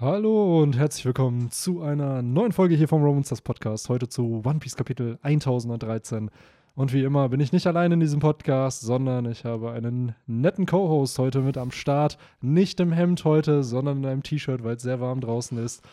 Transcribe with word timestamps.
Hallo 0.00 0.62
und 0.62 0.78
herzlich 0.78 1.04
willkommen 1.04 1.50
zu 1.50 1.82
einer 1.82 2.22
neuen 2.22 2.52
Folge 2.52 2.74
hier 2.74 2.88
vom 2.88 3.02
Romans 3.04 3.28
das 3.28 3.42
Podcast. 3.42 3.90
Heute 3.90 4.08
zu 4.08 4.40
One 4.46 4.58
Piece 4.58 4.74
Kapitel 4.74 5.18
1013. 5.20 6.30
Und 6.74 6.94
wie 6.94 7.04
immer 7.04 7.28
bin 7.28 7.38
ich 7.38 7.52
nicht 7.52 7.66
allein 7.66 7.92
in 7.92 8.00
diesem 8.00 8.18
Podcast, 8.18 8.80
sondern 8.80 9.26
ich 9.26 9.44
habe 9.44 9.72
einen 9.72 10.14
netten 10.26 10.64
Co-Host 10.64 11.18
heute 11.18 11.42
mit 11.42 11.58
am 11.58 11.70
Start. 11.70 12.16
Nicht 12.40 12.80
im 12.80 12.92
Hemd 12.92 13.26
heute, 13.26 13.62
sondern 13.62 13.98
in 13.98 14.06
einem 14.06 14.22
T-Shirt, 14.22 14.64
weil 14.64 14.76
es 14.76 14.82
sehr 14.82 15.00
warm 15.00 15.20
draußen 15.20 15.58
ist. 15.58 15.86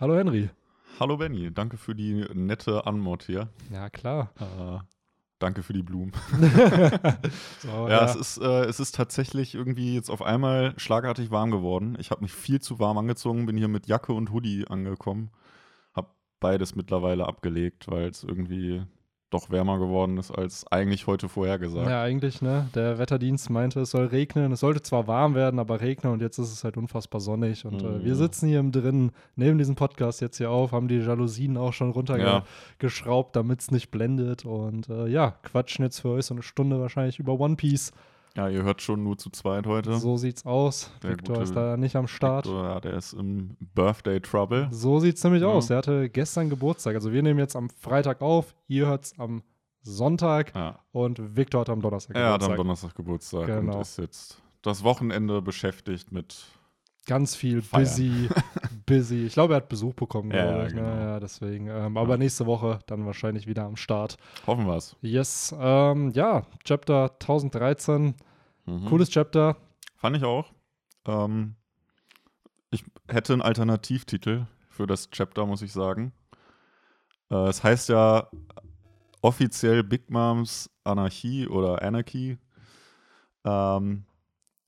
Hallo 0.00 0.16
Henry. 0.16 0.50
Hallo 0.98 1.16
Benny, 1.16 1.54
danke 1.54 1.76
für 1.76 1.94
die 1.94 2.26
nette 2.34 2.84
Anmod 2.84 3.22
hier. 3.22 3.48
Ja, 3.70 3.90
klar. 3.90 4.32
Äh, 4.40 4.80
danke 5.42 5.62
für 5.62 5.72
die 5.72 5.82
Blumen. 5.82 6.12
So, 7.60 7.68
ja, 7.68 7.88
ja, 7.88 8.04
Es, 8.04 8.16
ist, 8.16 8.38
äh, 8.38 8.64
es 8.64 8.80
ist 8.80 8.94
tatsächlich 8.94 9.54
irgendwie 9.54 9.94
jetzt 9.94 10.10
auf 10.10 10.22
einmal 10.22 10.74
schlagartig 10.78 11.30
warm 11.30 11.50
geworden. 11.50 11.96
Ich 11.98 12.10
habe 12.10 12.22
mich 12.22 12.32
viel 12.32 12.60
zu 12.60 12.78
warm 12.78 12.98
angezogen, 12.98 13.46
bin 13.46 13.56
hier 13.56 13.68
mit 13.68 13.86
Jacke 13.86 14.12
und 14.12 14.32
Hoodie 14.32 14.66
angekommen. 14.68 15.30
Hab 15.94 16.16
beides 16.40 16.74
mittlerweile 16.74 17.26
abgelegt, 17.26 17.88
weil 17.88 18.08
es 18.08 18.24
irgendwie 18.24 18.82
doch 19.32 19.50
wärmer 19.50 19.78
geworden 19.78 20.18
ist 20.18 20.30
als 20.30 20.66
eigentlich 20.70 21.06
heute 21.06 21.28
vorhergesagt. 21.28 21.88
Ja, 21.88 22.02
eigentlich, 22.02 22.42
ne? 22.42 22.68
Der 22.74 22.98
Wetterdienst 22.98 23.50
meinte, 23.50 23.80
es 23.80 23.90
soll 23.90 24.06
regnen. 24.06 24.52
Es 24.52 24.60
sollte 24.60 24.82
zwar 24.82 25.06
warm 25.06 25.34
werden, 25.34 25.58
aber 25.58 25.80
regnen 25.80 26.12
und 26.12 26.20
jetzt 26.22 26.38
ist 26.38 26.52
es 26.52 26.64
halt 26.64 26.76
unfassbar 26.76 27.20
sonnig. 27.20 27.64
Und 27.64 27.82
äh, 27.82 28.04
wir 28.04 28.12
Mhm. 28.14 28.18
sitzen 28.18 28.48
hier 28.48 28.60
im 28.60 28.72
Drinnen, 28.72 29.12
nehmen 29.36 29.58
diesen 29.58 29.74
Podcast 29.74 30.20
jetzt 30.20 30.38
hier 30.38 30.50
auf, 30.50 30.72
haben 30.72 30.88
die 30.88 30.98
Jalousien 30.98 31.56
auch 31.56 31.72
schon 31.72 31.88
Ja. 31.88 31.94
runtergeschraubt, 31.94 33.36
damit 33.36 33.60
es 33.60 33.70
nicht 33.70 33.90
blendet. 33.90 34.44
Und 34.44 34.88
äh, 34.88 35.06
ja, 35.08 35.34
quatschen 35.42 35.84
jetzt 35.84 36.00
für 36.00 36.10
euch 36.10 36.26
so 36.26 36.34
eine 36.34 36.42
Stunde 36.42 36.80
wahrscheinlich 36.80 37.18
über 37.18 37.38
One 37.38 37.56
Piece. 37.56 37.92
Ja, 38.34 38.48
ihr 38.48 38.62
hört 38.62 38.80
schon 38.80 39.02
nur 39.02 39.18
zu 39.18 39.28
zweit 39.30 39.66
heute. 39.66 39.94
So 39.98 40.16
sieht's 40.16 40.46
aus. 40.46 40.90
Der 41.02 41.10
Victor 41.10 41.42
ist 41.42 41.54
da 41.54 41.76
nicht 41.76 41.96
am 41.96 42.06
Start. 42.08 42.46
Victor, 42.46 42.64
ja, 42.64 42.80
der 42.80 42.94
ist 42.94 43.12
im 43.12 43.56
Birthday 43.74 44.20
Trouble. 44.20 44.68
So 44.70 45.00
sieht's 45.00 45.22
nämlich 45.24 45.42
Ja. 45.42 45.48
aus. 45.48 45.68
Er 45.68 45.78
hatte 45.78 46.08
gestern 46.08 46.48
Geburtstag. 46.48 46.94
Also 46.94 47.12
wir 47.12 47.22
nehmen 47.22 47.38
jetzt 47.38 47.56
am 47.56 47.68
Freitag 47.68 48.22
auf, 48.22 48.54
ihr 48.68 48.86
hört's 48.86 49.12
am 49.18 49.42
Sonntag 49.82 50.54
Ja, 50.54 50.78
und 50.92 51.36
Victor 51.36 51.62
hat 51.62 51.68
am 51.68 51.82
Donnerstag 51.82 52.16
er 52.16 52.32
hat 52.32 52.42
am 52.44 52.52
Geburtstag. 52.52 52.56
Donnerstag 52.56 52.94
Geburtstag 52.94 53.46
Genau. 53.46 53.74
und 53.76 53.80
ist 53.82 53.98
jetzt 53.98 54.40
das 54.62 54.82
Wochenende 54.84 55.42
beschäftigt 55.42 56.12
mit 56.12 56.44
Ganz 57.04 57.34
viel 57.34 57.62
Feiern. 57.62 57.82
busy, 57.82 58.28
busy. 58.86 59.26
Ich 59.26 59.32
glaube, 59.32 59.54
er 59.54 59.56
hat 59.56 59.68
Besuch 59.68 59.92
bekommen, 59.94 60.30
Ja, 60.30 60.66
ich. 60.66 60.72
genau. 60.72 60.82
Ne? 60.94 61.00
Ja, 61.02 61.20
deswegen. 61.20 61.66
Ähm, 61.66 61.96
aber 61.96 62.12
Ja. 62.12 62.16
nächste 62.18 62.46
Woche 62.46 62.78
dann 62.86 63.04
wahrscheinlich 63.04 63.48
wieder 63.48 63.64
am 63.64 63.74
Start. 63.74 64.16
Hoffen 64.46 64.66
wir 64.68 64.76
es. 64.76 64.94
Yes. 65.02 65.52
Ähm, 65.58 66.10
ja, 66.10 66.42
Chapter 66.64 67.18
1013. 67.18 68.14
Mhm. 68.66 68.86
Cooles 68.86 69.10
Chapter. 69.10 69.56
Fand 69.96 70.16
ich 70.16 70.24
auch. 70.24 70.52
Ähm, 71.06 71.56
ich 72.70 72.84
hätte 73.08 73.32
einen 73.32 73.42
Alternativtitel 73.42 74.46
für 74.68 74.86
das 74.86 75.10
Chapter, 75.10 75.46
muss 75.46 75.62
ich 75.62 75.72
sagen. 75.72 76.12
Äh, 77.30 77.48
es 77.48 77.62
heißt 77.62 77.88
ja 77.88 78.28
offiziell 79.20 79.82
Big 79.82 80.10
Moms 80.10 80.70
Anarchie 80.84 81.46
oder 81.46 81.82
Anarchy. 81.82 82.38
Ähm, 83.44 84.04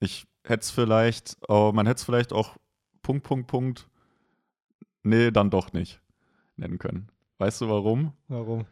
ich 0.00 0.27
hätte 0.45 0.62
es 0.62 0.70
vielleicht, 0.70 1.37
oh, 1.48 1.72
man 1.75 1.87
hätte 1.87 1.98
es 1.98 2.05
vielleicht 2.05 2.33
auch 2.33 2.56
Punkt, 3.03 3.25
Punkt, 3.25 3.47
Punkt, 3.47 3.89
nee, 5.03 5.31
dann 5.31 5.50
doch 5.50 5.72
nicht 5.72 6.00
nennen 6.56 6.78
können. 6.78 7.11
Weißt 7.39 7.61
du 7.61 7.69
warum? 7.69 8.12
Warum? 8.28 8.67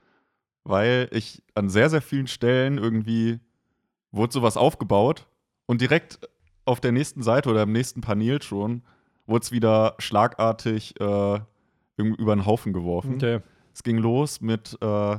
weil 0.64 1.08
ich 1.12 1.42
an 1.54 1.68
sehr, 1.68 1.90
sehr 1.90 2.02
vielen 2.02 2.26
Stellen 2.26 2.78
irgendwie 2.78 3.40
wurde 4.12 4.32
sowas 4.32 4.56
aufgebaut 4.56 5.26
und 5.66 5.80
direkt 5.80 6.20
auf 6.64 6.80
der 6.80 6.92
nächsten 6.92 7.22
Seite 7.22 7.50
oder 7.50 7.62
im 7.64 7.72
nächsten 7.72 8.00
Panel 8.02 8.40
schon 8.42 8.82
wurde 9.26 9.42
es 9.42 9.52
wieder 9.52 9.94
schlagartig 9.98 10.98
äh, 11.00 11.40
irgendwie 11.96 12.20
über 12.22 12.34
den 12.36 12.46
Haufen 12.46 12.72
geworfen. 12.72 13.14
Okay. 13.16 13.40
Es 13.74 13.82
ging 13.82 13.98
los 13.98 14.40
mit, 14.40 14.76
äh, 14.80 15.16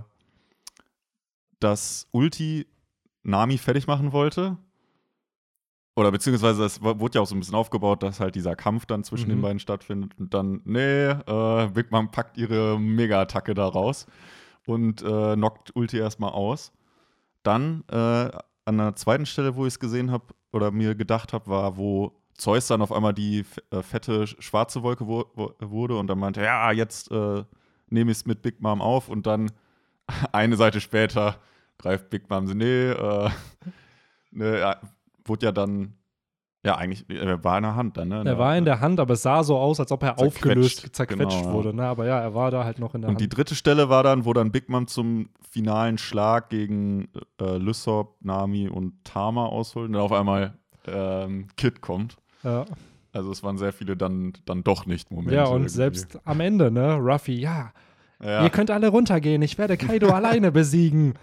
dass 1.59 2.07
Ulti 2.11 2.67
Nami 3.23 3.57
fertig 3.57 3.87
machen 3.87 4.11
wollte. 4.11 4.57
Oder 5.95 6.11
beziehungsweise 6.11 6.65
es 6.65 6.81
w- 6.81 6.99
wurde 6.99 7.15
ja 7.15 7.21
auch 7.21 7.27
so 7.27 7.35
ein 7.35 7.39
bisschen 7.39 7.55
aufgebaut, 7.55 8.01
dass 8.03 8.19
halt 8.19 8.35
dieser 8.35 8.55
Kampf 8.55 8.85
dann 8.85 9.03
zwischen 9.03 9.27
Mhm. 9.27 9.35
den 9.35 9.41
beiden 9.41 9.59
stattfindet. 9.59 10.11
Und 10.19 10.33
dann, 10.33 10.61
nee, 10.65 11.05
äh, 11.09 11.67
Big 11.73 11.91
Mom 11.91 12.09
packt 12.11 12.37
ihre 12.37 12.79
Mega-Attacke 12.79 13.53
da 13.53 13.67
raus 13.67 14.07
und 14.65 15.01
äh, 15.03 15.35
knockt 15.35 15.75
Ulti 15.75 15.97
erstmal 15.97 16.31
aus. 16.31 16.71
Dann 17.43 17.83
äh, 17.89 18.29
an 18.65 18.77
der 18.77 18.95
zweiten 18.95 19.25
Stelle, 19.25 19.55
wo 19.55 19.65
ich 19.65 19.73
es 19.73 19.79
gesehen 19.79 20.11
habe 20.11 20.25
oder 20.51 20.71
mir 20.71 20.95
gedacht 20.95 21.33
habe, 21.33 21.47
war, 21.49 21.77
wo 21.77 22.13
Zeus 22.35 22.67
dann 22.67 22.81
auf 22.81 22.91
einmal 22.91 23.13
die 23.13 23.45
äh, 23.71 23.81
fette 23.83 24.23
sch- 24.23 24.41
schwarze 24.41 24.83
Wolke 24.83 25.07
wo 25.07 25.25
wo 25.35 25.53
wurde 25.59 25.97
und 25.97 26.07
dann 26.07 26.19
meinte, 26.19 26.41
ja, 26.43 26.71
jetzt 26.71 27.11
äh, 27.11 27.43
nehme 27.89 28.11
ich 28.11 28.17
es 28.19 28.25
mit 28.25 28.41
Big 28.41 28.61
Mom 28.61 28.81
auf 28.81 29.09
und 29.09 29.27
dann 29.27 29.51
eine 30.31 30.55
Seite 30.57 30.81
später 30.81 31.39
greift 31.77 32.09
Big 32.09 32.29
Mom 32.29 32.45
nee, 32.45 32.89
äh, 32.91 33.29
ne, 34.31 34.77
wurde 35.25 35.45
ja 35.47 35.51
dann, 35.51 35.95
ja, 36.65 36.75
eigentlich, 36.77 37.05
er 37.09 37.43
war 37.43 37.57
in 37.57 37.63
der 37.63 37.75
Hand 37.75 37.97
dann, 37.97 38.07
ne? 38.07 38.23
Er 38.25 38.37
war 38.37 38.55
in 38.57 38.63
der 38.65 38.79
Hand, 38.79 38.99
aber 38.99 39.13
es 39.15 39.21
sah 39.21 39.43
so 39.43 39.57
aus, 39.57 39.79
als 39.81 39.91
ob 39.91 40.01
er 40.03 40.15
Zerquetscht. 40.15 40.37
aufgelöst, 40.37 40.95
zerquetscht 40.95 41.39
Genau, 41.41 41.53
wurde. 41.53 41.73
Ne? 41.73 41.83
Aber 41.85 42.05
ja, 42.05 42.19
er 42.21 42.33
war 42.33 42.51
da 42.51 42.63
halt 42.63 42.79
noch 42.79 42.95
in 42.95 43.01
der 43.01 43.09
Und 43.09 43.19
die 43.19 43.25
Hand. 43.25 43.35
dritte 43.37 43.55
Stelle 43.55 43.89
war 43.89 44.03
dann, 44.03 44.23
wo 44.25 44.31
dann 44.33 44.51
Big 44.51 44.69
Mom 44.69 44.87
zum 44.87 45.29
finalen 45.49 45.97
Schlag 45.97 46.49
gegen 46.49 47.09
äh, 47.41 47.57
Lysop, 47.57 48.15
Nami 48.21 48.69
und 48.69 49.03
Tama 49.03 49.45
ausholt 49.47 49.87
und 49.87 49.93
dann 49.93 50.01
auf 50.01 50.13
einmal 50.13 50.53
ähm, 50.87 51.47
Kid 51.57 51.81
kommt. 51.81 52.15
Ja. 52.43 52.65
Also 53.11 53.31
es 53.31 53.43
waren 53.43 53.57
sehr 53.57 53.73
viele 53.73 53.95
dann, 53.97 54.33
dann 54.45 54.63
doch 54.63 54.85
nicht 54.85 55.11
Momente. 55.11 55.35
ja, 55.35 55.43
und 55.45 55.51
irgendwie. 55.63 55.69
selbst 55.69 56.19
am 56.25 56.39
Ende, 56.39 56.71
ne? 56.71 56.95
Ruffy, 56.95 57.33
ja, 57.39 57.71
ja, 58.23 58.41
Ihr 58.43 58.49
könnt 58.51 58.71
alle 58.71 58.87
runtergehen, 58.87 59.41
ich 59.41 59.57
werde 59.57 59.75
Kaido 59.75 60.07
alleine 60.13 60.51
besiegen. 60.53 61.15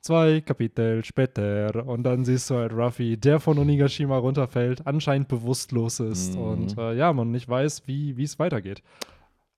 Zwei 0.00 0.40
Kapitel 0.40 1.04
später. 1.04 1.86
Und 1.86 2.04
dann 2.04 2.24
siehst 2.24 2.50
du 2.50 2.54
halt 2.54 2.72
Ruffy, 2.72 3.16
der 3.16 3.40
von 3.40 3.58
Onigashima 3.58 4.16
runterfällt, 4.16 4.86
anscheinend 4.86 5.28
bewusstlos 5.28 6.00
ist 6.00 6.36
Mhm. 6.36 6.42
und 6.42 6.78
äh, 6.78 6.94
ja, 6.94 7.12
man 7.12 7.30
nicht 7.30 7.48
weiß, 7.48 7.82
wie 7.86 8.22
es 8.22 8.38
weitergeht. 8.38 8.82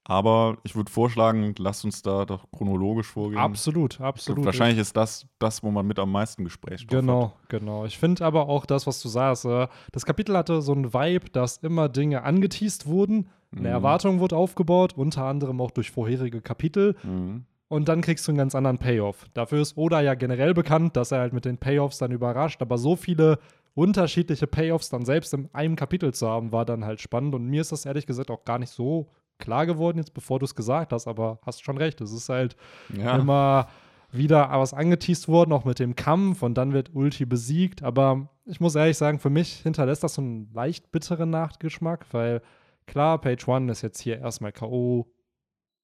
Aber 0.05 0.56
ich 0.65 0.75
würde 0.75 0.91
vorschlagen, 0.91 1.55
lasst 1.59 1.84
uns 1.84 2.03
da 2.03 2.25
doch 2.25 2.51
chronologisch 2.51 3.06
vorgehen. 3.06 3.39
Absolut, 3.39 4.01
absolut. 4.01 4.45
Wahrscheinlich 4.45 4.78
ist 4.81 4.97
das 4.97 5.27
das, 5.39 5.62
wo 5.62 5.71
man 5.71 5.87
mit 5.87 5.99
am 5.99 6.11
meisten 6.11 6.43
Gesprächsstoff 6.43 6.99
Genau, 7.01 7.22
hat. 7.43 7.49
genau. 7.51 7.84
Ich 7.84 7.99
finde 7.99 8.25
aber 8.25 8.49
auch 8.49 8.65
das, 8.67 8.87
was 8.87 9.01
du 9.03 9.09
sagst, 9.09 9.45
äh, 9.45 9.69
das 9.93 10.07
Kapitel 10.07 10.37
hatte 10.37 10.62
so 10.62 10.72
einen 10.72 10.93
Vibe, 10.95 11.28
dass 11.31 11.59
immer 11.59 11.89
Dinge 11.89 12.22
angeteased 12.22 12.87
wurden, 12.87 13.28
eine 13.53 13.61
Mhm. 13.61 13.67
Erwartung 13.67 14.21
wurde 14.21 14.37
aufgebaut, 14.37 14.95
unter 14.97 15.25
anderem 15.27 15.61
auch 15.61 15.71
durch 15.71 15.91
vorherige 15.91 16.41
Kapitel. 16.41 16.97
Mhm. 17.05 17.45
Und 17.71 17.89
dann 17.89 18.01
kriegst 18.01 18.27
du 18.27 18.33
einen 18.33 18.39
ganz 18.39 18.57
anderen 18.57 18.79
Payoff. 18.79 19.27
Dafür 19.33 19.61
ist 19.63 19.77
Oda 19.77 20.01
ja 20.01 20.15
generell 20.15 20.55
bekannt, 20.55 20.97
dass 20.97 21.13
er 21.13 21.21
halt 21.21 21.33
mit 21.33 21.45
den 21.45 21.57
Payoffs 21.57 21.99
dann 21.99 22.11
überrascht. 22.11 22.61
Aber 22.63 22.77
so 22.79 22.97
viele 22.97 23.39
unterschiedliche 23.75 24.49
Payoffs 24.49 24.89
dann 24.89 25.05
selbst 25.05 25.33
in 25.35 25.49
einem 25.53 25.77
Kapitel 25.77 26.13
zu 26.13 26.29
haben, 26.29 26.51
war 26.51 26.65
dann 26.65 26.85
halt 26.85 27.01
spannend. 27.01 27.33
Und 27.33 27.47
mir 27.47 27.61
ist 27.61 27.71
das 27.71 27.87
ehrlich 27.87 28.07
gesagt 28.07 28.29
auch 28.33 28.45
gar 28.45 28.59
nicht 28.59 28.71
so 28.73 29.13
klar 29.39 29.67
geworden, 29.67 29.99
jetzt 29.99 30.15
bevor 30.15 30.41
du 30.41 30.47
es 30.47 30.57
gesagt 30.57 30.93
hast. 30.93 31.07
Aber 31.07 31.39
hast 31.47 31.63
schon 31.63 31.79
recht. 31.79 32.01
Es 32.01 32.11
ist 32.13 32.29
halt 32.29 32.57
Ja. 32.93 33.17
immer 33.17 33.69
wieder 34.11 34.51
was 34.51 34.75
angeteased 34.75 35.29
worden, 35.29 35.53
auch 35.53 35.65
mit 35.65 35.79
dem 35.79 35.95
Kampf. 35.95 36.43
Und 36.43 36.55
dann 36.55 36.73
wird 36.73 36.93
Ulti 36.93 37.25
besiegt. 37.25 37.85
Aber 37.85 38.29
ich 38.47 38.59
muss 38.59 38.75
ehrlich 38.75 38.97
sagen, 38.99 39.21
für 39.21 39.31
mich 39.31 39.53
hinterlässt 39.59 40.03
das 40.03 40.15
so 40.15 40.23
einen 40.23 40.51
leicht 40.53 40.91
bitteren 40.91 41.31
Nachgeschmack, 41.31 42.05
weil 42.11 42.43
klar, 42.87 43.21
Page 43.21 43.47
One 43.47 43.71
ist 43.71 43.83
jetzt 43.83 44.01
hier 44.01 44.19
erstmal 44.19 44.51
K.O. 44.51 45.07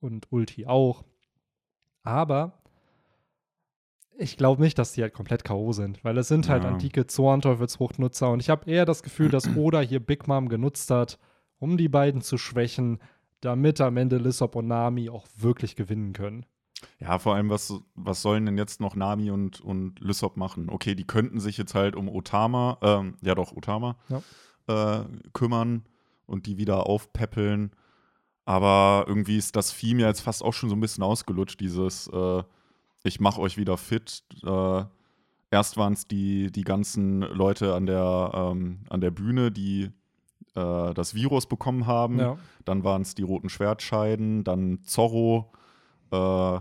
und 0.01 0.27
Ulti 0.33 0.67
auch. 0.67 1.05
Aber 2.07 2.53
ich 4.19 4.37
glaube 4.37 4.63
nicht, 4.63 4.79
dass 4.79 4.93
die 4.93 5.03
halt 5.03 5.13
komplett 5.13 5.45
K.O. 5.45 5.73
sind, 5.73 6.03
weil 6.05 6.17
es 6.19 6.29
sind 6.29 6.49
halt 6.49 6.65
Ja. 6.65 6.71
antike 6.71 7.07
Zornteufelsfruchtnutzer 7.07 8.31
und 8.31 8.41
ich 8.41 8.49
habe 8.49 8.71
eher 8.71 8.87
das 8.87 9.03
Gefühl, 9.03 9.29
dass 9.29 9.45
Oda 9.57 9.81
hier 9.81 10.01
Big 10.01 10.27
Mom 10.27 10.49
genutzt 10.49 10.91
hat, 10.91 11.19
um 11.59 11.77
die 11.77 11.89
beiden 11.89 12.23
zu 12.23 12.39
schwächen, 12.39 13.01
damit 13.41 13.81
am 13.81 13.97
Ende 13.99 14.17
Lissop 14.17 14.57
und 14.57 14.67
Nami 14.69 15.11
auch 15.11 15.27
wirklich 15.37 15.77
gewinnen 15.77 16.13
können. 16.15 16.47
Ja, 16.99 17.19
vor 17.19 17.35
allem, 17.35 17.49
was, 17.51 17.73
was 17.95 18.23
sollen 18.23 18.47
denn 18.47 18.59
jetzt 18.59 18.81
noch 18.81 18.97
Nami 18.97 19.31
und, 19.31 19.61
und 19.61 19.99
Lysop 20.01 20.37
machen? 20.37 20.69
Okay, 20.71 20.95
die 20.95 21.07
könnten 21.07 21.41
sich 21.41 21.57
jetzt 21.59 21.75
halt 21.75 21.97
um 21.97 22.09
Otama, 22.09 22.79
ähm, 22.83 23.17
ja 23.23 23.35
doch, 23.35 23.53
Otama, 23.53 23.97
äh, 24.69 25.01
kümmern 25.33 25.85
und 26.27 26.47
die 26.47 26.59
wieder 26.59 26.87
aufpäppeln. 26.87 27.73
Aber 28.47 29.05
irgendwie 29.09 29.37
ist 29.37 29.57
das 29.57 29.77
Theme 29.77 30.03
ja 30.03 30.09
jetzt 30.09 30.21
fast 30.21 30.43
auch 30.43 30.55
schon 30.55 30.71
so 30.71 30.77
ein 30.77 30.81
bisschen 30.81 31.03
ausgelutscht, 31.03 31.61
dieses 31.61 32.09
äh, 32.09 32.43
Ich 33.03 33.21
mach 33.21 33.39
euch 33.39 33.59
wieder 33.59 33.77
fit. 33.77 34.23
Äh, 34.45 34.85
erst 35.51 35.77
waren 35.77 35.93
es 35.93 36.07
die, 36.07 36.51
die 36.53 36.63
ganzen 36.63 37.21
Leute 37.21 37.75
an 37.75 37.87
der, 37.87 38.31
ähm, 38.35 38.79
an 38.89 39.01
der 39.01 39.11
Bühne, 39.11 39.51
die 39.51 39.91
äh, 40.55 40.95
das 40.95 41.15
Virus 41.15 41.47
bekommen 41.47 41.87
haben. 41.87 42.21
Ja. 42.21 42.39
Dann 42.65 42.85
waren 42.85 43.03
es 43.03 43.17
die 43.17 43.23
roten 43.23 43.49
Schwertscheiden, 43.49 44.45
dann 44.45 44.79
Zorro, 44.85 45.53
äh, 46.13 46.61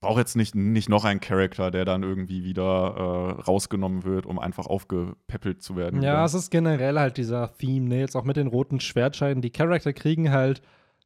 brauche 0.00 0.18
jetzt 0.18 0.34
nicht, 0.34 0.54
nicht 0.54 0.88
noch 0.88 1.04
einen 1.04 1.20
Charakter, 1.20 1.70
der 1.70 1.84
dann 1.84 2.02
irgendwie 2.02 2.42
wieder 2.42 3.36
äh, 3.38 3.42
rausgenommen 3.42 4.04
wird, 4.04 4.24
um 4.24 4.38
einfach 4.38 4.66
aufgepäppelt 4.66 5.62
zu 5.62 5.76
werden. 5.76 6.02
Ja, 6.02 6.24
es 6.24 6.32
ist 6.32 6.50
generell 6.50 6.98
halt 6.98 7.18
dieser 7.18 7.54
Theme, 7.58 7.88
ne? 7.88 8.00
Jetzt 8.00 8.16
auch 8.16 8.24
mit 8.24 8.36
den 8.36 8.46
roten 8.46 8.80
Schwertscheiden. 8.80 9.42
Die 9.42 9.50
Charakter 9.50 9.92
kriegen 9.92 10.30
halt 10.32 10.62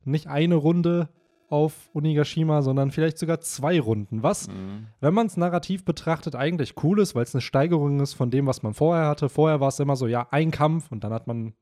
nicht 0.06 0.26
eine 0.28 0.54
Runde 0.54 1.08
auf 1.48 1.90
Onigashima, 1.94 2.62
sondern 2.62 2.90
vielleicht 2.90 3.18
sogar 3.18 3.40
zwei 3.40 3.78
Runden. 3.80 4.22
Was, 4.22 4.48
Mhm. 4.48 4.88
wenn 5.00 5.14
man 5.14 5.26
es 5.26 5.36
narrativ 5.36 5.84
betrachtet, 5.84 6.34
eigentlich 6.34 6.74
cool 6.82 6.98
ist, 7.00 7.14
weil 7.14 7.22
es 7.22 7.34
eine 7.34 7.40
Steigerung 7.40 8.00
ist 8.00 8.14
von 8.14 8.30
dem, 8.30 8.46
was 8.46 8.62
man 8.64 8.74
vorher 8.74 9.06
hatte. 9.06 9.28
Vorher 9.28 9.60
war 9.60 9.68
es 9.68 9.78
immer 9.78 9.94
so, 9.94 10.08
ja, 10.08 10.26
ein 10.32 10.50
Kampf 10.50 10.90
und 10.90 11.04
dann 11.04 11.12
hat 11.12 11.26
man 11.28 11.54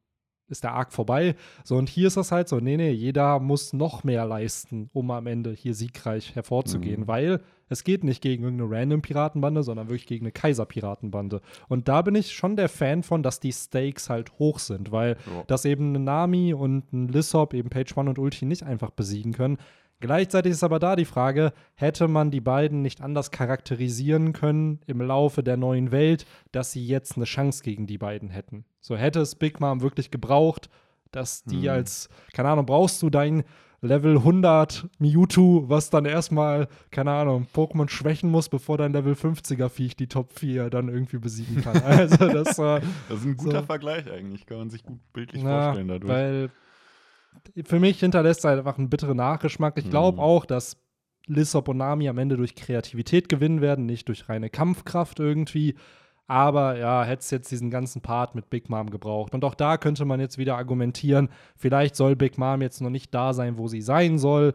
ist 0.49 0.65
der 0.65 0.73
Arc 0.73 0.93
vorbei. 0.93 1.35
So, 1.65 1.77
und 1.77 1.89
hier 1.89 2.07
ist 2.07 2.17
das 2.17 2.33
halt 2.33 2.49
so, 2.49 2.61
nee, 2.61 2.77
nee, 2.77 2.91
jeder 2.91 3.41
muss 3.41 3.73
noch 3.73 4.05
mehr 4.05 4.27
leisten, 4.27 4.91
um 4.93 5.11
am 5.11 5.27
Ende 5.27 5.53
hier 5.53 5.75
siegreich 5.75 6.35
hervorzugehen, 6.35 7.03
Mhm. 7.03 7.07
weil 7.09 7.41
es 7.71 7.83
geht 7.83 8.05
nicht 8.05 8.21
gegen 8.23 8.45
irgendeine 8.45 8.71
random 8.71 9.01
Piratenbande, 9.03 9.63
sondern 9.63 9.89
wirklich 9.89 10.07
gegen 10.07 10.27
eine 10.27 10.33
Kaiser-Piratenbande. 10.33 11.41
Und 11.69 11.89
da 11.89 12.03
bin 12.03 12.15
ich 12.15 12.33
schon 12.35 12.57
der 12.57 12.69
Fan 12.69 13.03
von, 13.03 13.23
dass 13.23 13.41
die 13.41 13.53
Stakes 13.53 14.11
halt 14.11 14.39
hoch 14.39 14.59
sind, 14.59 14.93
weil 14.93 15.17
Ja. 15.27 15.45
dass 15.47 15.65
eben 15.65 15.95
ein 15.95 16.05
Nami 16.05 16.53
und 16.55 16.93
ein 16.93 17.09
Lissop 17.09 17.55
eben 17.55 17.71
Page 17.71 17.97
One 17.97 18.11
und 18.11 18.19
Ulti 18.19 18.45
nicht 18.45 18.65
einfach 18.65 18.91
besiegen 18.91 19.33
können. 19.33 19.57
Gleichzeitig 20.01 20.53
ist 20.53 20.63
aber 20.65 20.79
da 20.79 20.97
die 20.97 21.05
Frage, 21.07 21.53
hätte 21.75 22.09
man 22.09 22.31
die 22.31 22.41
beiden 22.41 22.83
nicht 22.83 23.01
anders 23.01 23.31
charakterisieren 23.31 24.33
können 24.33 24.81
im 24.87 25.01
Laufe 25.01 25.43
der 25.43 25.57
neuen 25.57 25.93
Welt, 25.93 26.27
dass 26.53 26.73
sie 26.73 26.87
jetzt 26.87 27.17
eine 27.17 27.25
Chance 27.25 27.63
gegen 27.63 27.87
die 27.87 27.99
beiden 27.99 28.29
hätten. 28.29 28.65
So 28.81 28.97
hätte 28.97 29.21
es 29.21 29.35
Big 29.35 29.61
Mom 29.61 29.81
wirklich 29.81 30.11
gebraucht, 30.11 30.69
dass 31.11 31.45
die 31.45 31.63
Hm. 31.63 31.71
als, 31.71 32.09
keine 32.33 32.51
Ahnung, 32.51 32.67
brauchst 32.67 33.01
du 33.03 33.09
dein 33.09 33.45
Level 33.81 34.17
100 34.17 34.89
Mewtwo, 34.99 35.69
was 35.69 35.91
dann 35.91 36.07
erstmal, 36.07 36.69
keine 36.91 37.13
Ahnung, 37.13 37.47
Pokémon 37.55 37.89
schwächen 37.89 38.31
muss, 38.31 38.49
bevor 38.49 38.79
dein 38.79 38.93
Level 38.93 39.13
50er 39.13 39.69
Viech 39.69 39.95
die 39.95 40.07
Top 40.07 40.33
4 40.33 40.71
dann 40.71 40.89
irgendwie 40.89 41.19
besiegen 41.19 41.63
kann. 41.63 41.83
Also 41.85 42.29
das 42.29 42.59
war 42.59 42.81
Das 43.09 43.19
ist 43.21 43.27
ein 43.27 43.37
guter 43.37 43.61
So. 43.61 43.67
Vergleich 43.67 44.11
eigentlich, 44.11 44.47
kann 44.47 44.57
man 44.59 44.71
sich 44.71 44.83
gut 44.83 45.01
bildlich 45.13 45.43
ja, 45.43 45.65
vorstellen 45.65 45.89
dadurch. 45.89 46.13
Weil 46.13 46.51
für 47.65 47.81
mich 47.81 48.01
hinterlässt 48.01 48.41
es 48.41 48.45
einfach 48.47 48.79
einen 48.79 48.91
bitteren 48.91 49.17
Nachgeschmack. 49.17 49.77
Ich 49.79 49.91
glaube 49.91 50.17
Mhm. 50.17 50.23
auch, 50.23 50.45
dass 50.47 50.77
Lissop 51.27 51.69
und 51.69 51.79
Nami 51.79 52.09
am 52.09 52.19
Ende 52.19 52.37
durch 52.37 52.55
Kreativität 52.55 53.29
gewinnen 53.29 53.61
werden, 53.61 53.87
nicht 53.87 54.09
durch 54.09 54.29
reine 54.29 54.51
Kampfkraft 54.51 55.21
irgendwie. 55.21 55.75
Aber 56.27 56.79
ja, 56.79 57.05
hätte 57.05 57.21
es 57.21 57.31
jetzt 57.31 57.51
diesen 57.51 57.71
ganzen 57.71 58.01
Part 58.01 58.35
mit 58.35 58.49
Big 58.49 58.71
Mom 58.71 58.89
gebraucht. 58.91 59.35
Und 59.35 59.45
auch 59.45 59.55
da 59.55 59.77
könnte 59.77 60.05
man 60.07 60.21
jetzt 60.21 60.39
wieder 60.39 60.57
argumentieren, 60.57 61.29
vielleicht 61.57 61.97
soll 61.97 62.17
Big 62.17 62.39
Mom 62.39 62.63
jetzt 62.63 62.81
noch 62.81 62.91
nicht 62.91 63.15
da 63.15 63.35
sein, 63.35 63.59
wo 63.59 63.69
sie 63.69 63.83
sein 63.83 64.19
soll, 64.19 64.55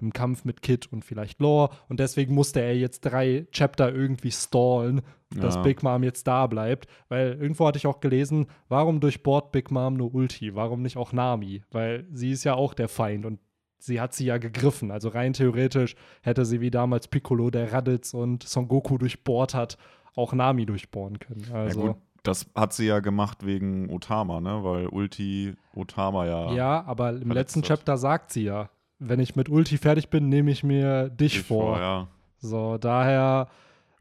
im 0.00 0.12
Kampf 0.12 0.44
mit 0.44 0.62
Kid 0.62 0.92
und 0.92 1.04
vielleicht 1.04 1.40
Lore. 1.40 1.70
Und 1.88 2.00
deswegen 2.00 2.34
musste 2.34 2.60
er 2.60 2.76
jetzt 2.76 3.00
drei 3.00 3.46
Chapter 3.52 3.94
irgendwie 3.94 4.30
stallen, 4.30 5.02
dass 5.34 5.56
Ja. 5.56 5.62
Big 5.62 5.82
Mom 5.82 6.02
jetzt 6.02 6.26
da 6.26 6.46
bleibt. 6.46 6.88
Weil 7.08 7.38
irgendwo 7.40 7.66
hatte 7.66 7.78
ich 7.78 7.86
auch 7.86 8.00
gelesen, 8.00 8.46
warum 8.68 9.00
durchbohrt 9.00 9.52
Big 9.52 9.70
Mom 9.70 9.94
nur 9.94 10.14
Ulti? 10.14 10.54
Warum 10.54 10.82
nicht 10.82 10.96
auch 10.96 11.12
Nami? 11.12 11.62
Weil 11.70 12.06
sie 12.12 12.32
ist 12.32 12.44
ja 12.44 12.54
auch 12.54 12.74
der 12.74 12.88
Feind 12.88 13.26
und 13.26 13.38
sie 13.78 14.00
hat 14.00 14.14
sie 14.14 14.26
ja 14.26 14.38
gegriffen. 14.38 14.90
Also 14.90 15.08
rein 15.08 15.32
theoretisch 15.32 15.94
hätte 16.22 16.44
sie 16.44 16.60
wie 16.60 16.70
damals 16.70 17.08
Piccolo, 17.08 17.50
der 17.50 17.72
Raditz 17.72 18.14
und 18.14 18.42
Son 18.42 18.68
Goku 18.68 18.98
durchbohrt 18.98 19.54
hat, 19.54 19.78
auch 20.14 20.32
Nami 20.32 20.66
durchbohren 20.66 21.18
können. 21.18 21.44
Also. 21.52 21.86
ja, 21.86 21.94
das 22.22 22.50
hat 22.54 22.72
sie 22.74 22.86
ja 22.86 23.00
gemacht 23.00 23.46
wegen 23.46 23.88
Otama, 23.90 24.40
ne? 24.40 24.62
Weil 24.62 24.88
Ulti 24.88 25.54
Otama 25.74 26.26
ja. 26.26 26.52
Ja, 26.52 26.84
aber 26.84 27.10
im 27.12 27.30
letzten 27.30 27.60
hat. 27.60 27.68
Chapter 27.68 27.96
sagt 27.96 28.32
sie 28.32 28.44
ja, 28.44 28.68
wenn 29.00 29.18
ich 29.18 29.34
mit 29.34 29.48
Ulti 29.48 29.76
fertig 29.78 30.08
bin, 30.10 30.28
nehme 30.28 30.50
ich 30.52 30.62
mir 30.62 31.08
dich 31.10 31.36
ich 31.38 31.42
vor. 31.42 31.78
ja. 31.78 32.08
So, 32.38 32.78
daher 32.78 33.48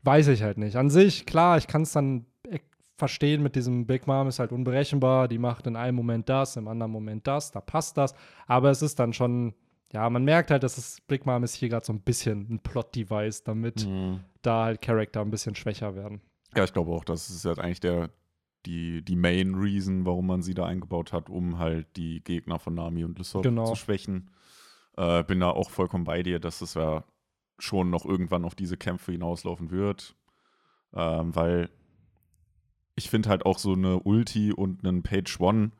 weiß 0.04 0.28
ich 0.30 0.44
halt 0.44 0.58
nicht. 0.58 0.76
An 0.78 0.90
sich, 0.90 1.26
klar, 1.26 1.58
ich 1.58 1.68
kann 1.68 1.82
es 1.82 1.92
dann 1.94 2.26
e- 2.50 2.60
verstehen 2.96 3.42
mit 3.44 3.56
diesem 3.56 3.86
Big 3.86 4.08
Mom 4.08 4.28
ist 4.28 4.40
halt 4.40 4.52
unberechenbar, 4.52 5.28
die 5.28 5.38
macht 5.40 5.68
in 5.68 5.76
einem 5.76 5.96
Moment 5.96 6.30
das, 6.30 6.56
im 6.56 6.68
anderen 6.68 6.92
Moment 6.92 7.28
das, 7.28 7.52
da 7.52 7.60
passt 7.60 7.98
das, 7.98 8.14
aber 8.48 8.70
es 8.72 8.82
ist 8.82 8.98
dann 9.00 9.12
schon, 9.14 9.54
ja, 9.92 10.10
man 10.10 10.24
merkt 10.24 10.52
halt, 10.52 10.64
dass 10.64 10.78
es 10.78 11.02
Big 11.08 11.26
Mom 11.26 11.44
ist 11.44 11.56
hier 11.56 11.68
gerade 11.70 11.86
so 11.86 11.92
ein 11.94 12.00
bisschen 12.02 12.48
ein 12.50 12.60
Plot-Device, 12.60 13.44
damit 13.44 13.86
Mhm. 13.88 14.20
da 14.42 14.66
halt 14.66 14.82
Charakter 14.82 15.20
ein 15.22 15.32
bisschen 15.32 15.56
schwächer 15.56 15.96
werden. 15.96 16.22
Ja, 16.56 16.64
ich 16.64 16.72
glaube 16.74 16.92
auch, 16.92 17.04
das 17.04 17.30
ist 17.30 17.44
jetzt 17.46 17.60
eigentlich 17.60 17.80
der, 17.82 18.10
die, 18.66 19.02
die 19.04 19.16
Main 19.18 19.56
Reason, 19.56 20.06
warum 20.06 20.28
man 20.28 20.42
sie 20.42 20.54
da 20.54 20.66
eingebaut 20.66 21.12
hat, 21.14 21.30
um 21.30 21.58
halt 21.60 21.88
die 21.98 22.22
Gegner 22.24 22.58
von 22.60 22.74
Nami 22.76 23.04
und 23.04 23.18
Lysop 23.18 23.44
Genau. 23.44 23.66
zu 23.66 23.76
schwächen. 23.76 24.30
Äh, 24.98 25.24
bin 25.24 25.40
da 25.40 25.50
auch 25.50 25.70
vollkommen 25.70 26.04
bei 26.04 26.24
dir, 26.24 26.40
dass 26.40 26.62
es 26.62 26.74
ja 26.74 27.04
schon 27.58 27.90
noch 27.90 28.06
irgendwann 28.06 28.46
auf 28.46 28.56
diese 28.56 28.78
Kämpfe 28.78 29.12
hinauslaufen 29.12 29.72
wird. 29.72 30.16
Ähm, 30.94 31.36
weil 31.36 31.70
ich 32.96 33.10
finde 33.10 33.30
halt 33.30 33.46
auch 33.46 33.60
so 33.60 33.74
eine 33.74 34.00
Ulti 34.00 34.52
und 34.52 34.86
einen 34.86 35.04
Page 35.04 35.40
One 35.40 35.72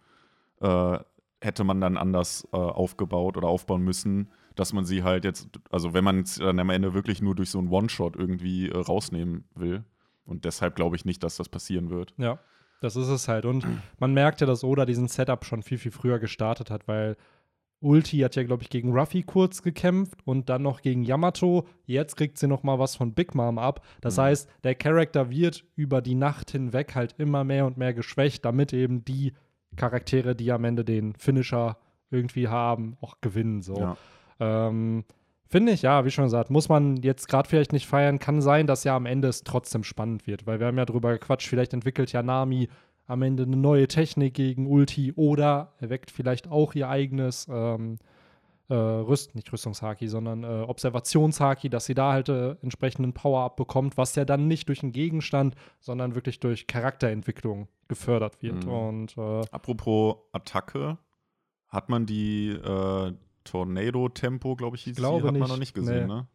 äh, 0.62 1.00
hätte 1.42 1.64
man 1.64 1.82
dann 1.82 1.98
anders 1.98 2.48
äh, 2.52 2.58
aufgebaut 2.58 3.38
oder 3.38 3.48
aufbauen 3.48 3.82
müssen, 3.82 4.30
dass 4.56 4.74
man 4.74 4.86
sie 4.86 5.04
halt 5.04 5.24
jetzt, 5.24 5.50
also 5.70 5.94
wenn 5.94 6.04
man 6.04 6.22
es 6.22 6.36
dann 6.36 6.60
am 6.60 6.70
Ende 6.70 6.94
wirklich 6.94 7.22
nur 7.22 7.36
durch 7.36 7.50
so 7.50 7.60
einen 7.60 7.70
One-Shot 7.70 8.16
irgendwie 8.16 8.70
äh, 8.70 8.78
rausnehmen 8.78 9.46
will. 9.56 9.84
Und 10.26 10.46
deshalb 10.46 10.76
glaube 10.76 10.96
ich 10.96 11.06
nicht, 11.06 11.24
dass 11.24 11.38
das 11.38 11.50
passieren 11.50 11.90
wird. 11.90 12.14
Ja, 12.18 12.40
das 12.82 12.96
ist 12.96 13.08
es 13.08 13.28
halt. 13.28 13.46
Und 13.46 13.66
man 14.00 14.14
merkt 14.14 14.42
ja, 14.42 14.48
dass 14.48 14.64
Oda 14.64 14.86
diesen 14.86 15.08
Setup 15.08 15.44
schon 15.44 15.64
viel, 15.64 15.78
viel 15.78 15.92
früher 15.92 16.20
gestartet 16.20 16.70
hat, 16.70 16.88
weil 16.88 17.18
Ulti 17.82 18.18
hat 18.20 18.36
ja, 18.36 18.44
glaube 18.44 18.64
ich, 18.64 18.70
gegen 18.70 18.92
Ruffy 18.92 19.24
kurz 19.24 19.62
gekämpft 19.62 20.20
und 20.26 20.50
dann 20.50 20.62
noch 20.64 20.82
gegen 20.82 21.04
Yamato. 21.04 21.66
Jetzt 21.86 22.18
kriegt 22.18 22.38
sie 22.38 22.48
noch 22.48 22.64
mal 22.64 22.78
was 22.78 22.96
von 22.96 23.14
Big 23.14 23.36
Mom 23.36 23.58
ab. 23.58 23.86
Das 24.02 24.18
Mhm. 24.18 24.22
heißt, 24.22 24.50
der 24.64 24.76
Charakter 24.76 25.30
wird 25.30 25.64
über 25.76 26.02
die 26.02 26.16
Nacht 26.16 26.52
hinweg 26.52 26.96
halt 26.96 27.16
immer 27.18 27.44
mehr 27.44 27.66
und 27.66 27.78
mehr 27.78 27.94
geschwächt, 27.94 28.44
damit 28.44 28.74
eben 28.74 29.06
die 29.06 29.34
Charaktere, 29.78 30.36
die 30.36 30.52
am 30.52 30.66
Ende 30.66 30.84
den 30.84 31.14
Finisher 31.16 31.78
irgendwie 32.12 32.48
haben, 32.48 32.98
auch 33.02 33.16
gewinnen. 33.22 33.62
So. 33.62 33.80
Ja. 33.80 33.98
Ähm, 34.40 35.06
Finde 35.52 35.72
ich, 35.72 35.82
ja, 35.82 36.06
wie 36.06 36.12
schon 36.12 36.26
gesagt, 36.26 36.52
muss 36.52 36.70
man 36.70 36.98
jetzt 36.98 37.28
gerade 37.28 37.50
vielleicht 37.50 37.74
nicht 37.74 37.88
feiern. 37.88 38.20
Kann 38.20 38.40
sein, 38.42 38.68
dass 38.68 38.84
ja 38.84 38.96
am 38.96 39.08
Ende 39.08 39.30
es 39.30 39.44
trotzdem 39.44 39.84
spannend 39.84 40.28
wird, 40.28 40.46
weil 40.46 40.60
wir 40.60 40.68
haben 40.68 40.78
ja 40.78 40.86
drüber 40.86 41.12
gequatscht, 41.14 41.48
vielleicht 41.48 41.74
entwickelt 41.74 42.12
ja 42.12 42.22
Nami 42.22 42.70
am 43.10 43.24
Ende 43.24 43.44
eine 43.44 43.58
neue 43.58 43.88
Technik 43.88 44.36
gegen 44.36 44.68
Ulti 44.68 45.14
oder 45.14 45.74
erweckt 45.80 46.12
vielleicht 46.12 46.48
auch 46.48 46.76
ihr 46.76 46.90
eigenes 46.90 47.48
ähm, 47.52 47.98
äh, 48.70 48.76
Rüst, 48.76 49.34
nicht 49.34 49.52
Rüstungshaki, 49.52 50.08
sondern 50.08 50.44
äh, 50.44 50.64
Observationshaki, 50.68 51.70
dass 51.72 51.86
sie 51.86 51.96
da 51.96 52.14
halt 52.14 52.30
äh, 52.30 52.52
entsprechenden 52.62 53.14
Power-Up 53.14 53.56
bekommt, 53.56 53.98
was 53.98 54.14
ja 54.16 54.26
dann 54.26 54.48
nicht 54.48 54.70
durch 54.70 54.84
einen 54.84 54.92
Gegenstand, 54.92 55.56
sondern 55.80 56.14
wirklich 56.14 56.40
durch 56.40 56.68
Charakterentwicklung 56.68 57.68
gefördert 57.88 58.44
wird. 58.44 58.66
Mhm. 58.66 58.72
Und 58.72 59.18
äh, 59.18 59.42
Apropos 59.52 60.18
Attacke, 60.32 61.00
hat 61.68 61.90
man 61.90 62.06
die 62.06 62.50
äh, 62.50 63.14
Tornado-Tempo, 63.44 64.56
glaube 64.56 64.76
ich, 64.78 64.84
hieß 64.84 64.96
sie, 64.96 65.02
glaube 65.02 65.28
hat 65.28 65.36
man 65.36 65.50
noch 65.50 65.58
nicht 65.58 65.74
gesehen, 65.74 66.08
Nee. 66.08 66.14
ne? 66.14 66.28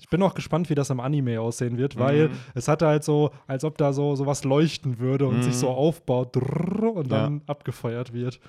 Ich 0.00 0.08
bin 0.08 0.22
auch 0.22 0.34
gespannt, 0.34 0.70
wie 0.70 0.74
das 0.74 0.90
im 0.90 0.98
Anime 1.00 1.40
aussehen 1.40 1.76
wird, 1.78 1.98
weil 1.98 2.28
Mhm. 2.28 2.32
es 2.54 2.68
hatte 2.68 2.86
halt 2.86 3.04
so, 3.04 3.30
als 3.46 3.64
ob 3.64 3.78
da 3.78 3.92
so 3.92 4.16
sowas 4.16 4.44
leuchten 4.44 4.98
würde 4.98 5.26
und 5.26 5.36
Mhm. 5.38 5.42
sich 5.42 5.56
so 5.56 5.68
aufbaut 5.70 6.34
drrrr, 6.34 6.92
und 6.94 7.10
Ja. 7.12 7.22
dann 7.22 7.42
abgefeuert 7.46 8.12
wird. 8.12 8.40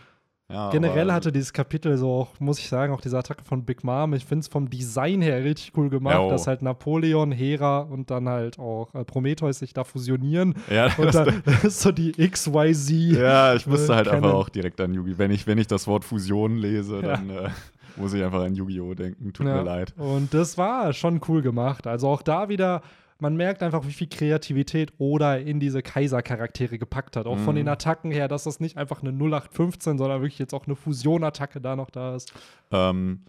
Ja, 0.51 0.69
Generell 0.69 1.13
hatte 1.13 1.31
dieses 1.31 1.53
Kapitel 1.53 1.95
so 1.97 2.11
auch, 2.11 2.39
muss 2.41 2.59
ich 2.59 2.67
sagen, 2.67 2.91
auch 2.93 2.99
diese 2.99 3.17
Attacke 3.17 3.41
von 3.45 3.63
Big 3.63 3.85
Mom, 3.85 4.13
ich 4.13 4.25
finde 4.25 4.41
es 4.41 4.49
vom 4.49 4.69
Design 4.69 5.21
her 5.21 5.41
richtig 5.45 5.71
cool 5.77 5.89
gemacht, 5.89 6.11
Ja, 6.13 6.19
oh. 6.19 6.29
dass 6.29 6.45
halt 6.45 6.61
Napoleon, 6.61 7.31
Hera 7.31 7.79
und 7.79 8.11
dann 8.11 8.27
halt 8.27 8.59
auch 8.59 8.93
äh, 8.93 9.05
Prometheus 9.05 9.59
sich 9.59 9.71
da 9.73 9.85
fusionieren. 9.85 10.55
Ja, 10.69 10.87
Und 10.97 11.05
das, 11.05 11.25
dann 11.25 11.41
ist 11.63 11.79
so 11.81 11.93
die 11.93 12.11
XYZ. 12.11 12.89
ja 13.17 13.53
ich 13.55 13.65
musste 13.65 13.93
äh, 13.93 13.95
halt 13.95 14.07
einfach 14.09 14.33
auch 14.33 14.49
direkt 14.49 14.81
an 14.81 14.93
Yu-Gi-Oh! 14.93 15.17
Wenn 15.17 15.31
ich, 15.31 15.47
wenn 15.47 15.57
ich 15.57 15.67
das 15.67 15.87
Wort 15.87 16.03
Fusion 16.03 16.57
lese, 16.57 16.95
Ja. 16.95 17.01
dann 17.01 17.29
äh, 17.29 17.49
muss 17.97 18.13
ich 18.13 18.23
einfach 18.23 18.41
an 18.43 18.55
Yu-Gi-Oh! 18.55 18.93
denken. 18.93 19.33
Tut 19.33 19.45
Ja. 19.47 19.55
mir 19.55 19.63
leid. 19.63 19.93
Und 19.97 20.33
das 20.33 20.57
war 20.57 20.93
schon 20.93 21.21
cool 21.27 21.41
gemacht. 21.41 21.87
Also 21.87 22.07
auch 22.07 22.21
da 22.21 22.49
wieder, 22.49 22.81
man 23.19 23.35
merkt 23.35 23.61
einfach, 23.63 23.85
wie 23.85 23.91
viel 23.91 24.07
Kreativität 24.07 24.93
Oda 24.97 25.35
in 25.35 25.59
diese 25.59 25.81
Kaiser-Charaktere 25.81 26.77
gepackt 26.79 27.15
hat. 27.15 27.27
Auch 27.27 27.37
von 27.37 27.53
Mhm. 27.53 27.59
den 27.59 27.67
Attacken 27.69 28.11
her, 28.11 28.27
dass 28.27 28.43
das 28.45 28.59
nicht 28.59 28.77
einfach 28.77 29.01
eine 29.01 29.11
0815, 29.11 29.97
sondern 29.97 30.21
wirklich 30.21 30.39
jetzt 30.39 30.53
auch 30.53 30.65
eine 30.65 30.75
Fusion-Attacke 30.75 31.61
da 31.61 31.75
noch 31.75 31.89
da 31.89 32.15
ist. 32.15 32.33
Ähm, 32.71 33.25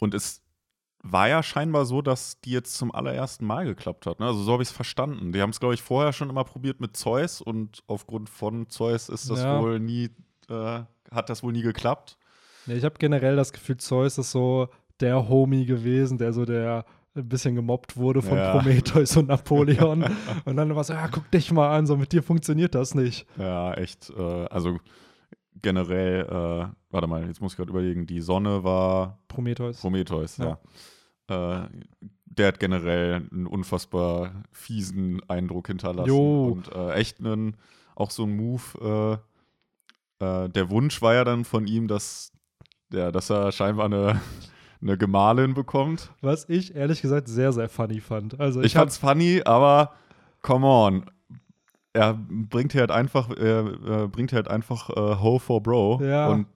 und 0.00 0.14
es 0.14 0.40
war 1.06 1.28
ja 1.28 1.42
scheinbar 1.42 1.84
so, 1.84 2.00
dass 2.00 2.40
die 2.40 2.50
jetzt 2.52 2.76
zum 2.78 2.94
allerersten 2.94 3.44
Mal 3.44 3.66
geklappt 3.66 4.06
hat. 4.06 4.20
Ne? 4.20 4.26
Also 4.26 4.42
so 4.42 4.52
habe 4.52 4.62
ich 4.62 4.70
es 4.70 4.74
verstanden. 4.74 5.32
Die 5.32 5.42
haben 5.42 5.50
es, 5.50 5.60
glaube 5.60 5.74
ich, 5.74 5.82
vorher 5.82 6.12
schon 6.14 6.30
immer 6.30 6.44
probiert 6.44 6.80
mit 6.80 6.96
Zeus 6.96 7.42
und 7.42 7.82
aufgrund 7.88 8.30
von 8.30 8.68
Zeus 8.70 9.08
ist 9.10 9.28
das 9.28 9.40
Ja. 9.42 9.60
wohl 9.60 9.80
nie, 9.80 10.10
äh, 10.48 10.80
hat 11.10 11.28
das 11.28 11.42
wohl 11.42 11.52
nie 11.52 11.60
geklappt. 11.62 12.16
Ja, 12.66 12.74
ich 12.74 12.84
habe 12.84 12.96
generell 12.98 13.36
das 13.36 13.52
Gefühl, 13.52 13.76
Zeus 13.76 14.18
ist 14.18 14.30
so 14.30 14.68
der 15.00 15.28
Homie 15.28 15.66
gewesen, 15.66 16.18
der 16.18 16.32
so 16.32 16.44
der 16.44 16.84
ein 17.16 17.28
bisschen 17.28 17.54
gemobbt 17.54 17.96
wurde 17.96 18.22
von 18.22 18.36
Ja. 18.36 18.58
Prometheus 18.58 19.16
und 19.16 19.28
Napoleon. 19.28 20.04
und 20.44 20.56
dann 20.56 20.74
war 20.74 20.82
so, 20.82 20.94
ja, 20.94 21.06
guck 21.08 21.30
dich 21.30 21.52
mal 21.52 21.76
an, 21.76 21.86
so 21.86 21.96
mit 21.96 22.12
dir 22.12 22.22
funktioniert 22.22 22.74
das 22.74 22.94
nicht. 22.94 23.26
Ja, 23.38 23.72
echt. 23.74 24.10
Äh, 24.10 24.46
also 24.46 24.78
generell, 25.62 26.22
äh, 26.22 26.74
warte 26.90 27.06
mal, 27.06 27.26
jetzt 27.26 27.40
muss 27.40 27.52
ich 27.52 27.56
gerade 27.56 27.70
überlegen, 27.70 28.06
die 28.06 28.20
Sonne 28.20 28.64
war 28.64 29.18
Prometheus. 29.28 29.80
Prometheus, 29.80 30.38
ja. 30.38 30.58
Äh, 31.28 31.68
der 32.24 32.48
hat 32.48 32.58
generell 32.58 33.28
einen 33.32 33.46
unfassbar 33.46 34.42
fiesen 34.50 35.20
Eindruck 35.28 35.68
hinterlassen. 35.68 36.08
Jo. 36.08 36.48
Und 36.48 36.72
äh, 36.72 36.94
echt 36.94 37.20
einen, 37.20 37.56
auch 37.94 38.10
so 38.10 38.24
ein 38.24 38.36
Move. 38.36 39.20
Äh, 40.20 40.24
äh, 40.24 40.48
der 40.48 40.70
Wunsch 40.70 41.00
war 41.00 41.14
ja 41.14 41.22
dann 41.24 41.44
von 41.44 41.66
ihm, 41.68 41.86
dass, 41.86 42.32
ja, 42.92 43.10
dass 43.10 43.30
er 43.30 43.52
scheinbar 43.52 43.86
eine, 43.86 44.20
eine 44.82 44.98
Gemahlin 44.98 45.54
bekommt. 45.54 46.10
Was 46.20 46.48
ich 46.48 46.74
ehrlich 46.74 47.02
gesagt 47.02 47.28
sehr, 47.28 47.52
sehr 47.52 47.68
funny 47.68 48.00
fand. 48.00 48.38
Also 48.40 48.60
Ich 48.60 48.66
ich, 48.66 48.72
fand's 48.74 48.96
funny, 48.98 49.42
aber 49.44 49.92
come 50.42 50.66
on. 50.66 51.10
Er 51.92 52.14
bringt 52.14 52.72
hier 52.72 52.80
halt 52.82 52.90
einfach, 52.90 53.30
er, 53.30 53.72
er 53.86 54.08
bringt 54.08 54.30
hier 54.30 54.38
halt 54.38 54.48
einfach 54.48 54.90
äh, 54.90 55.22
Ho 55.22 55.38
for 55.38 55.62
Bro. 55.62 56.00
Ja. 56.02 56.28
Und 56.28 56.46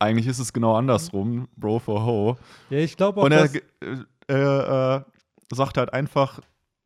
eigentlich 0.00 0.26
ist 0.26 0.38
es 0.38 0.52
genau 0.52 0.74
andersrum, 0.76 1.48
Bro 1.56 1.78
for 1.80 2.04
Ho. 2.04 2.36
ja, 2.70 2.78
ich 2.78 2.96
glaube 2.96 3.20
auch, 3.20 3.24
Und 3.24 3.32
er 3.32 3.44
äh, 3.44 3.60
äh, 4.28 4.96
äh, 4.96 5.00
sagt 5.52 5.76
halt 5.76 5.92
einfach 5.92 6.40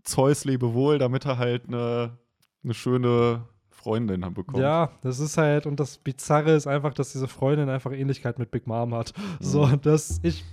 Zeus 0.05 0.45
lebe 0.45 0.75
wohl, 0.75 0.99
damit 0.99 1.25
er 1.25 1.39
halt 1.39 1.69
eine, 1.69 2.19
eine 2.65 2.75
schöne 2.75 3.45
Freundin 3.83 4.21
dann 4.23 4.35
bekommt. 4.35 4.59
ja, 4.63 4.91
das 5.03 5.19
ist 5.21 5.37
halt, 5.39 5.67
und 5.67 5.79
das 5.81 5.99
Bizarre 5.99 6.53
ist 6.53 6.67
einfach, 6.67 6.95
dass 6.95 7.13
diese 7.13 7.29
Freundin 7.29 7.69
einfach 7.69 7.93
Ähnlichkeit 7.93 8.39
mit 8.39 8.51
Big 8.51 8.67
Mom 8.67 8.95
hat. 8.95 9.13
So, 9.41 9.67
Mhm. 9.67 9.81
dass 9.83 10.21
ich 10.23 10.45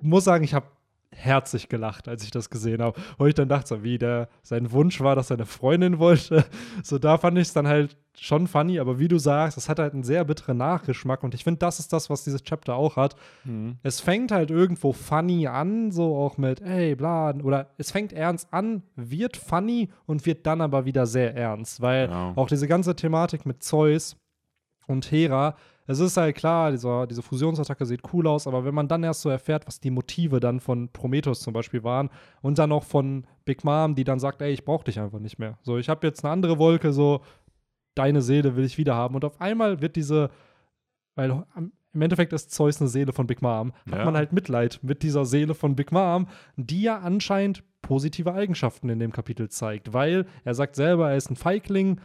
muss 0.00 0.24
sagen, 0.24 0.44
ich 0.44 0.54
habe 0.54 0.66
herzlich 1.14 1.68
gelacht, 1.68 2.08
als 2.08 2.24
ich 2.24 2.30
das 2.30 2.50
gesehen 2.50 2.82
habe. 2.82 3.00
Und 3.18 3.28
ich 3.28 3.34
dann 3.34 3.48
dachte 3.48 3.68
so, 3.68 3.82
wie 3.82 3.98
der, 3.98 4.28
sein 4.42 4.70
Wunsch 4.72 5.00
war, 5.00 5.16
dass 5.16 5.30
er 5.30 5.36
eine 5.36 5.46
Freundin 5.46 5.98
wollte. 5.98 6.44
So, 6.82 6.98
da 6.98 7.16
fand 7.18 7.38
ich 7.38 7.48
es 7.48 7.52
dann 7.54 7.66
halt 7.68 7.96
schon 8.16 8.46
funny, 8.46 8.78
aber 8.78 8.98
wie 8.98 9.08
du 9.08 9.18
sagst, 9.18 9.56
es 9.58 9.68
hat 9.68 9.78
halt 9.78 9.92
einen 9.94 10.02
sehr 10.04 10.24
bitteren 10.24 10.56
Nachgeschmack 10.58 11.22
und 11.22 11.34
ich 11.34 11.42
finde, 11.44 11.58
das 11.58 11.78
ist 11.80 11.92
das, 11.92 12.10
was 12.10 12.24
dieses 12.24 12.42
Chapter 12.42 12.74
auch 12.76 12.96
hat. 12.96 13.16
Mhm. 13.44 13.78
Es 13.82 14.00
fängt 14.00 14.30
halt 14.32 14.50
irgendwo 14.50 14.92
funny 14.92 15.46
an, 15.46 15.90
so 15.90 16.16
auch 16.16 16.36
mit, 16.36 16.60
ey, 16.60 16.94
bla, 16.94 17.34
oder 17.42 17.70
es 17.78 17.90
fängt 17.90 18.12
ernst 18.12 18.52
an, 18.52 18.82
wird 18.96 19.36
funny 19.36 19.88
und 20.06 20.26
wird 20.26 20.46
dann 20.46 20.60
aber 20.60 20.84
wieder 20.84 21.06
sehr 21.06 21.34
ernst, 21.34 21.80
weil 21.80 22.08
Ja. 22.10 22.32
auch 22.36 22.48
diese 22.48 22.68
ganze 22.68 22.94
Thematik 22.94 23.46
mit 23.46 23.62
Zeus 23.62 24.16
und 24.86 25.10
Hera, 25.10 25.56
es 25.86 25.98
ist 26.00 26.16
halt 26.16 26.36
klar, 26.36 26.70
dieser, 26.70 27.06
diese 27.06 27.22
Fusionsattacke 27.22 27.84
sieht 27.86 28.00
cool 28.12 28.26
aus, 28.26 28.46
aber 28.46 28.64
wenn 28.64 28.74
man 28.74 28.88
dann 28.88 29.02
erst 29.02 29.20
so 29.22 29.28
erfährt, 29.28 29.66
was 29.66 29.80
die 29.80 29.90
Motive 29.90 30.40
dann 30.40 30.60
von 30.60 30.88
Prometheus 30.90 31.40
zum 31.40 31.52
Beispiel 31.52 31.84
waren 31.84 32.10
und 32.42 32.58
dann 32.58 32.72
auch 32.72 32.84
von 32.84 33.26
Big 33.44 33.64
Mom, 33.64 33.94
die 33.94 34.04
dann 34.04 34.18
sagt, 34.18 34.40
ey, 34.42 34.52
ich 34.52 34.64
brauch 34.64 34.82
dich 34.82 34.98
einfach 34.98 35.18
nicht 35.18 35.38
mehr. 35.38 35.58
So, 35.62 35.76
ich 35.78 35.88
habe 35.88 36.06
jetzt 36.06 36.24
eine 36.24 36.32
andere 36.32 36.58
Wolke, 36.58 36.92
so, 36.92 37.20
deine 37.94 38.22
Seele 38.22 38.56
will 38.56 38.64
ich 38.64 38.78
wieder 38.78 38.94
haben. 38.94 39.14
Und 39.14 39.24
auf 39.24 39.40
einmal 39.40 39.80
wird 39.80 39.96
diese, 39.96 40.30
weil 41.14 41.44
im 41.92 42.02
Endeffekt 42.02 42.32
ist 42.32 42.50
Zeus 42.50 42.80
eine 42.80 42.88
Seele 42.88 43.12
von 43.12 43.26
Big 43.26 43.40
Mom, 43.42 43.72
hat 43.90 43.98
Ja. 43.98 44.04
man 44.04 44.16
halt 44.16 44.32
Mitleid 44.32 44.80
mit 44.82 45.02
dieser 45.02 45.24
Seele 45.24 45.54
von 45.54 45.76
Big 45.76 45.92
Mom, 45.92 46.26
die 46.56 46.82
ja 46.82 46.98
anscheinend 46.98 47.62
positive 47.82 48.32
Eigenschaften 48.32 48.88
in 48.88 48.98
dem 48.98 49.12
Kapitel 49.12 49.48
zeigt, 49.50 49.92
weil 49.92 50.26
er 50.44 50.54
sagt 50.54 50.74
selber, 50.74 51.10
er 51.10 51.16
ist 51.16 51.30
ein 51.30 51.36
Feigling 51.36 52.00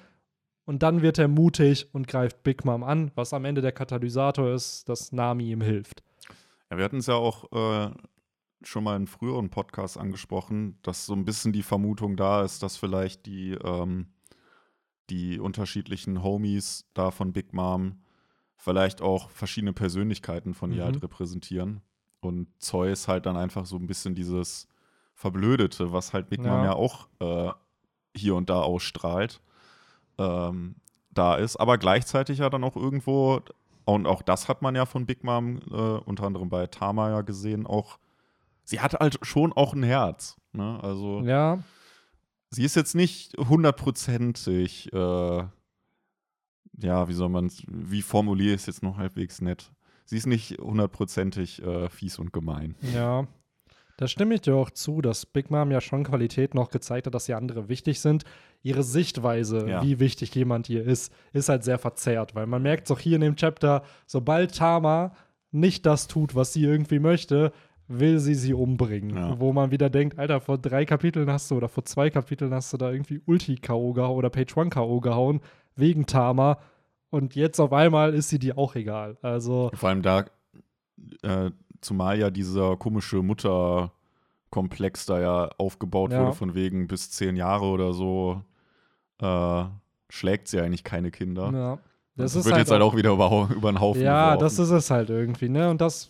und 0.70 0.84
dann 0.84 1.02
wird 1.02 1.18
er 1.18 1.28
mutig 1.28 1.88
und 1.94 2.08
greift 2.08 2.44
Big 2.44 2.64
Mom 2.64 2.84
an, 2.84 3.10
was 3.16 3.34
am 3.34 3.44
Ende 3.44 3.62
der 3.62 3.72
Katalysator 3.72 4.52
ist, 4.54 4.88
dass 4.88 5.12
Nami 5.12 5.50
ihm 5.50 5.62
hilft. 5.62 6.04
Ja, 6.70 6.78
wir 6.78 6.84
hatten 6.86 6.98
es 6.98 7.08
ja 7.08 7.16
auch 7.16 7.52
äh, 7.52 7.90
schon 8.62 8.84
mal 8.84 8.96
in 8.96 9.08
früheren 9.08 9.50
Podcasts 9.50 9.98
angesprochen, 9.98 10.78
dass 10.84 11.08
so 11.08 11.14
ein 11.14 11.26
bisschen 11.26 11.54
die 11.54 11.64
Vermutung 11.64 12.16
da 12.18 12.44
ist, 12.44 12.62
dass 12.62 12.78
vielleicht 12.78 13.26
die, 13.26 13.54
ähm, 13.54 14.10
die 15.10 15.40
unterschiedlichen 15.40 16.22
Homies 16.22 16.86
da 16.94 17.10
von 17.10 17.34
Big 17.34 17.52
Mom 17.52 18.04
vielleicht 18.56 19.02
auch 19.02 19.32
verschiedene 19.32 19.74
Persönlichkeiten 19.74 20.54
von 20.54 20.72
ihr 20.72 20.82
Mhm. 20.82 20.86
halt 20.86 21.02
repräsentieren. 21.02 21.82
Und 22.20 22.48
Zeus 22.60 23.08
halt 23.08 23.26
dann 23.26 23.38
einfach 23.38 23.66
so 23.66 23.76
ein 23.78 23.88
bisschen 23.88 24.14
dieses 24.14 24.68
Verblödete, 25.16 25.92
was 25.94 26.14
halt 26.14 26.30
Big 26.30 26.42
Mom 26.42 26.60
Ja. 26.64 26.64
ja 26.66 26.74
auch 26.74 27.08
äh, 27.22 27.52
hier 28.16 28.36
und 28.36 28.52
da 28.52 28.62
ausstrahlt, 28.62 29.42
ähm, 30.20 30.76
da 31.12 31.36
ist. 31.36 31.58
Aber 31.58 31.78
gleichzeitig 31.78 32.40
ja 32.40 32.50
dann 32.50 32.64
auch 32.64 32.76
irgendwo, 32.76 33.42
und 33.86 34.06
auch 34.06 34.22
das 34.22 34.48
hat 34.48 34.62
man 34.62 34.76
ja 34.76 34.86
von 34.86 35.06
Big 35.06 35.24
Mom 35.24 35.60
äh, 35.72 35.74
unter 35.74 36.26
anderem 36.26 36.50
bei 36.50 36.68
Tama 36.68 37.10
ja 37.10 37.22
gesehen, 37.22 37.66
auch, 37.66 37.98
sie 38.64 38.80
hat 38.80 38.94
halt 38.94 39.20
schon 39.24 39.54
auch 39.54 39.74
ein 39.74 39.84
Herz. 39.84 40.38
Ne? 40.54 40.80
Also 40.84 41.22
Ja, 41.22 41.60
sie 42.50 42.64
ist 42.64 42.76
jetzt 42.76 42.96
nicht 42.96 43.38
hundertprozentig, 43.38 44.92
äh, 44.94 45.44
ja, 46.82 47.08
wie 47.08 47.14
soll 47.14 47.30
man 47.30 47.48
es, 47.48 47.64
wie 47.68 48.02
formuliere 48.02 48.56
ich 48.56 48.62
es 48.62 48.68
jetzt 48.68 48.84
noch 48.84 48.98
halbwegs 48.98 49.42
nett? 49.42 49.72
Sie 50.06 50.18
ist 50.18 50.26
nicht 50.26 50.58
hundertprozentig 50.60 51.62
äh, 51.62 51.90
fies 51.90 52.18
und 52.18 52.34
gemein. 52.34 52.76
Ja, 52.94 53.28
da 54.00 54.08
stimme 54.08 54.36
ich 54.36 54.42
dir 54.42 54.56
auch 54.56 54.70
zu, 54.70 55.02
dass 55.02 55.26
Big 55.26 55.52
Mom 55.52 55.72
ja 55.72 55.82
schon 55.82 56.04
Qualität 56.04 56.54
noch 56.56 56.70
gezeigt 56.70 57.06
hat, 57.08 57.14
dass 57.14 57.28
ihr 57.28 57.38
andere 57.38 57.68
wichtig 57.68 58.00
sind. 58.00 58.24
Ihre 58.64 58.84
Sichtweise, 58.84 59.68
Ja. 59.68 59.84
wie 59.84 60.00
wichtig 60.00 60.34
jemand 60.36 60.68
hier 60.68 60.84
ist, 60.86 61.14
ist 61.34 61.50
halt 61.50 61.64
sehr 61.64 61.78
verzerrt, 61.80 62.36
weil 62.36 62.46
man 62.48 62.62
merkt 62.62 62.86
es 62.86 62.92
auch 62.92 63.00
hier 63.00 63.16
in 63.16 63.22
dem 63.22 63.36
Chapter, 63.36 63.84
sobald 64.06 64.56
Tama 64.56 65.14
nicht 65.52 65.86
das 65.86 66.08
tut, 66.08 66.36
was 66.36 66.54
sie 66.54 66.64
irgendwie 66.64 67.00
möchte, 67.00 67.52
will 67.88 68.20
sie 68.20 68.36
sie 68.36 68.54
umbringen. 68.54 69.16
Ja. 69.18 69.40
Wo 69.40 69.52
man 69.52 69.72
wieder 69.72 69.90
denkt, 69.90 70.20
Alter, 70.20 70.40
vor 70.42 70.58
drei 70.60 70.86
Kapiteln 70.86 71.30
hast 71.32 71.50
du 71.52 71.56
oder 71.56 71.68
vor 71.68 71.84
zwei 71.86 72.10
Kapiteln 72.10 72.54
hast 72.54 72.72
du 72.72 72.78
da 72.78 72.92
irgendwie 72.92 73.22
Ulti-K.O. 73.26 73.94
gehauen 73.94 74.16
oder 74.18 74.30
Page 74.30 74.56
1 74.58 74.70
K.O. 74.74 75.00
gehauen, 75.00 75.42
wegen 75.76 76.06
Tama. 76.06 76.60
Und 77.10 77.36
jetzt 77.36 77.60
auf 77.60 77.74
einmal 77.74 78.14
ist 78.14 78.30
sie 78.30 78.38
dir 78.40 78.58
auch 78.60 78.76
egal. 78.76 79.18
Also, 79.24 79.72
Vor 79.74 79.90
allem 79.90 80.04
da, 80.04 80.26
äh, 81.24 81.50
zumal 81.82 82.20
ja 82.20 82.30
dieser 82.30 82.78
komische 82.78 83.22
Mutterkomplex 83.24 85.06
da 85.06 85.20
ja 85.20 85.50
aufgebaut 85.58 86.12
Ja. 86.12 86.20
wurde, 86.22 86.34
von 86.34 86.56
wegen 86.56 86.88
bis 86.88 87.12
zehn 87.12 87.36
Jahre 87.36 87.66
oder 87.66 87.94
so, 87.94 88.42
äh, 89.22 89.64
schlägt 90.10 90.48
sie 90.48 90.60
eigentlich 90.60 90.84
keine 90.84 91.12
Kinder. 91.12 91.52
ja. 91.54 91.78
Das, 92.16 92.36
ist 92.36 92.44
wird 92.44 92.58
jetzt 92.58 92.70
halt 92.70 92.82
auch 92.82 92.92
auch 92.92 92.98
wieder 92.98 93.12
über, 93.14 93.48
über 93.56 93.72
den 93.72 93.80
Haufen 93.80 94.02
Ja, 94.02 94.34
geworfen. 94.36 94.44
das 94.44 94.60
ist 94.60 94.72
es 94.72 94.92
halt 94.92 95.10
irgendwie, 95.10 95.48
ne? 95.48 95.70
Und 95.70 95.80
das, 95.80 96.10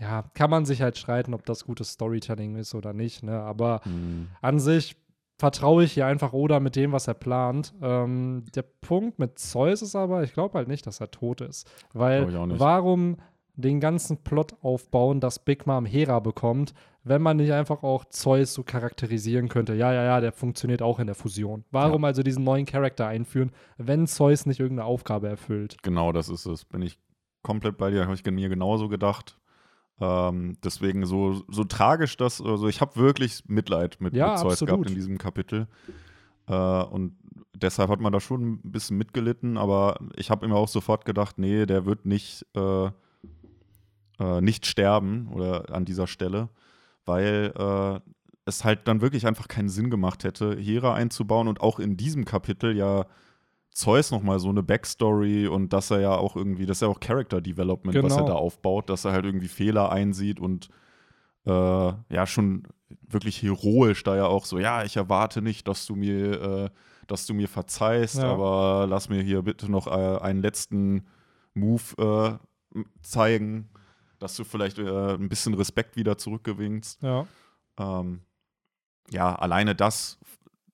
ja, 0.00 0.24
kann 0.34 0.50
man 0.50 0.66
sich 0.66 0.82
halt 0.82 0.98
streiten, 0.98 1.32
ob 1.32 1.46
das 1.46 1.64
gutes 1.64 1.90
Storytelling 1.92 2.56
ist 2.56 2.74
oder 2.74 2.92
nicht, 2.92 3.22
ne? 3.22 3.38
Aber 3.40 3.80
Hm. 3.84 4.26
an 4.42 4.58
sich 4.58 4.96
vertraue 5.38 5.84
ich 5.84 5.92
hier 5.92 6.06
einfach 6.06 6.32
Oda 6.32 6.58
mit 6.58 6.74
dem, 6.74 6.90
was 6.90 7.06
er 7.06 7.14
plant. 7.14 7.72
Ähm, 7.80 8.46
der 8.56 8.62
Punkt 8.62 9.20
mit 9.20 9.38
Zeus 9.38 9.80
ist 9.82 9.94
aber, 9.94 10.24
ich 10.24 10.32
glaube 10.32 10.58
halt 10.58 10.66
nicht, 10.66 10.84
dass 10.88 11.00
er 11.00 11.12
tot 11.12 11.40
ist. 11.40 11.70
Weil 11.92 12.32
warum 12.58 13.18
den 13.58 13.80
ganzen 13.80 14.22
Plot 14.22 14.54
aufbauen, 14.62 15.20
dass 15.20 15.44
Big 15.44 15.66
Mom 15.66 15.84
Hera 15.84 16.20
bekommt, 16.20 16.74
wenn 17.02 17.20
man 17.20 17.38
nicht 17.38 17.52
einfach 17.52 17.82
auch 17.82 18.04
Zeus 18.04 18.54
so 18.54 18.62
charakterisieren 18.62 19.48
könnte? 19.48 19.74
Ja, 19.74 19.92
ja, 19.92 20.04
ja, 20.04 20.20
der 20.20 20.32
funktioniert 20.32 20.80
auch 20.80 21.00
in 21.00 21.06
der 21.06 21.16
Fusion. 21.16 21.64
Warum 21.70 22.04
also 22.04 22.22
diesen 22.22 22.44
neuen 22.44 22.66
Charakter 22.66 23.06
einführen, 23.08 23.50
wenn 23.76 24.06
Zeus 24.06 24.46
nicht 24.46 24.60
irgendeine 24.60 24.86
Aufgabe 24.86 25.28
erfüllt? 25.28 25.76
Genau, 25.82 26.12
das 26.12 26.28
ist 26.28 26.46
es. 26.46 26.64
Bin 26.64 26.82
ich 26.82 26.98
komplett 27.42 27.78
bei 27.78 27.90
dir, 27.90 28.04
habe 28.04 28.14
ich 28.14 28.24
mir 28.24 28.48
genauso 28.48 28.88
gedacht. 28.88 29.38
Ähm, 30.00 30.56
deswegen 30.62 31.04
so, 31.06 31.42
so 31.48 31.64
tragisch 31.64 32.16
das, 32.16 32.40
also 32.40 32.68
ich 32.68 32.80
habe 32.80 32.94
wirklich 32.94 33.42
Mitleid 33.48 34.00
mit, 34.00 34.14
Ja, 34.14 34.30
mit 34.30 34.38
Zeus 34.38 34.52
absolut. 34.52 34.74
gehabt 34.74 34.90
in 34.90 34.94
diesem 34.94 35.18
Kapitel. 35.18 35.66
Äh, 36.46 36.54
und 36.54 37.16
deshalb 37.56 37.90
hat 37.90 38.00
man 38.00 38.12
da 38.12 38.20
schon 38.20 38.60
ein 38.64 38.70
bisschen 38.70 38.96
mitgelitten, 38.98 39.58
aber 39.58 39.98
ich 40.14 40.30
habe 40.30 40.46
immer 40.46 40.56
auch 40.56 40.68
sofort 40.68 41.04
gedacht, 41.04 41.38
nee, 41.38 41.66
der 41.66 41.84
wird 41.84 42.06
nicht, 42.06 42.46
äh, 42.54 42.90
äh, 44.18 44.40
nicht 44.40 44.66
sterben 44.66 45.28
oder 45.32 45.72
an 45.74 45.84
dieser 45.84 46.06
Stelle, 46.06 46.48
weil 47.04 47.52
äh, 47.56 48.00
es 48.44 48.64
halt 48.64 48.88
dann 48.88 49.00
wirklich 49.00 49.26
einfach 49.26 49.48
keinen 49.48 49.68
Sinn 49.68 49.90
gemacht 49.90 50.24
hätte, 50.24 50.56
Hera 50.56 50.94
einzubauen 50.94 51.48
und 51.48 51.60
auch 51.60 51.78
in 51.78 51.96
diesem 51.96 52.24
Kapitel 52.24 52.76
ja 52.76 53.06
Zeus 53.70 54.10
nochmal 54.10 54.40
so 54.40 54.48
eine 54.48 54.62
Backstory 54.62 55.46
und 55.46 55.72
dass 55.72 55.90
er 55.90 56.00
ja 56.00 56.16
auch 56.16 56.34
irgendwie, 56.34 56.66
das 56.66 56.78
ist 56.78 56.80
ja 56.82 56.88
auch 56.88 56.98
Character 57.00 57.40
Development, 57.40 57.94
was 58.02 58.12
er 58.14 58.18
Genau. 58.22 58.28
da 58.28 58.34
aufbaut, 58.34 58.90
dass 58.90 59.04
er 59.04 59.12
halt 59.12 59.24
irgendwie 59.24 59.46
Fehler 59.48 59.92
einsieht 59.92 60.40
und 60.40 60.68
äh, 61.46 61.50
ja, 61.50 62.26
schon 62.26 62.64
wirklich 63.06 63.42
heroisch 63.42 64.02
da 64.02 64.16
ja 64.16 64.26
auch 64.26 64.44
so, 64.46 64.58
ja, 64.58 64.82
ich 64.82 64.96
erwarte 64.96 65.42
nicht, 65.42 65.68
dass 65.68 65.86
du 65.86 65.94
mir, 65.94 66.42
äh, 66.42 66.70
dass 67.06 67.26
du 67.26 67.34
mir 67.34 67.48
verzeihst, 67.48 68.16
Ja. 68.16 68.32
aber 68.32 68.86
lass 68.88 69.08
mir 69.10 69.22
hier 69.22 69.42
bitte 69.42 69.70
noch 69.70 69.86
äh, 69.86 69.90
einen 70.20 70.40
letzten 70.42 71.06
Move 71.54 72.38
äh, 72.74 72.82
zeigen, 73.02 73.68
dass 74.18 74.36
du 74.36 74.44
vielleicht 74.44 74.78
äh, 74.78 75.14
ein 75.14 75.28
bisschen 75.28 75.54
Respekt 75.54 75.96
wieder 75.96 76.18
zurückgewinnst. 76.18 77.02
Ja. 77.02 77.26
Ähm, 77.78 78.20
ja, 79.10 79.34
alleine 79.34 79.74
das 79.74 80.18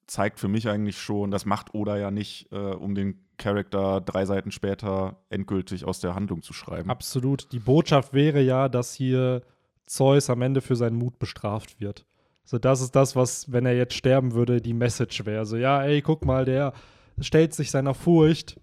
zeigt 0.07 0.41
für 0.41 0.49
mich 0.49 0.69
eigentlich 0.69 0.99
schon, 0.99 1.31
das 1.31 1.47
macht 1.47 1.75
Oda 1.75 1.97
ja 1.97 2.11
nicht, 2.11 2.51
äh, 2.53 2.57
um 2.57 2.95
den 2.95 3.21
Charakter 3.37 4.01
drei 4.01 4.27
Seiten 4.27 4.51
später 4.51 5.17
endgültig 5.29 5.85
aus 5.85 6.01
der 6.01 6.15
Handlung 6.15 6.43
zu 6.43 6.53
schreiben. 6.53 6.91
Absolut. 6.91 7.51
Die 7.53 7.59
Botschaft 7.59 8.13
wäre 8.13 8.41
ja, 8.41 8.69
dass 8.69 8.95
hier 8.95 9.43
Zeus 9.87 10.31
am 10.31 10.43
Ende 10.43 10.61
für 10.61 10.77
seinen 10.77 10.97
Mut 10.97 11.19
bestraft 11.19 11.81
wird. 11.81 12.07
So, 12.45 12.59
das 12.59 12.81
ist 12.81 12.95
das, 12.95 13.17
was, 13.17 13.51
wenn 13.51 13.67
er 13.67 13.75
jetzt 13.75 13.95
sterben 13.95 14.35
würde, 14.35 14.61
die 14.61 14.75
Message 14.75 15.25
wäre. 15.25 15.47
So, 15.47 15.57
ja, 15.57 15.83
ey, 15.83 16.03
guck 16.03 16.25
mal, 16.25 16.45
der 16.45 16.75
stellt 17.21 17.55
sich 17.55 17.71
seiner 17.71 17.95
Furcht, 17.95 18.61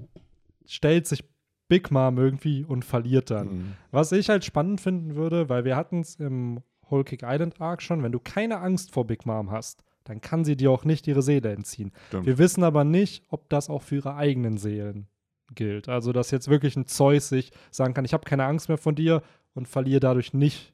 stellt 0.65 1.07
sich 1.07 1.23
Big 1.71 1.89
Mom 1.89 2.17
irgendwie 2.17 2.65
und 2.65 2.83
verliert 2.83 3.31
dann. 3.31 3.47
Mhm. 3.47 3.73
Was 3.91 4.11
ich 4.11 4.27
halt 4.27 4.43
spannend 4.43 4.81
finden 4.81 5.15
würde, 5.15 5.47
weil 5.47 5.63
wir 5.63 5.77
hatten 5.77 6.01
es 6.01 6.15
im 6.15 6.59
Whole 6.89 7.05
Cake 7.05 7.25
Island 7.25 7.61
Arc 7.61 7.81
schon, 7.81 8.03
wenn 8.03 8.11
du 8.11 8.19
keine 8.19 8.59
Angst 8.59 8.91
vor 8.91 9.07
Big 9.07 9.25
Mom 9.25 9.51
hast, 9.51 9.85
dann 10.03 10.19
kann 10.19 10.43
sie 10.43 10.57
dir 10.57 10.69
auch 10.69 10.83
nicht 10.83 11.07
ihre 11.07 11.21
Seele 11.21 11.53
entziehen. 11.53 11.93
Stimmt. 12.09 12.25
Wir 12.25 12.37
wissen 12.37 12.65
aber 12.65 12.83
nicht, 12.83 13.23
ob 13.29 13.47
das 13.47 13.69
auch 13.69 13.83
für 13.83 13.95
ihre 13.95 14.15
eigenen 14.15 14.57
Seelen 14.57 15.07
gilt. 15.55 15.87
Also, 15.87 16.11
dass 16.11 16.29
jetzt 16.29 16.49
wirklich 16.49 16.75
ein 16.75 16.87
Zeus 16.87 17.29
sich 17.29 17.53
sagen 17.69 17.93
kann, 17.93 18.03
ich 18.03 18.11
habe 18.11 18.25
keine 18.25 18.43
Angst 18.43 18.67
mehr 18.67 18.77
von 18.77 18.95
dir 18.95 19.23
und 19.53 19.69
verliere 19.69 20.01
dadurch 20.01 20.33
nicht 20.33 20.73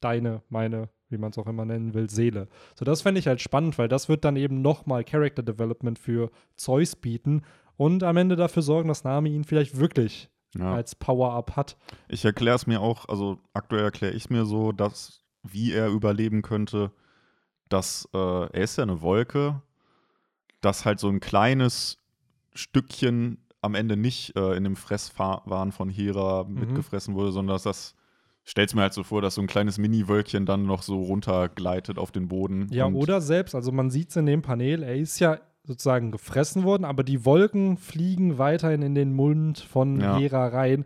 deine, 0.00 0.42
meine, 0.48 0.88
wie 1.08 1.18
man 1.18 1.30
es 1.30 1.38
auch 1.38 1.46
immer 1.46 1.64
nennen 1.64 1.94
will, 1.94 2.10
Seele. 2.10 2.48
So, 2.74 2.84
das 2.84 3.02
fände 3.02 3.20
ich 3.20 3.28
halt 3.28 3.40
spannend, 3.40 3.78
weil 3.78 3.86
das 3.86 4.08
wird 4.08 4.24
dann 4.24 4.34
eben 4.34 4.60
nochmal 4.60 5.04
Character 5.04 5.44
Development 5.44 6.00
für 6.00 6.32
Zeus 6.56 6.96
bieten 6.96 7.42
und 7.76 8.02
am 8.02 8.16
Ende 8.16 8.34
dafür 8.34 8.62
sorgen, 8.62 8.88
dass 8.88 9.04
Nami 9.04 9.30
ihn 9.30 9.44
vielleicht 9.44 9.78
wirklich 9.78 10.31
Ja. 10.56 10.74
als 10.74 10.94
Power-Up 10.94 11.56
hat. 11.56 11.76
Ich 12.08 12.24
erkläre 12.24 12.56
es 12.56 12.66
mir 12.66 12.80
auch, 12.80 13.08
also 13.08 13.38
aktuell 13.54 13.84
erkläre 13.84 14.12
ich 14.12 14.28
mir 14.30 14.44
so, 14.44 14.72
dass, 14.72 15.22
wie 15.42 15.72
er 15.72 15.88
überleben 15.88 16.42
könnte, 16.42 16.90
dass 17.70 18.06
äh, 18.12 18.18
er 18.18 18.54
ist 18.62 18.76
ja 18.76 18.82
eine 18.82 19.00
Wolke, 19.00 19.62
dass 20.60 20.84
halt 20.84 21.00
so 21.00 21.08
ein 21.08 21.20
kleines 21.20 21.96
Stückchen 22.54 23.38
am 23.60 23.74
Ende 23.74 23.96
nicht 23.96 24.36
äh, 24.36 24.54
in 24.56 24.64
dem 24.64 24.76
Fresswahn 24.76 25.72
von 25.72 25.88
Hera 25.88 26.44
Mhm. 26.44 26.54
mitgefressen 26.60 27.14
wurde, 27.14 27.32
sondern 27.32 27.54
dass 27.54 27.62
das, 27.62 27.94
stell's 28.44 28.74
mir 28.74 28.82
halt 28.82 28.92
so 28.92 29.04
vor, 29.04 29.22
dass 29.22 29.36
so 29.36 29.40
ein 29.40 29.46
kleines 29.46 29.78
Mini-Wölkchen 29.78 30.44
dann 30.46 30.66
noch 30.66 30.82
so 30.82 31.00
runtergleitet 31.00 31.96
auf 31.96 32.10
den 32.10 32.28
Boden. 32.28 32.66
Ja, 32.72 32.86
oder 32.88 33.20
selbst, 33.20 33.54
also 33.54 33.70
man 33.72 33.88
sieht 33.90 34.10
es 34.10 34.16
in 34.16 34.26
dem 34.26 34.42
Panel, 34.42 34.82
er 34.82 34.96
ist 34.96 35.18
ja 35.20 35.38
sozusagen 35.64 36.10
gefressen 36.10 36.64
worden, 36.64 36.84
aber 36.84 37.04
die 37.04 37.24
Wolken 37.24 37.76
fliegen 37.76 38.38
weiterhin 38.38 38.82
in 38.82 38.94
den 38.94 39.12
Mund 39.12 39.58
von 39.60 40.00
Ja. 40.00 40.16
Hera 40.18 40.48
rein. 40.48 40.84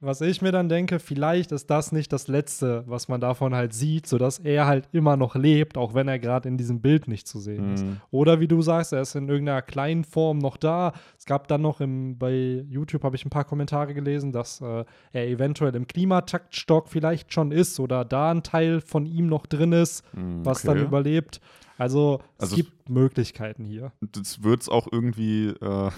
Was 0.00 0.20
ich 0.20 0.40
mir 0.42 0.52
dann 0.52 0.68
denke, 0.68 1.00
vielleicht 1.00 1.50
ist 1.50 1.68
das 1.70 1.90
nicht 1.90 2.12
das 2.12 2.28
Letzte, 2.28 2.84
was 2.86 3.08
man 3.08 3.20
davon 3.20 3.52
halt 3.52 3.72
sieht, 3.74 4.06
sodass 4.06 4.38
er 4.38 4.66
halt 4.68 4.88
immer 4.92 5.16
noch 5.16 5.34
lebt, 5.34 5.76
auch 5.76 5.92
wenn 5.92 6.06
er 6.06 6.20
gerade 6.20 6.48
in 6.48 6.56
diesem 6.56 6.80
Bild 6.80 7.08
nicht 7.08 7.26
zu 7.26 7.40
sehen 7.40 7.74
ist. 7.74 7.84
Mhm. 7.84 7.96
Oder 8.12 8.38
wie 8.38 8.46
du 8.46 8.62
sagst, 8.62 8.92
er 8.92 9.00
ist 9.00 9.16
in 9.16 9.28
irgendeiner 9.28 9.60
kleinen 9.60 10.04
Form 10.04 10.38
noch 10.38 10.56
da. 10.56 10.92
Es 11.18 11.24
gab 11.24 11.48
dann 11.48 11.62
noch 11.62 11.80
im, 11.80 12.16
bei 12.16 12.64
YouTube, 12.68 13.02
habe 13.02 13.16
ich 13.16 13.26
ein 13.26 13.30
paar 13.30 13.42
Kommentare 13.42 13.92
gelesen, 13.92 14.30
dass 14.30 14.60
äh, 14.60 14.84
er 15.10 15.26
eventuell 15.26 15.74
im 15.74 15.88
Klimataktstock 15.88 16.88
vielleicht 16.88 17.32
schon 17.32 17.50
ist 17.50 17.80
oder 17.80 18.04
da 18.04 18.30
ein 18.30 18.44
Teil 18.44 18.80
von 18.80 19.04
ihm 19.04 19.26
noch 19.26 19.46
drin 19.46 19.72
ist, 19.72 20.04
Mhm, 20.14 20.44
was 20.46 20.64
okay. 20.64 20.76
dann 20.78 20.86
überlebt. 20.86 21.40
Also, 21.78 22.20
Also- 22.38 22.56
es 22.56 22.62
gibt 22.62 22.88
Möglichkeiten 22.90 23.64
hier. 23.64 23.92
das 24.00 24.42
wird 24.42 24.60
es 24.62 24.68
auch 24.68 24.86
irgendwie, 24.90 25.46
äh, 25.48 25.90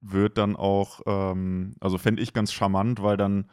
wird 0.00 0.38
dann 0.38 0.54
auch, 0.56 1.00
ähm, 1.06 1.74
also 1.80 1.98
fände 1.98 2.22
ich 2.22 2.32
ganz 2.32 2.52
charmant, 2.52 3.02
weil 3.02 3.16
dann, 3.16 3.46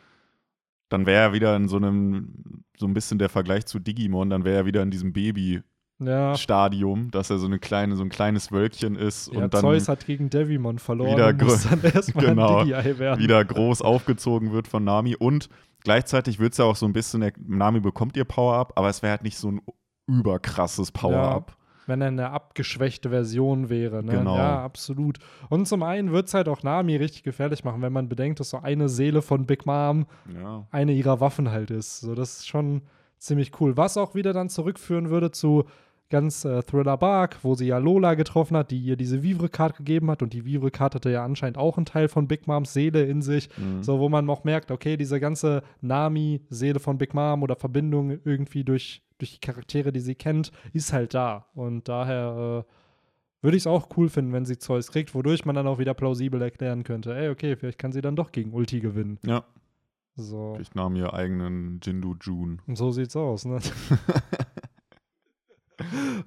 dann 0.90 1.06
wäre 1.06 1.22
er 1.24 1.34
wieder 1.34 1.56
in 1.56 1.68
so 1.68 1.78
einem, 1.78 2.64
so 2.78 2.86
ein 2.86 2.94
bisschen 2.94 3.18
der 3.18 3.30
Vergleich 3.30 3.66
zu 3.66 3.80
Digimon, 3.80 4.30
dann 4.30 4.44
wäre 4.44 4.58
er 4.58 4.66
wieder 4.66 4.84
in 4.84 4.92
diesem 4.92 5.14
Baby-Stadium, 5.14 7.06
Ja, 7.06 7.10
dass 7.12 7.30
er 7.30 7.40
so 7.40 7.48
eine 7.48 7.58
kleine, 7.60 7.96
so 7.96 8.04
ein 8.04 8.10
kleines 8.10 8.52
Wölkchen 8.52 8.96
ist 8.96 9.32
ja 9.34 9.40
und 9.46 9.54
dann 9.54 9.62
Zeus 9.62 9.88
hat 9.88 10.06
gegen 10.06 10.30
Devimon 10.30 10.78
verloren 10.80 11.14
wieder 11.14 11.34
muss 11.46 11.64
dann 11.68 11.82
erstmal 11.82 12.26
Genau. 12.36 12.68
werden. 12.68 13.20
wieder 13.24 13.44
groß 13.46 13.82
aufgezogen 13.82 14.52
wird 14.52 14.68
von 14.68 14.84
Nami 14.84 15.16
und 15.16 15.50
gleichzeitig 15.84 16.40
wird 16.40 16.52
es 16.52 16.58
ja 16.60 16.66
auch 16.66 16.76
so 16.76 16.86
ein 16.86 16.94
bisschen, 16.94 17.32
Nami 17.48 17.80
bekommt 17.80 18.16
ihr 18.18 18.26
Power-Up, 18.26 18.74
aber 18.76 18.90
es 18.90 19.02
wäre 19.02 19.12
halt 19.12 19.24
nicht 19.24 19.38
so 19.38 19.50
ein 19.50 19.62
überkrasses 20.08 20.92
Power-Up. 20.92 21.56
Wenn 21.86 22.00
er 22.02 22.08
eine 22.08 22.30
abgeschwächte 22.30 23.10
Version 23.10 23.70
wäre. 23.70 24.04
Ne? 24.04 24.14
Genau. 24.14 24.38
Ja, 24.38 24.64
absolut. 24.64 25.20
Und 25.50 25.68
zum 25.68 25.84
einen 25.84 26.14
wird 26.14 26.30
es 26.30 26.34
halt 26.34 26.48
auch 26.48 26.64
Nami 26.64 26.96
richtig 26.96 27.24
gefährlich 27.24 27.66
machen, 27.66 27.82
wenn 27.82 27.92
man 27.92 28.08
bedenkt, 28.08 28.40
dass 28.40 28.52
so 28.52 28.58
eine 28.62 28.88
Seele 28.88 29.22
von 29.22 29.46
Big 29.46 29.66
Mom 29.66 30.06
Ja. 30.34 30.66
eine 30.72 30.94
ihrer 30.94 31.20
Waffen 31.20 31.52
halt 31.52 31.72
ist. 31.72 32.00
So, 32.00 32.16
das 32.16 32.38
ist 32.38 32.48
schon 32.48 32.84
ziemlich 33.18 33.60
cool. 33.60 33.76
Was 33.76 33.98
auch 33.98 34.16
wieder 34.16 34.32
dann 34.32 34.48
zurückführen 34.48 35.10
würde 35.10 35.32
zu 35.32 35.66
ganz 36.10 36.46
äh, 36.46 36.62
Thriller 36.62 36.98
Bark, 36.98 37.38
wo 37.44 37.56
sie 37.56 37.66
ja 37.68 37.80
Lola 37.80 38.14
getroffen 38.14 38.56
hat, 38.58 38.70
die 38.72 38.80
ihr 38.80 38.96
diese 38.96 39.24
Vivre-Card 39.24 39.78
gegeben 39.78 40.12
hat. 40.12 40.22
Und 40.22 40.34
die 40.34 40.46
Vivre-Card 40.46 40.96
hatte 40.96 41.10
ja 41.10 41.26
anscheinend 41.26 41.58
auch 41.58 41.78
einen 41.78 41.86
Teil 41.86 42.08
von 42.08 42.28
Big 42.28 42.46
Moms 42.48 42.74
Seele 42.74 43.04
in 43.06 43.22
sich. 43.22 43.50
Mhm. 43.58 43.82
So, 43.82 44.00
wo 44.00 44.10
man 44.10 44.30
auch 44.30 44.44
merkt, 44.44 44.70
okay, 44.70 44.96
diese 44.98 45.20
ganze 45.20 45.64
Nami-Seele 45.82 46.80
von 46.80 46.98
Big 46.98 47.14
Mom 47.14 47.42
oder 47.44 47.56
Verbindung 47.56 48.20
irgendwie 48.24 48.64
durch, 48.64 49.02
durch 49.18 49.34
die 49.34 49.40
Charaktere, 49.40 49.92
die 49.92 50.02
sie 50.02 50.16
kennt, 50.16 50.52
ist 50.74 50.94
halt 50.94 51.14
da. 51.16 51.48
Und 51.56 51.88
daher 51.90 52.64
äh, 52.68 52.72
würde 53.44 53.58
ich 53.58 53.64
es 53.64 53.68
auch 53.68 53.90
cool 53.98 54.08
finden, 54.10 54.34
wenn 54.34 54.46
sie 54.46 54.58
Zeus 54.60 54.92
kriegt, 54.92 55.16
wodurch 55.16 55.46
man 55.46 55.56
dann 55.56 55.68
auch 55.68 55.80
wieder 55.80 55.94
plausibel 55.96 56.42
erklären 56.42 56.84
könnte, 56.84 57.16
ey, 57.16 57.30
okay, 57.30 57.56
vielleicht 57.56 57.80
kann 57.80 57.92
sie 57.92 58.02
dann 58.02 58.16
doch 58.16 58.32
gegen 58.32 58.54
Ulti 58.54 58.80
gewinnen. 58.80 59.18
ja, 59.26 59.44
So. 60.16 60.58
ich 60.62 60.74
nahm 60.76 60.96
ihr 60.96 61.14
eigenen 61.14 61.80
Jindu 61.84 62.16
Jun. 62.22 62.62
Und 62.68 62.78
so 62.78 62.92
sieht's 62.92 63.16
aus, 63.16 63.44
ne? 63.46 63.60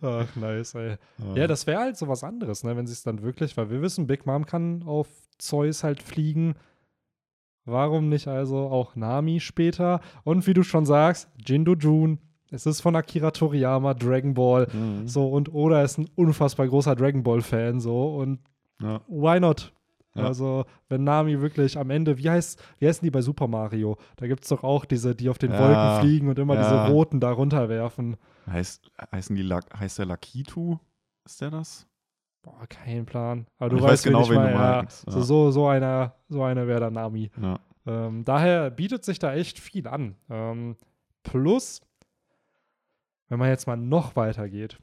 Ach, 0.02 0.36
nice, 0.36 0.74
ey. 0.74 0.96
Ja, 1.34 1.46
das 1.46 1.66
wäre 1.66 1.80
halt 1.80 1.96
so 1.96 2.08
was 2.08 2.24
anderes, 2.24 2.64
ne, 2.64 2.76
wenn 2.76 2.86
sie 2.86 2.92
es 2.92 3.02
dann 3.02 3.22
wirklich, 3.22 3.56
weil 3.56 3.70
wir 3.70 3.82
wissen, 3.82 4.06
Big 4.06 4.26
Mom 4.26 4.46
kann 4.46 4.82
auf 4.84 5.08
Zeus 5.38 5.84
halt 5.84 6.02
fliegen. 6.02 6.54
Warum 7.64 8.08
nicht 8.08 8.28
also 8.28 8.58
auch 8.58 8.94
Nami 8.94 9.40
später? 9.40 10.00
Und 10.22 10.46
wie 10.46 10.54
du 10.54 10.62
schon 10.62 10.86
sagst, 10.86 11.28
Jindo 11.44 11.74
Jun, 11.74 12.18
es 12.50 12.64
ist 12.64 12.80
von 12.80 12.94
Akira 12.94 13.32
Toriyama, 13.32 13.94
Dragon 13.94 14.34
Ball. 14.34 14.68
Mhm. 14.72 15.08
So, 15.08 15.28
und 15.28 15.52
Oda 15.52 15.82
ist 15.82 15.98
ein 15.98 16.08
unfassbar 16.14 16.68
großer 16.68 16.94
Dragon 16.94 17.22
Ball-Fan, 17.24 17.80
so, 17.80 18.16
und 18.16 18.38
Ja. 18.80 19.00
why 19.08 19.40
not? 19.40 19.72
Ja. 20.14 20.28
Also, 20.28 20.64
wenn 20.88 21.04
Nami 21.04 21.40
wirklich 21.42 21.76
am 21.76 21.90
Ende, 21.90 22.16
wie 22.16 22.30
heißt, 22.30 22.62
wie 22.78 22.86
heißen 22.88 23.04
die 23.04 23.10
bei 23.10 23.20
Super 23.20 23.48
Mario? 23.48 23.98
Da 24.16 24.26
gibt 24.26 24.44
es 24.44 24.48
doch 24.48 24.62
auch 24.62 24.84
diese, 24.86 25.14
die 25.14 25.28
auf 25.28 25.36
den 25.38 25.50
Ja, 25.52 25.58
Wolken 25.58 26.00
fliegen 26.00 26.28
und 26.28 26.38
immer 26.38 26.54
ja. 26.54 26.62
diese 26.62 26.86
roten 26.94 27.20
da 27.20 27.32
runterwerfen. 27.32 28.16
Heißt, 28.46 28.90
heißen 29.12 29.34
die 29.34 29.48
heißt 29.48 29.98
der 29.98 30.06
Lakitu? 30.06 30.78
Ist 31.24 31.40
der 31.40 31.50
das? 31.50 31.86
Boah, 32.42 32.66
kein 32.68 33.04
Plan. 33.06 33.46
Aber 33.58 33.70
du 33.70 33.76
Ich 33.76 33.82
weißt 33.82 33.92
weiß 33.92 34.02
genau, 34.04 34.22
ich 34.22 34.28
wen 34.30 34.36
du 34.36 34.40
meine, 34.42 34.52
ja, 34.52 34.76
meinst, 34.76 35.10
So, 35.10 35.22
so, 35.22 35.50
so 35.50 35.66
einer, 35.66 36.14
so 36.28 36.42
einer 36.44 36.68
wäre 36.68 36.80
der 36.80 36.90
Nami. 36.90 37.30
Ja. 37.40 37.58
Ähm, 37.86 38.24
daher 38.24 38.70
bietet 38.70 39.04
sich 39.04 39.18
da 39.18 39.34
echt 39.34 39.58
viel 39.58 39.88
an. 39.88 40.16
Ähm, 40.30 40.76
plus, 41.24 41.80
wenn 43.28 43.38
man 43.38 43.48
jetzt 43.48 43.66
mal 43.66 43.76
noch 43.76 44.14
weiter 44.14 44.48
geht, 44.48 44.78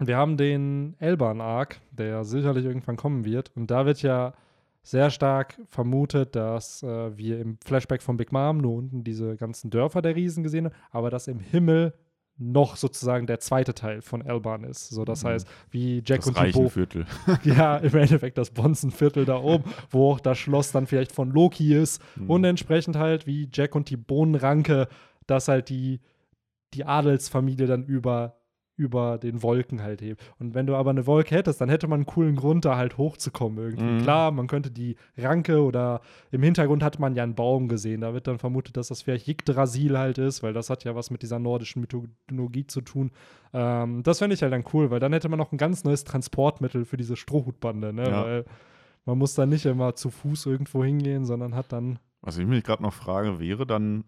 wir 0.00 0.16
haben 0.16 0.36
den 0.36 0.96
Elban-Arc, 0.98 1.80
der 1.92 2.24
sicherlich 2.24 2.64
irgendwann 2.64 2.96
kommen 2.96 3.24
wird. 3.24 3.52
Und 3.54 3.70
da 3.70 3.86
wird 3.86 4.02
ja 4.02 4.34
sehr 4.82 5.10
stark 5.10 5.60
vermutet, 5.68 6.34
dass 6.34 6.82
äh, 6.82 7.16
wir 7.16 7.40
im 7.40 7.58
Flashback 7.64 8.02
von 8.02 8.16
Big 8.16 8.32
Mom 8.32 8.58
nur 8.58 8.74
unten 8.74 9.04
diese 9.04 9.36
ganzen 9.36 9.70
Dörfer 9.70 10.02
der 10.02 10.16
Riesen 10.16 10.42
gesehen 10.42 10.66
haben, 10.66 10.74
aber 10.90 11.10
dass 11.10 11.28
im 11.28 11.38
Himmel 11.38 11.94
noch 12.36 12.76
sozusagen 12.76 13.26
der 13.28 13.38
zweite 13.38 13.74
Teil 13.74 14.02
von 14.02 14.20
Elban 14.20 14.64
ist. 14.64 14.88
So, 14.88 15.04
das 15.04 15.22
Mhm. 15.22 15.28
heißt, 15.28 15.48
wie 15.70 16.02
Jack 16.04 16.20
Das 16.20 16.26
und 16.28 16.36
die 16.36 16.50
Bo 16.52 16.60
Reichenviertel. 16.62 17.06
ja, 17.44 17.76
im 17.76 17.94
Endeffekt 17.96 18.38
das 18.38 18.50
Bonzenviertel 18.50 19.24
da 19.24 19.36
oben, 19.38 19.64
wo 19.90 20.10
auch 20.12 20.20
das 20.20 20.38
Schloss 20.38 20.72
dann 20.72 20.86
vielleicht 20.86 21.12
von 21.12 21.30
Loki 21.30 21.74
ist. 21.74 22.02
Mhm. 22.16 22.30
Und 22.30 22.44
entsprechend 22.44 22.96
halt 22.96 23.26
wie 23.28 23.48
Jack 23.52 23.74
und 23.76 23.88
die 23.88 23.96
Bohnenranke, 23.96 24.88
dass 25.28 25.46
halt 25.48 25.68
die, 25.68 26.00
die 26.74 26.84
Adelsfamilie 26.84 27.66
dann 27.68 27.84
über, 27.84 28.36
über 28.76 29.18
den 29.18 29.42
Wolken 29.42 29.82
halt 29.82 30.02
hebt. 30.02 30.22
Und 30.38 30.54
wenn 30.54 30.66
du 30.66 30.74
aber 30.74 30.90
eine 30.90 31.06
Wolke 31.06 31.34
hättest, 31.34 31.60
dann 31.60 31.68
hätte 31.68 31.86
man 31.86 31.98
einen 32.00 32.06
coolen 32.06 32.36
Grund, 32.36 32.64
da 32.64 32.76
halt 32.76 32.98
hochzukommen 32.98 33.58
irgendwie. 33.58 33.84
Mhm. 33.84 34.02
Klar, 34.02 34.32
man 34.32 34.46
könnte 34.46 34.70
die 34.70 34.96
Ranke 35.16 35.62
oder 35.62 36.00
im 36.30 36.42
Hintergrund 36.42 36.82
hat 36.82 36.98
man 36.98 37.14
ja 37.14 37.22
einen 37.22 37.34
Baum 37.34 37.68
gesehen. 37.68 38.00
Da 38.00 38.14
wird 38.14 38.26
dann 38.26 38.38
vermutet, 38.38 38.76
dass 38.76 38.88
das 38.88 39.02
vielleicht 39.02 39.28
Yggdrasil 39.28 39.96
halt 39.98 40.18
ist, 40.18 40.42
weil 40.42 40.52
das 40.52 40.70
hat 40.70 40.84
ja 40.84 40.94
was 40.94 41.10
mit 41.10 41.22
dieser 41.22 41.38
nordischen 41.38 41.82
Mythologie 41.82 42.66
zu 42.66 42.80
tun. 42.80 43.12
Ähm, 43.52 44.02
das 44.02 44.18
fände 44.18 44.34
ich 44.34 44.42
halt 44.42 44.52
dann 44.52 44.64
cool, 44.72 44.90
weil 44.90 45.00
dann 45.00 45.12
hätte 45.12 45.28
man 45.28 45.38
noch 45.38 45.52
ein 45.52 45.58
ganz 45.58 45.84
neues 45.84 46.04
Transportmittel 46.04 46.84
für 46.84 46.96
diese 46.96 47.16
Strohhutbande, 47.16 47.92
ne? 47.92 48.08
Ja. 48.08 48.24
Weil 48.24 48.44
man 49.04 49.18
muss 49.18 49.34
dann 49.34 49.50
nicht 49.50 49.66
immer 49.66 49.94
zu 49.94 50.10
Fuß 50.10 50.46
irgendwo 50.46 50.82
hingehen, 50.82 51.24
sondern 51.24 51.54
hat 51.54 51.72
dann 51.72 51.98
Was 52.22 52.38
ich 52.38 52.46
mich 52.46 52.64
gerade 52.64 52.82
noch 52.82 52.94
frage, 52.94 53.38
wäre 53.38 53.66
dann, 53.66 54.04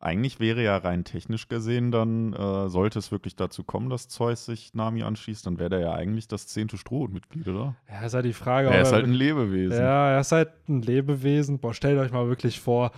eigentlich 0.00 0.40
wäre 0.40 0.62
ja 0.62 0.76
rein 0.78 1.04
technisch 1.04 1.48
gesehen 1.48 1.92
dann, 1.92 2.32
äh, 2.32 2.68
sollte 2.68 2.98
es 2.98 3.12
wirklich 3.12 3.36
dazu 3.36 3.62
kommen, 3.64 3.90
dass 3.90 4.08
Zeus 4.08 4.46
sich 4.46 4.72
Nami 4.74 5.02
anschließt, 5.02 5.46
dann 5.46 5.58
wäre 5.58 5.68
der 5.70 5.80
ja 5.80 5.92
eigentlich 5.92 6.26
das 6.26 6.46
zehnte 6.46 6.78
Strohhutmitglied, 6.78 7.46
oder? 7.48 7.76
Ja, 7.88 8.06
ist 8.06 8.14
halt 8.14 8.24
die 8.24 8.32
Frage. 8.32 8.68
er 8.70 8.80
ist 8.82 8.92
halt 8.92 9.04
ein 9.04 9.12
Lebewesen. 9.12 9.78
Ja, 9.78 10.10
er 10.12 10.20
ist 10.20 10.32
halt 10.32 10.50
ein 10.68 10.80
Lebewesen. 10.82 11.58
Boah, 11.58 11.74
stellt 11.74 11.98
euch 11.98 12.12
mal 12.12 12.26
wirklich 12.28 12.60
vor, 12.60 12.92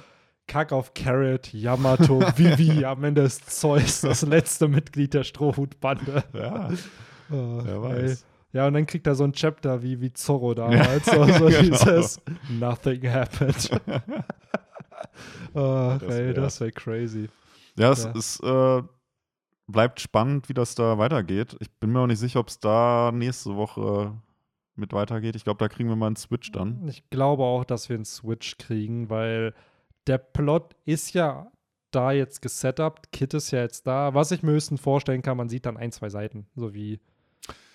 Kack 0.46 0.72
auf 0.72 0.94
Carrot, 0.94 1.52
Yamato, 1.52 2.20
Vivi, 2.36 2.84
am 2.84 3.02
Ende 3.04 3.22
ist 3.22 3.50
Zeus 3.50 4.02
das 4.02 4.22
letzte 4.22 4.68
Mitglied 4.68 5.14
der 5.14 5.24
Strohhutbande. 5.24 6.22
Ja, 6.32 6.68
Oh, 7.30 7.60
wer 7.64 7.74
ey. 7.74 7.82
weiß. 7.82 8.26
Ja, 8.52 8.66
und 8.66 8.74
dann 8.74 8.84
kriegt 8.86 9.06
er 9.06 9.14
so 9.14 9.24
ein 9.24 9.32
Chapter 9.32 9.82
wie, 9.82 10.00
wie 10.02 10.12
Zorro 10.12 10.52
damals. 10.54 11.06
Ja, 11.06 11.26
so, 11.26 11.32
so 11.32 11.46
genau. 11.46 11.60
dieses 11.62 12.20
Nothing 12.50 13.08
happened. 13.10 13.70
oh, 15.54 15.96
Das 16.00 16.02
ey, 16.14 16.26
wär- 16.26 16.34
das 16.34 16.60
wäre 16.60 16.72
crazy. 16.72 17.28
Ja, 17.78 17.90
es 17.92 18.04
Ja. 18.04 18.10
ist, 18.12 18.40
äh, 18.42 18.82
bleibt 19.66 20.00
spannend, 20.00 20.48
wie 20.48 20.54
das 20.54 20.74
da 20.74 20.98
weitergeht. 20.98 21.56
Ich 21.60 21.70
bin 21.78 21.90
mir 21.92 22.00
auch 22.00 22.06
nicht 22.06 22.18
sicher, 22.18 22.40
ob 22.40 22.48
es 22.48 22.58
da 22.60 23.10
nächste 23.14 23.56
Woche 23.56 24.14
mit 24.74 24.92
weitergeht. 24.92 25.36
Ich 25.36 25.44
glaube, 25.44 25.58
da 25.58 25.68
kriegen 25.68 25.88
wir 25.88 25.96
mal 25.96 26.06
einen 26.08 26.16
Switch 26.16 26.50
dann. 26.52 26.86
Ich 26.88 27.08
glaube 27.10 27.42
auch, 27.44 27.64
dass 27.64 27.88
wir 27.88 27.96
einen 27.96 28.04
Switch 28.04 28.56
kriegen, 28.58 29.08
weil 29.10 29.54
der 30.06 30.18
Plot 30.18 30.74
ist 30.84 31.12
ja 31.14 31.50
da 31.90 32.10
jetzt 32.12 32.40
gesetupt. 32.42 33.12
Kit 33.12 33.34
ist 33.34 33.50
ja 33.50 33.60
jetzt 33.60 33.86
da. 33.86 34.14
Was 34.14 34.30
ich 34.32 34.42
mir 34.42 34.52
höchstens 34.52 34.80
vorstellen 34.80 35.22
kann, 35.22 35.36
man 35.36 35.48
sieht 35.48 35.66
dann 35.66 35.76
ein, 35.76 35.92
zwei 35.92 36.08
Seiten, 36.08 36.46
so 36.56 36.72
wie, 36.74 37.00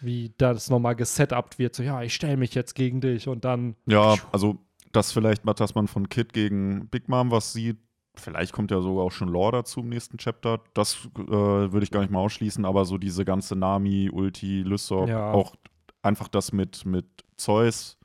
wie 0.01 0.33
das 0.37 0.69
nochmal 0.69 0.95
gesetupt 0.95 1.59
wird. 1.59 1.75
So, 1.75 1.83
ja, 1.83 2.01
ich 2.01 2.13
stelle 2.15 2.37
mich 2.37 2.53
jetzt 2.55 2.73
gegen 2.73 2.99
dich 2.99 3.27
und 3.27 3.45
dann. 3.45 3.75
Ja, 3.85 4.15
also 4.31 4.57
das 4.91 5.11
vielleicht 5.11 5.45
mal, 5.45 5.53
dass 5.53 5.75
man 5.75 5.87
von 5.87 6.09
Kid 6.09 6.33
gegen 6.33 6.87
Big 6.89 7.07
Mom 7.09 7.31
was 7.31 7.53
sieht. 7.53 7.77
Vielleicht 8.15 8.51
kommt 8.51 8.71
ja 8.71 8.81
sogar 8.81 9.03
auch 9.05 9.11
schon 9.11 9.27
Lore 9.29 9.51
dazu 9.57 9.81
im 9.81 9.89
nächsten 9.89 10.17
Chapter. 10.17 10.59
Das 10.73 11.07
äh, 11.17 11.21
würde 11.27 11.83
ich 11.83 11.91
gar 11.91 12.01
nicht 12.01 12.09
mal 12.11 12.19
ausschließen, 12.19 12.65
aber 12.65 12.83
so 12.85 12.97
diese 12.97 13.25
ganze 13.25 13.55
Nami, 13.55 14.09
Ulti, 14.11 14.63
Lysop, 14.63 15.07
Ja. 15.09 15.31
auch 15.31 15.55
einfach 16.01 16.27
das 16.27 16.51
mit, 16.51 16.85
mit 16.85 17.05
Zeus, 17.37 17.97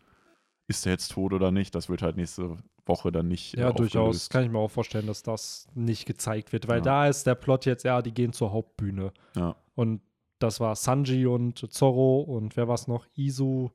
ist 0.69 0.85
der 0.85 0.93
jetzt 0.93 1.13
tot 1.13 1.33
oder 1.33 1.51
nicht, 1.51 1.75
das 1.75 1.89
wird 1.89 2.03
halt 2.03 2.17
nächste 2.17 2.57
Woche 2.85 3.11
dann 3.13 3.29
nicht. 3.29 3.57
Ja, 3.57 3.71
äh, 3.71 3.75
durchaus. 3.75 4.01
aufgelöst. 4.09 4.31
Kann 4.31 4.45
ich 4.45 4.51
mir 4.51 4.59
auch 4.59 4.71
vorstellen, 4.71 5.07
dass 5.07 5.23
das 5.23 5.67
nicht 5.75 6.05
gezeigt 6.05 6.53
wird, 6.53 6.69
weil 6.69 6.79
Ja. 6.79 6.83
da 6.85 7.07
ist 7.09 7.27
der 7.27 7.35
Plot 7.35 7.65
jetzt, 7.65 7.85
ja, 7.85 8.03
die 8.03 8.13
gehen 8.13 8.33
zur 8.35 8.53
Hauptbühne. 8.53 9.13
Ja. 9.37 9.57
Und 9.75 10.03
das 10.41 10.61
war 10.61 10.75
Sanji 10.77 11.25
und 11.27 11.73
Zorro 11.73 12.21
und 12.21 12.57
wer 12.57 12.67
war 12.69 12.75
es 12.75 12.87
noch? 12.89 13.07
Isu 13.17 13.71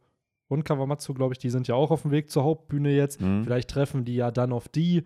und 0.48 0.64
Kawamatsu, 0.64 1.14
glaube 1.14 1.34
ich, 1.34 1.40
die 1.40 1.50
sind 1.50 1.68
ja 1.68 1.76
auch 1.76 1.92
auf 1.92 2.04
dem 2.04 2.12
Weg 2.12 2.30
zur 2.30 2.44
Hauptbühne 2.44 2.92
jetzt. 2.92 3.22
Mhm. 3.22 3.44
Vielleicht 3.44 3.70
treffen 3.70 4.06
die 4.06 4.16
ja 4.16 4.32
dann 4.32 4.54
auf 4.54 4.70
die. 4.70 5.04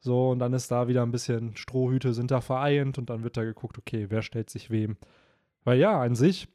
So, 0.00 0.30
und 0.30 0.38
dann 0.38 0.52
ist 0.52 0.70
da 0.70 0.88
wieder 0.88 1.02
ein 1.02 1.10
bisschen 1.10 1.56
Strohhüte 1.56 2.14
sind 2.14 2.30
da 2.30 2.40
vereint 2.40 2.98
und 2.98 3.10
dann 3.10 3.24
wird 3.24 3.36
da 3.36 3.44
geguckt, 3.44 3.78
okay, 3.78 4.06
wer 4.08 4.22
stellt 4.22 4.48
sich 4.48 4.70
wem. 4.70 4.96
Weil 5.64 5.78
ja, 5.78 6.00
an 6.00 6.14
sich, 6.14 6.48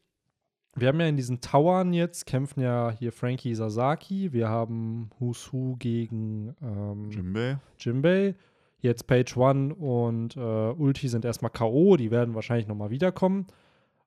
wir 0.76 0.88
haben 0.88 1.00
ja 1.00 1.08
in 1.08 1.18
diesen 1.18 1.42
Towern 1.42 1.94
jetzt, 1.94 2.26
kämpfen 2.26 2.62
ja 2.62 2.92
hier 2.98 3.12
Frankie 3.12 3.54
Sasaki, 3.54 4.32
wir 4.32 4.48
haben 4.48 5.10
Who's 5.20 5.52
Who 5.52 5.76
gegen 5.78 6.56
ähm, 6.62 7.12
Jimbei. 7.12 7.58
Jimbei. 7.80 8.36
Jetzt 8.80 9.08
Page 9.08 9.38
One 9.38 9.74
und 9.76 10.36
äh, 10.36 10.40
Ulti 10.40 11.08
sind 11.08 11.24
erstmal 11.24 11.52
K.O., 11.52 11.96
die 11.96 12.12
werden 12.12 12.36
wahrscheinlich 12.36 12.68
nochmal 12.68 12.90
wiederkommen. 12.90 13.48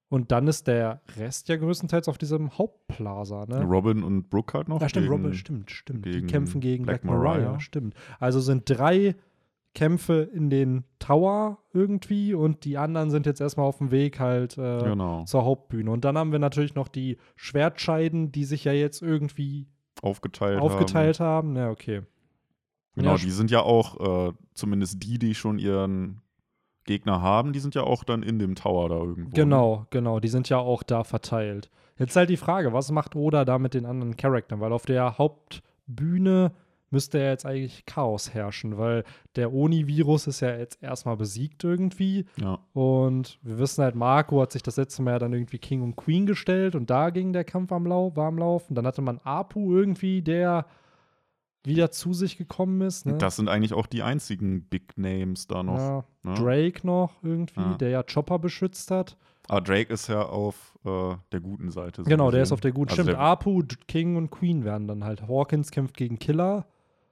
Und 0.09 0.31
dann 0.31 0.47
ist 0.47 0.69
der 0.69 1.01
Rest 1.17 1.49
ja 1.49 1.57
größtenteils 1.57 2.09
auf 2.09 2.17
diesem 2.17 2.57
Hauptplaza, 2.57 3.45
ne? 3.47 3.63
Robin 3.65 4.03
und 4.05 4.31
Brooke 4.31 4.57
halt 4.57 4.69
noch. 4.69 4.81
Ja, 4.81 4.89
stimmt, 4.89 5.07
gegen- 5.07 5.13
Robin, 5.17 5.35
stimmt, 5.35 5.71
stimmt. 5.71 6.07
Die 6.07 6.23
kämpfen 6.23 6.61
gegen 6.61 6.85
Black, 6.85 7.03
Black 7.03 7.13
Mariah, 7.13 7.39
Mariah. 7.47 7.61
stimmt. 7.61 7.95
Also 8.21 8.41
sind 8.41 8.63
drei 8.71 9.17
Kämpfe 9.75 10.23
in 10.33 10.49
den 10.49 10.85
Tower 11.01 11.59
irgendwie 11.75 12.33
und 12.35 12.65
die 12.65 12.79
anderen 12.79 13.11
sind 13.11 13.27
jetzt 13.27 13.41
erstmal 13.41 13.67
auf 13.67 13.79
dem 13.79 13.91
Weg 13.91 14.21
halt 14.21 14.57
äh, 14.57 14.79
Genau. 14.85 15.25
zur 15.25 15.45
Hauptbühne. 15.45 15.91
Und 15.91 16.05
dann 16.05 16.17
haben 16.17 16.33
wir 16.33 16.39
natürlich 16.39 16.75
noch 16.77 16.89
die 16.89 17.19
Schwertscheiden, 17.35 18.31
die 18.33 18.45
sich 18.45 18.65
ja 18.65 18.73
jetzt 18.73 19.03
irgendwie 19.03 19.67
Aufgeteilt. 20.03 20.61
aufgeteilt 20.61 21.21
haben. 21.21 21.57
Ja, 21.57 21.71
okay. 21.71 21.97
Haben. 21.97 22.07
Genau, 22.95 23.11
Ja, 23.13 23.19
die 23.19 23.31
sind 23.31 23.51
ja 23.51 23.61
auch, 23.61 24.29
äh, 24.29 24.33
zumindest 24.55 25.03
die, 25.03 25.19
die 25.19 25.35
schon 25.35 25.59
ihren 25.59 26.23
Gegner 26.87 27.21
haben, 27.21 27.53
die 27.53 27.59
sind 27.59 27.75
ja 27.75 27.83
auch 27.83 28.05
dann 28.05 28.23
in 28.23 28.39
dem 28.39 28.55
Tower 28.55 28.89
da 28.89 28.97
irgendwo. 28.97 29.35
Genau, 29.35 29.87
genau. 29.91 30.21
Die 30.21 30.29
sind 30.29 30.49
ja 30.49 30.59
auch 30.59 30.83
da 30.83 31.05
verteilt. 31.05 31.71
Jetzt 31.99 32.17
halt 32.17 32.31
die 32.31 32.37
Frage, 32.37 32.73
was 32.73 32.91
macht 32.91 33.17
Oda 33.17 33.45
da 33.45 33.59
mit 33.59 33.75
den 33.75 33.87
anderen 33.87 34.17
Charakteren? 34.17 34.61
Weil 34.61 34.73
auf 34.73 34.87
der 34.87 35.19
Hauptbühne 35.19 36.53
müsste 36.91 37.19
ja 37.19 37.31
jetzt 37.31 37.45
eigentlich 37.45 37.85
Chaos 37.87 38.33
herrschen, 38.33 38.79
weil 38.79 39.05
der 39.35 39.53
Oni-Virus 39.53 40.27
ist 40.29 40.41
ja 40.41 40.57
jetzt 40.57 40.83
erstmal 40.83 41.17
besiegt 41.17 41.65
irgendwie. 41.65 42.27
Ja. 42.37 42.59
Und 42.73 43.39
wir 43.43 43.59
wissen 43.59 43.83
halt, 43.83 43.95
Marco 43.95 44.41
hat 44.41 44.53
sich 44.53 44.63
das 44.63 44.77
letzte 44.77 45.03
Mal 45.03 45.13
ja 45.13 45.19
dann 45.19 45.33
irgendwie 45.33 45.59
King 45.59 45.83
und 45.83 45.97
Queen 45.97 46.27
gestellt 46.27 46.75
und 46.75 46.89
da 46.89 47.11
ging 47.11 47.33
der 47.33 47.45
Kampf 47.45 47.73
am 47.73 47.87
Lau 47.87 48.15
war 48.15 48.29
am 48.29 48.39
Laufen. 48.39 48.75
Dann 48.75 48.87
hatte 48.87 49.03
man 49.03 49.19
Apu 49.19 49.75
irgendwie, 49.75 50.23
der 50.23 50.67
wieder 51.67 51.91
zu 51.91 52.13
sich 52.15 52.37
gekommen 52.39 52.81
ist. 52.81 53.07
Ne? 53.07 53.19
Das 53.19 53.37
sind 53.37 53.49
eigentlich 53.49 53.75
auch 53.75 53.87
die 53.87 54.03
einzigen 54.03 54.63
Big 54.63 54.97
Names 54.97 55.47
da 55.47 55.63
noch. 55.63 55.77
ja, 55.79 56.05
ne? 56.23 56.35
Drake 56.35 56.87
noch 56.87 57.13
irgendwie, 57.23 57.61
Ja. 57.61 57.75
der 57.75 57.89
ja 57.91 58.03
Chopper 58.03 58.39
beschützt 58.39 58.91
hat. 58.91 59.17
Aber 59.49 59.61
Drake 59.61 59.93
ist 59.93 60.09
ja 60.09 60.23
auf 60.23 60.77
äh, 60.85 61.15
der 61.33 61.41
guten 61.41 61.71
Seite. 61.71 62.03
so 62.03 62.09
Genau, 62.09 62.31
der 62.31 62.43
ist 62.43 62.53
auf 62.53 62.61
der 62.61 62.73
guten. 62.73 62.91
Also 62.91 63.03
Stimmt, 63.03 63.17
der- 63.17 63.21
Apu, 63.25 63.63
King 63.87 64.17
und 64.17 64.31
Queen 64.31 64.65
werden 64.65 64.89
dann 64.89 65.05
halt. 65.05 65.23
Hawkins 65.29 65.71
kämpft 65.71 65.97
gegen 65.97 66.19
Killer. 66.19 66.67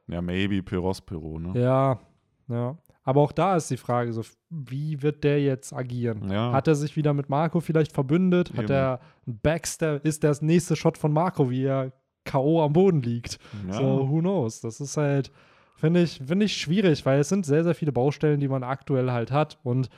Ja, 0.08 0.20
maybe 0.20 0.62
Perospero, 0.62 1.38
ne? 1.38 1.60
Ja, 1.60 1.98
ja. 2.48 2.76
Aber 3.06 3.20
auch 3.20 3.32
da 3.32 3.56
ist 3.56 3.70
die 3.70 3.76
Frage, 3.76 4.12
so, 4.12 4.22
wie 4.50 5.02
wird 5.02 5.24
der 5.24 5.40
jetzt 5.42 5.72
agieren? 5.74 6.30
Ja. 6.30 6.52
Hat 6.52 6.66
er 6.68 6.74
sich 6.74 6.96
wieder 6.96 7.12
mit 7.12 7.28
Marco 7.28 7.60
vielleicht 7.60 7.92
verbündet? 7.92 8.50
Hat 8.52 8.64
Eben. 8.64 8.72
er 8.72 9.00
einen 9.26 9.38
Backstab? 9.40 10.04
Ist 10.06 10.24
das 10.24 10.40
nächste 10.42 10.74
Shot 10.74 10.96
von 10.98 11.12
Marco, 11.12 11.50
wie 11.50 11.64
er 11.64 11.92
K.O. 12.24 12.62
am 12.62 12.72
Boden 12.72 13.02
liegt? 13.02 13.38
Ja. 13.68 13.74
So, 13.74 14.08
who 14.08 14.20
knows? 14.20 14.60
Das 14.60 14.80
ist 14.80 14.96
halt, 14.96 15.30
finde 15.76 16.02
ich, 16.02 16.20
finde 16.26 16.46
ich 16.46 16.56
schwierig, 16.56 17.04
weil 17.06 17.20
es 17.20 17.28
sind 17.28 17.46
sehr, 17.46 17.64
sehr 17.64 17.74
viele 17.74 17.92
Baustellen, 17.92 18.40
die 18.40 18.48
man 18.48 18.62
aktuell 18.62 19.10
halt 19.10 19.30
hat. 19.30 19.58
Und 19.62 19.88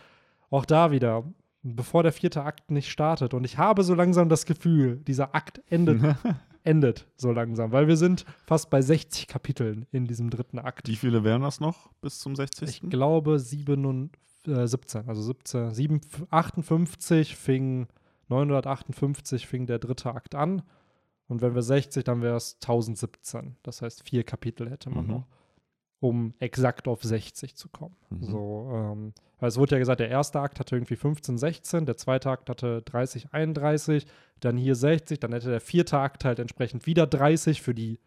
auch 0.51 0.65
da 0.65 0.91
wieder, 0.91 1.25
bevor 1.63 2.03
der 2.03 2.13
vierte 2.13 2.43
Akt 2.43 2.71
nicht 2.71 2.91
startet. 2.91 3.35
Und 3.35 3.45
ich 3.45 3.59
habe 3.59 3.83
so 3.83 3.95
langsam 3.95 4.29
das 4.29 4.47
Gefühl, 4.47 4.97
dieser 4.99 5.35
Akt 5.35 5.61
endet, 5.69 6.01
endet 6.65 7.07
so 7.17 7.33
langsam, 7.33 7.73
weil 7.73 7.89
wir 7.89 7.97
sind 7.97 8.25
fast 8.47 8.71
bei 8.71 8.83
60 8.83 9.27
Kapiteln 9.27 9.87
in 9.93 10.07
diesem 10.07 10.31
dritten 10.31 10.59
Akt. 10.59 10.89
Wie 10.89 10.97
viele 10.97 11.25
wären 11.25 11.43
das 11.43 11.61
noch 11.61 11.91
bis 12.01 12.19
zum 12.19 12.35
60.? 12.35 12.69
Ich 12.69 12.91
glaube 12.91 13.39
7 13.39 13.85
und, 13.85 14.11
äh, 14.47 14.67
17, 14.67 15.09
also 15.09 15.23
17, 15.23 15.73
7, 15.73 16.01
58 16.31 17.37
fing, 17.37 17.87
958 18.29 19.47
fing 19.47 19.67
der 19.67 19.79
dritte 19.79 20.15
Akt 20.15 20.35
an. 20.35 20.63
Und 21.29 21.41
wenn 21.43 21.55
wir 21.55 21.63
60, 21.63 22.05
dann 22.05 22.23
wäre 22.23 22.37
es 22.37 22.55
1017. 22.61 23.57
Das 23.63 23.83
heißt, 23.83 24.09
vier 24.09 24.23
Kapitel 24.25 24.71
hätte 24.71 24.91
man 24.91 25.07
Mhm. 25.07 25.11
noch, 25.11 25.27
um 26.01 26.35
exakt 26.39 26.87
auf 26.89 27.03
60 27.03 27.57
zu 27.57 27.69
kommen. 27.69 27.97
Mhm. 28.11 28.23
So, 28.25 28.71
ähm, 28.73 29.13
weil 29.41 29.49
es 29.49 29.59
wurde 29.59 29.75
ja 29.75 29.79
gesagt, 29.79 30.01
der 30.01 30.09
erste 30.09 30.41
Akt 30.41 30.61
hatte 30.61 30.77
irgendwie 30.77 30.97
15, 30.97 31.37
16, 31.37 31.85
der 31.87 31.97
zweite 31.97 32.31
Akt 32.31 32.49
hatte 32.49 32.83
30, 32.83 33.33
31, 33.33 34.07
dann 34.41 34.57
hier 34.57 34.75
60, 34.75 35.19
dann 35.21 35.33
hätte 35.33 35.51
der 35.51 35.61
vierte 35.61 35.99
Akt 35.99 36.25
halt 36.25 36.39
entsprechend 36.39 36.87
wieder 36.87 37.07
30 37.07 37.61
für 37.61 37.75
die 37.75 37.99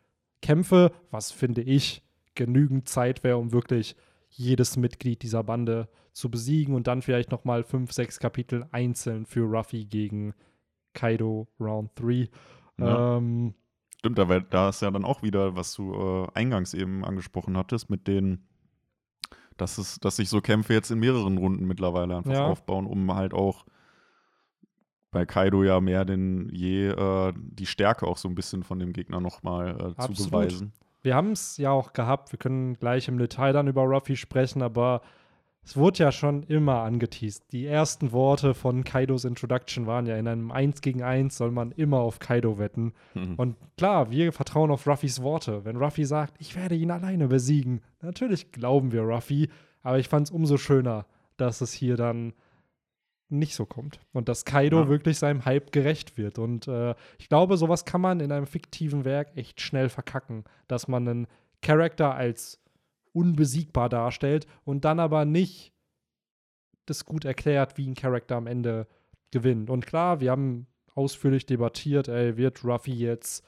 Kämpfe, 0.41 0.91
was 1.11 1.31
finde 1.31 1.61
ich 1.61 2.01
genügend 2.35 2.87
Zeit 2.87 3.23
wäre, 3.23 3.37
um 3.37 3.51
wirklich 3.51 3.95
jedes 4.29 4.77
Mitglied 4.77 5.21
dieser 5.23 5.43
Bande 5.43 5.89
zu 6.13 6.31
besiegen 6.31 6.75
und 6.75 6.87
dann 6.87 7.01
vielleicht 7.01 7.31
noch 7.31 7.43
mal 7.43 7.63
fünf, 7.63 7.91
sechs 7.91 8.19
Kapitel 8.19 8.65
einzeln 8.71 9.25
für 9.25 9.41
Ruffy 9.41 9.85
gegen 9.85 10.33
Kaido 10.93 11.47
Round 11.59 11.91
3. 11.95 12.29
Ja. 12.85 13.17
Ähm, 13.17 13.53
Stimmt, 13.97 14.17
da, 14.17 14.25
da 14.39 14.69
ist 14.69 14.81
ja 14.81 14.91
dann 14.91 15.03
auch 15.03 15.23
wieder, 15.23 15.55
was 15.55 15.73
du 15.73 15.93
äh, 15.93 16.27
eingangs 16.33 16.73
eben 16.73 17.03
angesprochen 17.03 17.57
hattest, 17.57 17.89
mit 17.89 18.07
den, 18.07 18.47
dass, 19.57 19.77
es, 19.77 19.99
dass 19.99 20.15
sich 20.15 20.29
so 20.29 20.39
Kämpfe 20.39 20.73
jetzt 20.73 20.89
in 20.89 20.99
mehreren 20.99 21.37
Runden 21.37 21.65
mittlerweile 21.65 22.15
einfach 22.15 22.31
Ja. 22.31 22.45
aufbauen, 22.45 22.85
um 22.87 23.13
halt 23.13 23.33
auch 23.33 23.65
bei 25.11 25.25
Kaido 25.25 25.63
ja 25.63 25.81
mehr 25.81 26.05
denn 26.05 26.49
je 26.53 26.89
äh, 26.89 27.33
die 27.35 27.65
Stärke 27.65 28.05
auch 28.07 28.17
so 28.17 28.29
ein 28.29 28.35
bisschen 28.35 28.63
von 28.63 28.79
dem 28.79 28.93
Gegner 28.93 29.19
nochmal 29.19 29.95
äh, 29.97 30.01
zu 30.13 30.13
beweisen. 30.13 30.71
wir 31.01 31.15
haben 31.15 31.31
es 31.31 31.57
ja 31.57 31.71
auch 31.71 31.93
gehabt, 31.93 32.31
wir 32.31 32.39
können 32.39 32.75
gleich 32.75 33.07
im 33.07 33.17
Detail 33.17 33.53
dann 33.53 33.67
über 33.67 33.81
Ruffy 33.83 34.15
sprechen, 34.15 34.61
aber 34.61 35.01
es 35.69 35.77
wurde 35.77 35.99
ja 35.99 36.11
schon 36.11 36.41
immer 36.43 36.81
angeteased. 36.81 37.51
Die 37.51 37.67
ersten 37.67 38.11
Worte 38.11 38.55
von 38.55 38.83
Kaidos 38.83 39.23
Introduction 39.23 39.85
waren 39.85 40.07
ja, 40.07 40.17
in 40.17 40.27
einem 40.27 40.51
1 40.51 40.81
gegen 40.81 41.03
1 41.03 41.37
soll 41.37 41.51
man 41.51 41.71
immer 41.73 41.99
auf 41.99 42.17
Kaido 42.17 42.57
wetten. 42.57 42.93
Mhm. 43.13 43.35
Und 43.35 43.55
klar, 43.77 44.09
wir 44.09 44.33
vertrauen 44.33 44.71
auf 44.71 44.87
Ruffys 44.87 45.21
Worte. 45.21 45.65
Wenn 45.65 45.75
Ruffy 45.77 46.05
sagt, 46.05 46.33
ich 46.39 46.55
werde 46.55 46.73
ihn 46.73 46.89
alleine 46.89 47.27
besiegen, 47.27 47.81
natürlich 48.01 48.51
glauben 48.51 48.91
wir 48.91 49.03
Ruffy, 49.03 49.49
aber 49.83 49.99
ich 49.99 50.07
fand 50.07 50.25
es 50.27 50.31
umso 50.31 50.57
schöner, 50.57 51.05
dass 51.37 51.61
es 51.61 51.71
hier 51.71 51.97
dann 51.97 52.33
nicht 53.29 53.53
so 53.53 53.67
kommt 53.67 53.99
und 54.11 54.27
dass 54.27 54.45
Kaido 54.45 54.79
Ja. 54.79 54.89
wirklich 54.89 55.19
seinem 55.19 55.45
Hype 55.45 55.71
gerecht 55.71 56.17
wird. 56.17 56.39
Und 56.39 56.67
äh, 56.67 56.95
ich 57.19 57.29
glaube, 57.29 57.57
sowas 57.57 57.85
kann 57.85 58.01
man 58.01 58.21
in 58.21 58.31
einem 58.31 58.47
fiktiven 58.47 59.05
Werk 59.05 59.37
echt 59.37 59.61
schnell 59.61 59.89
verkacken, 59.89 60.45
dass 60.67 60.87
man 60.87 61.07
einen 61.07 61.27
Charakter 61.61 62.15
als 62.15 62.59
unbesiegbar 63.19 63.89
darstellt 63.89 64.47
und 64.63 64.85
dann 64.85 64.99
aber 64.99 65.25
nicht 65.25 65.73
das 66.85 67.05
gut 67.05 67.25
erklärt, 67.25 67.77
wie 67.77 67.87
ein 67.87 67.95
Charakter 67.95 68.35
am 68.35 68.47
Ende 68.47 68.87
gewinnt. 69.31 69.69
Und 69.69 69.85
klar, 69.85 70.21
wir 70.21 70.31
haben 70.31 70.65
ausführlich 70.95 71.45
debattiert, 71.45 72.07
ey, 72.07 72.37
wird 72.37 72.63
Ruffy 72.63 72.93
jetzt 72.93 73.45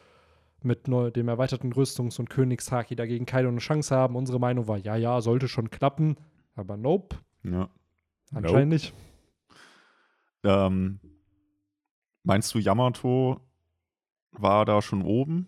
mit 0.63 0.88
neu, 0.88 1.10
dem 1.10 1.27
erweiterten 1.27 1.73
Rüstungs- 1.73 2.19
und 2.19 2.29
Königshaki 2.29 2.95
dagegen 2.95 3.25
Kaido 3.25 3.49
eine 3.49 3.57
Chance 3.57 3.95
haben? 3.95 4.15
Unsere 4.15 4.39
Meinung 4.39 4.67
war, 4.67 4.77
ja, 4.77 4.95
ja, 4.95 5.21
sollte 5.21 5.47
schon 5.47 5.71
klappen, 5.71 6.17
aber 6.53 6.77
nope, 6.77 7.17
Ja. 7.43 7.69
anscheinend 8.34 8.69
nicht. 8.73 8.93
Ähm, 10.43 10.99
meinst 12.23 12.53
du, 12.53 12.60
Yamato 12.60 13.39
war 14.31 14.65
da 14.65 14.81
schon 14.81 15.01
oben, 15.01 15.47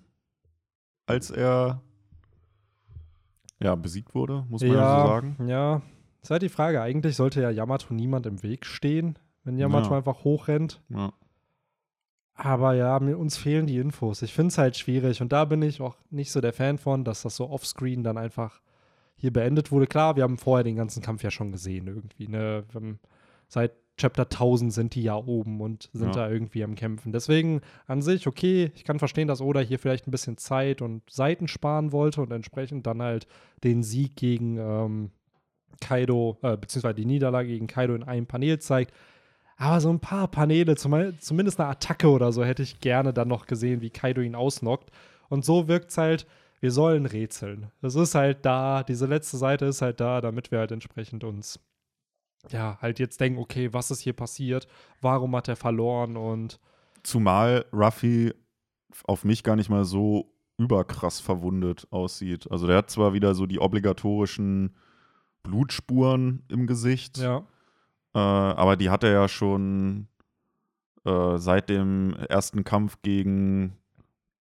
als 1.05 1.29
er 1.29 1.81
ja, 3.63 3.75
besiegt 3.75 4.13
wurde, 4.13 4.45
muss 4.49 4.61
man 4.61 4.71
ja, 4.71 5.01
so 5.01 5.07
sagen? 5.07 5.37
Ja, 5.47 5.81
ist 6.21 6.31
halt 6.31 6.41
die 6.41 6.49
Frage. 6.49 6.81
Eigentlich 6.81 7.15
sollte 7.15 7.41
ja 7.41 7.49
Yamato 7.49 7.93
niemand 7.93 8.25
im 8.25 8.43
Weg 8.43 8.65
stehen, 8.65 9.17
wenn 9.43 9.57
Yamato 9.57 9.89
Ja. 9.91 9.97
einfach 9.97 10.23
hochrennt. 10.23 10.81
Ja. 10.89 11.13
Aber 12.35 12.73
ja, 12.73 12.99
mir, 12.99 13.17
uns 13.17 13.37
fehlen 13.37 13.67
die 13.67 13.77
Infos. 13.77 14.21
Ich 14.23 14.33
finde 14.33 14.47
es 14.49 14.57
halt 14.57 14.75
schwierig 14.75 15.21
und 15.21 15.31
da 15.31 15.45
bin 15.45 15.61
ich 15.61 15.81
auch 15.81 15.97
nicht 16.09 16.31
so 16.31 16.41
der 16.41 16.53
Fan 16.53 16.77
von, 16.77 17.03
dass 17.03 17.21
das 17.21 17.35
so 17.35 17.49
offscreen 17.49 18.03
dann 18.03 18.17
einfach 18.17 18.61
hier 19.15 19.31
beendet 19.31 19.71
wurde. 19.71 19.85
Klar, 19.85 20.15
wir 20.15 20.23
haben 20.23 20.37
vorher 20.37 20.63
den 20.63 20.75
ganzen 20.75 21.03
Kampf 21.03 21.23
ja 21.23 21.29
schon 21.29 21.51
gesehen 21.51 21.87
irgendwie. 21.87 22.27
Ne? 22.27 22.63
Seit 23.47 23.73
Chapter 23.97 24.23
1000 24.23 24.73
sind 24.73 24.95
die 24.95 25.03
ja 25.03 25.15
oben 25.15 25.61
und 25.61 25.89
sind 25.93 26.15
ja. 26.15 26.23
da 26.23 26.29
irgendwie 26.29 26.63
am 26.63 26.75
Kämpfen. 26.75 27.11
Deswegen 27.11 27.61
an 27.85 28.01
sich, 28.01 28.25
okay, 28.25 28.71
ich 28.75 28.83
kann 28.83 28.97
verstehen, 28.97 29.27
dass 29.27 29.41
Oda 29.41 29.59
hier 29.59 29.77
vielleicht 29.77 30.07
ein 30.07 30.11
bisschen 30.11 30.37
Zeit 30.37 30.81
und 30.81 31.07
Seiten 31.09 31.47
sparen 31.47 31.91
wollte 31.91 32.21
und 32.21 32.31
entsprechend 32.31 32.87
dann 32.87 33.01
halt 33.01 33.27
den 33.63 33.83
Sieg 33.83 34.15
gegen 34.15 34.57
ähm, 34.57 35.11
Kaido, 35.79 36.37
äh, 36.41 36.57
beziehungsweise 36.57 36.95
die 36.95 37.05
Niederlage 37.05 37.49
gegen 37.49 37.67
Kaido 37.67 37.93
in 37.93 38.03
einem 38.03 38.25
Panel 38.25 38.59
zeigt. 38.59 38.93
Aber 39.57 39.79
so 39.79 39.89
ein 39.89 39.99
paar 39.99 40.27
Paneele, 40.27 40.75
zum, 40.75 41.19
zumindest 41.19 41.59
eine 41.59 41.69
Attacke 41.69 42.09
oder 42.09 42.31
so, 42.31 42.43
hätte 42.43 42.63
ich 42.63 42.79
gerne 42.79 43.13
dann 43.13 43.27
noch 43.27 43.45
gesehen, 43.45 43.81
wie 43.81 43.91
Kaido 43.91 44.21
ihn 44.21 44.35
ausnockt. 44.35 44.89
Und 45.29 45.45
so 45.45 45.67
wirkt 45.67 45.91
es 45.91 45.97
halt, 45.97 46.25
wir 46.59 46.71
sollen 46.71 47.05
rätseln. 47.05 47.71
Das 47.81 47.95
ist 47.95 48.15
halt 48.15 48.45
da, 48.45 48.83
diese 48.83 49.05
letzte 49.05 49.37
Seite 49.37 49.65
ist 49.65 49.81
halt 49.81 49.99
da, 49.99 50.21
damit 50.21 50.51
wir 50.51 50.59
halt 50.59 50.71
entsprechend 50.71 51.23
uns, 51.23 51.59
ja, 52.51 52.77
halt 52.81 52.99
jetzt 52.99 53.19
denken, 53.19 53.39
okay, 53.39 53.73
was 53.73 53.91
ist 53.91 54.01
hier 54.01 54.13
passiert? 54.13 54.67
Warum 55.01 55.35
hat 55.35 55.47
er 55.47 55.55
verloren? 55.55 56.17
Und. 56.17 56.59
Zumal 57.03 57.65
Ruffy 57.73 58.33
auf 59.05 59.23
mich 59.23 59.43
gar 59.43 59.55
nicht 59.55 59.69
mal 59.69 59.85
so 59.85 60.33
überkrass 60.57 61.19
verwundet 61.19 61.87
aussieht. 61.89 62.49
Also 62.51 62.67
der 62.67 62.77
hat 62.77 62.89
zwar 62.89 63.13
wieder 63.13 63.33
so 63.33 63.45
die 63.45 63.59
obligatorischen 63.59 64.75
Blutspuren 65.41 66.43
im 66.47 66.67
Gesicht. 66.67 67.17
Ja. 67.17 67.39
Äh, 68.13 68.19
aber 68.19 68.77
die 68.77 68.89
hat 68.89 69.03
er 69.03 69.11
ja 69.11 69.27
schon 69.27 70.07
äh, 71.05 71.37
seit 71.37 71.69
dem 71.69 72.15
ersten 72.29 72.63
Kampf 72.63 73.01
gegen 73.01 73.77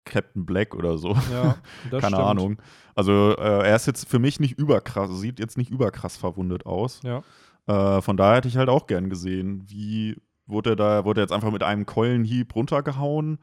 Captain 0.04 0.44
Black 0.44 0.74
oder 0.74 0.98
so. 0.98 1.16
Ja, 1.32 1.56
Keine 1.90 2.00
stimmt. 2.00 2.14
Ahnung. 2.14 2.62
Also 2.94 3.36
äh, 3.36 3.68
er 3.68 3.76
ist 3.76 3.86
jetzt 3.86 4.08
für 4.08 4.18
mich 4.18 4.40
nicht 4.40 4.58
überkrass, 4.58 5.10
sieht 5.18 5.38
jetzt 5.38 5.56
nicht 5.56 5.70
überkrass 5.70 6.16
verwundet 6.16 6.66
aus. 6.66 7.00
Ja. 7.04 7.22
Äh, 7.70 8.02
von 8.02 8.16
daher 8.16 8.38
hätte 8.38 8.48
ich 8.48 8.56
halt 8.56 8.68
auch 8.68 8.86
gern 8.88 9.10
gesehen, 9.10 9.62
wie 9.68 10.16
wurde 10.46 10.70
er 10.70 10.76
da, 10.76 11.04
wurde 11.04 11.20
er 11.20 11.24
jetzt 11.24 11.32
einfach 11.32 11.52
mit 11.52 11.62
einem 11.62 11.86
Keulenhieb 11.86 12.54
runtergehauen? 12.56 13.38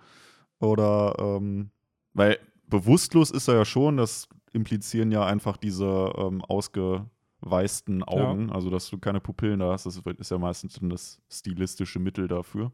Oder 0.59 1.15
ähm, 1.17 1.71
weil 2.13 2.37
bewusstlos 2.67 3.31
ist 3.31 3.47
er 3.47 3.55
ja 3.55 3.65
schon, 3.65 3.95
das 3.95 4.27
implizieren 4.51 5.11
ja 5.11 5.25
einfach 5.25 5.55
diese 5.55 6.11
ähm, 6.17 6.41
ausge 6.41 7.05
weißen 7.39 8.03
Augen, 8.03 8.49
ja. 8.49 8.55
also 8.55 8.69
dass 8.69 8.89
du 8.89 8.97
keine 8.97 9.21
Pupillen 9.21 9.59
da 9.59 9.71
hast, 9.71 9.85
das 9.85 10.01
ist 10.17 10.31
ja 10.31 10.37
meistens 10.39 10.79
das 10.81 11.21
stilistische 11.31 11.99
Mittel 11.99 12.27
dafür. 12.27 12.73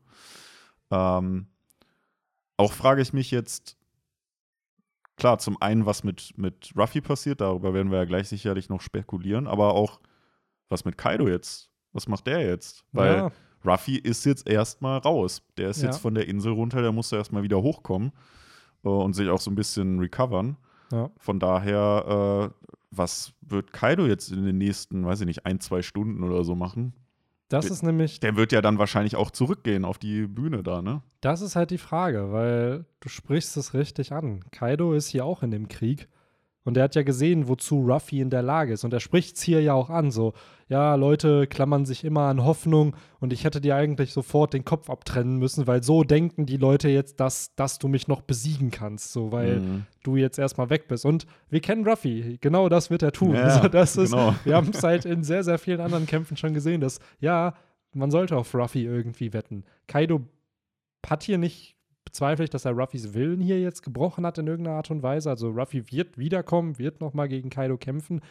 Ähm, 0.89 1.47
auch 2.55 2.71
frage 2.71 3.01
ich 3.01 3.11
mich 3.13 3.29
jetzt, 3.29 3.77
klar, 5.17 5.37
zum 5.37 5.61
einen, 5.61 5.85
was 5.85 6.03
mit, 6.03 6.37
mit 6.37 6.71
Ruffy 6.77 7.01
passiert, 7.01 7.41
darüber 7.41 7.73
werden 7.73 7.91
wir 7.91 7.99
ja 7.99 8.05
gleich 8.05 8.29
sicherlich 8.29 8.69
noch 8.69 8.81
spekulieren, 8.81 9.47
aber 9.47 9.73
auch, 9.73 9.99
was 10.69 10.85
mit 10.85 10.97
Kaido 10.97 11.27
jetzt? 11.27 11.69
Was 11.91 12.07
macht 12.07 12.27
der 12.27 12.41
jetzt? 12.41 12.83
Weil 12.91 13.15
ja. 13.15 13.31
Ruffy 13.65 13.97
ist 13.97 14.25
jetzt 14.25 14.47
erstmal 14.47 14.99
raus. 14.99 15.41
Der 15.57 15.69
ist 15.69 15.81
ja. 15.81 15.89
jetzt 15.89 15.99
von 15.99 16.15
der 16.15 16.27
Insel 16.27 16.53
runter, 16.53 16.81
der 16.81 16.91
muss 16.91 17.11
erstmal 17.11 17.43
wieder 17.43 17.61
hochkommen 17.61 18.11
äh, 18.83 18.89
und 18.89 19.13
sich 19.13 19.29
auch 19.29 19.39
so 19.39 19.51
ein 19.51 19.55
bisschen 19.55 19.99
recovern. 19.99 20.57
Ja. 20.91 21.09
Von 21.17 21.39
daher, 21.39 22.51
äh, 22.51 22.67
was 22.91 23.33
wird 23.41 23.73
Kaido 23.73 24.05
jetzt 24.05 24.31
in 24.31 24.45
den 24.45 24.57
nächsten, 24.57 25.05
weiß 25.05 25.21
ich 25.21 25.27
nicht, 25.27 25.45
ein, 25.45 25.59
zwei 25.59 25.81
Stunden 25.81 26.23
oder 26.23 26.43
so 26.43 26.55
machen? 26.55 26.93
Das 27.49 27.69
ist 27.69 27.83
nämlich. 27.83 28.19
Der 28.19 28.35
wird 28.35 28.51
ja 28.51 28.61
dann 28.61 28.79
wahrscheinlich 28.79 29.15
auch 29.15 29.29
zurückgehen 29.29 29.85
auf 29.85 29.99
die 29.99 30.27
Bühne 30.27 30.63
da, 30.63 30.81
ne? 30.81 31.03
Das 31.21 31.41
ist 31.41 31.55
halt 31.55 31.69
die 31.69 31.77
Frage, 31.77 32.31
weil 32.31 32.85
du 32.99 33.09
sprichst 33.09 33.57
es 33.57 33.73
richtig 33.73 34.11
an. 34.11 34.43
Kaido 34.51 34.93
ist 34.93 35.07
hier 35.07 35.25
auch 35.25 35.43
in 35.43 35.51
dem 35.51 35.67
Krieg. 35.67 36.07
Und 36.65 36.77
er 36.77 36.83
hat 36.83 36.95
ja 36.95 37.03
gesehen, 37.03 37.47
wozu 37.47 37.81
Ruffy 37.81 38.21
in 38.21 38.29
der 38.29 38.41
Lage 38.41 38.73
ist. 38.73 38.83
Und 38.83 38.93
er 38.93 39.01
spricht 39.01 39.35
es 39.35 39.41
hier 39.41 39.61
ja 39.61 39.73
auch 39.73 39.89
an, 39.89 40.11
so, 40.11 40.33
ja, 40.69 40.95
Leute 40.95 41.45
klammern 41.47 41.85
sich 41.85 42.05
immer 42.05 42.21
an 42.21 42.43
Hoffnung 42.43 42.95
und 43.19 43.33
ich 43.33 43.43
hätte 43.43 43.59
dir 43.59 43.75
eigentlich 43.75 44.13
sofort 44.13 44.53
den 44.53 44.63
Kopf 44.63 44.89
abtrennen 44.89 45.37
müssen, 45.37 45.67
weil 45.67 45.83
so 45.83 46.03
denken 46.03 46.45
die 46.45 46.57
Leute 46.57 46.89
jetzt, 46.89 47.19
dass, 47.19 47.53
dass 47.55 47.79
du 47.79 47.87
mich 47.87 48.07
noch 48.07 48.21
besiegen 48.21 48.71
kannst, 48.71 49.11
so, 49.11 49.31
weil 49.31 49.59
mhm. 49.59 49.85
du 50.03 50.15
jetzt 50.15 50.39
erstmal 50.39 50.69
weg 50.69 50.87
bist. 50.87 51.05
Und 51.05 51.25
wir 51.49 51.59
kennen 51.59 51.85
Ruffy, 51.85 52.37
genau 52.39 52.69
das 52.69 52.89
wird 52.89 53.03
er 53.03 53.11
tun. 53.11 53.35
Ja, 53.35 53.43
also 53.43 53.67
das 53.67 53.97
ist, 53.97 54.11
genau. 54.11 54.33
Wir 54.45 54.55
haben 54.55 54.71
es 54.73 54.81
halt 54.83 55.05
in 55.05 55.23
sehr, 55.23 55.43
sehr 55.43 55.59
vielen 55.59 55.81
anderen 55.81 56.05
Kämpfen 56.05 56.37
schon 56.37 56.53
gesehen, 56.53 56.79
dass, 56.79 56.99
ja, 57.19 57.53
man 57.93 58.09
sollte 58.09 58.37
auf 58.37 58.55
Ruffy 58.55 58.85
irgendwie 58.85 59.33
wetten. 59.33 59.65
Kaido 59.87 60.21
hat 61.05 61.23
hier 61.23 61.37
nicht 61.37 61.72
bezweifle 62.13 62.43
ich, 62.43 62.51
dass 62.51 62.65
er 62.65 62.73
Ruffys 62.73 63.15
Willen 63.15 63.41
hier 63.41 63.59
jetzt 63.59 63.81
gebrochen 63.81 64.23
hat 64.23 64.37
in 64.37 64.45
irgendeiner 64.45 64.77
Art 64.77 64.91
und 64.91 65.01
Weise. 65.01 65.31
Also 65.31 65.49
Ruffy 65.49 65.91
wird 65.91 66.15
wiederkommen, 66.19 66.77
wird 66.77 67.01
nochmal 67.01 67.27
gegen 67.27 67.49
Kaido 67.49 67.75
kämpfen. 67.75 68.21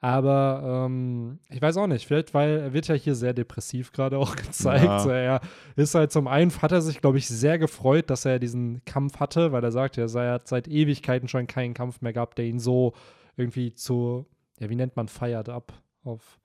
Aber 0.00 0.86
ähm, 0.86 1.40
ich 1.50 1.60
weiß 1.60 1.76
auch 1.76 1.88
nicht, 1.88 2.06
vielleicht, 2.06 2.32
weil 2.34 2.58
er 2.58 2.72
wird 2.72 2.86
ja 2.86 2.94
hier 2.94 3.16
sehr 3.16 3.34
depressiv 3.34 3.90
gerade 3.90 4.16
auch 4.16 4.36
gezeigt. 4.36 4.84
Ja. 4.84 4.98
So, 5.00 5.10
er 5.10 5.40
ist 5.74 5.96
halt 5.96 6.12
zum 6.12 6.28
einen, 6.28 6.52
hat 6.62 6.70
er 6.70 6.80
sich, 6.80 7.00
glaube 7.00 7.18
ich, 7.18 7.26
sehr 7.26 7.58
gefreut, 7.58 8.10
dass 8.10 8.24
er 8.24 8.38
diesen 8.38 8.80
Kampf 8.84 9.18
hatte, 9.18 9.50
weil 9.50 9.64
er 9.64 9.72
sagt, 9.72 9.98
er 9.98 10.08
sei, 10.08 10.28
hat 10.28 10.46
seit 10.46 10.68
Ewigkeiten 10.68 11.26
schon 11.26 11.48
keinen 11.48 11.74
Kampf 11.74 12.00
mehr 12.02 12.12
gehabt, 12.12 12.38
der 12.38 12.44
ihn 12.44 12.60
so 12.60 12.94
irgendwie 13.36 13.74
zu, 13.74 14.24
ja, 14.60 14.70
wie 14.70 14.76
nennt 14.76 14.94
man, 14.94 15.08
feiert 15.08 15.48
ab, 15.48 15.72
auf 16.04 16.38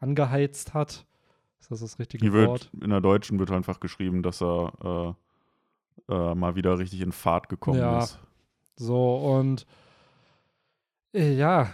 angeheizt 0.00 0.74
hat. 0.74 1.06
Ist 1.60 1.70
das 1.70 1.80
das 1.80 1.98
richtige 2.00 2.30
Wort? 2.32 2.70
in 2.82 2.90
der 2.90 3.00
Deutschen 3.00 3.38
wird 3.38 3.52
einfach 3.52 3.78
geschrieben, 3.78 4.24
dass 4.24 4.42
er 4.42 5.14
äh 5.14 5.27
äh, 6.08 6.34
mal 6.34 6.56
wieder 6.56 6.78
richtig 6.78 7.00
in 7.00 7.12
Fahrt 7.12 7.48
gekommen 7.48 7.78
ja. 7.78 7.98
ist. 8.00 8.18
So, 8.76 9.16
und 9.16 9.66
äh, 11.12 11.34
ja, 11.34 11.70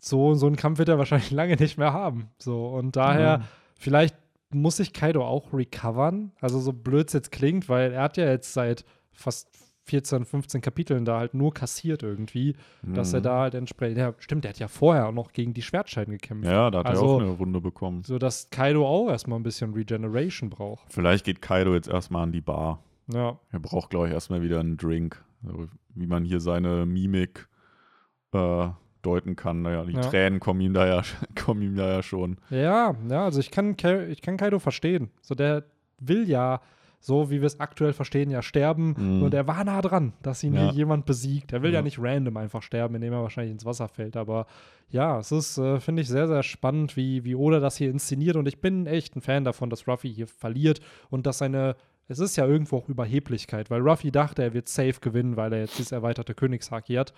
so, 0.00 0.34
so 0.34 0.46
einen 0.46 0.56
Kampf 0.56 0.78
wird 0.78 0.88
er 0.88 0.98
wahrscheinlich 0.98 1.30
lange 1.32 1.56
nicht 1.56 1.78
mehr 1.78 1.92
haben. 1.92 2.30
So, 2.38 2.68
und 2.68 2.96
daher, 2.96 3.38
mhm. 3.38 3.42
vielleicht 3.78 4.16
muss 4.50 4.76
sich 4.76 4.92
Kaido 4.92 5.24
auch 5.24 5.52
recovern. 5.52 6.32
Also, 6.40 6.60
so 6.60 6.72
blöd 6.72 7.08
es 7.08 7.12
jetzt 7.12 7.32
klingt, 7.32 7.68
weil 7.68 7.92
er 7.92 8.02
hat 8.02 8.16
ja 8.16 8.26
jetzt 8.26 8.52
seit 8.52 8.84
fast 9.12 9.48
14, 9.86 10.24
15 10.24 10.60
Kapiteln 10.60 11.04
da 11.04 11.18
halt 11.18 11.34
nur 11.34 11.52
kassiert 11.52 12.02
irgendwie, 12.02 12.56
mhm. 12.82 12.94
dass 12.94 13.12
er 13.12 13.20
mhm. 13.20 13.24
da 13.24 13.40
halt 13.40 13.54
entsprechend, 13.54 13.98
ja, 13.98 14.14
stimmt, 14.18 14.44
der 14.44 14.50
hat 14.50 14.58
ja 14.58 14.68
vorher 14.68 15.08
auch 15.08 15.12
noch 15.12 15.32
gegen 15.32 15.52
die 15.52 15.62
Schwertscheiden 15.62 16.12
gekämpft. 16.12 16.46
Ja, 16.46 16.70
da 16.70 16.78
hat 16.78 16.86
also, 16.86 17.04
er 17.04 17.08
auch 17.08 17.20
eine 17.20 17.38
Wunde 17.38 17.60
bekommen. 17.60 18.02
So 18.04 18.18
dass 18.18 18.48
Kaido 18.50 18.86
auch 18.86 19.10
erstmal 19.10 19.38
ein 19.38 19.42
bisschen 19.42 19.74
Regeneration 19.74 20.48
braucht. 20.48 20.92
Vielleicht 20.92 21.24
geht 21.24 21.42
Kaido 21.42 21.74
jetzt 21.74 21.88
erstmal 21.88 22.22
an 22.22 22.32
die 22.32 22.40
Bar. 22.40 22.82
Ja. 23.12 23.38
Er 23.50 23.60
braucht, 23.60 23.90
glaube 23.90 24.08
ich, 24.08 24.14
erstmal 24.14 24.42
wieder 24.42 24.60
einen 24.60 24.76
Drink. 24.76 25.22
Also, 25.46 25.68
wie 25.94 26.06
man 26.06 26.24
hier 26.24 26.40
seine 26.40 26.86
Mimik 26.86 27.48
äh, 28.32 28.68
deuten 29.02 29.36
kann. 29.36 29.62
Naja, 29.62 29.84
die 29.84 29.92
ja. 29.92 30.00
Tränen 30.00 30.40
kommen 30.40 30.60
ihm, 30.60 30.74
da 30.74 30.86
ja, 30.86 31.02
kommen 31.44 31.62
ihm 31.62 31.76
da 31.76 31.90
ja 31.90 32.02
schon. 32.02 32.38
Ja, 32.50 32.94
ja, 33.08 33.24
also 33.24 33.40
ich 33.40 33.50
kann, 33.50 33.76
ich 34.08 34.22
kann 34.22 34.36
Kaido 34.36 34.58
verstehen. 34.58 35.10
So, 35.20 35.34
der 35.34 35.64
will 35.98 36.28
ja, 36.28 36.60
so 37.00 37.30
wie 37.30 37.40
wir 37.40 37.46
es 37.46 37.60
aktuell 37.60 37.92
verstehen, 37.92 38.30
ja 38.30 38.42
sterben. 38.42 38.94
Mhm. 38.96 39.22
Und 39.22 39.34
er 39.34 39.46
war 39.46 39.62
nah 39.64 39.82
dran, 39.82 40.14
dass 40.22 40.42
ihn 40.42 40.54
ja. 40.54 40.62
hier 40.62 40.72
jemand 40.72 41.06
besiegt. 41.06 41.52
Er 41.52 41.62
will 41.62 41.70
ja. 41.70 41.80
ja. 41.80 41.82
nicht 41.82 41.98
random 42.00 42.36
einfach 42.36 42.62
sterben, 42.62 42.94
indem 42.94 43.12
er 43.12 43.22
wahrscheinlich 43.22 43.52
ins 43.52 43.64
Wasser 43.64 43.88
fällt. 43.88 44.16
Aber 44.16 44.46
ja, 44.88 45.18
es 45.18 45.30
ist, 45.30 45.58
äh, 45.58 45.80
finde 45.80 46.02
ich, 46.02 46.08
sehr, 46.08 46.26
sehr 46.26 46.42
spannend, 46.42 46.96
wie, 46.96 47.24
wie 47.24 47.34
Oda 47.34 47.60
das 47.60 47.76
hier 47.76 47.90
inszeniert. 47.90 48.36
Und 48.36 48.48
ich 48.48 48.60
bin 48.60 48.86
echt 48.86 49.16
ein 49.16 49.20
Fan 49.20 49.44
davon, 49.44 49.70
dass 49.70 49.86
Ruffy 49.86 50.12
hier 50.12 50.26
verliert 50.26 50.80
und 51.10 51.26
dass 51.26 51.38
seine 51.38 51.76
es 52.08 52.18
ist 52.18 52.36
ja 52.36 52.46
irgendwo 52.46 52.78
auch 52.78 52.88
Überheblichkeit, 52.88 53.70
weil 53.70 53.80
Ruffy 53.80 54.10
dachte, 54.10 54.42
er 54.42 54.54
wird 54.54 54.68
safe 54.68 55.00
gewinnen, 55.00 55.36
weil 55.36 55.52
er 55.52 55.60
jetzt 55.60 55.78
dieses 55.78 55.92
erweiterte 55.92 56.34
Königshaki 56.34 56.94
hat. 56.94 57.14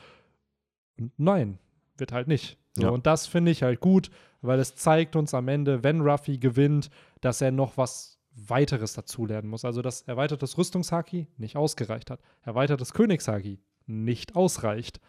Und 0.99 1.13
nein, 1.19 1.59
wird 1.97 2.13
halt 2.13 2.29
nicht. 2.29 2.59
So, 2.75 2.83
ja. 2.83 2.89
Und 2.91 3.07
das 3.07 3.27
finde 3.27 3.51
ich 3.51 3.63
halt 3.63 3.81
gut, 3.81 4.11
weil 4.43 4.59
es 4.61 4.77
zeigt 4.77 5.17
uns 5.17 5.35
am 5.35 5.49
Ende, 5.49 5.83
wenn 5.83 6.01
Ruffy 6.03 6.39
gewinnt, 6.39 6.91
dass 7.21 7.41
er 7.41 7.51
noch 7.51 7.77
was 7.77 8.19
weiteres 8.37 8.93
dazulernen 8.93 9.49
muss. 9.49 9.65
Also, 9.65 9.83
dass 9.83 10.03
erweitertes 10.03 10.59
Rüstungshaki 10.59 11.27
nicht 11.39 11.57
ausgereicht 11.57 12.11
hat. 12.11 12.21
Erweitertes 12.43 12.93
Königshaki 12.93 13.59
nicht 13.87 14.37
ausreicht. 14.37 15.01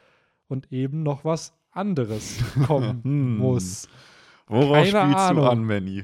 Und 0.47 0.71
eben 0.71 1.03
noch 1.03 1.25
was 1.25 1.53
anderes 1.71 2.37
kommen 2.67 3.03
hm. 3.03 3.37
muss. 3.37 3.89
Worauf 4.47 4.77
Keine 4.77 4.87
spielst 4.87 5.17
Ahnung. 5.17 5.43
du 5.43 5.49
an, 5.49 5.63
Manny? 5.65 6.03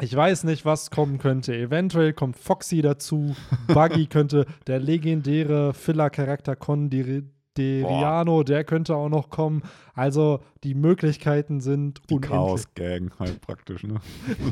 Ich 0.00 0.14
weiß 0.14 0.44
nicht, 0.44 0.64
was 0.64 0.90
kommen 0.90 1.18
könnte. 1.18 1.56
Eventuell 1.56 2.12
kommt 2.12 2.36
Foxy 2.36 2.82
dazu. 2.82 3.34
Buggy 3.66 4.06
könnte 4.10 4.46
der 4.66 4.78
legendäre 4.78 5.74
Filler-Charakter 5.74 6.54
Condiriano, 6.54 8.44
der 8.44 8.62
könnte 8.62 8.94
auch 8.94 9.08
noch 9.08 9.28
kommen. 9.30 9.62
Also 9.94 10.40
die 10.62 10.74
Möglichkeiten 10.74 11.60
sind 11.60 12.00
die 12.10 12.20
Chaos-Gang 12.20 13.10
halt 13.18 13.40
praktisch, 13.40 13.82
ne? 13.82 14.00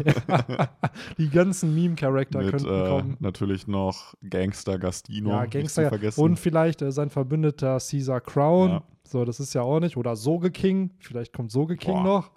ja, 0.04 0.68
die 1.18 1.30
ganzen 1.30 1.74
Meme-Charakter 1.76 2.40
könnten 2.50 2.66
äh, 2.66 2.88
kommen. 2.88 3.16
Natürlich 3.20 3.68
noch 3.68 4.14
Gangster 4.28 4.78
Gastino. 4.78 5.30
Ja, 5.30 5.46
Gangster. 5.46 5.92
Und 6.16 6.40
vielleicht 6.40 6.82
äh, 6.82 6.90
sein 6.90 7.11
Verbündeter 7.11 7.78
Caesar 7.78 8.20
Crown. 8.20 8.70
Ja. 8.70 8.82
So, 9.04 9.24
das 9.24 9.38
ist 9.38 9.54
ja 9.54 9.62
auch 9.62 9.78
nicht. 9.78 9.96
Oder 9.96 10.16
Soge 10.16 10.50
King. 10.50 10.90
Vielleicht 10.98 11.32
kommt 11.32 11.52
Soge 11.52 11.76
King 11.76 12.02
Boah. 12.02 12.02
noch. 12.02 12.30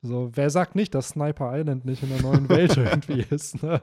So, 0.00 0.30
wer 0.34 0.48
sagt 0.48 0.76
nicht, 0.76 0.94
dass 0.94 1.08
Sniper 1.08 1.50
Island 1.58 1.84
nicht 1.84 2.04
in 2.04 2.08
der 2.10 2.22
neuen 2.22 2.48
Welt 2.48 2.76
irgendwie 2.76 3.24
ist? 3.30 3.60
Ne? 3.64 3.80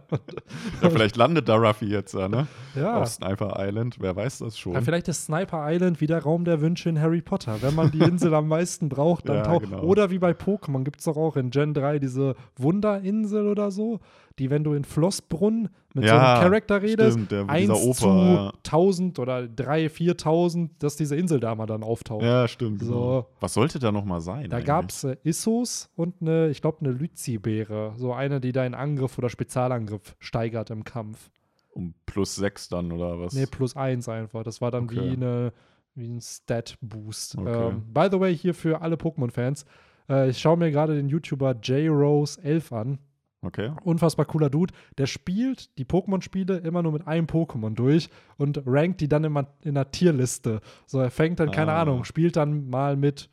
Ja, 0.81 0.89
vielleicht 0.89 1.17
landet 1.17 1.49
da 1.49 1.55
Ruffy 1.55 1.87
jetzt, 1.87 2.13
ja, 2.13 2.29
ne? 2.29 2.47
Ja. 2.73 3.01
Auf 3.01 3.09
Sniper 3.09 3.55
Island, 3.59 3.97
wer 3.99 4.15
weiß 4.15 4.37
das 4.37 4.57
schon. 4.57 4.73
Ja, 4.73 4.81
vielleicht 4.81 5.09
ist 5.09 5.25
Sniper 5.25 5.65
Island 5.69 5.99
wie 5.99 6.07
der 6.07 6.23
Raum 6.23 6.45
der 6.45 6.61
Wünsche 6.61 6.87
in 6.87 7.01
Harry 7.01 7.21
Potter. 7.21 7.61
Wenn 7.61 7.75
man 7.75 7.91
die 7.91 7.99
Insel 7.99 8.33
am 8.33 8.47
meisten 8.47 8.87
braucht, 8.87 9.27
dann 9.27 9.35
Ja, 9.39 9.43
taucht. 9.43 9.65
genau. 9.65 9.81
Oder 9.83 10.09
wie 10.09 10.19
bei 10.19 10.31
Pokémon 10.31 10.85
gibt 10.85 10.99
es 10.99 11.05
doch 11.05 11.17
auch 11.17 11.35
in 11.35 11.49
Gen 11.49 11.73
3 11.73 11.99
diese 11.99 12.35
Wunderinsel 12.55 13.47
oder 13.47 13.69
so, 13.71 13.99
die, 14.39 14.49
wenn 14.49 14.63
du 14.65 14.73
in 14.73 14.83
Flossbrunn 14.83 15.69
mit 15.93 16.03
so 16.03 16.09
Ja, 16.09 16.33
einem 16.33 16.43
Charakter 16.43 16.81
redest, 16.81 17.13
stimmt, 17.13 17.31
der- 17.31 17.47
1 17.49 17.61
dieser 17.61 17.77
Opa, 17.81 17.93
zu 17.93 18.07
ja. 18.07 18.53
1000 18.63 19.19
oder 19.19 19.47
3, 19.47 19.87
4000, 19.89 20.71
dass 20.83 20.97
diese 20.97 21.15
Insel 21.15 21.39
da 21.39 21.55
mal 21.55 21.65
dann 21.67 21.83
auftaucht. 21.83 22.23
Ja, 22.23 22.47
stimmt. 22.47 22.81
So. 22.83 22.91
Genau. 22.93 23.27
Was 23.39 23.53
sollte 23.53 23.79
da 23.79 23.91
nochmal 23.93 24.19
sein? 24.19 24.49
Da 24.49 24.59
gab 24.59 24.89
es 24.89 25.05
äh, 25.05 25.15
Issos 25.23 25.89
und 25.95 26.15
eine, 26.21 26.49
ich 26.49 26.61
glaube, 26.61 26.79
eine 26.81 26.91
Lyzi-Beere. 26.91 27.93
So 27.95 28.11
eine, 28.13 28.41
die 28.41 28.51
deinen 28.51 28.73
Angriff 28.75 29.17
oder 29.17 29.29
Spezialangriff 29.29 30.15
steigert 30.19 30.69
im 30.69 30.83
Kampf. 30.83 31.29
Um 31.71 31.93
plus 32.05 32.35
sechs 32.35 32.67
dann, 32.69 32.91
oder 32.91 33.19
was? 33.19 33.33
Nee, 33.33 33.45
plus 33.45 33.75
eins 33.75 34.09
einfach. 34.09 34.43
Das 34.43 34.59
war 34.61 34.71
dann 34.71 34.83
Okay. 34.85 34.95
wie, 34.95 35.13
eine, 35.15 35.53
wie 35.95 36.07
ein 36.07 36.19
Stat-Boost. 36.21 37.37
Okay. 37.37 37.69
Ähm, 37.69 37.83
by 37.93 38.07
the 38.11 38.19
way, 38.19 38.35
hier 38.35 38.53
für 38.53 38.81
alle 38.81 38.95
Pokémon-Fans, 38.97 39.65
äh, 40.09 40.29
ich 40.29 40.39
schaue 40.39 40.57
mir 40.57 40.71
gerade 40.71 40.93
den 40.95 41.07
YouTuber 41.09 41.51
JRose11 41.51 42.73
an. 42.73 42.99
Okay. 43.45 43.71
Unfassbar 43.83 44.25
cooler 44.25 44.49
Dude. 44.49 44.73
Der 44.97 45.05
spielt 45.05 45.77
die 45.77 45.85
Pokémon-Spiele 45.85 46.57
immer 46.57 46.81
nur 46.83 46.91
mit 46.91 47.07
einem 47.07 47.27
Pokémon 47.27 47.73
durch 47.75 48.09
und 48.37 48.61
rankt 48.65 49.01
die 49.01 49.07
dann 49.07 49.23
immer 49.23 49.47
in 49.61 49.77
einer 49.77 49.91
Tierliste. 49.91 50.61
So, 50.85 50.99
er 50.99 51.11
fängt 51.11 51.39
dann, 51.39 51.51
keine 51.51 51.73
Ah. 51.73 51.81
Ahnung, 51.81 52.03
spielt 52.03 52.35
dann 52.35 52.69
mal 52.69 52.95
mit 52.97 53.29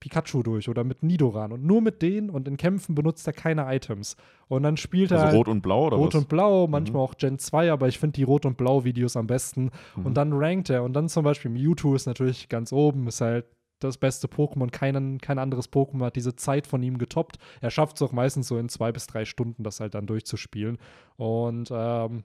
Pikachu 0.00 0.42
durch 0.42 0.68
oder 0.68 0.82
mit 0.82 1.04
Nidoran 1.04 1.52
und 1.52 1.64
nur 1.64 1.80
mit 1.80 2.02
denen 2.02 2.28
und 2.28 2.48
in 2.48 2.56
Kämpfen 2.56 2.96
benutzt 2.96 3.24
er 3.28 3.32
keine 3.32 3.72
Items. 3.72 4.16
Und 4.48 4.64
dann 4.64 4.76
spielt 4.76 5.12
er 5.12 5.18
Also 5.18 5.26
halt 5.28 5.36
rot 5.36 5.48
und 5.48 5.60
blau 5.62 5.86
oder 5.86 5.96
Rot 5.96 6.14
was? 6.14 6.22
und 6.22 6.28
Blau, 6.28 6.66
manchmal 6.66 7.02
auch 7.02 7.14
Gen 7.16 7.38
2, 7.38 7.70
aber 7.70 7.86
ich 7.86 8.00
finde 8.00 8.14
die 8.14 8.24
Rot- 8.24 8.44
und 8.44 8.56
Blau-Videos 8.56 9.16
am 9.16 9.28
besten. 9.28 9.70
Mhm. 9.94 10.06
Und 10.06 10.14
dann 10.16 10.32
rankt 10.32 10.70
er. 10.70 10.82
Und 10.82 10.94
dann 10.94 11.08
zum 11.08 11.22
Beispiel 11.22 11.52
Mewtwo 11.52 11.94
ist 11.94 12.06
natürlich 12.06 12.48
ganz 12.48 12.72
oben, 12.72 13.06
ist 13.06 13.20
halt 13.20 13.44
das 13.88 13.98
beste 13.98 14.26
Pokémon. 14.28 14.70
Kein, 14.70 15.18
kein 15.18 15.38
anderes 15.38 15.70
Pokémon 15.72 16.04
hat 16.04 16.16
diese 16.16 16.36
Zeit 16.36 16.66
von 16.66 16.82
ihm 16.82 16.98
getoppt. 16.98 17.38
Er 17.60 17.70
schafft 17.70 17.96
es 17.96 18.02
auch 18.02 18.12
meistens 18.12 18.48
so 18.48 18.58
in 18.58 18.68
zwei 18.68 18.92
bis 18.92 19.06
drei 19.06 19.24
Stunden, 19.24 19.62
das 19.64 19.80
halt 19.80 19.94
dann 19.94 20.06
durchzuspielen. 20.06 20.78
Und 21.16 21.70
ähm, 21.72 22.24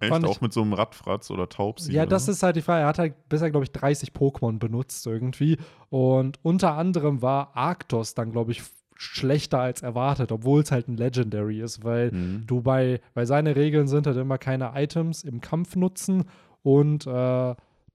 Echt? 0.00 0.08
fand 0.12 0.24
ich- 0.24 0.30
Auch 0.30 0.40
mit 0.40 0.52
so 0.52 0.62
einem 0.62 0.72
Radfratz 0.72 1.30
oder 1.30 1.48
Taubsi? 1.48 1.92
ja, 1.92 2.02
oder? 2.02 2.10
das 2.10 2.28
ist 2.28 2.42
halt 2.42 2.56
die 2.56 2.62
Frage. 2.62 2.82
Er 2.82 2.86
hat 2.88 2.98
halt 2.98 3.28
bisher, 3.28 3.50
glaube 3.50 3.64
ich, 3.64 3.72
30 3.72 4.10
Pokémon 4.10 4.58
benutzt 4.58 5.06
irgendwie. 5.06 5.56
Und 5.90 6.38
unter 6.42 6.74
anderem 6.74 7.22
war 7.22 7.56
Arctos 7.56 8.14
dann, 8.14 8.32
glaube 8.32 8.52
ich, 8.52 8.62
schlechter 8.96 9.58
als 9.58 9.82
erwartet, 9.82 10.30
obwohl 10.30 10.62
es 10.62 10.70
halt 10.70 10.88
ein 10.88 10.96
Legendary 10.96 11.60
ist, 11.60 11.82
weil 11.82 12.12
Mhm. 12.12 12.44
du 12.46 12.60
bei, 12.60 13.00
weil 13.14 13.26
seine 13.26 13.56
Regeln 13.56 13.88
sind 13.88 14.06
halt 14.06 14.16
immer 14.16 14.38
keine 14.38 14.72
Items 14.76 15.24
im 15.24 15.40
Kampf 15.40 15.74
nutzen 15.74 16.24
und 16.62 17.04
äh, 17.06 17.54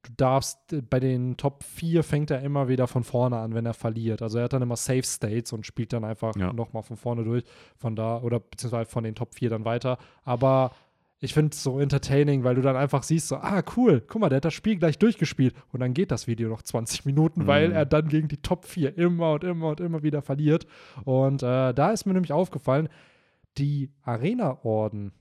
du 0.10 0.14
darfst 0.18 0.60
bei 0.90 1.00
den 1.00 1.38
Top 1.38 1.64
4 1.64 2.04
fängt 2.04 2.32
er 2.32 2.42
immer 2.42 2.68
wieder 2.68 2.88
von 2.88 3.04
vorne 3.04 3.38
an, 3.38 3.54
wenn 3.54 3.66
er 3.66 3.74
verliert. 3.76 4.22
Also 4.22 4.40
er 4.40 4.46
hat 4.46 4.54
dann 4.54 4.62
immer 4.64 4.76
Safe 4.76 5.04
States 5.04 5.54
und 5.54 5.66
spielt 5.66 5.94
dann 5.94 6.04
einfach 6.04 6.36
Ja. 6.36 6.52
nochmal 6.52 6.84
von 6.84 6.98
vorne 6.98 7.24
durch, 7.24 7.44
von 7.78 7.96
da 7.96 8.20
oder 8.22 8.40
beziehungsweise 8.40 8.90
von 8.90 9.04
den 9.04 9.16
Top 9.16 9.36
4 9.36 9.50
dann 9.52 9.66
weiter. 9.66 9.98
Aber 10.24 10.72
ich 11.22 11.34
finde 11.34 11.52
es 11.54 11.62
so 11.62 11.80
entertaining, 11.80 12.44
weil 12.46 12.56
du 12.56 12.62
dann 12.62 12.78
einfach 12.78 13.04
siehst, 13.04 13.28
so, 13.28 13.36
ah, 13.36 13.62
cool, 13.76 14.02
guck 14.08 14.22
mal, 14.22 14.30
der 14.30 14.38
hat 14.38 14.46
das 14.46 14.54
Spiel 14.54 14.78
gleich 14.78 14.98
durchgespielt. 14.98 15.54
Und 15.74 15.82
dann 15.82 15.94
geht 15.94 16.12
das 16.12 16.28
Video 16.28 16.48
noch 16.50 16.62
20 16.62 17.06
Minuten, 17.06 17.46
weil 17.46 17.70
Mhm. 17.70 17.76
er 17.76 17.86
dann 17.86 18.08
gegen 18.08 18.30
die 18.30 18.42
Top 18.42 18.66
4 18.66 18.98
immer 18.98 19.34
und 19.34 19.44
immer 19.44 19.68
und 19.70 19.80
immer 19.82 20.02
wieder 20.02 20.22
verliert. 20.22 20.66
Und 21.04 21.44
äh, 21.44 21.74
da 21.74 21.92
ist 21.92 22.06
mir 22.06 22.14
nämlich 22.14 22.32
aufgefallen, 22.34 22.88
die 23.58 23.92
Arena-Orden, 24.04 25.12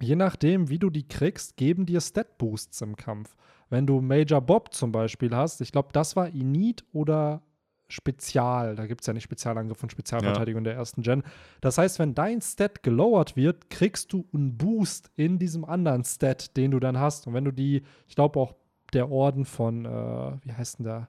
je 0.00 0.16
nachdem, 0.16 0.68
wie 0.68 0.78
du 0.78 0.90
die 0.90 1.06
kriegst, 1.06 1.56
geben 1.56 1.86
dir 1.86 2.00
Stat-Boosts 2.00 2.80
im 2.80 2.96
Kampf. 2.96 3.36
Wenn 3.70 3.86
du 3.86 4.00
Major 4.00 4.40
Bob 4.40 4.74
zum 4.74 4.92
Beispiel 4.92 5.34
hast, 5.34 5.60
ich 5.60 5.72
glaube, 5.72 5.88
das 5.92 6.16
war 6.16 6.28
Init 6.28 6.84
oder 6.92 7.42
Spezial, 7.88 8.76
da 8.76 8.86
gibt 8.86 9.00
es 9.00 9.06
ja 9.06 9.12
nicht 9.12 9.24
Spezialangriff 9.24 9.82
und 9.82 9.90
Spezialverteidigung 9.90 10.58
in 10.58 10.64
der 10.64 10.74
ersten 10.74 11.02
Gen. 11.02 11.22
Das 11.60 11.78
heißt, 11.78 11.98
wenn 11.98 12.14
dein 12.14 12.40
Stat 12.40 12.82
gelowert 12.82 13.36
wird, 13.36 13.70
kriegst 13.70 14.12
du 14.12 14.26
einen 14.32 14.56
Boost 14.56 15.10
in 15.16 15.38
diesem 15.38 15.64
anderen 15.64 16.04
Stat, 16.04 16.56
den 16.56 16.70
du 16.70 16.78
dann 16.78 16.98
hast. 16.98 17.26
Und 17.26 17.34
wenn 17.34 17.44
du 17.44 17.52
die, 17.52 17.82
ich 18.06 18.14
glaube 18.14 18.38
auch 18.38 18.54
der 18.92 19.10
Orden 19.10 19.44
von, 19.44 19.84
äh, 19.84 19.88
wie 19.88 20.52
heißt 20.52 20.78
denn 20.78 20.86
der? 20.86 21.08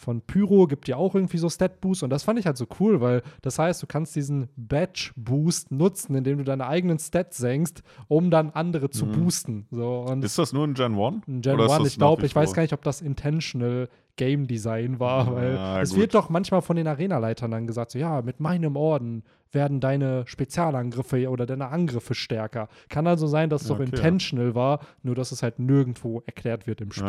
Von 0.00 0.22
Pyro 0.22 0.66
gibt 0.66 0.86
dir 0.86 0.96
auch 0.96 1.14
irgendwie 1.14 1.36
so 1.36 1.50
Stat-Boost 1.50 2.02
und 2.04 2.08
das 2.08 2.22
fand 2.22 2.38
ich 2.38 2.46
halt 2.46 2.56
so 2.56 2.66
cool, 2.80 3.02
weil 3.02 3.20
das 3.42 3.58
heißt, 3.58 3.82
du 3.82 3.86
kannst 3.86 4.16
diesen 4.16 4.48
Badge-Boost 4.56 5.70
nutzen, 5.72 6.14
indem 6.14 6.38
du 6.38 6.44
deine 6.44 6.66
eigenen 6.66 6.98
Stats 6.98 7.36
senkst, 7.36 7.82
um 8.08 8.30
dann 8.30 8.48
andere 8.50 8.88
zu 8.88 9.04
Mhm. 9.04 9.12
boosten. 9.12 9.66
So, 9.70 10.00
und 10.08 10.24
Ist 10.24 10.38
das 10.38 10.54
nur 10.54 10.64
in 10.64 10.72
Gen 10.72 10.96
1? 10.98 11.22
in 11.26 11.42
Gen 11.42 11.54
Oder 11.54 11.66
ist 11.66 11.72
1, 11.72 11.78
das 11.84 11.88
ich 11.92 11.98
glaube, 11.98 12.24
ich 12.24 12.34
weiß 12.34 12.54
gar 12.54 12.62
nicht, 12.62 12.72
ob 12.72 12.82
das 12.82 13.02
intentional 13.02 13.90
Game 14.16 14.46
Design 14.46 15.00
war, 15.00 15.28
Ah, 15.28 15.34
weil 15.34 15.82
es 15.82 15.90
gut. 15.90 15.98
wird 15.98 16.14
doch 16.14 16.30
manchmal 16.30 16.62
von 16.62 16.76
den 16.76 16.86
Arenaleitern 16.86 17.50
dann 17.50 17.66
gesagt, 17.66 17.90
so 17.90 17.98
ja, 17.98 18.22
mit 18.22 18.40
meinem 18.40 18.76
Orden 18.76 19.22
werden 19.52 19.80
deine 19.80 20.24
Spezialangriffe 20.26 21.28
oder 21.28 21.44
deine 21.44 21.68
Angriffe 21.68 22.14
stärker. 22.14 22.68
Kann 22.88 23.06
also 23.06 23.26
sein, 23.26 23.50
dass 23.50 23.62
es 23.62 23.68
Ja, 23.68 23.74
doch 23.74 23.80
okay. 23.80 23.90
intentional 23.94 24.54
war, 24.54 24.80
nur 25.02 25.14
dass 25.14 25.30
es 25.32 25.42
halt 25.42 25.58
nirgendwo 25.58 26.22
erklärt 26.24 26.66
wird 26.66 26.80
im 26.80 26.88
Ja. 26.94 27.02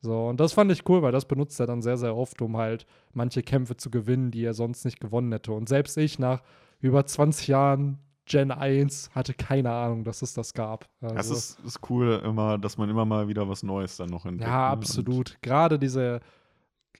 So, 0.00 0.26
und 0.28 0.38
das 0.40 0.52
fand 0.52 0.70
ich 0.70 0.86
cool, 0.88 1.00
weil 1.02 1.12
das 1.12 1.24
benutzt 1.26 1.58
er 1.60 1.66
dann 1.66 1.80
sehr, 1.80 1.96
sehr 1.96 2.14
oft, 2.14 2.42
um 2.42 2.56
halt 2.58 2.84
manche 3.14 3.42
Kämpfe 3.42 3.76
zu 3.76 3.90
gewinnen, 3.90 4.30
die 4.30 4.44
er 4.44 4.52
sonst 4.54 4.84
nicht 4.84 5.00
gewonnen 5.00 5.32
hätte. 5.32 5.52
Und 5.52 5.68
selbst 5.68 5.96
ich 5.96 6.18
nach 6.18 6.42
über 6.80 7.06
20 7.06 7.48
Jahren 7.48 7.98
Gen 8.26 8.50
1 8.50 9.10
hatte 9.14 9.32
keine 9.34 9.70
Ahnung, 9.72 10.04
dass 10.04 10.22
es 10.22 10.32
das 10.34 10.52
gab. 10.54 10.86
Das 11.00 11.12
Also- 11.12 11.34
ist, 11.34 11.60
ist 11.64 11.80
cool, 11.90 12.20
immer, 12.24 12.58
dass 12.58 12.76
man 12.78 12.88
immer 12.90 13.04
mal 13.04 13.28
wieder 13.28 13.48
was 13.48 13.62
Neues 13.62 13.96
dann 13.96 14.08
noch 14.10 14.24
entdeckt. 14.26 14.48
ja, 14.50 14.66
ne? 14.66 14.72
absolut. 14.72 15.36
Gerade 15.42 15.78
diese 15.78 16.20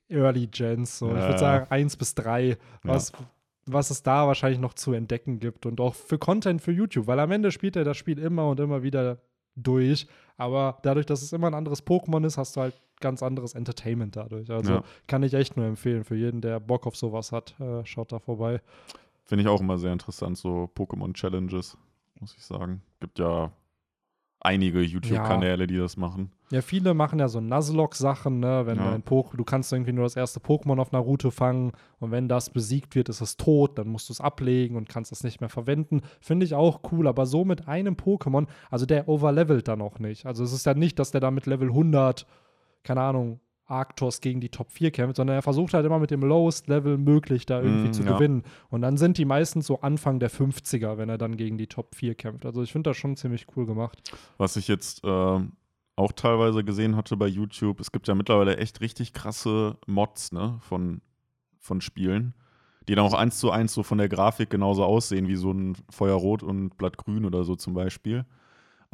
Early 0.08 0.46
Gens, 0.48 0.98
so. 0.98 1.08
ich 1.10 1.16
Ja. 1.16 1.26
würde 1.28 1.38
sagen 1.38 1.66
1 1.70 1.96
bis 1.96 2.14
3, 2.14 2.56
was, 2.82 3.12
was 3.66 3.90
es 3.90 4.02
da 4.02 4.26
wahrscheinlich 4.26 4.60
noch 4.60 4.74
zu 4.74 4.92
entdecken 4.92 5.38
gibt 5.40 5.64
und 5.66 5.80
auch 5.80 5.94
für 5.94 6.18
Content 6.18 6.60
für 6.60 6.72
YouTube, 6.72 7.06
weil 7.06 7.18
am 7.20 7.30
Ende 7.30 7.50
spielt 7.52 7.76
er 7.76 7.84
das 7.84 7.96
Spiel 7.96 8.18
immer 8.18 8.48
und 8.48 8.60
immer 8.60 8.82
wieder 8.82 9.18
durch, 9.56 10.06
aber 10.36 10.78
dadurch, 10.82 11.06
dass 11.06 11.22
es 11.22 11.32
immer 11.32 11.46
ein 11.48 11.54
anderes 11.54 11.86
Pokémon 11.86 12.24
ist, 12.26 12.38
hast 12.38 12.56
du 12.56 12.60
halt 12.62 12.74
ganz 13.00 13.22
anderes 13.22 13.54
Entertainment 13.54 14.16
dadurch. 14.16 14.50
Also 14.50 14.74
Ja. 14.74 14.84
kann 15.06 15.22
ich 15.22 15.34
echt 15.34 15.56
nur 15.56 15.66
empfehlen 15.66 16.04
für 16.04 16.16
jeden, 16.16 16.40
der 16.40 16.60
Bock 16.60 16.86
auf 16.86 16.96
sowas 16.96 17.32
hat, 17.32 17.58
äh, 17.60 17.84
schaut 17.84 18.12
da 18.12 18.18
vorbei. 18.18 18.60
Finde 19.24 19.42
ich 19.42 19.48
auch 19.48 19.60
immer 19.60 19.78
sehr 19.78 19.92
interessant, 19.92 20.36
so 20.38 20.70
Pokémon-Challenges, 20.74 21.76
muss 22.20 22.34
ich 22.36 22.44
sagen. 22.44 22.82
Gibt 23.00 23.18
ja 23.18 23.50
einige 24.44 24.80
YouTube-Kanäle, 24.82 25.66
die 25.66 25.76
das 25.78 25.96
machen. 25.96 26.30
Ja, 26.50 26.60
viele 26.60 26.94
machen 26.94 27.18
ja 27.18 27.28
so 27.28 27.40
Nuzlocke-Sachen, 27.40 28.38
ne? 28.38 28.62
Wenn 28.66 28.76
Ja. 28.76 28.90
dein 28.90 29.02
Pok 29.02 29.36
du 29.36 29.42
kannst 29.44 29.72
irgendwie 29.72 29.92
nur 29.92 30.04
das 30.04 30.14
erste 30.16 30.38
Pokémon 30.40 30.78
auf 30.78 30.92
einer 30.92 31.02
Route 31.02 31.30
fangen 31.30 31.72
und 31.98 32.10
wenn 32.10 32.28
das 32.28 32.50
besiegt 32.50 32.94
wird, 32.94 33.08
ist 33.08 33.20
es 33.20 33.36
tot, 33.36 33.78
dann 33.78 33.88
musst 33.88 34.08
du 34.08 34.12
es 34.12 34.20
ablegen 34.20 34.76
und 34.76 34.88
kannst 34.88 35.10
es 35.10 35.24
nicht 35.24 35.40
mehr 35.40 35.48
verwenden. 35.48 36.02
Finde 36.20 36.44
ich 36.44 36.54
auch 36.54 36.80
cool, 36.92 37.08
aber 37.08 37.26
so 37.26 37.44
mit 37.44 37.66
einem 37.66 37.94
Pokémon, 37.94 38.46
also 38.70 38.86
der 38.86 39.08
overlevelt 39.08 39.66
dann 39.66 39.80
auch 39.80 39.98
nicht. 39.98 40.26
Also 40.26 40.44
es 40.44 40.52
ist 40.52 40.66
ja 40.66 40.74
nicht, 40.74 40.98
dass 40.98 41.10
der 41.10 41.20
da 41.22 41.30
mit 41.30 41.46
Level 41.46 41.68
100, 41.68 42.26
keine 42.84 43.00
Ahnung, 43.00 43.40
Arctos 43.66 44.20
gegen 44.20 44.40
die 44.40 44.50
Top 44.50 44.70
4 44.70 44.90
kämpft, 44.90 45.16
sondern 45.16 45.36
er 45.36 45.42
versucht 45.42 45.72
halt 45.74 45.86
immer 45.86 45.98
mit 45.98 46.10
dem 46.10 46.22
lowest 46.22 46.68
Level 46.68 46.98
möglich 46.98 47.46
da 47.46 47.62
irgendwie 47.62 47.88
Mm, 47.88 47.92
zu 47.92 48.02
ja. 48.02 48.12
gewinnen. 48.12 48.42
Und 48.68 48.82
dann 48.82 48.96
sind 48.96 49.16
die 49.18 49.24
meistens 49.24 49.66
so 49.66 49.80
Anfang 49.80 50.20
der 50.20 50.30
50er, 50.30 50.98
wenn 50.98 51.08
er 51.08 51.18
dann 51.18 51.36
gegen 51.36 51.56
die 51.56 51.66
Top 51.66 51.94
4 51.94 52.14
kämpft. 52.14 52.44
Also 52.44 52.62
ich 52.62 52.72
finde 52.72 52.90
das 52.90 52.96
schon 52.96 53.16
ziemlich 53.16 53.46
cool 53.56 53.64
gemacht. 53.66 54.02
Was 54.36 54.56
ich 54.56 54.68
jetzt 54.68 55.00
ähm, 55.04 55.52
auch 55.96 56.12
teilweise 56.12 56.62
gesehen 56.64 56.96
hatte 56.96 57.16
bei 57.16 57.26
YouTube, 57.26 57.80
es 57.80 57.90
gibt 57.92 58.06
ja 58.08 58.14
mittlerweile 58.14 58.56
echt 58.58 58.80
richtig 58.80 59.12
krasse 59.12 59.76
Mods 59.86 60.32
ne, 60.32 60.58
von, 60.60 61.00
von 61.58 61.80
Spielen, 61.80 62.34
die 62.88 62.94
dann 62.94 63.06
auch 63.06 63.14
eins 63.14 63.38
zu 63.38 63.50
eins 63.50 63.72
so 63.72 63.82
von 63.82 63.96
der 63.96 64.10
Grafik 64.10 64.50
genauso 64.50 64.84
aussehen 64.84 65.26
wie 65.28 65.36
so 65.36 65.52
ein 65.52 65.74
Feuerrot 65.90 66.42
und 66.42 66.76
Blattgrün 66.76 67.24
oder 67.24 67.44
so 67.44 67.56
zum 67.56 67.72
Beispiel. 67.72 68.26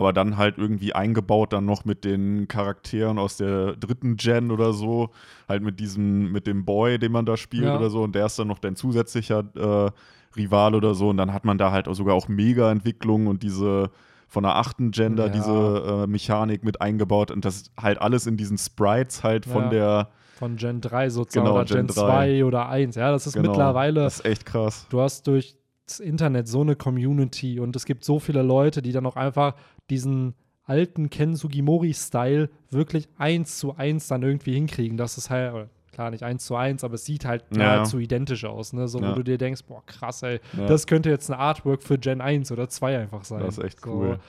Aber 0.01 0.13
dann 0.13 0.37
halt 0.39 0.57
irgendwie 0.59 0.95
eingebaut 0.95 1.53
dann 1.53 1.67
noch 1.67 1.85
mit 1.85 2.05
den 2.05 2.49
Charakteren 2.49 3.19
aus 3.19 3.37
der 3.37 3.77
dritten 3.77 4.17
Gen 4.17 4.51
oder 4.51 4.73
so, 4.73 5.11
halt 5.49 5.63
mit 5.63 5.79
diesem, 5.79 6.33
mit 6.33 6.47
dem 6.47 6.65
Boy, 6.65 6.99
den 6.99 7.13
man 7.13 7.27
da 7.27 7.37
spielt 7.37 7.65
Ja. 7.67 7.77
oder 7.77 7.91
so, 7.91 8.03
und 8.03 8.15
der 8.15 8.27
ist 8.27 8.39
dann 8.39 8.49
noch 8.49 8.59
dein 8.59 8.77
zusätzlicher 8.77 9.45
äh, 9.55 9.91
Rival 10.37 10.75
oder 10.75 10.95
so. 10.95 11.11
Und 11.11 11.19
dann 11.19 11.33
hat 11.33 11.45
man 11.45 11.59
da 11.59 11.71
halt 11.71 11.87
auch 11.87 11.95
sogar 11.95 12.15
auch 12.15 12.29
Mega-Entwicklungen 12.29 13.27
und 13.29 13.43
diese 13.43 13.91
von 14.27 14.45
der 14.45 14.57
achten 14.57 14.91
Gender, 14.93 15.25
Ja. 15.27 15.33
diese 15.33 16.05
äh, 16.05 16.07
Mechanik 16.07 16.65
mit 16.65 16.81
eingebaut 16.81 17.31
und 17.31 17.45
das 17.45 17.65
halt 17.81 18.01
alles 18.01 18.27
in 18.27 18.37
diesen 18.37 18.59
Sprites 18.59 19.23
halt 19.25 19.45
von 19.45 19.65
Ja. 19.65 19.71
der 19.71 20.09
Von 20.39 20.57
Gen 20.57 20.81
3 20.81 21.11
sozusagen 21.11 21.45
Genau, 21.45 21.57
oder 21.57 21.65
Gen, 21.67 21.77
Gen 21.79 21.87
3. 21.89 21.93
2 21.95 22.45
oder 22.45 22.69
1. 22.69 22.95
Ja, 22.95 23.11
das 23.11 23.27
ist 23.27 23.35
Genau, 23.35 23.49
mittlerweile, 23.51 24.05
Das 24.05 24.21
ist 24.21 24.25
echt 24.25 24.47
krass. 24.47 24.87
du 24.89 25.01
hast 25.01 25.27
durch 25.27 25.57
das 25.87 25.99
Internet 25.99 26.47
so 26.47 26.61
eine 26.61 26.77
Community 26.77 27.59
und 27.59 27.75
es 27.75 27.85
gibt 27.85 28.05
so 28.05 28.21
viele 28.21 28.43
Leute, 28.43 28.81
die 28.83 28.93
dann 28.93 29.05
auch 29.07 29.17
einfach 29.17 29.55
diesen 29.91 30.35
alten 30.65 31.11
Ken 31.11 31.35
Sugimori-Style 31.35 32.49
wirklich 32.71 33.09
eins 33.19 33.59
zu 33.59 33.77
eins 33.77 34.09
dann 34.09 34.23
irgendwie 34.23 34.55
hinkriegen. 34.55 34.97
Das 34.97 35.19
ist 35.19 35.31
halt, 35.31 35.69
klar 35.93 36.11
nicht 36.11 36.23
eins 36.23 36.45
zu 36.45 36.55
eins, 36.57 36.85
aber 36.85 36.95
es 36.95 37.05
sieht 37.05 37.25
halt 37.25 37.45
Ja. 37.51 37.77
nahezu 37.79 37.99
identisch 37.99 38.45
aus, 38.45 38.73
ne? 38.73 38.87
So, 38.89 39.01
Ja. 39.01 39.11
wo 39.11 39.15
du 39.17 39.25
dir 39.25 39.39
denkst, 39.39 39.65
boah, 39.67 39.85
krass, 39.87 40.23
ey, 40.23 40.41
Ja. 40.57 40.67
das 40.67 40.87
könnte 40.87 41.11
jetzt 41.11 41.29
ein 41.31 41.39
Artwork 41.39 41.83
für 41.83 41.99
Gen 41.99 42.21
1 42.21 42.53
oder 42.53 42.69
2 42.69 42.99
einfach 42.99 43.25
sein. 43.25 43.41
Das 43.41 43.59
ist 43.59 43.65
echt 43.65 43.81
so. 43.81 43.91
cool. 43.91 44.21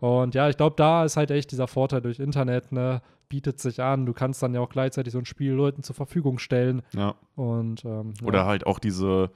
Und 0.00 0.34
ja, 0.34 0.48
ich 0.48 0.56
glaube, 0.56 0.76
da 0.76 1.04
ist 1.04 1.18
halt 1.18 1.30
echt 1.30 1.52
dieser 1.52 1.66
Vorteil 1.68 2.00
durch 2.00 2.18
Internet, 2.18 2.72
ne? 2.72 3.02
Bietet 3.28 3.60
sich 3.60 3.80
an. 3.82 4.06
Du 4.06 4.12
kannst 4.14 4.42
dann 4.42 4.54
ja 4.54 4.60
auch 4.60 4.70
gleichzeitig 4.70 5.12
so 5.12 5.18
ein 5.18 5.26
Spiel 5.26 5.52
Leuten 5.52 5.82
zur 5.82 5.94
Verfügung 5.94 6.38
stellen. 6.38 6.80
Ja. 6.94 7.14
Und 7.36 7.84
ähm, 7.84 8.14
Oder 8.24 8.46
halt 8.46 8.66
auch 8.66 8.78
diese, 8.78 9.30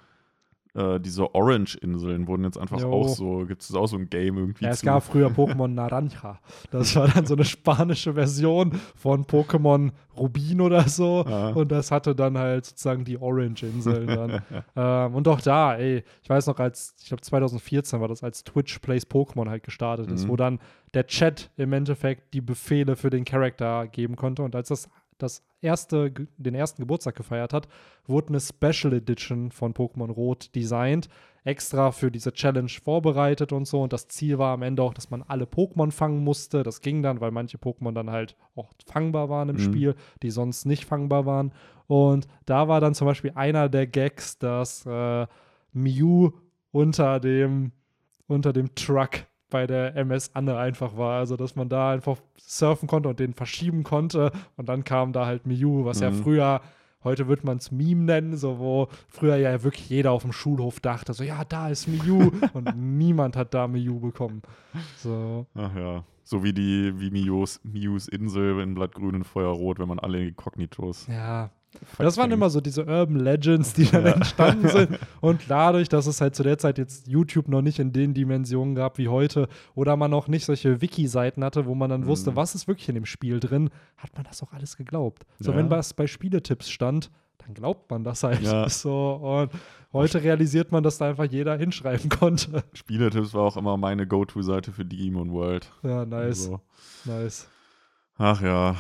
äh, 0.74 0.98
diese 1.00 1.34
Orange-Inseln 1.34 2.26
wurden 2.26 2.44
jetzt 2.44 2.58
einfach 2.58 2.80
Jo. 2.80 2.90
auch 2.92 3.08
so, 3.08 3.44
gibt 3.46 3.62
es 3.62 3.74
auch 3.74 3.86
so 3.86 3.96
ein 3.96 4.10
Game 4.10 4.36
irgendwie 4.38 4.64
Ja, 4.64 4.70
es 4.72 4.80
zu. 4.80 4.86
gab 4.86 5.02
früher 5.04 5.28
Pokémon 5.28 5.68
Naranja. 5.68 6.40
Das 6.70 6.96
war 6.96 7.08
dann 7.08 7.26
so 7.26 7.34
eine 7.34 7.44
spanische 7.44 8.14
Version 8.14 8.72
von 8.96 9.24
Pokémon 9.24 9.92
Rubin 10.16 10.60
oder 10.60 10.88
so. 10.88 11.24
Ja. 11.28 11.48
Und 11.50 11.70
das 11.72 11.90
hatte 11.90 12.14
dann 12.14 12.36
halt 12.38 12.66
sozusagen 12.66 13.04
die 13.04 13.18
Orange-Inseln 13.20 14.06
dann. 14.06 14.42
ähm, 14.76 15.14
und 15.14 15.28
auch 15.28 15.40
da, 15.40 15.74
ey, 15.76 16.02
ich 16.22 16.28
weiß 16.30 16.46
noch, 16.48 16.58
als, 16.58 16.94
ich 17.00 17.08
glaube 17.08 17.22
2014 17.22 18.00
war 18.00 18.08
das, 18.08 18.22
als 18.22 18.44
Twitch 18.44 18.78
Plays 18.80 19.06
Pokémon 19.08 19.48
halt 19.48 19.62
gestartet 19.62 20.10
ist, 20.10 20.24
Mhm. 20.24 20.28
wo 20.28 20.36
dann 20.36 20.58
der 20.92 21.06
Chat 21.06 21.50
im 21.56 21.72
Endeffekt 21.72 22.34
die 22.34 22.40
Befehle 22.40 22.94
für 22.96 23.10
den 23.10 23.24
Charakter 23.24 23.86
geben 23.88 24.14
konnte. 24.16 24.42
Und 24.42 24.54
als 24.54 24.68
das 24.68 24.88
das 25.18 25.42
erste, 25.60 26.10
den 26.36 26.54
ersten 26.54 26.82
Geburtstag 26.82 27.14
gefeiert 27.16 27.52
hat, 27.52 27.68
wurde 28.06 28.28
eine 28.28 28.40
Special 28.40 28.92
Edition 28.92 29.50
von 29.50 29.72
Pokémon 29.74 30.10
Rot 30.10 30.54
designt, 30.54 31.08
extra 31.44 31.92
für 31.92 32.10
diese 32.10 32.32
Challenge 32.32 32.68
vorbereitet 32.68 33.52
und 33.52 33.66
so. 33.66 33.82
Und 33.82 33.92
das 33.92 34.08
Ziel 34.08 34.38
war 34.38 34.54
am 34.54 34.62
Ende 34.62 34.82
auch, 34.82 34.94
dass 34.94 35.10
man 35.10 35.22
alle 35.22 35.44
Pokémon 35.44 35.90
fangen 35.90 36.24
musste. 36.24 36.62
Das 36.62 36.80
ging 36.80 37.02
dann, 37.02 37.20
weil 37.20 37.30
manche 37.30 37.58
Pokémon 37.58 37.92
dann 37.92 38.10
halt 38.10 38.36
auch 38.54 38.70
fangbar 38.86 39.28
waren 39.28 39.48
im 39.50 39.56
Mhm. 39.56 39.60
Spiel, 39.60 39.94
die 40.22 40.30
sonst 40.30 40.64
nicht 40.64 40.84
fangbar 40.84 41.26
waren. 41.26 41.52
Und 41.86 42.26
da 42.46 42.68
war 42.68 42.80
dann 42.80 42.94
zum 42.94 43.06
Beispiel 43.06 43.32
einer 43.34 43.68
der 43.68 43.86
Gags, 43.86 44.38
dass 44.38 44.86
äh, 44.86 45.26
Mew 45.72 46.30
unter 46.72 47.20
dem, 47.20 47.72
unter 48.26 48.52
dem 48.52 48.74
Truck 48.74 49.26
bei 49.54 49.68
der 49.68 49.94
MS 49.94 50.32
Anne 50.34 50.56
einfach 50.56 50.96
war. 50.96 51.20
Also, 51.20 51.36
dass 51.36 51.54
man 51.54 51.68
da 51.68 51.92
einfach 51.92 52.16
surfen 52.36 52.88
konnte 52.88 53.08
und 53.08 53.20
den 53.20 53.34
verschieben 53.34 53.84
konnte. 53.84 54.32
Und 54.56 54.68
dann 54.68 54.82
kam 54.82 55.12
da 55.12 55.26
halt 55.26 55.46
Mew, 55.46 55.84
was 55.84 56.00
ja 56.00 56.10
Mhm. 56.10 56.22
früher, 56.24 56.60
heute 57.04 57.28
würde 57.28 57.46
man 57.46 57.58
es 57.58 57.70
Meme 57.70 58.02
nennen, 58.02 58.36
so 58.36 58.58
wo 58.58 58.88
früher 59.08 59.36
ja 59.36 59.62
wirklich 59.62 59.88
jeder 59.88 60.10
auf 60.10 60.22
dem 60.22 60.32
Schulhof 60.32 60.80
dachte, 60.80 61.12
so, 61.14 61.22
ja, 61.22 61.44
da 61.44 61.68
ist 61.68 61.86
Mew. 61.86 62.32
und 62.52 62.74
niemand 62.76 63.36
hat 63.36 63.54
da 63.54 63.68
Mew 63.68 64.00
bekommen. 64.00 64.42
So. 64.96 65.46
Ach 65.54 65.76
ja. 65.76 66.02
So 66.24 66.42
wie 66.42 66.52
die, 66.52 66.92
wie 66.98 67.10
Mius, 67.12 67.60
Mius 67.62 68.08
Insel 68.08 68.58
in 68.60 68.74
Blattgrün 68.74 69.14
und 69.14 69.24
Feuerrot, 69.24 69.78
wenn 69.78 69.86
man 69.88 70.00
alle 70.00 70.20
Inkognitos. 70.26 71.06
Ja, 71.06 71.50
Das 71.98 72.16
waren 72.16 72.30
immer 72.30 72.50
so 72.50 72.60
diese 72.60 72.84
Urban 72.84 73.16
Legends, 73.20 73.72
die 73.74 73.84
dann 73.86 74.04
Ja. 74.06 74.12
entstanden 74.12 74.68
sind. 74.68 74.98
Und 75.20 75.42
dadurch, 75.48 75.88
dass 75.88 76.06
es 76.06 76.20
halt 76.20 76.34
zu 76.34 76.42
der 76.42 76.58
Zeit 76.58 76.78
jetzt 76.78 77.06
YouTube 77.06 77.48
noch 77.48 77.62
nicht 77.62 77.78
in 77.78 77.92
den 77.92 78.14
Dimensionen 78.14 78.74
gab 78.74 78.98
wie 78.98 79.08
heute 79.08 79.48
oder 79.74 79.96
man 79.96 80.10
noch 80.10 80.28
nicht 80.28 80.44
solche 80.44 80.80
Wiki-Seiten 80.80 81.44
hatte, 81.44 81.66
wo 81.66 81.74
man 81.74 81.90
dann 81.90 82.06
wusste, 82.06 82.30
Mhm. 82.32 82.36
was 82.36 82.54
ist 82.54 82.66
wirklich 82.68 82.88
in 82.88 82.94
dem 82.96 83.06
Spiel 83.06 83.40
drin, 83.40 83.70
hat 83.96 84.14
man 84.14 84.24
das 84.24 84.42
auch 84.42 84.52
alles 84.52 84.76
geglaubt. 84.76 85.24
So, 85.38 85.52
Ja. 85.52 85.56
wenn 85.58 85.70
was 85.70 85.94
bei 85.94 86.06
Spieletipps 86.06 86.68
stand, 86.70 87.10
dann 87.38 87.54
glaubt 87.54 87.90
man 87.90 88.04
das 88.04 88.22
halt 88.22 88.40
Ja. 88.42 88.68
so. 88.68 89.14
Und 89.14 89.50
heute 89.92 90.22
realisiert 90.22 90.72
man, 90.72 90.82
dass 90.82 90.98
da 90.98 91.08
einfach 91.10 91.24
jeder 91.24 91.56
hinschreiben 91.56 92.08
konnte. 92.08 92.64
Spieletipps 92.72 93.34
war 93.34 93.42
auch 93.42 93.56
immer 93.56 93.76
meine 93.76 94.06
Go-To-Seite 94.06 94.72
für 94.72 94.84
Digimon 94.84 95.30
World. 95.32 95.70
Ja, 95.82 96.04
nice, 96.06 96.48
Also, 96.48 96.60
nice. 97.04 97.48
ach 98.18 98.40
ja, 98.40 98.76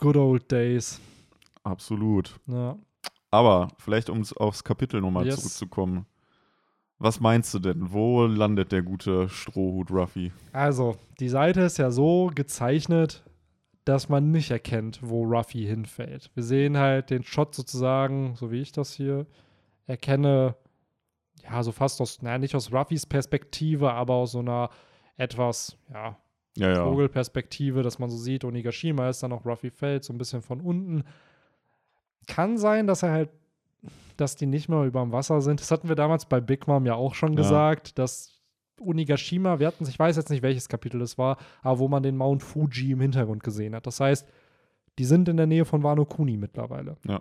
Good 0.00 0.16
old 0.16 0.50
days. 0.50 1.00
Absolut. 1.66 2.38
Ja. 2.46 2.76
Aber 3.30 3.68
vielleicht, 3.78 4.08
um 4.08 4.22
aufs 4.36 4.64
Kapitel 4.64 5.00
nochmal 5.00 5.26
Yes. 5.26 5.36
zurückzukommen. 5.36 6.06
Was 6.98 7.20
meinst 7.20 7.52
du 7.52 7.58
denn? 7.58 7.92
Wo 7.92 8.24
landet 8.24 8.72
der 8.72 8.82
gute 8.82 9.28
Strohhut 9.28 9.90
Ruffy? 9.90 10.32
Also, 10.52 10.96
die 11.20 11.28
Seite 11.28 11.60
ist 11.62 11.76
ja 11.76 11.90
so 11.90 12.30
gezeichnet, 12.34 13.22
dass 13.84 14.08
man 14.08 14.30
nicht 14.30 14.50
erkennt, 14.50 15.00
wo 15.02 15.24
Ruffy 15.24 15.66
hinfällt. 15.66 16.30
Wir 16.34 16.42
sehen 16.42 16.78
halt 16.78 17.10
den 17.10 17.22
Shot 17.22 17.54
sozusagen, 17.54 18.34
so 18.36 18.50
wie 18.50 18.60
ich 18.62 18.72
das 18.72 18.94
hier 18.94 19.26
erkenne, 19.86 20.56
ja, 21.44 21.62
so 21.62 21.70
fast 21.70 22.00
aus, 22.00 22.22
naja, 22.22 22.38
nicht 22.38 22.54
aus 22.54 22.72
Ruffys 22.72 23.04
Perspektive, 23.06 23.92
aber 23.92 24.14
aus 24.14 24.32
so 24.32 24.38
einer 24.40 24.70
etwas, 25.16 25.76
ja, 25.92 26.16
Ja, 26.56 26.72
ja. 26.72 26.84
Vogelperspektive, 26.84 27.82
dass 27.82 27.98
man 27.98 28.08
so 28.08 28.16
sieht, 28.16 28.44
Onigashima 28.44 29.10
ist 29.10 29.22
dann 29.22 29.32
auch 29.32 29.44
Ruffy 29.44 29.70
fällt, 29.70 30.02
so 30.04 30.14
ein 30.14 30.18
bisschen 30.18 30.40
von 30.40 30.62
unten. 30.62 31.04
Kann 32.26 32.58
sein, 32.58 32.86
dass 32.86 33.02
er 33.02 33.12
halt, 33.12 33.30
dass 34.16 34.36
die 34.36 34.46
nicht 34.46 34.68
mehr 34.68 34.82
über 34.84 35.00
dem 35.00 35.12
Wasser 35.12 35.40
sind. 35.40 35.60
Das 35.60 35.70
hatten 35.70 35.88
wir 35.88 35.94
damals 35.96 36.26
bei 36.26 36.40
Big 36.40 36.66
Mom 36.66 36.86
ja 36.86 36.94
auch 36.94 37.14
schon 37.14 37.32
Ja. 37.32 37.36
gesagt, 37.36 37.98
dass 37.98 38.40
Onigashima, 38.80 39.58
wir 39.58 39.66
hatten, 39.68 39.86
ich 39.88 39.98
weiß 39.98 40.16
jetzt 40.16 40.28
nicht, 40.30 40.42
welches 40.42 40.68
Kapitel 40.68 41.00
es 41.00 41.16
war, 41.18 41.38
aber 41.62 41.78
wo 41.78 41.88
man 41.88 42.02
den 42.02 42.16
Mount 42.16 42.42
Fuji 42.42 42.92
im 42.92 43.00
Hintergrund 43.00 43.42
gesehen 43.42 43.74
hat. 43.74 43.86
Das 43.86 44.00
heißt, 44.00 44.26
die 44.98 45.04
sind 45.04 45.28
in 45.28 45.36
der 45.36 45.46
Nähe 45.46 45.64
von 45.64 45.82
Wano 45.82 46.04
Kuni 46.04 46.36
mittlerweile. 46.36 46.96
Ja. 47.06 47.20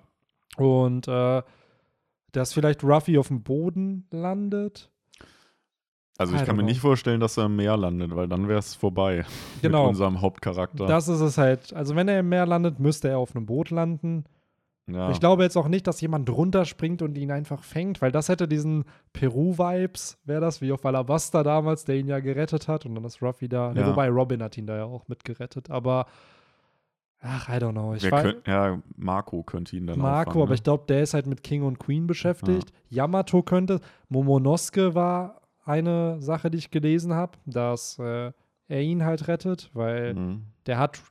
Und 0.58 1.08
äh, 1.08 1.42
dass 2.32 2.54
vielleicht 2.54 2.84
Ruffy 2.84 3.18
auf 3.18 3.28
dem 3.30 3.44
Boden 3.44 4.08
landet. 4.12 4.90
Also 6.18 6.34
ich 6.34 6.40
kann 6.40 6.52
don't 6.52 6.58
mir 6.58 6.62
know. 6.64 6.68
nicht 6.70 6.80
vorstellen, 6.80 7.20
dass 7.20 7.38
er 7.38 7.46
im 7.46 7.58
Meer 7.58 7.76
landet, 7.76 8.16
weil 8.16 8.28
dann 8.30 8.48
wäre 8.48 8.60
es 8.60 8.74
vorbei 8.76 9.26
Genau. 9.62 9.84
mit 9.84 9.90
unserem 9.90 10.22
Hauptcharakter. 10.22 10.86
Das 10.86 11.08
ist 11.10 11.20
es 11.20 11.38
halt. 11.38 11.74
Also, 11.74 11.96
wenn 11.98 12.08
er 12.08 12.20
im 12.22 12.30
Meer 12.30 12.46
landet, 12.46 12.80
müsste 12.80 13.10
er 13.10 13.18
auf 13.20 13.36
einem 13.36 13.46
Boot 13.46 13.70
landen. 13.70 14.24
Ja. 14.88 15.10
Ich 15.10 15.20
glaube 15.20 15.44
jetzt 15.44 15.58
auch 15.58 15.68
nicht, 15.68 15.88
dass 15.88 16.00
jemand 16.02 16.30
runterspringt 16.30 17.02
und 17.02 17.18
ihn 17.18 17.32
einfach 17.32 17.64
fängt, 17.64 18.02
weil 18.02 18.12
das 18.12 18.30
hätte 18.30 18.48
diesen 18.48 18.86
Peru-Vibes, 19.14 20.18
wäre 20.26 20.42
das, 20.42 20.62
wie 20.62 20.72
auf 20.72 20.86
Alabasta 20.86 21.44
damals, 21.44 21.86
der 21.86 21.96
ihn 21.96 22.08
ja 22.08 22.20
gerettet 22.20 22.68
hat. 22.68 22.86
Und 22.86 22.96
dann 22.96 23.04
ist 23.06 23.22
Ruffy 23.22 23.50
da. 23.50 23.74
Ne, 23.74 23.82
Ja. 23.82 23.88
wobei 23.88 24.10
Robin 24.10 24.42
hat 24.44 24.58
ihn 24.58 24.68
da 24.68 24.78
ja 24.78 24.86
auch 24.86 25.08
mitgerettet. 25.08 25.70
Aber, 25.72 26.06
ach, 27.20 27.50
I 27.50 27.54
don't 27.54 27.72
know. 27.72 27.94
Ich 27.96 28.08
könnt, 28.10 28.48
ja, 28.48 28.80
Marco 28.96 29.44
könnte 29.44 29.76
ihn 29.76 29.88
dann 29.88 29.98
Marco, 30.00 30.30
auffangen, 30.30 30.42
aber 30.44 30.50
ne? 30.50 30.56
ich 30.56 30.64
glaube, 30.64 30.84
der 30.88 31.02
ist 31.02 31.14
halt 31.14 31.26
mit 31.28 31.42
King 31.44 31.64
und 31.64 31.80
Queen 31.80 32.06
beschäftigt. 32.08 32.72
Yamato 32.90 33.42
könnte. 33.44 33.80
Momonosuke 34.10 34.94
war 34.96 35.42
eine 35.64 36.22
Sache, 36.22 36.52
die 36.52 36.60
ich 36.60 36.70
gelesen 36.70 37.14
habe, 37.16 37.34
dass 37.48 37.98
äh, 37.98 38.32
er 38.68 38.82
ihn 38.82 39.04
halt 39.04 39.28
rettet, 39.28 39.72
weil 39.74 40.14
Mhm. 40.14 40.42
der 40.68 40.78
hat 40.78 41.02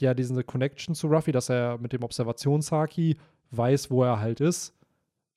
ja 0.00 0.14
diese 0.14 0.42
Connection 0.44 0.94
zu 0.94 1.08
Ruffy, 1.08 1.32
dass 1.32 1.48
er 1.48 1.78
mit 1.78 1.92
dem 1.92 2.02
Observationshaki 2.02 3.16
weiß, 3.50 3.90
wo 3.90 4.04
er 4.04 4.20
halt 4.20 4.40
ist. 4.40 4.74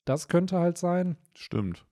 Das 0.04 0.28
könnte 0.28 0.58
halt 0.58 0.78
sein. 0.78 1.16
Stimmt. 1.34 1.84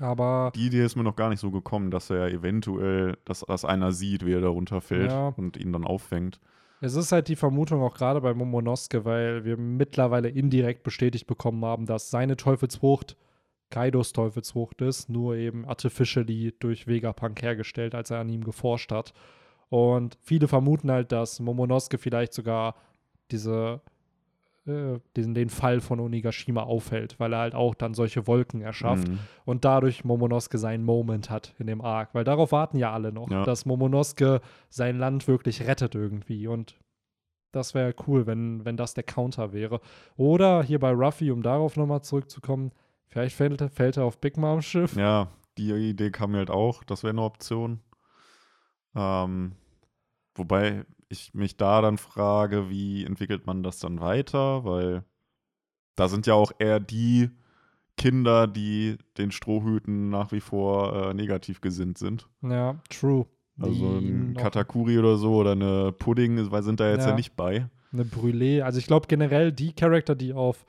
Aber 0.00 0.52
Die 0.54 0.66
Idee 0.66 0.84
ist 0.84 0.96
mir 0.96 1.04
noch 1.04 1.16
gar 1.16 1.28
nicht 1.28 1.38
so 1.40 1.50
gekommen, 1.50 1.90
dass 1.90 2.10
er 2.10 2.28
eventuell, 2.28 3.16
dass, 3.24 3.40
dass 3.40 3.64
einer 3.64 3.92
sieht, 3.92 4.26
wie 4.26 4.32
er 4.32 4.40
da 4.40 4.48
runterfällt 4.48 5.10
Ja. 5.12 5.28
und 5.36 5.56
ihn 5.56 5.72
dann 5.72 5.84
auffängt. 5.84 6.40
es 6.80 6.94
ist 6.96 7.12
halt 7.12 7.28
die 7.28 7.36
Vermutung 7.36 7.80
auch 7.82 7.94
gerade 7.94 8.20
bei 8.20 8.34
Momonosuke, 8.34 9.04
weil 9.04 9.44
wir 9.44 9.56
mittlerweile 9.56 10.28
indirekt 10.28 10.82
bestätigt 10.82 11.26
bekommen 11.26 11.64
haben, 11.64 11.86
dass 11.86 12.10
seine 12.10 12.36
Teufelsfrucht 12.36 13.16
Kaidos 13.70 14.12
Teufelsfrucht 14.12 14.80
ist, 14.80 15.08
nur 15.08 15.34
eben 15.36 15.64
artificially 15.66 16.54
durch 16.60 16.86
Vegapunk 16.86 17.42
hergestellt, 17.42 17.96
als 17.96 18.10
er 18.10 18.20
an 18.20 18.28
ihm 18.28 18.44
geforscht 18.44 18.92
hat. 18.92 19.12
Und 19.68 20.16
viele 20.22 20.48
vermuten 20.48 20.90
halt, 20.90 21.10
dass 21.12 21.40
Momonosuke 21.40 21.98
vielleicht 21.98 22.32
sogar 22.32 22.76
diese, 23.30 23.80
äh, 24.66 24.98
diesen, 25.16 25.34
den 25.34 25.48
Fall 25.50 25.80
von 25.80 25.98
Onigashima 26.00 26.62
aufhält, 26.62 27.18
weil 27.18 27.32
er 27.32 27.40
halt 27.40 27.54
auch 27.54 27.74
dann 27.74 27.94
solche 27.94 28.26
Wolken 28.26 28.60
erschafft 28.62 29.08
Mhm. 29.08 29.18
und 29.44 29.64
dadurch 29.64 30.04
Momonosuke 30.04 30.58
seinen 30.58 30.84
Moment 30.84 31.30
hat 31.30 31.54
in 31.58 31.66
dem 31.66 31.80
Arc. 31.80 32.14
Weil 32.14 32.24
darauf 32.24 32.52
warten 32.52 32.78
ja 32.78 32.92
alle 32.92 33.12
noch, 33.12 33.30
Ja. 33.30 33.44
dass 33.44 33.66
Momonosuke 33.66 34.40
sein 34.68 34.98
Land 34.98 35.26
wirklich 35.28 35.66
rettet 35.66 35.94
irgendwie. 35.94 36.46
Und 36.46 36.78
das 37.52 37.74
wäre 37.74 37.94
cool, 38.06 38.26
wenn, 38.26 38.64
wenn 38.64 38.76
das 38.76 38.94
der 38.94 39.04
Counter 39.04 39.52
wäre. 39.52 39.80
Oder 40.16 40.62
hier 40.62 40.78
bei 40.78 40.92
Ruffy, 40.92 41.30
um 41.32 41.42
darauf 41.42 41.76
nochmal 41.76 42.02
zurückzukommen, 42.02 42.70
vielleicht 43.08 43.34
fällt, 43.34 43.60
er- 43.60 43.70
fällt 43.70 43.96
er 43.96 44.04
auf 44.04 44.18
Big 44.20 44.36
Moms 44.36 44.64
Schiff. 44.64 44.94
Ja, 44.96 45.28
die 45.58 45.72
Idee 45.72 46.10
kam 46.10 46.32
mir 46.32 46.38
halt 46.38 46.50
auch. 46.50 46.84
Das 46.84 47.02
wäre 47.02 47.12
eine 47.12 47.22
Option. 47.22 47.80
Ähm, 48.96 49.52
wobei 50.34 50.84
ich 51.08 51.34
mich 51.34 51.56
da 51.56 51.80
dann 51.82 51.98
frage, 51.98 52.68
wie 52.70 53.04
entwickelt 53.04 53.46
man 53.46 53.62
das 53.62 53.78
dann 53.78 54.00
weiter? 54.00 54.64
Weil 54.64 55.04
da 55.94 56.08
sind 56.08 56.26
ja 56.26 56.34
auch 56.34 56.52
eher 56.58 56.80
die 56.80 57.30
Kinder, 57.96 58.46
die 58.46 58.98
den 59.16 59.30
Strohhüten 59.30 60.10
nach 60.10 60.32
wie 60.32 60.40
vor 60.40 61.10
äh, 61.10 61.14
negativ 61.14 61.60
gesinnt 61.60 61.98
sind. 61.98 62.28
Ja, 62.42 62.76
true. 62.90 63.26
Also 63.58 64.00
Die 64.00 64.08
ein 64.10 64.34
Katakuri 64.34 64.98
oder 64.98 65.16
so 65.16 65.36
oder 65.36 65.52
eine 65.52 65.92
Pudding 65.92 66.50
weil 66.50 66.62
sind 66.62 66.80
da 66.80 66.90
jetzt 66.90 67.04
ja, 67.04 67.10
Ja. 67.10 67.14
nicht 67.16 67.36
bei. 67.36 67.70
Eine 67.92 68.04
Brûlée. 68.04 68.60
Also 68.62 68.78
ich 68.78 68.86
glaube 68.86 69.06
generell 69.06 69.52
die 69.52 69.72
Charakter, 69.72 70.14
die 70.14 70.34
auf 70.34 70.66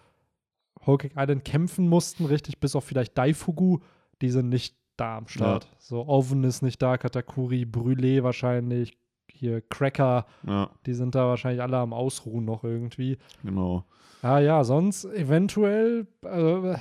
Cake 0.85 1.11
Island 1.17 1.43
kämpfen 1.43 1.89
mussten, 1.89 2.23
richtig, 2.25 2.59
bis 2.59 2.75
auf 2.75 2.85
vielleicht 2.85 3.17
Daifugu, 3.17 3.79
die 4.21 4.29
sind 4.29 4.47
nicht 4.47 4.77
da 4.99 5.17
am 5.17 5.27
Start. 5.27 5.67
So, 5.79 6.07
Oven 6.07 6.43
ist 6.43 6.61
nicht 6.61 6.81
da, 6.81 6.97
Katakuri, 6.97 7.63
Brûlée 7.63 8.23
wahrscheinlich, 8.23 8.97
hier 9.31 9.61
Cracker, 9.61 10.25
Ja, 10.45 10.69
die 10.85 10.93
sind 10.93 11.15
da 11.15 11.27
wahrscheinlich 11.27 11.61
alle 11.61 11.77
am 11.77 11.93
Ausruhen 11.93 12.45
noch 12.45 12.63
irgendwie. 12.63 13.17
genau. 13.43 13.85
Ah 14.23 14.39
ja, 14.39 14.63
sonst 14.63 15.05
eventuell, 15.05 16.07
äh, 16.23 16.75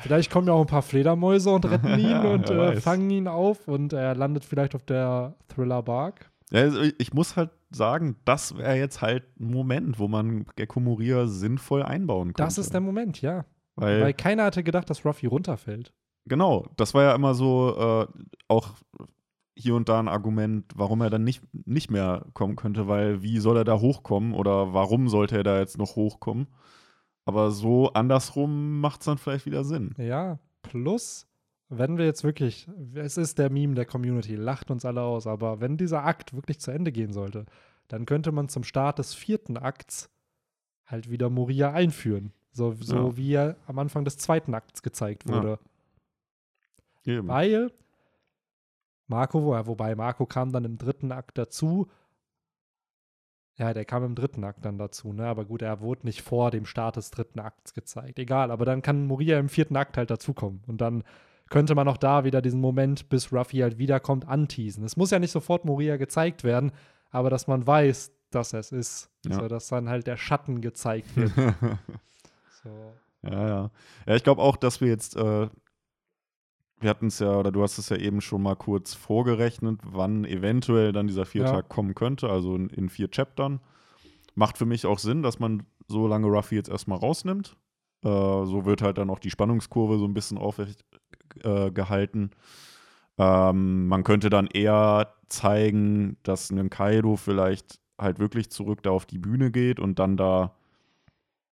vielleicht 0.00 0.30
kommen 0.30 0.46
ja 0.46 0.54
auch 0.54 0.62
ein 0.62 0.66
paar 0.66 0.80
Fledermäuse 0.80 1.50
und 1.50 1.70
retten 1.70 1.98
ihn 1.98 2.18
und 2.26 2.48
äh, 2.48 2.80
fangen 2.80 3.10
ihn 3.10 3.28
auf 3.28 3.68
und 3.68 3.92
er 3.92 4.14
landet 4.14 4.44
vielleicht 4.46 4.74
auf 4.74 4.82
der 4.84 5.34
Thriller 5.48 5.82
Bark. 5.82 6.30
Ja, 6.50 6.62
also 6.62 6.80
ich 6.98 7.12
muss 7.12 7.36
halt 7.36 7.50
sagen, 7.70 8.16
das 8.24 8.56
wäre 8.56 8.76
jetzt 8.76 9.02
halt 9.02 9.24
ein 9.38 9.50
Moment, 9.52 9.98
wo 9.98 10.08
man 10.08 10.46
Gecko 10.56 10.80
Moria 10.80 11.26
sinnvoll 11.26 11.82
einbauen 11.82 12.28
könnte. 12.28 12.42
Das 12.42 12.56
ist 12.58 12.72
der 12.72 12.80
Moment, 12.80 13.20
ja. 13.20 13.44
Weil, 13.76 14.00
Weil 14.00 14.14
keiner 14.14 14.44
hatte 14.44 14.62
gedacht, 14.62 14.90
dass 14.90 15.04
Ruffy 15.04 15.26
runterfällt. 15.26 15.92
Genau, 16.26 16.66
das 16.76 16.94
war 16.94 17.02
ja 17.02 17.14
immer 17.14 17.34
so 17.34 17.76
äh, 17.76 18.06
auch 18.48 18.70
hier 19.56 19.74
und 19.74 19.88
da 19.88 19.98
ein 19.98 20.08
Argument, 20.08 20.64
warum 20.74 21.02
er 21.02 21.10
dann 21.10 21.24
nicht, 21.24 21.42
nicht 21.52 21.90
mehr 21.90 22.24
kommen 22.32 22.56
könnte, 22.56 22.88
weil 22.88 23.22
wie 23.22 23.38
soll 23.38 23.56
er 23.58 23.64
da 23.64 23.78
hochkommen 23.78 24.32
oder 24.32 24.72
warum 24.72 25.08
sollte 25.08 25.36
er 25.36 25.42
da 25.44 25.58
jetzt 25.58 25.76
noch 25.76 25.96
hochkommen? 25.96 26.46
Aber 27.26 27.50
so 27.50 27.92
andersrum 27.92 28.80
macht 28.80 29.00
es 29.00 29.04
dann 29.06 29.18
vielleicht 29.18 29.46
wieder 29.46 29.64
Sinn. 29.64 29.94
Ja, 29.98 30.38
plus, 30.62 31.26
wenn 31.68 31.98
wir 31.98 32.06
jetzt 32.06 32.24
wirklich, 32.24 32.68
es 32.94 33.16
ist 33.18 33.38
der 33.38 33.50
Meme 33.50 33.74
der 33.74 33.84
Community, 33.84 34.34
lacht 34.34 34.70
uns 34.70 34.84
alle 34.84 35.02
aus, 35.02 35.26
aber 35.26 35.60
wenn 35.60 35.76
dieser 35.76 36.04
Akt 36.04 36.32
wirklich 36.34 36.58
zu 36.58 36.70
Ende 36.70 36.90
gehen 36.90 37.12
sollte, 37.12 37.44
dann 37.88 38.06
könnte 38.06 38.32
man 38.32 38.48
zum 38.48 38.64
Start 38.64 38.98
des 38.98 39.14
vierten 39.14 39.56
Akts 39.56 40.10
halt 40.86 41.10
wieder 41.10 41.28
Moria 41.28 41.72
einführen. 41.72 42.32
So, 42.52 42.72
so 42.72 42.96
Ja. 43.10 43.16
wie 43.16 43.32
er 43.34 43.56
am 43.66 43.78
Anfang 43.78 44.04
des 44.04 44.16
zweiten 44.18 44.54
Akts 44.54 44.82
gezeigt 44.82 45.28
Ja. 45.28 45.58
Eben. 47.04 47.28
Weil 47.28 47.72
Marco, 49.06 49.42
wo- 49.42 49.66
wobei 49.66 49.94
Marco 49.94 50.26
kam 50.26 50.52
dann 50.52 50.64
im 50.64 50.78
dritten 50.78 51.12
Akt 51.12 51.38
dazu. 51.38 51.88
Ja, 53.56 53.74
der 53.74 53.84
kam 53.84 54.04
im 54.04 54.14
dritten 54.14 54.42
Akt 54.44 54.64
dann 54.64 54.78
dazu, 54.78 55.12
ne? 55.12 55.26
Aber 55.26 55.44
gut, 55.44 55.60
er 55.62 55.80
wurde 55.80 56.06
nicht 56.06 56.22
vor 56.22 56.50
dem 56.50 56.64
Start 56.64 56.96
des 56.96 57.10
dritten 57.10 57.40
Akts 57.40 57.74
gezeigt. 57.74 58.18
Egal, 58.18 58.50
aber 58.50 58.64
dann 58.64 58.80
kann 58.80 59.06
Moria 59.06 59.38
im 59.38 59.48
vierten 59.50 59.76
Akt 59.76 59.96
halt 59.98 60.10
dazukommen. 60.10 60.62
Und 60.66 60.80
dann 60.80 61.04
könnte 61.50 61.74
man 61.74 61.88
auch 61.88 61.98
da 61.98 62.24
wieder 62.24 62.40
diesen 62.40 62.60
Moment, 62.60 63.08
bis 63.10 63.32
Ruffy 63.32 63.58
halt 63.58 63.76
wiederkommt, 63.76 64.26
anteasen. 64.26 64.84
Es 64.84 64.96
muss 64.96 65.10
ja 65.10 65.18
nicht 65.18 65.32
sofort 65.32 65.64
Moria 65.66 65.96
gezeigt 65.98 66.42
werden, 66.44 66.72
aber 67.10 67.28
dass 67.28 67.48
man 67.48 67.66
weiß, 67.66 68.12
dass 68.30 68.52
es 68.54 68.72
ist. 68.72 69.10
Ja. 69.26 69.34
So, 69.34 69.48
dass 69.48 69.66
dann 69.66 69.88
halt 69.90 70.06
der 70.06 70.16
Schatten 70.16 70.60
gezeigt 70.62 71.14
wird. 71.16 71.32
so. 72.62 72.94
Ja, 73.22 73.46
ja. 73.48 73.70
Ja, 74.06 74.14
ich 74.14 74.22
glaube 74.24 74.40
auch, 74.40 74.56
dass 74.56 74.80
wir 74.80 74.88
jetzt, 74.88 75.16
äh, 75.16 75.48
wir 76.80 76.90
hatten 76.90 77.08
es 77.08 77.18
ja, 77.18 77.38
oder 77.38 77.52
du 77.52 77.62
hast 77.62 77.78
es 77.78 77.90
ja 77.90 77.96
eben 77.96 78.20
schon 78.20 78.42
mal 78.42 78.56
kurz 78.56 78.94
vorgerechnet, 78.94 79.80
wann 79.84 80.24
eventuell 80.24 80.92
dann 80.92 81.06
dieser 81.06 81.26
Viertag 81.26 81.68
kommen 81.68 81.94
könnte, 81.94 82.30
also 82.30 82.54
in, 82.56 82.70
in 82.70 82.88
vier 82.88 83.08
Chaptern. 83.08 83.60
Macht 84.34 84.56
für 84.58 84.66
mich 84.66 84.86
auch 84.86 84.98
Sinn, 84.98 85.22
dass 85.22 85.38
man 85.38 85.64
so 85.88 86.06
lange 86.06 86.28
Ruffy 86.28 86.54
jetzt 86.54 86.70
erstmal 86.70 86.98
rausnimmt. 86.98 87.56
Äh, 88.02 88.08
so 88.08 88.64
wird 88.64 88.80
halt 88.80 88.98
dann 88.98 89.10
auch 89.10 89.18
die 89.18 89.30
Spannungskurve 89.30 89.98
so 89.98 90.06
ein 90.06 90.14
bisschen 90.14 90.38
aufrecht 90.38 90.84
äh, 91.42 91.70
gehalten. 91.70 92.30
Ähm, 93.18 93.86
man 93.88 94.02
könnte 94.02 94.30
dann 94.30 94.46
eher 94.46 95.12
zeigen, 95.28 96.16
dass 96.22 96.50
ein 96.50 96.70
Kaido 96.70 97.16
vielleicht 97.16 97.80
halt 97.98 98.18
wirklich 98.18 98.50
zurück 98.50 98.82
da 98.82 98.90
auf 98.90 99.04
die 99.04 99.18
Bühne 99.18 99.50
geht 99.50 99.78
und 99.78 99.98
dann 99.98 100.16
da 100.16 100.56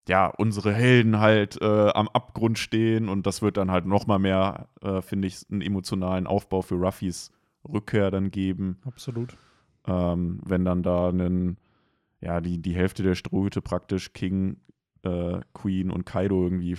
ja, 0.09 0.27
unsere 0.27 0.73
Helden 0.73 1.19
halt 1.19 1.61
äh, 1.61 1.89
am 1.89 2.07
Abgrund 2.09 2.57
stehen 2.57 3.07
und 3.09 3.27
das 3.27 3.41
wird 3.41 3.57
dann 3.57 3.71
halt 3.71 3.85
noch 3.85 4.07
mal 4.07 4.19
mehr, 4.19 4.67
äh, 4.81 5.01
finde 5.01 5.27
ich, 5.27 5.45
einen 5.49 5.61
emotionalen 5.61 6.27
Aufbau 6.27 6.61
für 6.61 6.75
Ruffys 6.75 7.31
Rückkehr 7.67 8.09
dann 8.09 8.31
geben, 8.31 8.79
Absolut. 8.85 9.37
ähm, 9.85 10.41
wenn 10.43 10.65
dann 10.65 10.81
da 10.81 11.09
einen, 11.09 11.57
ja, 12.21 12.41
die, 12.41 12.59
die 12.61 12.73
Hälfte 12.73 13.03
der 13.03 13.15
Strohhüte 13.15 13.61
praktisch 13.61 14.13
King, 14.13 14.57
äh, 15.03 15.39
Queen 15.53 15.91
und 15.91 16.05
Kaido 16.05 16.43
irgendwie 16.43 16.75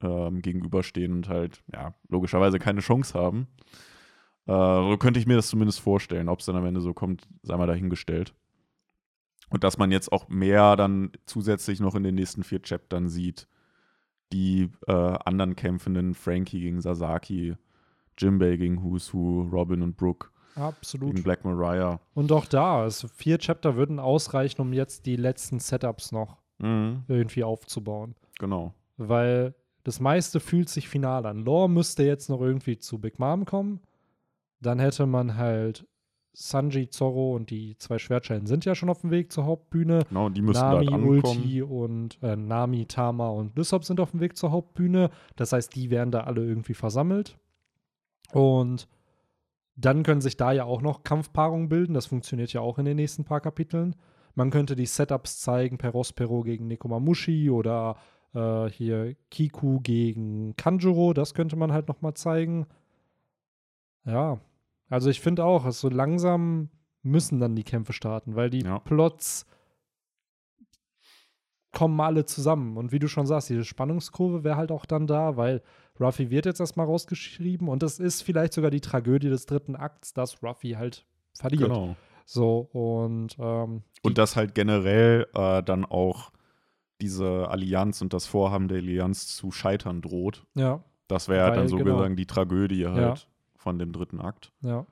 ähm, 0.00 0.40
gegenüberstehen 0.40 1.12
und 1.12 1.28
halt, 1.28 1.64
ja, 1.72 1.94
logischerweise 2.08 2.58
keine 2.58 2.80
Chance 2.80 3.18
haben. 3.18 3.48
Äh, 4.46 4.52
so 4.52 4.96
könnte 4.98 5.18
ich 5.18 5.26
mir 5.26 5.36
das 5.36 5.48
zumindest 5.48 5.80
vorstellen. 5.80 6.28
Ob 6.28 6.40
es 6.40 6.46
dann 6.46 6.56
am 6.56 6.66
Ende 6.66 6.80
so 6.80 6.92
kommt, 6.92 7.26
sei 7.42 7.56
mal 7.56 7.66
dahingestellt. 7.66 8.34
Und 9.50 9.64
dass 9.64 9.78
man 9.78 9.90
jetzt 9.92 10.10
auch 10.12 10.28
mehr 10.28 10.76
dann 10.76 11.12
zusätzlich 11.26 11.80
noch 11.80 11.94
in 11.94 12.02
den 12.02 12.14
nächsten 12.14 12.42
vier 12.44 12.60
Chaptern 12.62 13.08
sieht, 13.08 13.46
die 14.32 14.70
äh, 14.88 14.92
anderen 14.92 15.54
kämpfenden, 15.54 16.14
Frankie 16.14 16.60
gegen 16.60 16.80
Sasaki, 16.80 17.56
Jimbei 18.18 18.56
gegen 18.56 18.82
Who's 18.82 19.12
Who, 19.12 19.42
Robin 19.52 19.82
und 19.82 19.96
Brooke 19.96 20.28
Absolut. 20.56 21.10
gegen 21.12 21.22
Black 21.22 21.44
Mariah. 21.44 22.00
Und 22.14 22.32
auch 22.32 22.46
da, 22.46 22.82
also 22.82 23.06
vier 23.08 23.38
Chapter 23.38 23.76
würden 23.76 23.98
ausreichen, 23.98 24.60
um 24.60 24.72
jetzt 24.72 25.06
die 25.06 25.16
letzten 25.16 25.60
Setups 25.60 26.12
noch 26.12 26.38
Mhm, 26.60 27.02
irgendwie 27.08 27.42
aufzubauen. 27.42 28.14
genau. 28.38 28.72
Weil 28.96 29.54
das 29.82 29.98
meiste 29.98 30.38
fühlt 30.38 30.68
sich 30.68 30.88
final 30.88 31.26
an. 31.26 31.44
Lore 31.44 31.68
müsste 31.68 32.04
jetzt 32.04 32.30
noch 32.30 32.40
irgendwie 32.40 32.78
zu 32.78 32.98
Big 33.00 33.18
Mom 33.18 33.44
kommen. 33.44 33.80
Dann 34.60 34.78
hätte 34.78 35.04
man 35.06 35.36
halt 35.36 35.84
Sanji, 36.36 36.88
Zorro 36.88 37.34
und 37.34 37.50
die 37.50 37.78
zwei 37.78 37.98
Schwertscheiden 37.98 38.46
sind 38.46 38.64
ja 38.64 38.74
schon 38.74 38.90
auf 38.90 39.00
dem 39.00 39.12
Weg 39.12 39.30
zur 39.32 39.46
Hauptbühne. 39.46 40.00
Genau, 40.08 40.28
die 40.28 40.42
müssen 40.42 40.60
Nami, 40.60 40.86
halt 40.86 40.92
ankommen. 40.92 41.08
Ulti 41.08 41.62
und 41.62 42.18
äh, 42.22 42.34
Nami, 42.34 42.86
Tama 42.86 43.28
und 43.28 43.56
Lysop 43.56 43.84
sind 43.84 44.00
auf 44.00 44.10
dem 44.10 44.20
Weg 44.20 44.36
zur 44.36 44.50
Hauptbühne. 44.50 45.10
Das 45.36 45.52
heißt, 45.52 45.74
die 45.74 45.90
werden 45.90 46.10
da 46.10 46.22
alle 46.22 46.44
irgendwie 46.44 46.74
versammelt. 46.74 47.38
Und 48.32 48.88
dann 49.76 50.02
können 50.02 50.20
sich 50.20 50.36
da 50.36 50.50
ja 50.50 50.64
auch 50.64 50.82
noch 50.82 51.04
Kampfpaarungen 51.04 51.68
bilden. 51.68 51.94
Das 51.94 52.06
funktioniert 52.06 52.52
ja 52.52 52.60
auch 52.60 52.78
in 52.78 52.84
den 52.84 52.96
nächsten 52.96 53.24
paar 53.24 53.40
Kapiteln. 53.40 53.94
Man 54.34 54.50
könnte 54.50 54.74
die 54.74 54.86
Setups 54.86 55.40
zeigen, 55.40 55.78
Perospero 55.78 56.42
gegen 56.42 56.66
Nekomamushi 56.66 57.48
oder 57.48 57.96
äh, 58.34 58.68
hier 58.70 59.14
Kiku 59.30 59.78
gegen 59.80 60.56
Kanjuro. 60.56 61.12
Das 61.12 61.32
könnte 61.32 61.54
man 61.54 61.72
halt 61.72 61.86
noch 61.86 62.02
mal 62.02 62.14
zeigen. 62.14 62.66
Ja, 64.04 64.40
also 64.94 65.10
ich 65.10 65.20
finde 65.20 65.44
auch, 65.44 65.70
so 65.72 65.88
langsam 65.88 66.70
müssen 67.02 67.40
dann 67.40 67.54
die 67.56 67.64
Kämpfe 67.64 67.92
starten, 67.92 68.36
weil 68.36 68.48
die 68.48 68.62
Ja. 68.64 68.78
Plots 68.78 69.44
kommen 71.72 72.00
alle 72.00 72.24
zusammen. 72.24 72.76
Und 72.76 72.92
wie 72.92 73.00
du 73.00 73.08
schon 73.08 73.26
sagst, 73.26 73.50
diese 73.50 73.64
Spannungskurve 73.64 74.44
wäre 74.44 74.56
halt 74.56 74.70
auch 74.70 74.86
dann 74.86 75.06
da, 75.06 75.36
weil 75.36 75.62
Ruffy 76.00 76.30
wird 76.30 76.46
jetzt 76.46 76.60
erstmal 76.60 76.86
rausgeschrieben 76.86 77.68
und 77.68 77.82
das 77.82 77.98
ist 77.98 78.22
vielleicht 78.22 78.52
sogar 78.52 78.70
die 78.70 78.80
Tragödie 78.80 79.28
des 79.28 79.46
dritten 79.46 79.74
Akts, 79.76 80.14
dass 80.14 80.42
Ruffy 80.42 80.70
halt 80.72 81.04
verliert. 81.36 81.62
Genau. 81.62 81.96
So, 82.26 82.60
und 82.72 83.36
ähm, 83.38 83.82
Und 84.02 84.18
dass 84.18 84.36
halt 84.36 84.54
generell 84.54 85.26
äh, 85.34 85.62
dann 85.62 85.84
auch 85.84 86.30
diese 87.00 87.48
Allianz 87.48 88.00
und 88.00 88.12
das 88.12 88.26
Vorhaben 88.26 88.68
der 88.68 88.78
Allianz 88.78 89.26
zu 89.36 89.50
scheitern 89.50 90.00
droht. 90.00 90.46
ja, 90.54 90.82
Das 91.08 91.28
wäre 91.28 91.50
Weil, 91.50 91.56
dann 91.56 91.68
so 91.68 91.76
genau. 91.76 91.96
gesagt 91.98 92.18
die 92.18 92.26
Tragödie 92.26 92.86
halt 92.86 93.28
von 93.64 93.78
dem 93.78 93.92
dritten 93.92 94.20
Akt. 94.20 94.52
ja, 94.60 94.86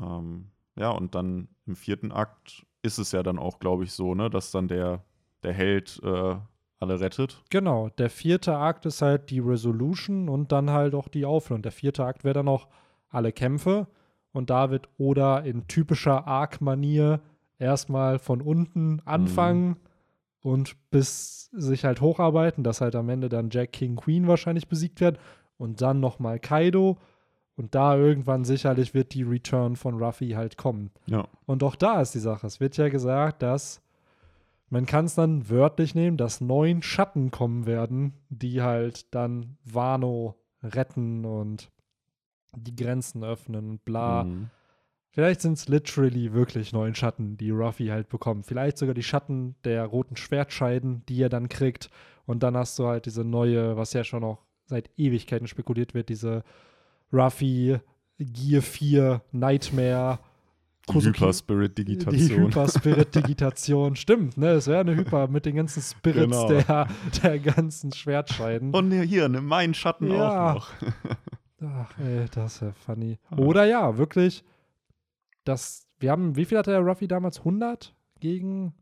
Ähm, 0.00 0.52
ja, 0.76 0.90
und 0.90 1.14
dann 1.14 1.48
im 1.66 1.76
vierten 1.76 2.12
Akt 2.12 2.64
ist 2.82 2.98
es 2.98 3.12
ja 3.12 3.22
dann 3.22 3.38
auch, 3.38 3.58
glaube 3.58 3.84
ich, 3.84 3.92
so, 3.92 4.14
ne, 4.14 4.30
dass 4.30 4.50
dann 4.52 4.68
der, 4.68 5.04
der 5.42 5.52
Held 5.52 6.00
äh, 6.02 6.36
alle 6.78 7.00
rettet. 7.00 7.42
genau. 7.50 7.90
Der 7.98 8.08
vierte 8.08 8.56
Akt 8.56 8.86
ist 8.86 9.02
halt 9.02 9.30
die 9.30 9.40
Resolution 9.40 10.28
und 10.28 10.50
dann 10.50 10.70
halt 10.70 10.94
auch 10.94 11.08
die 11.08 11.24
Auflösung. 11.26 11.62
Der 11.62 11.72
vierte 11.72 12.04
Akt 12.04 12.24
wäre 12.24 12.34
dann 12.34 12.48
auch 12.48 12.68
alle 13.08 13.32
Kämpfe 13.32 13.86
und 14.32 14.48
da 14.50 14.70
wird 14.70 14.88
Oda 14.98 15.38
in 15.40 15.66
typischer 15.68 16.26
Arc-Manier 16.26 17.20
erstmal 17.58 18.18
von 18.18 18.40
unten 18.40 19.00
anfangen 19.04 19.76
und 20.40 20.76
bis 20.90 21.50
sich 21.52 21.84
halt 21.84 22.00
hocharbeiten, 22.00 22.64
dass 22.64 22.80
halt 22.80 22.96
am 22.96 23.08
Ende 23.10 23.28
dann 23.28 23.50
Jack 23.50 23.72
King 23.72 23.94
Queen 23.96 24.26
wahrscheinlich 24.26 24.66
besiegt 24.68 25.00
wird 25.00 25.18
und 25.58 25.80
dann 25.82 26.00
nochmal 26.00 26.40
Kaido 26.40 26.96
und 27.56 27.74
da 27.74 27.96
irgendwann 27.96 28.44
sicherlich 28.44 28.94
wird 28.94 29.14
die 29.14 29.22
Return 29.22 29.76
von 29.76 30.02
Ruffy 30.02 30.30
halt 30.30 30.56
kommen. 30.56 30.90
Ja. 31.06 31.26
Und 31.46 31.62
auch 31.62 31.76
da 31.76 32.00
ist 32.00 32.14
die 32.14 32.18
Sache. 32.18 32.46
Es 32.46 32.60
wird 32.60 32.76
ja 32.76 32.88
gesagt, 32.88 33.42
dass 33.42 33.82
man 34.70 34.86
kann 34.86 35.04
es 35.04 35.14
dann 35.14 35.50
wörtlich 35.50 35.94
nehmen, 35.94 36.16
dass 36.16 36.40
neun 36.40 36.80
Schatten 36.80 37.30
kommen 37.30 37.66
werden, 37.66 38.14
die 38.30 38.62
halt 38.62 39.14
dann 39.14 39.58
Wano 39.64 40.36
retten 40.62 41.26
und 41.26 41.70
die 42.56 42.74
Grenzen 42.74 43.22
öffnen 43.22 43.68
und 43.68 43.84
bla. 43.84 44.24
Mhm. 44.24 44.48
Vielleicht 45.10 45.42
sind 45.42 45.58
es 45.58 45.68
literally 45.68 46.32
wirklich 46.32 46.72
neun 46.72 46.94
Schatten, 46.94 47.36
die 47.36 47.50
Ruffy 47.50 47.88
halt 47.88 48.08
bekommt. 48.08 48.46
Vielleicht 48.46 48.78
sogar 48.78 48.94
die 48.94 49.02
Schatten 49.02 49.56
der 49.64 49.84
roten 49.84 50.16
Schwertscheiden, 50.16 51.04
die 51.06 51.20
er 51.20 51.28
dann 51.28 51.50
kriegt. 51.50 51.90
Und 52.24 52.42
dann 52.42 52.56
hast 52.56 52.78
du 52.78 52.86
halt 52.86 53.04
diese 53.04 53.24
neue, 53.24 53.76
was 53.76 53.92
ja 53.92 54.04
schon 54.04 54.24
auch 54.24 54.38
seit 54.64 54.88
Ewigkeiten 54.96 55.48
spekuliert 55.48 55.92
wird, 55.92 56.08
diese 56.08 56.44
Ruffy 57.12 57.78
Gear 58.18 58.62
4 58.62 59.22
Nightmare. 59.32 60.18
Kozuki- 60.88 61.12
Die 61.12 61.20
Hyper-Spirit-Digitation. 61.20 62.46
Hyper-Spirit-Digitation. 62.46 63.96
Stimmt, 63.96 64.36
ne? 64.36 64.48
Es 64.52 64.66
wäre 64.66 64.80
eine 64.80 64.96
Hyper 64.96 65.28
mit 65.28 65.46
den 65.46 65.56
ganzen 65.56 65.80
Spirits 65.82 66.24
Genau. 66.36 66.48
der, 66.48 66.88
der 67.22 67.38
ganzen 67.38 67.92
Schwertscheiden. 67.92 68.74
Und 68.74 68.90
hier, 68.92 69.28
nimm 69.28 69.46
meinen 69.46 69.74
Schatten 69.74 70.10
Ja. 70.10 70.50
auch 70.50 70.54
noch. 70.54 70.70
Ach, 71.64 71.98
ey, 72.00 72.26
das 72.34 72.54
ist 72.56 72.60
ja 72.62 72.72
funny. 72.72 73.18
Ah. 73.30 73.36
Oder 73.38 73.64
ja, 73.64 73.96
wirklich, 73.96 74.42
dass 75.44 75.86
wir 76.00 76.10
haben, 76.10 76.34
wie 76.34 76.44
viel 76.44 76.58
hatte 76.58 76.72
der 76.72 76.80
Ruffy 76.80 77.06
damals? 77.06 77.38
100 77.38 77.94
gegen, 78.18 78.74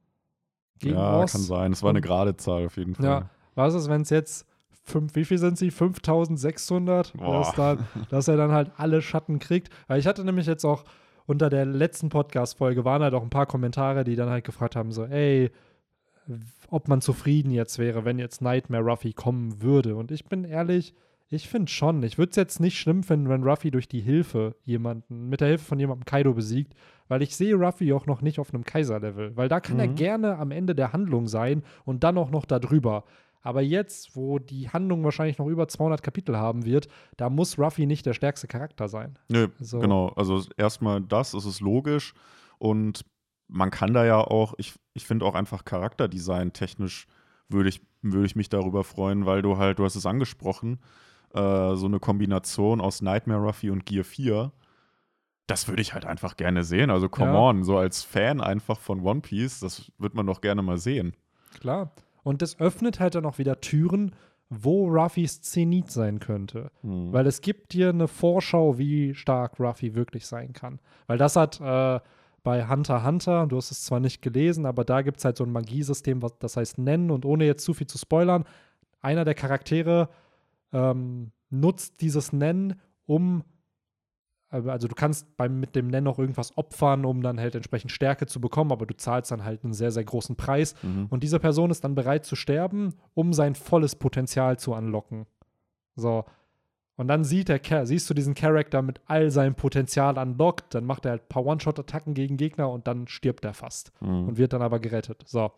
gegen 0.79 0.95
ja, 0.97 1.19
Oz? 1.21 1.33
kann 1.33 1.43
sein. 1.43 1.73
Es 1.73 1.83
war 1.83 1.91
eine 1.91 2.01
gerade 2.01 2.35
Zahl 2.39 2.65
auf 2.67 2.79
jeden 2.79 2.95
Fall. 2.95 3.05
Ja, 3.05 3.31
was 3.55 3.75
ist, 3.75 3.91
wenn 3.91 4.01
es 4.03 4.11
jetzt, 4.11 4.47
fünf, 4.83 5.15
wie 5.15 5.25
viel 5.25 5.39
sind 5.39 5.59
sie? 5.59 5.71
5600? 5.71 7.13
Boah. 7.17 7.39
Dass, 7.41 7.55
dann, 7.55 7.87
dass 8.11 8.29
er 8.29 8.37
dann 8.37 8.53
halt 8.53 8.73
alle 8.77 9.03
Schatten 9.03 9.39
kriegt. 9.39 9.71
Weil 9.89 9.99
ich 10.01 10.07
hatte 10.07 10.25
nämlich 10.25 10.47
jetzt 10.47 10.65
auch 10.65 10.85
unter 11.27 11.49
der 11.51 11.65
letzten 11.65 12.09
Podcast-Folge 12.09 12.85
waren 12.85 13.03
halt 13.03 13.15
auch 13.15 13.23
ein 13.23 13.31
paar 13.31 13.47
Kommentare, 13.47 14.05
die 14.05 14.17
dann 14.17 14.31
halt 14.31 14.45
gefragt 14.45 14.77
haben: 14.77 14.93
so, 14.93 15.05
ey, 15.05 15.51
ob 16.71 16.89
man 16.89 17.01
zufrieden 17.01 17.51
jetzt 17.51 17.79
wäre, 17.79 18.05
wenn 18.05 18.19
jetzt 18.19 18.43
Nightmare 18.43 18.83
Ruffy 18.85 19.13
kommen 19.13 19.63
würde. 19.63 19.97
Und 19.97 20.11
ich 20.11 20.25
bin 20.27 20.45
ehrlich, 20.45 20.95
ich 21.29 21.49
finde 21.49 21.71
schon. 21.71 22.03
Ich 22.03 22.19
würde 22.19 22.31
es 22.31 22.37
jetzt 22.37 22.61
nicht 22.61 22.79
schlimm 22.79 23.03
finden, 23.03 23.29
wenn 23.29 23.45
Ruffy 23.45 23.71
durch 23.71 23.89
die 23.89 24.01
Hilfe 24.01 24.57
jemanden, 24.65 25.29
mit 25.29 25.41
der 25.41 25.49
Hilfe 25.49 25.65
von 25.65 25.79
jemandem 25.79 26.05
Kaido 26.05 26.33
besiegt, 26.35 26.75
weil 27.09 27.23
ich 27.23 27.37
sehe 27.37 27.55
Ruffy 27.55 27.93
auch 27.93 28.07
noch 28.07 28.21
nicht 28.23 28.39
auf 28.41 28.53
einem 28.53 28.65
Kaiser-Level. 28.65 29.37
Weil 29.37 29.49
da 29.49 29.61
kann 29.61 29.79
er 29.79 29.89
Mhm. 29.89 29.95
gerne 29.95 30.39
am 30.39 30.51
Ende 30.51 30.75
der 30.75 30.93
Handlung 30.93 31.27
sein 31.29 31.63
und 31.85 32.03
dann 32.05 32.19
auch 32.19 32.31
noch 32.31 32.45
darüber. 32.47 33.05
Aber 33.43 33.63
jetzt, 33.63 34.15
wo 34.17 34.39
die 34.39 34.69
Handlung 34.69 35.03
wahrscheinlich 35.05 35.39
noch 35.39 35.47
über 35.47 35.67
200 35.67 36.03
Kapitel 36.03 36.37
haben 36.37 36.65
wird, 36.65 36.89
da 37.17 37.31
muss 37.31 37.59
Ruffy 37.59 37.87
nicht 37.87 38.05
der 38.07 38.13
stärkste 38.13 38.47
Charakter 38.49 38.89
sein. 38.89 39.19
Nö, 39.29 39.49
So. 39.61 39.79
genau. 39.81 40.09
Also 40.11 40.43
erstmal 40.57 41.01
das, 41.01 41.33
es 41.35 41.47
ist 41.47 41.61
logisch. 41.61 42.13
Und 42.59 43.05
man 43.49 43.71
kann 43.71 43.95
da 43.95 44.05
ja 44.05 44.19
auch, 44.19 44.55
ich, 44.59 44.75
ich 44.95 45.07
finde 45.07 45.25
auch 45.25 45.35
einfach 45.35 45.65
Charakterdesign 45.65 46.53
technisch 46.53 47.07
würde 47.49 47.69
ich, 47.69 47.81
würde 48.03 48.27
ich 48.27 48.37
mich 48.37 48.49
darüber 48.49 48.85
freuen, 48.85 49.27
weil 49.27 49.43
du 49.43 49.57
halt, 49.59 49.79
du 49.79 49.85
hast 49.85 49.97
es 49.97 50.07
angesprochen, 50.07 50.79
äh, 51.35 51.75
so 51.75 51.87
eine 51.87 51.99
Kombination 51.99 52.81
aus 52.81 53.03
Nightmare 53.03 53.41
Ruffy 53.41 53.71
und 53.71 53.87
Gear 53.87 54.05
4. 54.05 54.53
Das 55.47 55.67
würde 55.67 55.83
ich 55.83 55.95
halt 55.95 56.05
einfach 56.05 56.37
gerne 56.37 56.63
sehen. 56.63 56.91
Also 56.91 57.09
come 57.09 57.33
Ja. 57.33 57.39
on, 57.39 57.65
so 57.65 57.77
als 57.77 58.03
Fan 58.05 58.41
einfach 58.41 58.79
von 58.79 59.01
One 59.01 59.21
Piece, 59.21 59.59
das 59.61 59.91
wird 59.99 60.15
man 60.15 60.27
doch 60.27 60.41
gerne 60.43 60.63
mal 60.63 60.79
sehen. 60.79 61.17
Klar. 61.59 61.91
Und 62.23 62.43
das 62.43 62.59
öffnet 62.61 63.01
halt 63.01 63.15
dann 63.15 63.27
auch 63.27 63.39
wieder 63.39 63.61
Türen, 63.61 64.15
wo 64.51 64.89
Ruffys 64.89 65.43
Zenit 65.43 65.91
sein 65.91 66.19
könnte. 66.19 66.71
Hm. 66.83 67.13
Weil 67.13 67.27
es 67.27 67.41
gibt 67.41 67.73
dir 67.73 67.91
eine 67.91 68.09
Vorschau, 68.09 68.79
wie 68.79 69.15
stark 69.15 69.61
Ruffy 69.61 69.95
wirklich 69.95 70.27
sein 70.27 70.53
kann. 70.53 70.81
Weil 71.07 71.19
das 71.19 71.37
hat 71.37 71.61
äh, 71.61 72.01
bei 72.43 72.69
Hunter 72.69 73.05
Hunter, 73.05 73.47
du 73.47 73.57
hast 73.57 73.71
es 73.71 73.85
zwar 73.85 74.01
nicht 74.01 74.23
gelesen, 74.23 74.67
aber 74.67 74.85
da 74.85 75.03
gibt 75.03 75.19
es 75.19 75.25
halt 75.25 75.37
so 75.37 75.45
ein 75.45 75.53
Magiesystem, 75.53 76.23
was 76.23 76.39
das 76.39 76.57
heißt 76.57 76.79
Nennen. 76.79 77.11
Und 77.11 77.25
ohne 77.25 77.45
jetzt 77.45 77.65
zu 77.65 77.75
viel 77.75 77.87
zu 77.87 77.99
spoilern, 77.99 78.45
einer 79.01 79.25
der 79.25 79.35
Charaktere 79.35 80.09
ähm, 80.73 81.33
nutzt 81.51 82.01
dieses 82.01 82.33
Nennen, 82.33 82.81
um 83.07 83.45
also 84.51 84.89
du 84.89 84.95
kannst 84.95 85.37
beim, 85.37 85.61
mit 85.61 85.77
dem 85.77 85.95
auch 86.07 86.19
irgendwas 86.19 86.57
opfern, 86.59 87.05
um 87.05 87.23
dann 87.23 87.39
halt 87.39 87.55
entsprechend 87.55 87.93
Stärke 87.93 88.27
zu 88.27 88.41
bekommen, 88.41 88.73
aber 88.73 88.85
du 88.85 88.97
zahlst 88.97 89.31
dann 89.31 89.45
halt 89.45 89.63
einen 89.65 89.73
sehr, 89.73 89.93
sehr 89.93 90.05
großen 90.05 90.37
Preis. 90.37 90.75
Mhm. 90.83 91.07
Und 91.09 91.23
diese 91.23 91.39
Person 91.39 91.71
ist 91.71 91.85
dann 91.85 91.95
bereit 91.95 92.25
zu 92.25 92.35
sterben, 92.37 92.95
um 93.15 93.33
sein 93.33 93.55
volles 93.55 93.95
Potenzial 93.95 94.59
zu 94.59 94.73
unlocken. 94.75 95.27
So. 95.95 96.25
Und 96.97 97.09
dann 97.09 97.25
sieht 97.25 97.49
der, 97.49 97.87
siehst 97.87 98.11
du 98.11 98.15
diesen 98.15 98.35
Charakter 98.35 98.83
mit 98.83 99.01
all 99.07 99.31
seinem 99.31 99.55
Potenzial 99.55 100.19
unlocked, 100.19 100.75
dann 100.75 100.85
macht 100.85 101.07
er 101.07 101.13
halt 101.13 101.23
ein 101.23 101.29
paar 101.29 101.47
One-Shot-Attacken 101.47 102.13
gegen 102.15 102.37
Gegner 102.37 102.71
und 102.71 102.87
dann 102.87 103.07
stirbt 103.09 103.45
er 103.45 103.55
fast 103.55 103.93
Mhm. 104.01 104.29
und 104.29 104.37
wird 104.37 104.53
dann 104.53 104.63
aber 104.63 104.81
gerettet. 104.81 105.23
So. 105.27 105.51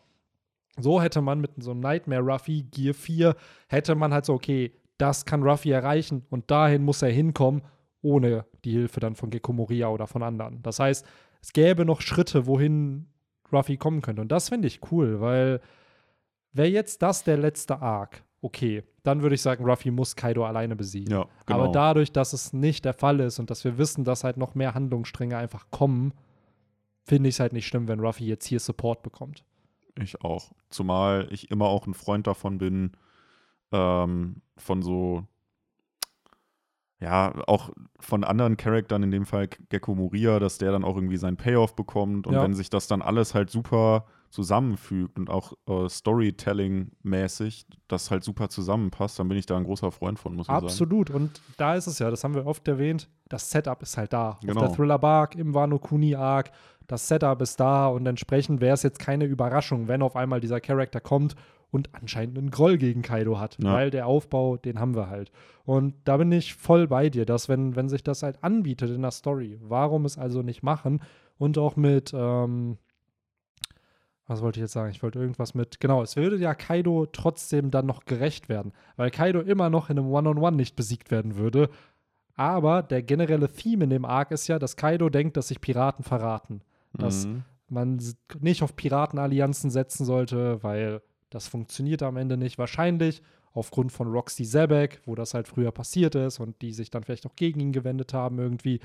So 0.79 1.03
hätte 1.03 1.21
man 1.21 1.41
mit 1.41 1.51
so 1.59 1.73
einem 1.73 1.81
Nightmare 1.81 2.23
Ruffy 2.23 2.63
Gear 2.71 2.95
4, 2.95 3.35
hätte 3.69 3.95
man 3.95 4.13
halt 4.15 4.25
so, 4.25 4.35
okay, 4.35 4.73
das 4.99 5.25
kann 5.25 5.43
Ruffy 5.43 5.71
erreichen 5.71 6.25
und 6.31 6.51
dahin 6.51 6.85
muss 6.85 7.03
er 7.03 7.11
hinkommen, 7.11 7.63
ohne 8.03 8.45
die 8.65 8.73
Hilfe 8.73 9.01
dann 9.01 9.15
von 9.15 9.31
Gekko 9.31 9.53
Moria 9.53 9.89
oder 9.89 10.07
von 10.07 10.23
anderen. 10.23 10.63
Das 10.63 10.79
heißt, 10.79 11.07
es 11.41 11.53
gäbe 11.53 11.85
noch 11.85 12.01
Schritte, 12.01 12.47
wohin 12.47 13.07
Ruffy 13.53 13.77
kommen 13.77 14.03
könnte. 14.03 14.23
Und 14.23 14.33
das 14.33 14.49
finde 14.49 14.69
ich 14.69 14.81
cool, 14.91 15.21
weil 15.21 15.61
wäre 16.53 16.69
jetzt 16.69 17.03
das 17.03 17.25
der 17.25 17.37
letzte 17.37 17.81
Arc, 17.81 18.23
okay, 18.41 18.83
dann 19.03 19.23
würde 19.23 19.35
ich 19.35 19.43
sagen, 19.43 19.65
Ruffy 19.65 19.91
muss 19.91 20.17
Kaido 20.17 20.45
alleine 20.45 20.77
besiegen. 20.77 21.13
Ja, 21.13 21.27
genau. 21.47 21.61
Aber 21.61 21.73
dadurch, 21.73 22.13
dass 22.13 22.33
es 22.33 22.53
nicht 22.53 22.85
der 22.85 22.95
Fall 22.95 23.21
ist 23.21 23.39
und 23.39 23.51
dass 23.51 23.65
wir 23.65 23.79
wissen, 23.79 24.05
dass 24.05 24.25
halt 24.25 24.37
noch 24.37 24.55
mehr 24.55 24.75
Handlungsstränge 24.75 25.37
einfach 25.37 25.67
kommen, 25.71 26.13
finde 27.03 27.29
ich 27.29 27.37
es 27.37 27.41
halt 27.41 27.53
nicht 27.53 27.67
schlimm, 27.67 27.89
wenn 27.89 28.01
Ruffy 28.01 28.27
jetzt 28.27 28.47
hier 28.47 28.61
Support 28.61 29.03
bekommt. 29.03 29.45
Ich 29.97 30.23
auch. 30.23 30.53
Zumal 30.71 31.29
ich 31.31 31.51
immer 31.51 31.67
auch 31.67 31.87
ein 31.87 31.95
Freund 31.95 32.27
davon 32.27 32.59
bin, 32.59 32.93
ähm, 33.73 34.43
von 34.57 34.83
so, 34.83 35.25
ja, 37.03 37.35
auch 37.49 37.71
von 37.99 38.23
anderen 38.23 38.57
Charaktern, 38.57 39.03
in 39.03 39.11
dem 39.11 39.27
Fall 39.27 39.49
Gecko 39.71 39.95
Moria, 39.95 40.39
dass 40.39 40.59
der 40.59 40.71
dann 40.71 40.85
auch 40.85 40.95
irgendwie 40.95 41.17
seinen 41.17 41.37
Payoff 41.37 41.75
bekommt. 41.75 42.27
Und 42.29 42.35
Ja. 42.35 42.43
wenn 42.43 42.55
sich 42.55 42.71
das 42.71 42.87
dann 42.87 43.03
alles 43.03 43.35
halt 43.35 43.51
super 43.51 44.07
zusammenfügt 44.31 45.19
und 45.19 45.29
auch 45.29 45.53
äh, 45.69 45.89
Storytelling-mäßig 45.89 47.67
das 47.89 48.11
halt 48.11 48.25
super 48.25 48.49
zusammenpasst, 48.49 49.19
dann 49.19 49.29
bin 49.29 49.37
ich 49.37 49.47
da 49.47 49.57
ein 49.57 49.65
großer 49.65 49.91
Freund 49.91 50.19
von, 50.19 50.35
muss 50.35 50.47
ich 50.47 50.53
sagen. 50.55 50.65
Absolut. 50.67 51.11
Und 51.11 51.41
da 51.57 51.75
ist 51.75 51.87
es 51.87 51.99
ja, 51.99 52.11
das 52.11 52.25
haben 52.25 52.35
wir 52.35 52.47
oft 52.47 52.67
erwähnt, 52.69 53.09
das 53.29 53.51
Setup 53.51 53.83
ist 53.83 53.97
halt 53.99 54.13
da. 54.13 54.39
Genau. 54.41 54.61
Auf 54.61 54.69
der 54.69 54.77
Thriller 54.77 54.99
Bark, 54.99 55.35
im 55.35 55.55
Wano 55.55 55.79
Kuni 55.79 56.15
Arc, 56.15 56.51
das 56.87 57.09
Setup 57.09 57.41
ist 57.43 57.59
da 57.61 57.89
und 57.89 58.07
entsprechend 58.07 58.61
wäre 58.61 58.75
es 58.75 58.83
jetzt 58.83 58.99
keine 58.99 59.25
Überraschung, 59.25 59.89
wenn 59.89 60.03
auf 60.03 60.17
einmal 60.17 60.41
dieser 60.41 60.61
Charakter 60.61 61.01
kommt 61.01 61.35
und 61.73 61.89
anscheinend 61.95 62.39
einen 62.39 62.51
Groll 62.53 62.79
gegen 62.79 63.03
Kaido 63.03 63.41
hat, 63.41 63.57
Ja. 63.61 63.73
weil 63.73 63.91
der 63.91 64.07
Aufbau, 64.07 64.57
den 64.59 64.79
haben 64.79 64.95
wir 64.95 65.09
halt. 65.11 65.33
Und 65.65 65.95
da 66.05 66.19
bin 66.19 66.31
ich 66.31 66.55
voll 66.55 66.87
bei 66.87 67.09
dir, 67.11 67.25
dass 67.27 67.49
wenn, 67.49 67.75
wenn 67.75 67.89
sich 67.89 68.05
das 68.05 68.23
halt 68.23 68.45
anbietet 68.45 68.91
in 68.91 69.03
der 69.03 69.11
Story, 69.11 69.59
warum 69.61 70.05
es 70.05 70.17
also 70.19 70.43
nicht 70.43 70.63
machen 70.63 71.01
und 71.39 71.59
auch 71.59 71.75
mit, 71.77 72.13
ähm, 72.15 72.77
was 74.27 74.41
wollte 74.43 74.61
ich 74.61 74.63
jetzt 74.63 74.73
sagen? 74.73 74.91
Ich 74.91 75.03
wollte 75.03 75.19
irgendwas 75.19 75.55
mit, 75.55 75.81
genau, 75.81 76.03
es 76.03 76.15
würde 76.17 76.37
ja 76.37 76.55
Kaido 76.55 77.07
trotzdem 77.07 77.71
dann 77.71 77.87
noch 77.87 78.05
gerecht 78.05 78.49
werden, 78.49 78.73
weil 78.97 79.11
Kaido 79.11 79.41
immer 79.41 79.69
noch 79.69 79.91
in 79.91 79.99
einem 79.99 80.09
One-on-One 80.13 80.57
nicht 80.57 80.77
besiegt 80.77 81.11
werden 81.11 81.37
würde. 81.37 81.69
Aber 82.35 82.83
der 82.83 83.03
generelle 83.03 83.49
Theme 83.51 83.85
in 83.85 83.91
dem 83.91 84.05
Arc 84.05 84.31
ist 84.31 84.47
ja, 84.49 84.59
dass 84.59 84.77
Kaido 84.77 85.11
denkt, 85.11 85.37
dass 85.37 85.49
sich 85.49 85.61
Piraten 85.61 86.05
verraten. 86.05 86.63
Dass 86.95 87.27
Mhm. 87.27 87.43
man 87.69 88.01
nicht 88.41 88.63
auf 88.63 88.77
Piratenallianzen 88.77 89.71
setzen 89.71 90.05
sollte, 90.05 90.63
weil 90.63 91.03
das 91.35 91.49
funktioniert 91.49 92.03
am 92.03 92.17
Ende 92.17 92.37
nicht. 92.37 92.59
Wahrscheinlich 92.59 93.23
aufgrund 93.55 93.93
von 93.93 94.09
Roxy 94.09 94.45
Zebek, 94.45 95.01
wo 95.05 95.15
das 95.15 95.35
halt 95.35 95.49
früher 95.49 95.73
passiert 95.73 96.15
ist 96.15 96.41
und 96.41 96.61
die 96.63 96.73
sich 96.73 96.91
dann 96.91 97.03
vielleicht 97.03 97.27
auch 97.27 97.37
gegen 97.37 97.61
ihn 97.61 97.73
gewendet 97.73 98.15
haben 98.15 98.39
irgendwie. 98.39 98.81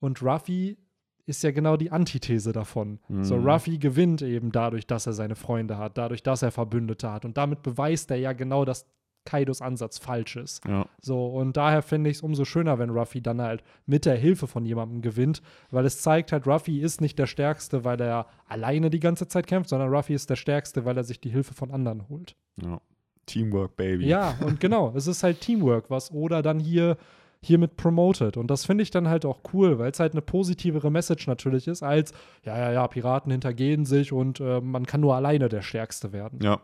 Und 0.00 0.22
Ruffy 0.22 0.76
ist 1.24 1.42
ja 1.42 1.52
genau 1.52 1.76
die 1.76 1.90
Antithese 1.92 2.52
davon. 2.52 2.98
So, 3.20 3.36
Mhm. 3.36 3.48
Ruffy 3.48 3.78
gewinnt 3.78 4.22
eben 4.22 4.50
dadurch, 4.50 4.86
dass 4.86 5.06
er 5.06 5.12
seine 5.12 5.36
Freunde 5.36 5.78
hat, 5.78 5.96
dadurch, 5.96 6.22
dass 6.22 6.42
er 6.42 6.50
Verbündete 6.50 7.10
hat. 7.12 7.24
Und 7.24 7.36
damit 7.36 7.62
beweist 7.62 8.10
er 8.10 8.16
ja 8.16 8.32
genau, 8.32 8.64
dass 8.64 8.86
Kaidos 9.24 9.62
Ansatz 9.62 9.98
falsch 9.98 10.36
ist. 10.36 10.64
Ja. 10.66 10.86
So, 11.00 11.26
und 11.26 11.56
daher 11.56 11.82
finde 11.82 12.10
ich 12.10 12.16
es 12.16 12.22
umso 12.22 12.44
schöner, 12.44 12.78
wenn 12.78 12.90
Ruffy 12.90 13.22
dann 13.22 13.40
halt 13.40 13.62
mit 13.86 14.04
der 14.04 14.16
Hilfe 14.16 14.46
von 14.46 14.64
jemandem 14.64 15.02
gewinnt, 15.02 15.42
weil 15.70 15.86
es 15.86 16.02
zeigt 16.02 16.32
halt, 16.32 16.46
Ruffy 16.46 16.80
ist 16.80 17.00
nicht 17.00 17.18
der 17.18 17.26
Stärkste, 17.26 17.84
weil 17.84 18.00
er 18.00 18.26
alleine 18.46 18.90
die 18.90 19.00
ganze 19.00 19.28
Zeit 19.28 19.46
kämpft, 19.46 19.70
sondern 19.70 19.94
Ruffy 19.94 20.14
ist 20.14 20.30
der 20.30 20.36
Stärkste, 20.36 20.84
weil 20.84 20.96
er 20.96 21.04
sich 21.04 21.20
die 21.20 21.30
Hilfe 21.30 21.54
von 21.54 21.70
anderen 21.70 22.08
holt. 22.08 22.36
ja. 22.62 22.80
Teamwork, 23.26 23.76
Baby. 23.76 24.06
Ja, 24.06 24.36
und 24.44 24.58
genau, 24.58 24.92
es 24.96 25.06
ist 25.06 25.22
halt 25.22 25.40
Teamwork, 25.40 25.90
was 25.90 26.10
Oda 26.12 26.42
dann 26.42 26.58
hier 26.58 26.96
hiermit 27.44 27.76
promotet. 27.76 28.36
Und 28.36 28.48
das 28.50 28.64
finde 28.64 28.82
ich 28.82 28.90
dann 28.90 29.08
halt 29.08 29.24
auch 29.24 29.40
cool, 29.52 29.78
weil 29.78 29.90
es 29.90 30.00
halt 30.00 30.12
eine 30.12 30.22
positivere 30.22 30.90
Message 30.90 31.26
natürlich 31.26 31.66
ist, 31.66 31.82
als, 31.82 32.12
ja, 32.44 32.56
ja, 32.56 32.72
ja, 32.72 32.86
Piraten 32.86 33.32
hintergehen 33.32 33.84
sich 33.84 34.12
und 34.12 34.40
äh, 34.40 34.60
man 34.60 34.86
kann 34.86 35.00
nur 35.00 35.16
alleine 35.16 35.48
der 35.48 35.62
Stärkste 35.62 36.12
werden. 36.12 36.38
Ja, 36.42 36.60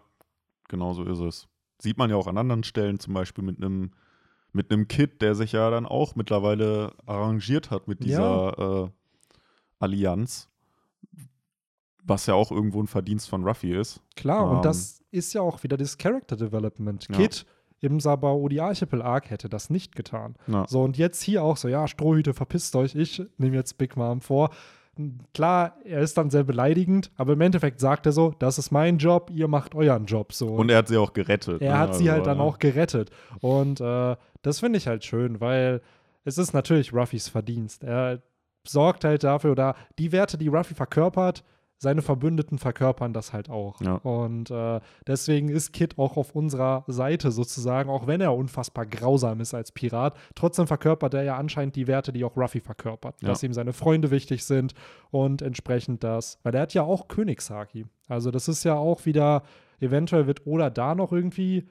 genau 0.69 0.93
so 0.93 1.05
ist 1.05 1.21
es. 1.21 1.49
Sieht 1.81 1.99
man 1.99 2.11
ja 2.11 2.17
auch 2.17 2.27
an 2.27 2.39
anderen 2.39 2.65
Stellen, 2.65 2.99
zum 2.99 3.15
Beispiel 3.15 3.45
mit 3.45 3.59
einem 3.59 3.93
mit 4.53 4.73
einem 4.73 4.89
Kid, 4.89 5.21
der 5.21 5.35
sich 5.35 5.53
ja 5.53 5.71
dann 5.71 5.85
auch 5.87 6.15
mittlerweile 6.17 6.95
arrangiert 7.05 7.71
hat 7.71 7.87
mit 7.87 8.03
dieser 8.03 8.87
äh, 8.87 8.91
Allianz, 9.79 10.49
was 12.03 12.27
ja 12.27 12.35
auch 12.35 12.51
irgendwo 12.51 12.83
ein 12.83 12.87
Verdienst 12.87 13.29
von 13.29 13.45
Ruffy 13.45 13.73
ist. 13.79 14.01
Klar, 14.17 14.51
Ähm. 14.51 14.57
und 14.57 14.65
das 14.65 15.03
ist 15.11 15.35
ja 15.35 15.43
auch 15.43 15.63
wieder 15.63 15.77
das 15.77 15.99
Character 15.99 16.37
Development. 16.37 17.07
Ja. 17.11 17.17
Kid 17.17 17.45
im 17.81 18.01
Sabao 18.01 18.49
die 18.49 18.61
Archipel 18.61 19.03
Arc 19.03 19.31
hätte 19.31 19.49
das 19.49 19.71
nicht 19.71 19.95
getan. 19.95 20.35
Ja. 20.49 20.67
So, 20.67 20.83
und 20.83 20.97
jetzt 20.99 21.23
hier 21.23 21.45
auch 21.45 21.57
so, 21.57 21.69
ja, 21.69 21.87
Strohhüte, 21.87 22.35
verpisst 22.35 22.75
euch, 22.75 22.95
ich 22.97 23.23
nehme 23.37 23.55
jetzt 23.55 23.79
Big 23.79 23.97
Mom 23.97 24.21
vor. 24.21 24.51
Klar, 25.33 25.77
er 25.85 26.01
ist 26.01 26.19
dann 26.19 26.31
sehr 26.31 26.45
beleidigend, 26.45 27.11
aber 27.17 27.35
im 27.35 27.41
Endeffekt 27.41 27.81
sagt 27.81 28.07
er 28.07 28.13
so, 28.13 28.35
das 28.39 28.59
ist 28.59 28.71
mein 28.71 28.99
Job, 28.99 29.31
ihr 29.33 29.49
macht 29.49 29.75
euren 29.75 30.07
Job. 30.07 30.33
So. 30.33 30.49
Und 30.49 30.71
er 30.71 30.79
hat 30.79 30.89
sie 30.89 30.97
auch 30.97 31.13
gerettet. 31.13 31.63
Er 31.63 31.75
ne? 31.75 31.79
hat 31.79 31.95
sie 31.95 32.09
Also, 32.09 32.13
halt 32.13 32.27
dann 32.27 32.39
ja. 32.39 32.45
auch 32.45 32.59
gerettet. 32.59 33.11
Und 33.41 33.81
äh, 33.81 34.17
das 34.43 34.61
finde 34.61 34.79
ich 34.79 34.87
halt 34.87 35.05
schön, 35.05 35.41
weil 35.41 35.81
es 36.25 36.39
ist 36.39 36.53
natürlich 36.53 36.93
Ruffys 36.93 37.29
Verdienst. 37.29 37.85
Er 37.85 38.23
sorgt 38.67 39.05
halt 39.05 39.25
dafür, 39.25 39.53
oder 39.53 39.75
die 39.99 40.13
Werte, 40.13 40.37
die 40.37 40.49
Ruffy 40.49 40.75
verkörpert, 40.75 41.45
seine 41.79 42.03
Verbündeten 42.03 42.59
verkörpern 42.59 43.13
das 43.13 43.33
halt 43.33 43.49
auch. 43.49 43.81
Ja. 43.81 43.95
Und 43.95 44.51
äh, 44.51 44.81
deswegen 45.07 45.49
ist 45.49 45.73
Kid 45.73 45.97
auch 45.97 46.17
auf 46.17 46.35
unserer 46.35 46.85
Seite 46.89 47.31
sozusagen, 47.31 47.89
auch 47.89 48.07
wenn 48.07 48.21
er 48.21 48.35
unfassbar 48.35 48.85
grausam 48.85 49.41
ist 49.41 49.55
als 49.55 49.71
Pirat. 49.71 50.17
Trotzdem 50.35 50.67
verkörpert 50.67 51.15
er 51.15 51.23
ja 51.23 51.37
anscheinend 51.37 51.77
die 51.77 51.87
Werte, 51.87 52.13
die 52.13 52.25
auch 52.25 52.37
Ruffy 52.37 52.61
verkörpert. 52.61 53.15
Ja. 53.23 53.29
Dass 53.29 53.43
ihm 53.45 53.53
seine 53.53 53.73
Freunde 53.73 54.11
wichtig 54.11 54.45
sind 54.45 54.75
und 55.11 55.41
entsprechend 55.41 56.03
das, 56.03 56.39
weil 56.43 56.55
er 56.55 56.63
hat 56.63 56.75
ja 56.75 56.83
auch 56.83 57.07
Königshaki. 57.07 57.87
Also 58.09 58.31
das 58.31 58.49
ist 58.49 58.65
ja 58.65 58.75
auch 58.75 59.07
wieder, 59.07 59.45
eventuell 59.81 60.27
wird 60.27 60.47
Oda 60.47 60.71
da 60.71 60.97
noch 60.97 61.13
irgendwie 61.13 61.69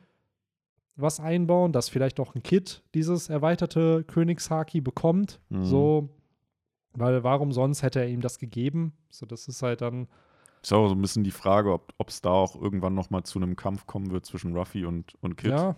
was 0.95 1.20
einbauen, 1.20 1.74
dass 1.74 1.89
vielleicht 1.89 2.20
auch 2.20 2.34
ein 2.34 2.43
Kid 2.43 2.82
dieses 2.95 3.30
erweiterte 3.30 4.03
Königshaki 4.05 4.82
bekommt. 4.82 5.39
Mhm. 5.49 5.64
So, 5.64 6.10
weil 6.99 7.23
warum 7.23 7.51
sonst 7.51 7.83
hätte 7.83 7.99
er 7.99 8.07
ihm 8.07 8.21
das 8.21 8.39
gegeben? 8.39 8.93
So, 9.09 9.25
das 9.25 9.47
ist 9.47 9.61
halt 9.63 9.81
dann, 9.81 10.07
Ist 10.61 10.73
auch 10.73 10.87
so 10.89 10.95
ein 10.95 11.01
bisschen 11.01 11.23
die 11.23 11.31
Frage, 11.31 11.71
ob 11.73 12.09
es 12.09 12.21
da 12.21 12.29
auch 12.31 12.55
irgendwann 12.61 12.93
noch 12.95 13.09
mal 13.09 13.23
zu 13.23 13.39
einem 13.39 13.55
Kampf 13.55 13.85
kommen 13.87 14.11
wird 14.11 14.25
zwischen 14.25 14.55
Ruffy 14.55 14.85
und, 14.85 15.13
und 15.21 15.37
Kid. 15.37 15.51
ja, 15.51 15.75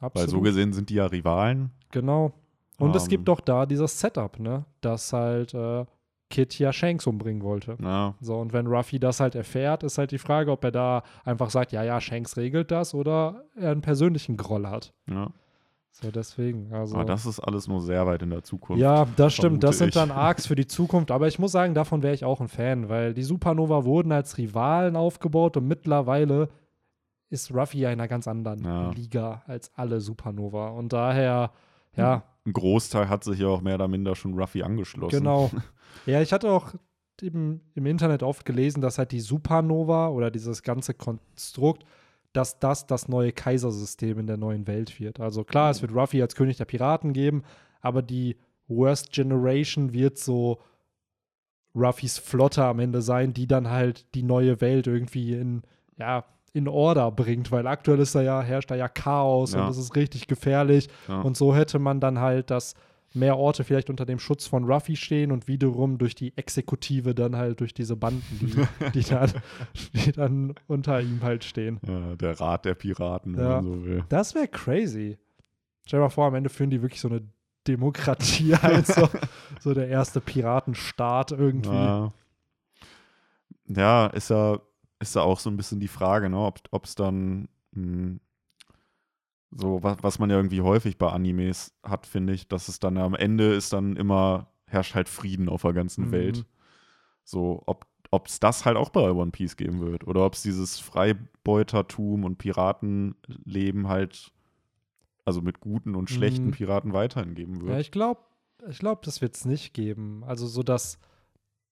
absolut. 0.00 0.14
Weil 0.14 0.28
so 0.28 0.40
gesehen 0.40 0.72
sind 0.72 0.90
die 0.90 0.94
ja 0.94 1.06
Rivalen. 1.06 1.70
Genau. 1.90 2.32
Und 2.78 2.94
es 2.94 3.04
Ähm. 3.04 3.08
gibt 3.10 3.28
doch 3.28 3.40
da 3.40 3.66
dieses 3.66 3.98
Setup, 3.98 4.38
ne? 4.38 4.64
Dass 4.80 5.12
halt 5.12 5.52
äh, 5.54 5.84
Kid 6.30 6.56
ja 6.58 6.72
Shanks 6.72 7.06
umbringen 7.06 7.42
wollte. 7.42 7.76
Ja, 7.82 8.14
So, 8.20 8.36
und 8.38 8.52
wenn 8.52 8.66
Ruffy 8.66 9.00
das 9.00 9.18
halt 9.18 9.34
erfährt, 9.34 9.82
ist 9.82 9.96
halt 9.98 10.10
die 10.12 10.18
Frage, 10.18 10.52
ob 10.52 10.62
er 10.62 10.70
da 10.70 11.02
einfach 11.24 11.48
sagt, 11.50 11.72
ja, 11.72 11.82
ja, 11.82 12.00
Shanks 12.00 12.36
regelt 12.36 12.70
das 12.70 12.94
oder 12.94 13.44
er 13.56 13.72
einen 13.72 13.80
persönlichen 13.80 14.36
Groll 14.36 14.66
hat. 14.68 14.92
ja. 15.10 15.30
So, 15.90 16.10
deswegen. 16.10 16.72
Also. 16.72 16.94
Aber 16.94 17.04
das 17.04 17.26
ist 17.26 17.40
alles 17.40 17.66
nur 17.66 17.80
sehr 17.80 18.06
weit 18.06 18.22
in 18.22 18.30
der 18.30 18.42
Zukunft. 18.44 18.80
Ja, 18.80 19.06
das 19.16 19.34
stimmt. 19.34 19.64
Das 19.64 19.78
sind 19.78 19.88
ich. 19.88 19.94
dann 19.94 20.10
Arcs 20.12 20.46
für 20.46 20.54
die 20.54 20.66
Zukunft. 20.66 21.10
Aber 21.10 21.26
ich 21.26 21.38
muss 21.38 21.50
sagen, 21.52 21.74
davon 21.74 22.02
wäre 22.02 22.14
ich 22.14 22.24
auch 22.24 22.40
ein 22.40 22.48
Fan, 22.48 22.88
weil 22.88 23.14
die 23.14 23.24
Supernova 23.24 23.84
wurden 23.84 24.12
als 24.12 24.38
Rivalen 24.38 24.94
aufgebaut 24.96 25.56
und 25.56 25.66
mittlerweile 25.66 26.48
ist 27.30 27.52
Ruffy 27.52 27.80
ja 27.80 27.90
in 27.90 27.98
einer 28.00 28.08
ganz 28.08 28.26
anderen 28.28 28.64
Ja. 28.64 28.90
Liga 28.90 29.42
als 29.46 29.72
alle 29.74 30.00
Supernova. 30.00 30.68
Und 30.68 30.92
daher, 30.92 31.50
ja, 31.96 32.22
Ein 32.46 32.52
Großteil 32.52 33.08
hat 33.08 33.24
sich 33.24 33.40
ja 33.40 33.48
auch 33.48 33.60
mehr 33.60 33.74
oder 33.74 33.88
minder 33.88 34.14
schon 34.14 34.38
Ruffy 34.38 34.62
angeschlossen. 34.62 35.18
genau. 35.18 35.50
Ja, 36.06 36.22
ich 36.22 36.32
hatte 36.32 36.50
auch 36.50 36.74
eben 37.20 37.60
im 37.74 37.86
Internet 37.86 38.22
oft 38.22 38.44
gelesen, 38.44 38.80
dass 38.80 38.98
halt 38.98 39.10
die 39.10 39.20
Supernova 39.20 40.08
oder 40.08 40.30
dieses 40.30 40.62
ganze 40.62 40.94
Konstrukt, 40.94 41.84
dass 42.32 42.58
das 42.58 42.86
das 42.86 43.08
neue 43.08 43.32
Kaisersystem 43.32 44.18
in 44.18 44.26
der 44.26 44.36
neuen 44.36 44.66
Welt 44.66 45.00
wird. 45.00 45.18
Also 45.20 45.44
klar, 45.44 45.70
es 45.70 45.82
wird 45.82 45.94
Ruffy 45.94 46.20
als 46.22 46.34
König 46.34 46.56
der 46.58 46.66
Piraten 46.66 47.12
geben, 47.12 47.42
aber 47.80 48.02
die 48.02 48.36
Worst 48.68 49.12
Generation 49.12 49.92
wird 49.92 50.18
so 50.18 50.58
Ruffys 51.74 52.18
Flotte 52.18 52.64
am 52.64 52.80
Ende 52.80 53.02
sein, 53.02 53.32
die 53.34 53.46
dann 53.46 53.70
halt 53.70 54.06
die 54.14 54.22
neue 54.22 54.60
Welt 54.60 54.86
irgendwie 54.86 55.34
in, 55.34 55.62
ja, 55.98 56.24
in 56.52 56.66
Order 56.66 57.10
bringt, 57.12 57.52
weil 57.52 57.66
aktuell 57.66 58.00
ist 58.00 58.14
da 58.14 58.22
ja, 58.22 58.40
herrscht 58.42 58.70
da 58.70 58.74
ja 58.74 58.88
Chaos 58.88 59.52
Ja. 59.54 59.64
und 59.64 59.70
es 59.70 59.76
ist 59.78 59.94
richtig 59.96 60.26
gefährlich. 60.26 60.88
Ja. 61.06 61.20
Und 61.20 61.36
so 61.36 61.54
hätte 61.54 61.78
man 61.78 62.00
dann 62.00 62.18
halt, 62.18 62.50
dass 62.50 62.74
mehr 63.18 63.36
Orte 63.36 63.64
vielleicht 63.64 63.90
unter 63.90 64.06
dem 64.06 64.18
Schutz 64.18 64.46
von 64.46 64.64
Ruffy 64.64 64.96
stehen 64.96 65.32
und 65.32 65.48
wiederum 65.48 65.98
durch 65.98 66.14
die 66.14 66.36
Exekutive 66.36 67.14
dann 67.14 67.36
halt 67.36 67.60
durch 67.60 67.74
diese 67.74 67.96
Banden, 67.96 68.24
die, 68.40 68.90
die, 69.00 69.02
dann, 69.08 69.32
die 69.94 70.12
dann 70.12 70.54
unter 70.66 71.00
ihm 71.00 71.22
halt 71.22 71.44
stehen. 71.44 71.80
Ja, 71.86 72.14
der 72.16 72.38
Rat 72.40 72.64
der 72.64 72.74
Piraten, 72.74 73.36
wenn 73.36 73.42
Ja. 73.44 73.48
man 73.60 73.64
so 73.64 73.84
will. 73.84 74.04
Das 74.08 74.34
wäre 74.34 74.48
crazy. 74.48 75.18
Stell 75.86 75.98
dir 76.00 76.04
mal 76.04 76.10
vor, 76.10 76.26
am 76.26 76.34
Ende 76.34 76.50
führen 76.50 76.70
die 76.70 76.82
wirklich 76.82 77.00
so 77.00 77.08
eine 77.08 77.22
Demokratie 77.66 78.54
halt 78.62 78.86
so, 78.86 79.08
so 79.60 79.74
der 79.74 79.88
erste 79.88 80.20
Piratenstaat 80.20 81.32
irgendwie. 81.32 81.74
Ja. 81.74 82.12
ja, 83.66 84.06
ist 84.08 84.30
ja, 84.30 84.58
ist 85.00 85.16
auch 85.16 85.38
so 85.38 85.50
ein 85.50 85.56
bisschen 85.56 85.80
die 85.80 85.88
Frage, 85.88 86.28
ne, 86.30 86.38
ob 86.38 86.84
es 86.84 86.94
dann 86.94 87.48
mh, 87.72 88.18
so, 89.50 89.82
was, 89.82 89.96
was 90.02 90.18
man 90.18 90.30
ja 90.30 90.36
irgendwie 90.36 90.60
häufig 90.60 90.98
bei 90.98 91.10
Animes 91.10 91.74
hat, 91.82 92.06
finde 92.06 92.32
ich, 92.34 92.48
dass 92.48 92.68
es 92.68 92.80
dann 92.80 92.98
am 92.98 93.14
Ende 93.14 93.54
ist 93.54 93.72
dann 93.72 93.96
immer, 93.96 94.48
herrscht 94.66 94.94
halt 94.94 95.08
Frieden 95.08 95.48
auf 95.48 95.62
der 95.62 95.72
ganzen 95.72 96.06
Mhm. 96.06 96.12
Welt. 96.12 96.46
So, 97.24 97.62
ob 97.66 98.26
es 98.26 98.40
das 98.40 98.64
halt 98.64 98.76
auch 98.76 98.90
bei 98.90 99.10
One 99.10 99.30
Piece 99.30 99.56
geben 99.56 99.80
wird. 99.80 100.06
Oder 100.06 100.24
ob 100.24 100.34
es 100.34 100.42
dieses 100.42 100.78
Freibeutertum 100.78 102.24
und 102.24 102.38
Piratenleben 102.38 103.88
halt, 103.88 104.32
also 105.24 105.42
mit 105.42 105.60
guten 105.60 105.94
und 105.94 106.08
schlechten 106.08 106.46
Mhm. 106.46 106.52
Piraten 106.52 106.92
weiterhin 106.92 107.34
geben 107.34 107.60
wird. 107.60 107.70
Ja, 107.72 107.78
ich 107.80 107.90
glaube, 107.90 108.20
ich 108.68 108.78
glaub, 108.78 109.02
das 109.02 109.20
wird 109.20 109.36
es 109.36 109.44
nicht 109.44 109.74
geben. 109.74 110.24
Also 110.26 110.46
so, 110.46 110.62
dass, 110.62 110.98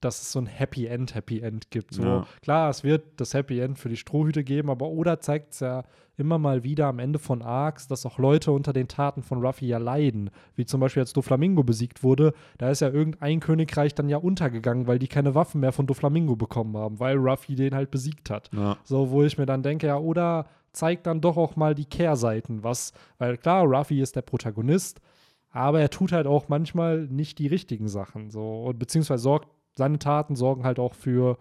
dass 0.07 0.23
es 0.23 0.33
so 0.33 0.39
ein 0.39 0.47
Happy 0.47 0.87
End, 0.87 1.15
Happy 1.15 1.41
End 1.41 1.71
gibt. 1.71 1.95
So, 1.95 2.03
Ja. 2.03 2.27
Klar, 2.43 2.71
es 2.71 2.85
wird 2.85 3.21
das 3.21 3.35
Happy 3.35 3.61
End 3.61 3.79
für 3.79 3.89
die 3.89 3.97
Strohhüte 3.97 4.45
geben, 4.45 4.71
aber 4.71 4.89
Oda 4.89 5.21
zeigt 5.21 5.53
es 5.53 5.61
ja 5.61 5.85
immer 6.17 6.39
mal 6.39 6.65
wieder 6.65 6.87
am 6.87 6.99
Ende 6.99 7.19
von 7.19 7.43
Arcs, 7.43 7.89
dass 7.89 8.07
auch 8.07 8.19
Leute 8.19 8.53
unter 8.53 8.73
den 8.73 8.89
Taten 8.89 9.23
von 9.23 9.45
Ruffy 9.45 9.67
ja 9.67 9.79
leiden. 9.79 10.31
Wie 10.55 10.65
zum 10.65 10.81
Beispiel, 10.81 11.03
als 11.03 11.13
Doflamingo 11.13 11.63
besiegt 11.63 12.03
wurde, 12.03 12.33
da 12.59 12.71
ist 12.71 12.81
ja 12.81 12.89
irgendein 12.89 13.41
Königreich 13.41 13.95
dann 13.95 14.09
ja 14.09 14.17
untergegangen, 14.17 14.87
weil 14.87 14.99
die 14.99 15.09
keine 15.09 15.35
Waffen 15.35 15.61
mehr 15.61 15.73
von 15.73 15.87
Doflamingo 15.87 16.37
bekommen 16.37 16.77
haben, 16.77 17.01
weil 17.01 17.17
Ruffy 17.17 17.55
den 17.55 17.75
halt 17.75 17.91
besiegt 17.91 18.31
hat. 18.31 18.51
ja. 18.53 18.77
So, 18.85 19.11
wo 19.11 19.23
ich 19.23 19.37
mir 19.37 19.47
dann 19.47 19.63
denke, 19.63 19.89
ja, 19.89 19.99
oder 19.99 20.47
zeigt 20.73 21.07
dann 21.07 21.21
doch 21.21 21.37
auch 21.37 21.57
mal 21.57 21.75
die 21.75 21.87
Kehrseiten, 21.87 22.63
was, 22.63 22.93
weil 23.19 23.37
klar, 23.37 23.65
Ruffy 23.65 24.01
ist 24.01 24.17
der 24.17 24.23
Protagonist, 24.23 25.01
aber 25.51 25.81
er 25.81 25.91
tut 25.91 26.13
halt 26.13 26.27
auch 26.27 26.49
manchmal 26.49 27.07
nicht 27.07 27.39
die 27.39 27.47
richtigen 27.47 27.89
Sachen, 27.89 28.31
so, 28.31 28.65
und 28.65 28.79
beziehungsweise 28.79 29.23
sorgt, 29.23 29.49
seine 29.77 29.99
Taten 29.99 30.37
sorgen 30.37 30.65
halt 30.65 30.79
auch 30.79 30.95
für 30.95 31.39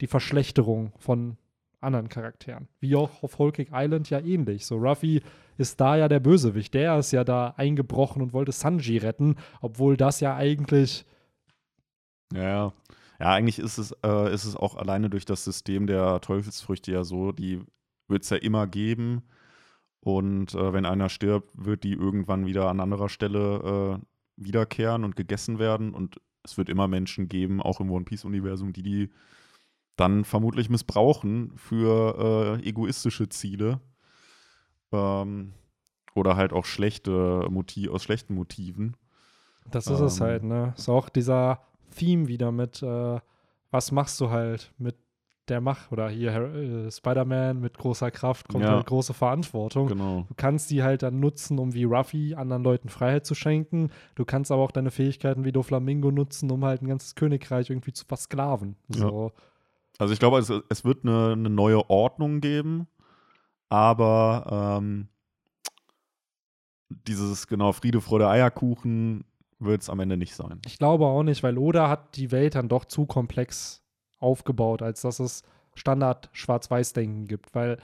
die 0.00 0.06
Verschlechterung 0.06 0.92
von 0.98 1.36
anderen 1.80 2.08
Charakteren. 2.08 2.68
Wie 2.80 2.96
auch 2.96 3.22
auf 3.22 3.36
Cake 3.36 3.70
Island 3.72 4.10
ja 4.10 4.20
ähnlich. 4.20 4.66
So, 4.66 4.76
Ruffy 4.76 5.22
ist 5.58 5.80
da 5.80 5.96
ja 5.96 6.08
der 6.08 6.20
Bösewicht. 6.20 6.74
Der 6.74 6.98
ist 6.98 7.12
ja 7.12 7.24
da 7.24 7.54
eingebrochen 7.56 8.22
und 8.22 8.32
wollte 8.32 8.52
Sanji 8.52 8.98
retten, 8.98 9.36
obwohl 9.60 9.96
das 9.96 10.20
ja 10.20 10.34
eigentlich 10.36 11.04
Ja, 12.32 12.42
ja. 12.42 12.72
Ja, 13.20 13.32
eigentlich 13.32 13.58
ist 13.58 13.78
es, 13.78 13.90
äh, 14.04 14.32
ist 14.32 14.44
es 14.44 14.54
auch 14.54 14.76
alleine 14.76 15.10
durch 15.10 15.24
das 15.24 15.42
System 15.44 15.88
der 15.88 16.20
Teufelsfrüchte 16.20 16.92
ja 16.92 17.02
so, 17.02 17.32
die 17.32 17.60
wird 18.06 18.22
es 18.22 18.30
ja 18.30 18.36
immer 18.36 18.68
geben. 18.68 19.22
Und 20.00 20.54
äh, 20.54 20.72
wenn 20.72 20.86
einer 20.86 21.08
stirbt, 21.08 21.50
wird 21.54 21.82
die 21.82 21.94
irgendwann 21.94 22.46
wieder 22.46 22.68
an 22.68 22.78
anderer 22.78 23.08
Stelle 23.08 23.98
äh, 23.98 24.44
wiederkehren 24.44 25.02
und 25.02 25.16
gegessen 25.16 25.58
werden. 25.58 25.94
Und 25.94 26.20
es 26.48 26.58
wird 26.58 26.68
immer 26.68 26.88
Menschen 26.88 27.28
geben, 27.28 27.62
auch 27.62 27.80
im 27.80 27.90
One 27.90 28.04
Piece-Universum, 28.04 28.72
die 28.72 28.82
die 28.82 29.10
dann 29.96 30.24
vermutlich 30.24 30.70
missbrauchen 30.70 31.52
für 31.56 32.58
äh, 32.60 32.68
egoistische 32.68 33.28
Ziele. 33.28 33.80
Ähm, 34.92 35.52
oder 36.14 36.36
halt 36.36 36.52
auch 36.52 36.64
schlechte 36.64 37.46
Motiv 37.50 37.90
aus 37.90 38.02
schlechten 38.02 38.34
Motiven. 38.34 38.96
Das 39.70 39.86
ist 39.86 40.00
es 40.00 40.20
Ähm. 40.20 40.26
halt, 40.26 40.42
ne? 40.44 40.74
Ist 40.76 40.88
auch 40.88 41.08
dieser 41.08 41.60
Theme 41.94 42.28
wieder 42.28 42.52
mit, 42.52 42.82
äh, 42.82 43.20
was 43.70 43.92
machst 43.92 44.20
du 44.20 44.30
halt 44.30 44.72
mit 44.78 44.96
der 45.50 45.60
Macht 45.60 45.90
oder 45.92 46.08
hier 46.08 46.32
äh, 46.32 46.90
Spider-Man 46.90 47.60
mit 47.60 47.76
großer 47.78 48.10
Kraft 48.10 48.48
kommt 48.48 48.64
Ja. 48.64 48.76
halt 48.76 48.86
große 48.86 49.14
Verantwortung. 49.14 49.88
Genau. 49.88 50.24
Du 50.28 50.34
kannst 50.36 50.70
die 50.70 50.82
halt 50.82 51.02
dann 51.02 51.20
nutzen, 51.20 51.58
um 51.58 51.74
wie 51.74 51.84
Ruffy 51.84 52.34
anderen 52.34 52.62
Leuten 52.64 52.88
Freiheit 52.88 53.26
zu 53.26 53.34
schenken. 53.34 53.90
Du 54.14 54.24
kannst 54.24 54.50
aber 54.52 54.62
auch 54.62 54.70
deine 54.72 54.90
Fähigkeiten 54.90 55.44
wie 55.44 55.52
Doflamingo 55.52 56.10
nutzen, 56.10 56.50
um 56.50 56.64
halt 56.64 56.82
ein 56.82 56.88
ganzes 56.88 57.14
Königreich 57.14 57.70
irgendwie 57.70 57.92
zu 57.92 58.04
versklaven. 58.04 58.76
So. 58.88 59.32
Also 59.98 60.12
ich 60.12 60.20
glaube, 60.20 60.38
es, 60.38 60.52
es 60.68 60.84
wird 60.84 61.04
eine, 61.04 61.32
eine 61.32 61.50
neue 61.50 61.88
Ordnung 61.90 62.40
geben, 62.40 62.86
aber 63.68 64.78
ähm, 64.80 65.08
dieses 66.88 67.46
genau 67.46 67.72
Friede, 67.72 68.00
Freude, 68.00 68.28
Eierkuchen 68.28 69.24
wird 69.58 69.82
es 69.82 69.90
am 69.90 70.00
Ende 70.00 70.16
nicht 70.16 70.34
sein. 70.34 70.60
Ich 70.66 70.78
glaube 70.78 71.06
auch 71.06 71.22
nicht, 71.22 71.42
weil 71.42 71.58
Oda 71.58 71.88
hat 71.88 72.16
die 72.16 72.30
Welt 72.30 72.54
dann 72.54 72.68
doch 72.68 72.84
zu 72.84 73.06
komplex 73.06 73.82
aufgebaut, 74.20 74.82
als 74.82 75.02
dass 75.02 75.20
es 75.20 75.42
Standard 75.74 76.28
Schwarz-Weiß-Denken 76.32 77.26
gibt. 77.26 77.54
Weil, 77.54 77.78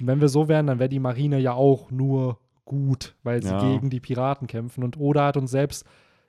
wenn 0.00 0.20
wir 0.20 0.28
so 0.28 0.48
wären, 0.48 0.66
dann 0.66 0.78
wäre 0.78 0.88
die 0.88 0.98
Marine 1.00 1.38
ja 1.38 1.52
auch 1.52 1.90
nur 1.90 2.38
gut, 2.64 3.14
weil 3.22 3.42
sie 3.42 3.50
Ja. 3.50 3.58
gegen 3.58 3.90
die 3.90 4.00
Piraten 4.00 4.46
kämpfen. 4.46 4.82
Und 4.84 4.98
Oda 4.98 5.26
hat 5.26 5.36
uns 5.36 5.50
selbst 5.50 5.84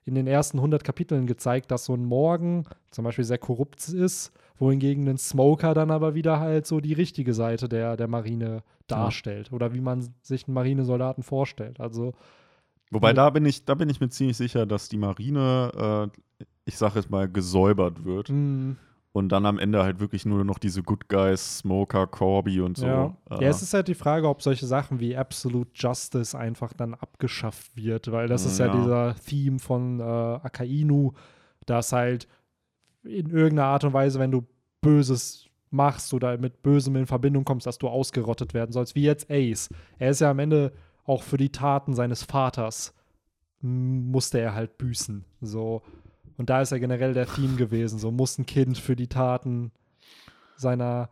in 0.06 0.16
den 0.16 0.28
ersten 0.28 0.60
100 0.60 0.84
Kapiteln 0.84 1.28
gezeigt, 1.28 1.72
dass 1.72 1.86
so 1.86 1.94
ein 1.94 2.04
Morgen 2.04 2.66
zum 2.92 3.06
Beispiel 3.06 3.24
sehr 3.24 3.38
korrupt 3.38 3.88
ist, 3.88 4.34
wohingegen 4.58 5.08
ein 5.08 5.18
Smoker 5.18 5.74
dann 5.74 5.92
aber 5.92 6.14
wieder 6.14 6.40
halt 6.42 6.68
so 6.68 6.82
die 6.82 6.92
richtige 6.94 7.34
Seite 7.34 7.70
der, 7.70 7.96
der 7.96 8.08
Marine 8.10 8.64
darstellt. 8.88 9.54
Oder 9.54 9.74
wie 9.74 9.80
man 9.80 10.14
sich 10.22 10.46
einen 10.48 10.56
Marinesoldaten 10.56 11.24
vorstellt. 11.24 11.80
Also, 11.80 12.14
Wobei 12.92 13.08
Ja. 13.10 13.14
da 13.14 13.30
bin 13.32 13.46
ich, 13.46 13.66
da 13.66 13.74
bin 13.74 13.90
ich 13.90 14.00
mir 14.02 14.10
ziemlich 14.10 14.38
sicher, 14.38 14.66
dass 14.68 14.88
die 14.90 14.98
Marine, 14.98 16.10
äh, 16.40 16.46
ich 16.66 16.78
sage 16.78 16.96
jetzt 17.00 17.10
mal, 17.10 17.28
gesäubert 17.30 18.06
wird 18.06 18.30
mh, 18.30 18.76
und 19.12 19.30
dann 19.30 19.46
am 19.46 19.60
Ende 19.60 19.84
halt 19.84 20.00
wirklich 20.00 20.26
nur 20.26 20.44
noch 20.44 20.58
diese 20.60 20.82
Good 20.84 21.08
Guys, 21.10 21.60
Smoker, 21.60 22.08
Corby 22.08 22.62
und 22.62 22.78
so. 22.78 22.86
Ja. 22.86 23.18
äh, 23.30 23.44
ja, 23.44 23.50
es 23.50 23.62
ist 23.62 23.74
halt 23.74 23.88
die 23.88 23.96
Frage, 23.96 24.28
ob 24.28 24.42
solche 24.42 24.66
Sachen 24.66 25.00
wie 25.00 25.16
Absolute 25.16 25.72
Justice 25.76 26.38
einfach 26.38 26.74
dann 26.74 26.94
abgeschafft 26.94 27.76
wird, 27.76 28.12
weil 28.12 28.28
das 28.28 28.46
ist 28.46 28.60
ja, 28.60 28.68
Ja. 28.68 28.82
dieser 28.82 29.16
Theme 29.16 29.60
von 29.60 30.00
äh, 30.00 30.04
Akainu, 30.04 31.12
dass 31.66 31.92
halt 31.94 32.28
in 33.04 33.30
irgendeiner 33.30 33.68
Art 33.68 33.84
und 33.84 33.94
Weise, 33.94 34.18
wenn 34.20 34.32
du 34.32 34.46
Böses 34.82 35.48
machst 35.70 36.14
oder 36.14 36.38
mit 36.38 36.62
Bösem 36.64 36.96
in 36.96 37.06
Verbindung 37.08 37.46
kommst, 37.46 37.66
dass 37.68 37.78
du 37.78 37.88
ausgerottet 37.90 38.54
werden 38.54 38.72
sollst, 38.72 38.96
wie 38.96 39.04
jetzt 39.04 39.30
Ace. 39.30 39.70
Er 39.98 40.12
ist 40.12 40.22
ja 40.22 40.30
am 40.32 40.40
Ende 40.40 40.72
auch 41.04 41.24
für 41.24 41.38
die 41.38 41.52
Taten 41.52 41.94
seines 41.94 42.24
Vaters 42.24 42.94
musste 43.62 44.40
er 44.40 44.54
halt 44.56 44.78
büßen. 44.78 45.24
So. 45.42 45.82
Und 46.38 46.50
da 46.50 46.62
ist 46.62 46.72
ja 46.72 46.78
generell 46.78 47.14
der 47.14 47.28
Theme 47.28 47.56
gewesen. 47.56 48.00
So 48.00 48.12
muss 48.12 48.38
ein 48.38 48.46
Kind 48.46 48.78
für 48.78 48.96
die 48.96 49.08
Taten 49.08 49.72
seiner, 50.56 51.10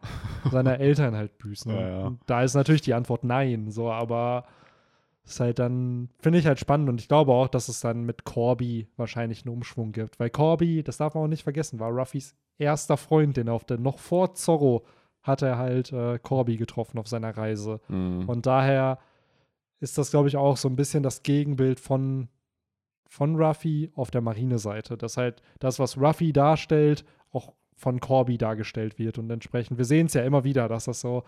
seiner 0.52 0.80
Eltern 0.80 1.16
halt 1.16 1.38
büßen. 1.38 1.74
Ja, 1.74 1.88
ja. 1.88 2.08
Und 2.08 2.20
da 2.26 2.44
ist 2.44 2.56
natürlich 2.56 2.82
die 2.82 2.94
Antwort 2.94 3.24
nein. 3.24 3.72
So, 3.72 3.92
aber 3.92 4.46
ist 5.24 5.40
halt 5.40 5.60
dann, 5.60 6.10
finde 6.20 6.40
ich 6.40 6.48
halt 6.48 6.60
spannend 6.60 6.90
und 6.90 7.00
ich 7.00 7.08
glaube 7.08 7.32
auch, 7.32 7.48
dass 7.48 7.70
es 7.70 7.80
dann 7.80 8.04
mit 8.04 8.24
Corby 8.24 8.88
wahrscheinlich 8.98 9.46
einen 9.46 9.54
Umschwung 9.54 9.92
gibt. 9.92 10.20
Weil 10.20 10.30
Corby, 10.30 10.84
das 10.84 10.98
darf 10.98 11.14
man 11.14 11.26
auch 11.26 11.28
nicht 11.28 11.44
vergessen, 11.44 11.80
war 11.80 11.92
Ruffys 11.92 12.36
erster 12.58 12.98
Freund, 12.98 13.38
den 13.38 13.48
er 13.48 13.54
auf 13.54 13.64
der, 13.64 13.78
noch 13.78 14.00
vor 14.00 14.34
Zorro 14.34 14.86
hat 15.22 15.44
er 15.44 15.58
halt 15.58 15.92
äh, 15.94 16.18
Corby 16.20 16.58
getroffen 16.58 16.98
auf 16.98 17.08
seiner 17.08 17.38
Reise. 17.38 17.80
Mhm. 17.88 18.28
Und 18.28 18.46
daher 18.46 18.98
ist 19.80 19.98
das, 19.98 20.12
glaube 20.12 20.28
ich, 20.28 20.38
auch 20.38 20.58
so 20.58 20.68
ein 20.68 20.76
bisschen 20.76 21.04
das 21.04 21.24
Gegenbild 21.24 21.80
von, 21.80 22.28
von 23.12 23.36
Ruffy 23.36 23.92
auf 23.94 24.10
der 24.10 24.22
Marineseite. 24.22 24.96
Dass 24.96 25.18
halt 25.18 25.44
das, 25.60 25.80
was 25.80 25.98
Ruffy 25.98 26.32
darstellt, 26.32 27.04
auch 27.34 27.52
von 27.76 28.00
Corby 28.00 28.38
dargestellt 28.38 28.98
wird. 28.98 29.18
Und 29.18 29.30
entsprechend, 29.30 29.78
wir 29.78 29.84
sehen 29.84 30.06
es 30.06 30.14
ja 30.14 30.24
immer 30.24 30.46
wieder, 30.46 30.70
dass 30.70 30.86
das 30.86 31.02
so. 31.02 31.24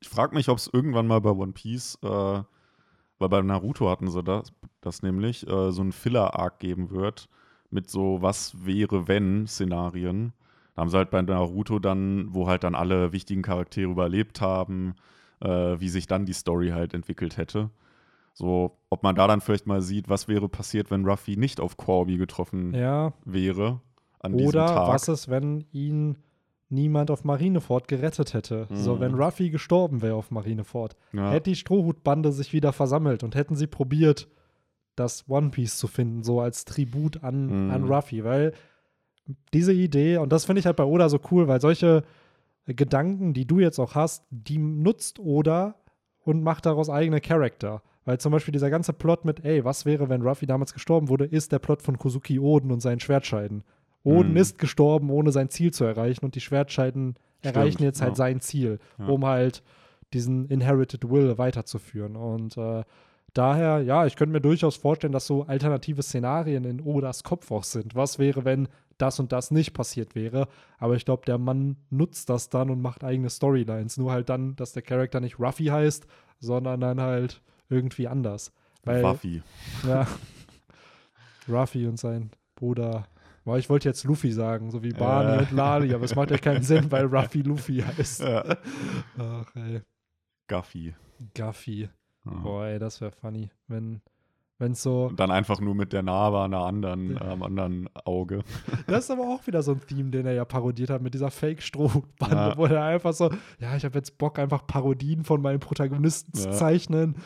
Ich 0.00 0.08
frage 0.08 0.34
mich, 0.34 0.50
ob 0.50 0.58
es 0.58 0.68
irgendwann 0.70 1.06
mal 1.06 1.22
bei 1.22 1.30
One 1.30 1.52
Piece, 1.52 1.98
äh, 2.02 2.06
weil 2.06 3.28
bei 3.28 3.40
Naruto 3.40 3.88
hatten 3.88 4.10
sie 4.10 4.22
das, 4.22 4.52
das 4.82 5.02
nämlich, 5.02 5.48
äh, 5.48 5.72
so 5.72 5.82
ein 5.82 5.92
Filler-Arc 5.92 6.58
geben 6.58 6.90
wird 6.90 7.28
mit 7.70 7.88
so 7.88 8.20
Was 8.20 8.66
wäre 8.66 9.08
wenn 9.08 9.46
Szenarien. 9.46 10.34
Da 10.74 10.82
haben 10.82 10.90
sie 10.90 10.98
halt 10.98 11.10
bei 11.10 11.22
Naruto 11.22 11.78
dann, 11.78 12.34
wo 12.34 12.48
halt 12.48 12.64
dann 12.64 12.74
alle 12.74 13.12
wichtigen 13.12 13.42
Charaktere 13.42 13.90
überlebt 13.90 14.42
haben, 14.42 14.94
äh, 15.40 15.48
wie 15.48 15.88
sich 15.88 16.06
dann 16.06 16.26
die 16.26 16.34
Story 16.34 16.70
halt 16.70 16.92
entwickelt 16.92 17.38
hätte. 17.38 17.70
So, 18.36 18.76
ob 18.90 19.02
man 19.04 19.14
da 19.14 19.26
dann 19.28 19.40
vielleicht 19.40 19.66
mal 19.66 19.80
sieht, 19.80 20.08
was 20.08 20.26
wäre 20.28 20.48
passiert, 20.48 20.90
wenn 20.90 21.06
Ruffy 21.06 21.36
nicht 21.36 21.60
auf 21.60 21.76
Corby 21.76 22.16
getroffen 22.18 22.74
Ja. 22.74 23.12
wäre 23.24 23.80
an 24.20 24.36
diesem 24.36 24.48
Oder 24.48 24.66
Tag. 24.66 24.88
was 24.88 25.08
ist, 25.08 25.28
wenn 25.28 25.64
ihn 25.72 26.18
niemand 26.68 27.12
auf 27.12 27.22
Marineford 27.24 27.86
gerettet 27.86 28.34
hätte? 28.34 28.66
So, 28.72 28.96
Mhm. 28.96 29.00
wenn 29.00 29.14
Ruffy 29.14 29.50
gestorben 29.50 30.02
wäre 30.02 30.16
auf 30.16 30.32
Marineford. 30.32 30.96
ja. 31.12 31.30
Hätte 31.30 31.50
die 31.50 31.56
Strohhutbande 31.56 32.32
sich 32.32 32.52
wieder 32.52 32.72
versammelt 32.72 33.22
und 33.22 33.36
hätten 33.36 33.54
sie 33.54 33.68
probiert, 33.68 34.28
das 34.96 35.28
One 35.28 35.50
Piece 35.50 35.76
zu 35.76 35.86
finden, 35.86 36.22
so 36.24 36.40
als 36.40 36.64
Tribut 36.64 37.22
an, 37.22 37.66
Mhm. 37.66 37.70
an 37.70 37.84
Ruffy, 37.84 38.24
weil 38.24 38.52
diese 39.52 39.72
Idee, 39.72 40.18
und 40.18 40.32
das 40.32 40.44
finde 40.44 40.60
ich 40.60 40.66
halt 40.66 40.76
bei 40.76 40.84
Oda 40.84 41.08
so 41.08 41.18
cool, 41.30 41.46
weil 41.48 41.60
solche 41.60 42.02
Gedanken, 42.66 43.32
die 43.34 43.46
du 43.46 43.60
jetzt 43.60 43.78
auch 43.78 43.94
hast, 43.94 44.26
die 44.30 44.58
nutzt 44.58 45.18
Oda 45.18 45.76
und 46.24 46.42
macht 46.42 46.66
daraus 46.66 46.88
eigene 46.90 47.20
Charakter. 47.20 47.82
Weil 48.04 48.18
zum 48.18 48.32
Beispiel 48.32 48.52
dieser 48.52 48.70
ganze 48.70 48.92
Plot 48.92 49.24
mit, 49.24 49.44
ey, 49.44 49.64
was 49.64 49.86
wäre, 49.86 50.08
wenn 50.08 50.22
Ruffy 50.22 50.46
damals 50.46 50.72
gestorben 50.74 51.08
wurde, 51.08 51.24
ist 51.24 51.52
der 51.52 51.58
Plot 51.58 51.82
von 51.82 51.98
Kozuki 51.98 52.38
Oden 52.38 52.70
und 52.70 52.80
seinen 52.80 53.00
Schwertscheiden. 53.00 53.64
Oden 54.02 54.32
Mhm. 54.32 54.36
ist 54.36 54.58
gestorben, 54.58 55.10
ohne 55.10 55.32
sein 55.32 55.48
Ziel 55.48 55.72
zu 55.72 55.84
erreichen 55.84 56.24
und 56.24 56.34
die 56.34 56.40
Schwertscheiden 56.42 57.14
Stimmt, 57.40 57.56
erreichen 57.56 57.82
jetzt 57.82 58.02
halt 58.02 58.12
ja. 58.12 58.16
sein 58.16 58.40
Ziel, 58.40 58.78
Ja. 58.98 59.06
um 59.06 59.24
halt 59.24 59.62
diesen 60.12 60.46
Inherited 60.48 61.08
Will 61.10 61.38
weiterzuführen. 61.38 62.14
Und 62.16 62.56
äh, 62.58 62.84
daher, 63.32 63.80
ja, 63.82 64.04
ich 64.06 64.16
könnte 64.16 64.32
mir 64.32 64.40
durchaus 64.42 64.76
vorstellen, 64.76 65.12
dass 65.14 65.26
so 65.26 65.44
alternative 65.44 66.02
Szenarien 66.02 66.64
in 66.64 66.80
Odas 66.82 67.24
Kopf 67.24 67.50
auch 67.50 67.64
sind. 67.64 67.94
Was 67.94 68.18
wäre, 68.18 68.44
wenn 68.44 68.68
das 68.98 69.18
und 69.18 69.32
das 69.32 69.50
nicht 69.50 69.72
passiert 69.72 70.14
wäre? 70.14 70.46
Aber 70.78 70.94
ich 70.94 71.04
glaube, 71.06 71.24
der 71.26 71.38
Mann 71.38 71.76
nutzt 71.90 72.28
das 72.28 72.50
dann 72.50 72.68
und 72.70 72.80
macht 72.82 73.02
eigene 73.02 73.30
Storylines. 73.30 73.96
Nur 73.96 74.12
halt 74.12 74.28
dann, 74.28 74.54
dass 74.56 74.72
der 74.72 74.82
Charakter 74.82 75.20
nicht 75.20 75.40
Ruffy 75.40 75.64
heißt, 75.66 76.06
sondern 76.38 76.80
dann 76.80 77.00
halt 77.00 77.40
irgendwie 77.68 78.08
anders. 78.08 78.52
Weil, 78.84 79.04
Ruffy. 79.04 79.42
ja, 79.86 80.06
Ruffy 81.48 81.86
und 81.86 81.98
sein 81.98 82.30
Bruder. 82.56 83.06
Boah, 83.44 83.58
ich 83.58 83.68
wollte 83.68 83.88
jetzt 83.88 84.04
Luffy 84.04 84.32
sagen, 84.32 84.70
so 84.70 84.82
wie 84.82 84.92
Barney 84.92 85.36
Äh. 85.36 85.38
und 85.40 85.50
Lali, 85.52 85.94
aber 85.94 86.04
es 86.04 86.14
macht 86.16 86.30
ja 86.30 86.38
keinen 86.38 86.62
Sinn, 86.62 86.90
weil 86.90 87.04
Ruffy 87.06 87.42
Luffy 87.42 87.80
heißt. 87.82 88.22
Ja. 88.22 88.44
Ach, 89.18 89.54
ey. 89.56 89.82
Guffy. 90.48 90.94
Guffy. 91.36 91.88
Ja. 92.24 92.32
Boah, 92.42 92.66
ey, 92.66 92.78
das 92.78 93.00
wäre 93.02 93.12
funny, 93.12 93.50
wenn 93.68 94.00
es 94.58 94.82
so. 94.82 95.06
Und 95.08 95.20
dann 95.20 95.30
einfach 95.30 95.60
nur 95.60 95.74
mit 95.74 95.92
der 95.92 96.02
Narbe 96.02 96.38
an 96.38 96.52
der 96.52 96.60
anderen, 96.60 97.20
am 97.20 97.42
anderen 97.42 97.88
Auge. 98.06 98.42
Das 98.86 99.04
ist 99.04 99.10
aber 99.10 99.22
auch 99.28 99.46
wieder 99.46 99.62
so 99.62 99.72
ein 99.72 99.80
Theme, 99.86 100.10
den 100.10 100.24
er 100.26 100.32
ja 100.32 100.44
parodiert 100.46 100.88
hat 100.88 101.02
mit 101.02 101.12
dieser 101.12 101.30
Fake-Strohbande, 101.30 102.34
Ja. 102.36 102.56
wo 102.56 102.64
er 102.64 102.82
einfach 102.84 103.12
so, 103.12 103.30
ja, 103.58 103.76
ich 103.76 103.84
habe 103.84 103.98
jetzt 103.98 104.16
Bock, 104.16 104.38
einfach 104.38 104.66
Parodien 104.66 105.24
von 105.24 105.42
meinen 105.42 105.60
Protagonisten 105.60 106.32
zu 106.32 106.48
Ja. 106.48 106.52
zeichnen. 106.52 107.16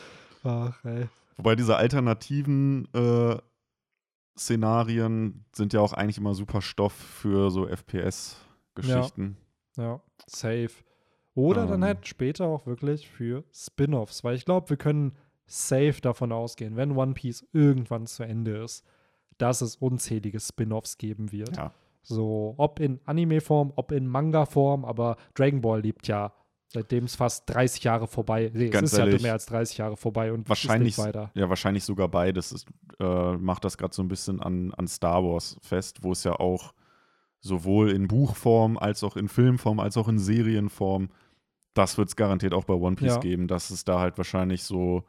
Ach, 0.43 0.83
ey. 0.85 1.07
Wobei 1.37 1.55
diese 1.55 1.77
alternativen 1.77 2.87
äh, 2.93 3.37
Szenarien 4.37 5.45
sind 5.53 5.73
ja 5.73 5.81
auch 5.81 5.93
eigentlich 5.93 6.17
immer 6.17 6.33
super 6.33 6.61
Stoff 6.61 6.93
für 6.93 7.49
so 7.51 7.67
FPS-Geschichten. 7.67 9.37
Ja, 9.77 10.01
safe. 10.27 10.71
Oder 11.35 11.65
dann 11.67 11.81
Ähm. 11.81 11.87
halt 11.87 12.07
später 12.07 12.45
auch 12.45 12.65
wirklich 12.65 13.07
für 13.07 13.43
Spin-offs, 13.53 14.23
weil 14.23 14.35
ich 14.35 14.45
glaube, 14.45 14.69
wir 14.69 14.77
können 14.77 15.13
safe 15.45 16.01
davon 16.01 16.31
ausgehen, 16.31 16.75
wenn 16.75 16.95
One 16.95 17.13
Piece 17.13 17.47
irgendwann 17.53 18.05
zu 18.07 18.23
Ende 18.23 18.57
ist, 18.63 18.85
dass 19.37 19.61
es 19.61 19.75
unzählige 19.77 20.39
Spin-offs 20.39 20.97
geben 20.97 21.31
wird. 21.31 21.55
Ja. 21.57 21.71
So, 22.01 22.55
ob 22.57 22.79
in 22.79 22.99
Anime-Form, 23.05 23.73
ob 23.75 23.91
in 23.91 24.07
Manga-Form, 24.07 24.85
aber 24.85 25.17
Dragon 25.33 25.61
Ball 25.61 25.81
lebt 25.81 26.07
ja, 26.07 26.33
seitdem 26.71 27.05
es 27.05 27.15
fast 27.15 27.49
30 27.49 27.83
Jahre 27.83 28.07
vorbei 28.07 28.51
nee, 28.53 28.69
Ganz 28.69 28.87
es 28.87 28.93
ist 28.93 28.99
ja 28.99 29.05
ehrlich, 29.05 29.21
mehr 29.21 29.33
als 29.33 29.45
30 29.47 29.77
Jahre 29.79 29.97
vorbei 29.97 30.31
und 30.31 30.47
Wahrscheinlich, 30.47 30.97
ist 30.97 31.03
weiter. 31.03 31.31
ja, 31.33 31.49
wahrscheinlich 31.49 31.83
sogar 31.83 32.07
beides. 32.07 32.51
Es 32.51 32.65
äh, 32.99 33.37
macht 33.37 33.65
das 33.65 33.77
gerade 33.77 33.93
so 33.93 34.01
ein 34.03 34.07
bisschen 34.07 34.39
an, 34.41 34.73
an 34.75 34.87
Star 34.87 35.23
Wars 35.23 35.57
fest, 35.61 36.03
wo 36.03 36.11
es 36.11 36.23
ja 36.23 36.33
auch 36.33 36.73
sowohl 37.41 37.91
in 37.91 38.07
Buchform 38.07 38.77
als 38.77 39.03
auch 39.03 39.15
in 39.15 39.27
Filmform 39.29 39.79
als 39.79 39.97
auch 39.97 40.07
in 40.07 40.19
Serienform, 40.19 41.09
das 41.73 41.97
wird 41.97 42.09
es 42.09 42.15
garantiert 42.15 42.53
auch 42.53 42.65
bei 42.65 42.73
One 42.73 42.95
Piece 42.95 43.13
Ja. 43.15 43.19
geben, 43.19 43.47
dass 43.47 43.69
es 43.69 43.85
da 43.85 43.99
halt 43.99 44.17
wahrscheinlich 44.17 44.63
so, 44.63 45.03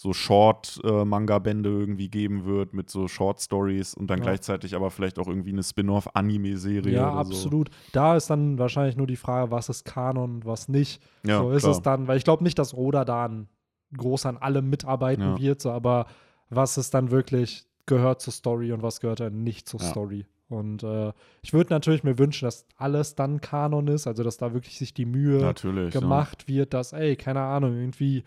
so 0.00 0.12
Short-Manga-Bände 0.12 1.68
irgendwie 1.68 2.08
geben 2.08 2.44
wird 2.44 2.72
mit 2.72 2.88
so 2.88 3.08
Short-Stories 3.08 3.94
und 3.94 4.08
dann 4.08 4.18
Ja. 4.20 4.24
gleichzeitig 4.26 4.76
aber 4.76 4.90
vielleicht 4.92 5.18
auch 5.18 5.26
irgendwie 5.26 5.50
eine 5.50 5.64
Spin-off-Anime-Serie 5.64 6.92
Ja, 6.94 7.12
absolut. 7.12 7.68
Da 7.92 8.16
ist 8.16 8.30
dann 8.30 8.58
wahrscheinlich 8.58 8.96
nur 8.96 9.08
die 9.08 9.16
Frage, 9.16 9.50
was 9.50 9.68
ist 9.68 9.84
Kanon 9.84 10.36
und 10.36 10.46
was 10.46 10.68
nicht. 10.68 11.02
so. 11.24 11.28
Ja, 11.30 11.38
so 11.38 11.50
ist 11.50 11.62
klar. 11.62 11.72
es 11.72 11.82
dann, 11.82 12.06
weil 12.06 12.16
ich 12.16 12.22
glaube 12.24 12.44
nicht, 12.44 12.58
dass 12.60 12.74
Oda 12.74 13.04
da 13.04 13.26
ein 13.26 13.48
groß 13.96 14.26
an 14.26 14.36
allem 14.36 14.70
mitarbeiten 14.70 15.22
Ja. 15.22 15.38
wird, 15.38 15.60
so, 15.62 15.72
aber 15.72 16.06
was 16.48 16.78
ist 16.78 16.94
dann 16.94 17.10
wirklich 17.10 17.64
gehört 17.86 18.20
zur 18.20 18.32
Story 18.32 18.70
und 18.72 18.82
was 18.82 19.00
gehört 19.00 19.18
dann 19.20 19.42
nicht 19.42 19.68
zur. 19.68 19.80
Story. 19.80 20.26
Und 20.48 20.82
äh, 20.84 21.12
ich 21.42 21.52
würde 21.52 21.72
natürlich 21.74 22.04
mir 22.04 22.18
wünschen, 22.18 22.44
dass 22.46 22.66
alles 22.76 23.14
dann 23.16 23.40
Kanon 23.40 23.88
ist, 23.88 24.06
also 24.06 24.22
dass 24.22 24.36
da 24.36 24.54
wirklich 24.54 24.78
sich 24.78 24.94
die 24.94 25.06
Mühe 25.06 25.40
Natürlich. 25.40 25.92
gemacht 25.92 26.46
wird, 26.48 26.72
dass, 26.72 26.92
ey, 26.92 27.16
keine 27.16 27.40
Ahnung, 27.40 27.74
irgendwie 27.76 28.22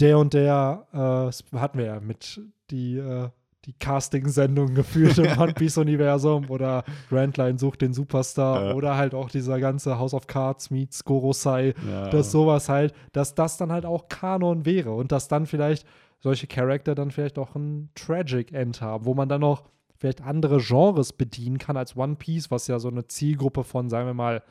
der 0.00 0.18
und 0.18 0.34
der, 0.34 0.86
äh, 0.92 0.96
das 0.96 1.44
hatten 1.54 1.78
wir 1.78 1.86
ja 1.86 2.00
mit 2.00 2.40
die, 2.70 2.96
äh, 2.98 3.28
die 3.64 3.72
Casting-Sendung 3.72 4.74
geführt 4.74 5.16
im 5.18 5.26
One 5.40 5.54
Piece-Universum 5.54 6.50
oder 6.50 6.84
Grandline 7.08 7.58
sucht 7.58 7.80
den 7.80 7.94
Superstar 7.94 8.66
Ja. 8.70 8.74
oder 8.74 8.96
halt 8.96 9.14
auch 9.14 9.30
dieser 9.30 9.58
ganze 9.58 9.98
House 9.98 10.12
of 10.14 10.26
Cards 10.26 10.70
meets 10.70 11.04
Gorosei. 11.04 11.74
Ja. 11.88 12.08
dass 12.10 12.30
sowas 12.30 12.68
halt, 12.68 12.92
dass 13.12 13.34
das 13.34 13.56
dann 13.56 13.72
halt 13.72 13.86
auch 13.86 14.08
Kanon 14.08 14.66
wäre 14.66 14.92
und 14.92 15.12
dass 15.12 15.28
dann 15.28 15.46
vielleicht 15.46 15.86
solche 16.20 16.46
Charakter 16.46 16.94
dann 16.94 17.10
vielleicht 17.10 17.38
auch 17.38 17.54
ein 17.54 17.90
Tragic 17.94 18.52
End 18.52 18.80
haben, 18.80 19.04
wo 19.06 19.14
man 19.14 19.28
dann 19.28 19.40
noch 19.42 19.62
vielleicht 19.96 20.22
andere 20.22 20.58
Genres 20.58 21.12
bedienen 21.12 21.56
kann 21.58 21.76
als 21.78 21.96
One 21.96 22.16
Piece, 22.16 22.50
was 22.50 22.66
ja 22.66 22.78
so 22.78 22.88
eine 22.88 23.06
Zielgruppe 23.06 23.62
von, 23.64 23.88
sagen 23.88 24.06
wir 24.06 24.14
mal, 24.14 24.42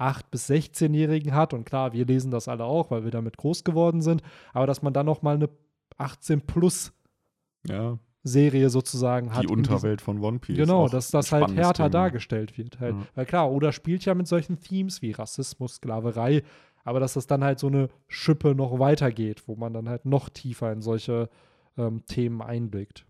8- 0.00 0.22
bis 0.30 0.48
16-Jährigen 0.48 1.34
hat. 1.34 1.54
Und 1.54 1.64
klar, 1.64 1.92
wir 1.92 2.06
lesen 2.06 2.30
das 2.30 2.48
alle 2.48 2.64
auch, 2.64 2.90
weil 2.90 3.04
wir 3.04 3.10
damit 3.10 3.36
groß 3.36 3.64
geworden 3.64 4.02
sind. 4.02 4.22
Aber 4.52 4.66
dass 4.66 4.82
man 4.82 4.92
dann 4.92 5.06
noch 5.06 5.22
mal 5.22 5.34
eine 5.34 5.48
18-Plus-Serie 5.98 8.62
ja. 8.62 8.68
sozusagen 8.68 9.34
hat. 9.34 9.42
Die 9.42 9.48
Unterwelt 9.48 10.00
von 10.00 10.20
One 10.20 10.38
Piece. 10.38 10.56
Genau, 10.56 10.88
dass 10.88 11.10
das 11.10 11.32
halt 11.32 11.54
härter 11.54 11.84
Thema. 11.84 11.90
dargestellt 11.90 12.56
wird. 12.56 12.80
Halt. 12.80 12.96
Ja. 12.96 13.06
Weil 13.14 13.26
klar, 13.26 13.50
oder 13.50 13.72
spielt 13.72 14.04
ja 14.04 14.14
mit 14.14 14.26
solchen 14.26 14.60
Themes 14.60 15.02
wie 15.02 15.12
Rassismus, 15.12 15.76
Sklaverei, 15.76 16.42
aber 16.84 17.00
dass 17.00 17.14
das 17.14 17.26
dann 17.26 17.44
halt 17.44 17.58
so 17.58 17.66
eine 17.66 17.88
Schippe 18.08 18.54
noch 18.54 18.78
weitergeht, 18.78 19.42
wo 19.46 19.56
man 19.56 19.74
dann 19.74 19.88
halt 19.88 20.06
noch 20.06 20.30
tiefer 20.30 20.72
in 20.72 20.80
solche 20.80 21.28
ähm, 21.76 22.04
Themen 22.06 22.40
einblickt. 22.40 23.04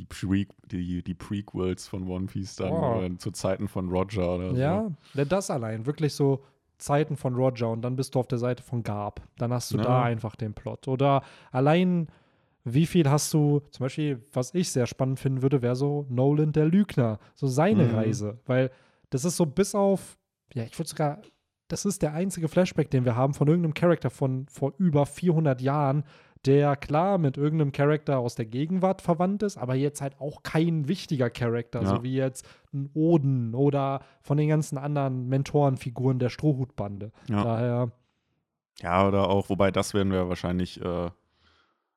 Die, 0.00 0.06
Pre 0.06 0.46
die, 0.70 1.02
die 1.02 1.14
Prequels 1.14 1.86
von 1.86 2.08
One 2.08 2.26
Piece 2.26 2.56
dann 2.56 2.72
Oh. 2.72 3.02
äh, 3.02 3.18
zu 3.18 3.30
Zeiten 3.32 3.68
von 3.68 3.90
Roger 3.90 4.34
oder 4.36 4.54
so. 4.54 4.60
Ja, 4.60 4.90
denn 5.14 5.28
das 5.28 5.50
allein, 5.50 5.84
wirklich 5.84 6.14
so 6.14 6.42
Zeiten 6.78 7.16
von 7.16 7.34
Roger 7.34 7.68
und 7.70 7.82
dann 7.82 7.96
bist 7.96 8.14
du 8.14 8.20
auf 8.20 8.26
der 8.26 8.38
Seite 8.38 8.62
von 8.62 8.82
Garb. 8.82 9.20
Dann 9.36 9.52
hast 9.52 9.72
du 9.72 9.76
Ja. 9.76 9.82
da 9.82 10.04
einfach 10.04 10.34
den 10.36 10.54
Plot. 10.54 10.88
Oder 10.88 11.22
allein, 11.52 12.08
wie 12.64 12.86
viel 12.86 13.10
hast 13.10 13.34
du, 13.34 13.60
zum 13.70 13.84
Beispiel, 13.84 14.22
was 14.32 14.54
ich 14.54 14.70
sehr 14.72 14.86
spannend 14.86 15.20
finden 15.20 15.42
würde, 15.42 15.60
wäre 15.60 15.76
so 15.76 16.06
Nolan 16.08 16.52
der 16.52 16.64
Lügner, 16.66 17.18
so 17.34 17.46
seine 17.46 17.84
Mhm. 17.84 17.94
Reise. 17.94 18.38
Weil 18.46 18.70
das 19.10 19.26
ist 19.26 19.36
so 19.36 19.44
bis 19.44 19.74
auf, 19.74 20.16
ja, 20.54 20.64
ich 20.64 20.78
würde 20.78 20.88
sogar, 20.88 21.20
das 21.68 21.84
ist 21.84 22.00
der 22.00 22.14
einzige 22.14 22.48
Flashback, 22.48 22.90
den 22.90 23.04
wir 23.04 23.14
haben 23.16 23.34
von 23.34 23.46
irgendeinem 23.48 23.74
Charakter 23.74 24.08
von 24.08 24.46
vor 24.48 24.72
über 24.78 25.04
400 25.04 25.60
Jahren, 25.60 26.04
der 26.46 26.74
klar 26.76 27.18
mit 27.18 27.36
irgendeinem 27.36 27.72
Charakter 27.72 28.18
aus 28.18 28.34
der 28.34 28.46
Gegenwart 28.46 29.02
verwandt 29.02 29.42
ist, 29.42 29.58
aber 29.58 29.74
jetzt 29.74 30.00
halt 30.00 30.18
auch 30.20 30.42
kein 30.42 30.88
wichtiger 30.88 31.28
Charakter, 31.30 31.82
Ja. 31.82 31.88
so 31.96 32.02
wie 32.02 32.14
jetzt 32.14 32.46
ein 32.72 32.88
Oden 32.94 33.54
oder 33.54 34.00
von 34.22 34.38
den 34.38 34.48
ganzen 34.48 34.78
anderen 34.78 35.28
Mentorenfiguren 35.28 36.18
der 36.18 36.30
Strohhutbande. 36.30 37.12
Ja. 37.28 37.44
Daher, 37.44 37.92
Ja, 38.80 39.06
oder 39.06 39.28
auch, 39.28 39.50
wobei 39.50 39.70
das 39.70 39.92
werden 39.92 40.12
wir 40.12 40.28
wahrscheinlich 40.30 40.80
äh, 40.82 41.10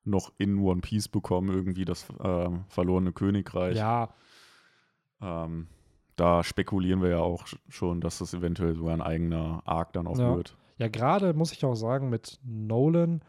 noch 0.03 0.33
in 0.37 0.59
One 0.59 0.81
Piece 0.81 1.07
bekommen, 1.07 1.47
irgendwie 1.49 1.85
das 1.85 2.09
äh, 2.19 2.49
verlorene 2.67 3.13
Königreich. 3.13 3.77
ja, 3.77 4.09
Ähm, 5.21 5.67
da 6.15 6.43
spekulieren 6.43 7.01
wir 7.01 7.09
ja 7.09 7.19
auch 7.19 7.45
sch- 7.45 7.57
schon, 7.69 8.01
dass 8.01 8.19
das 8.19 8.33
eventuell 8.33 8.75
sogar 8.75 8.93
ein 8.93 9.01
eigener 9.01 9.61
Arc 9.65 9.93
dann 9.93 10.05
auch 10.07 10.19
Ja. 10.19 10.35
wird. 10.35 10.57
Ja, 10.77 10.87
gerade 10.89 11.33
muss 11.33 11.51
ich 11.53 11.63
auch 11.65 11.75
sagen, 11.75 12.09
mit 12.09 12.39
Nolan, 12.43 13.21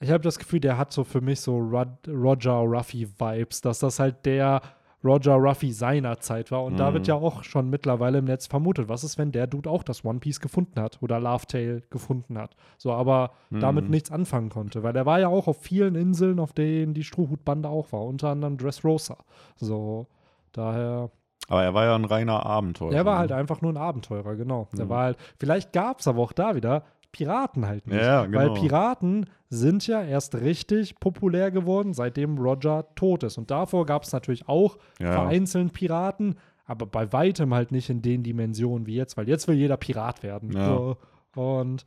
ich 0.00 0.10
habe 0.10 0.22
das 0.22 0.38
Gefühl, 0.38 0.60
der 0.60 0.78
hat 0.78 0.92
so 0.92 1.04
für 1.04 1.20
mich 1.20 1.40
so 1.40 1.56
Rod 1.58 1.88
Roger 2.06 2.52
Ruffy-Vibes, 2.60 3.60
dass 3.62 3.78
das 3.80 3.98
halt 3.98 4.24
der 4.26 4.60
Roger 5.04 5.34
Ruffy 5.34 5.72
seiner 5.72 6.18
Zeit 6.18 6.50
war. 6.50 6.64
Und 6.64 6.76
da 6.80 6.92
wird 6.92 7.04
Mhm. 7.04 7.08
ja 7.08 7.14
auch 7.14 7.44
schon 7.44 7.70
mittlerweile 7.70 8.18
im 8.18 8.24
Netz 8.24 8.48
vermutet, 8.48 8.88
was 8.88 9.04
ist, 9.04 9.16
wenn 9.16 9.30
der 9.30 9.46
Dude 9.46 9.70
auch 9.70 9.84
das 9.84 10.04
One 10.04 10.18
Piece 10.18 10.40
gefunden 10.40 10.80
hat 10.80 10.98
oder 11.00 11.20
Love 11.20 11.46
Tale 11.46 11.82
gefunden 11.90 12.36
hat. 12.36 12.56
So, 12.78 12.92
aber 12.92 13.30
damit 13.50 13.84
Mhm. 13.84 13.90
nichts 13.92 14.10
anfangen 14.10 14.48
konnte, 14.50 14.82
weil 14.82 14.96
er 14.96 15.06
war 15.06 15.20
ja 15.20 15.28
auch 15.28 15.46
auf 15.46 15.62
vielen 15.62 15.94
Inseln, 15.94 16.40
auf 16.40 16.52
denen 16.52 16.94
die 16.94 17.04
Strohhutbande 17.04 17.68
auch 17.68 17.92
war, 17.92 18.02
unter 18.04 18.30
anderem 18.30 18.56
Dressrosa. 18.56 19.18
So, 19.56 20.08
daher. 20.52 21.10
Aber 21.48 21.62
er 21.62 21.74
war 21.74 21.84
ja 21.84 21.94
ein 21.94 22.04
reiner 22.04 22.44
Abenteurer. 22.44 22.92
Er 22.92 23.04
war 23.06 23.14
ne? 23.14 23.18
halt 23.20 23.32
einfach 23.32 23.62
nur 23.62 23.72
ein 23.72 23.76
Abenteurer, 23.78 24.34
genau. 24.34 24.68
Der 24.76 24.84
Mhm. 24.86 24.88
war 24.90 25.02
halt, 25.04 25.16
vielleicht 25.38 25.72
gab 25.72 26.00
es 26.00 26.08
aber 26.08 26.20
auch 26.22 26.32
da 26.32 26.56
wieder 26.56 26.82
Piraten 27.12 27.66
halt 27.66 27.86
nicht. 27.86 28.00
Ja, 28.02 28.26
genau. 28.26 28.38
Weil 28.38 28.50
Piraten 28.54 29.26
sind 29.48 29.86
ja 29.86 30.02
erst 30.02 30.34
richtig 30.34 31.00
populär 31.00 31.50
geworden, 31.50 31.94
seitdem 31.94 32.38
Roger 32.38 32.86
tot 32.94 33.22
ist. 33.22 33.38
Und 33.38 33.50
davor 33.50 33.86
gab 33.86 34.02
es 34.02 34.12
natürlich 34.12 34.48
auch 34.48 34.76
Ja. 35.00 35.12
vereinzelt 35.12 35.72
Piraten, 35.72 36.36
aber 36.66 36.84
bei 36.86 37.12
weitem 37.12 37.54
halt 37.54 37.72
nicht 37.72 37.88
in 37.88 38.02
den 38.02 38.22
Dimensionen 38.22 38.86
wie 38.86 38.94
jetzt, 38.96 39.16
weil 39.16 39.28
jetzt 39.28 39.48
will 39.48 39.56
jeder 39.56 39.78
Pirat 39.78 40.22
werden. 40.22 40.52
Ja. 40.52 40.66
So. 40.66 40.96
Und 41.34 41.86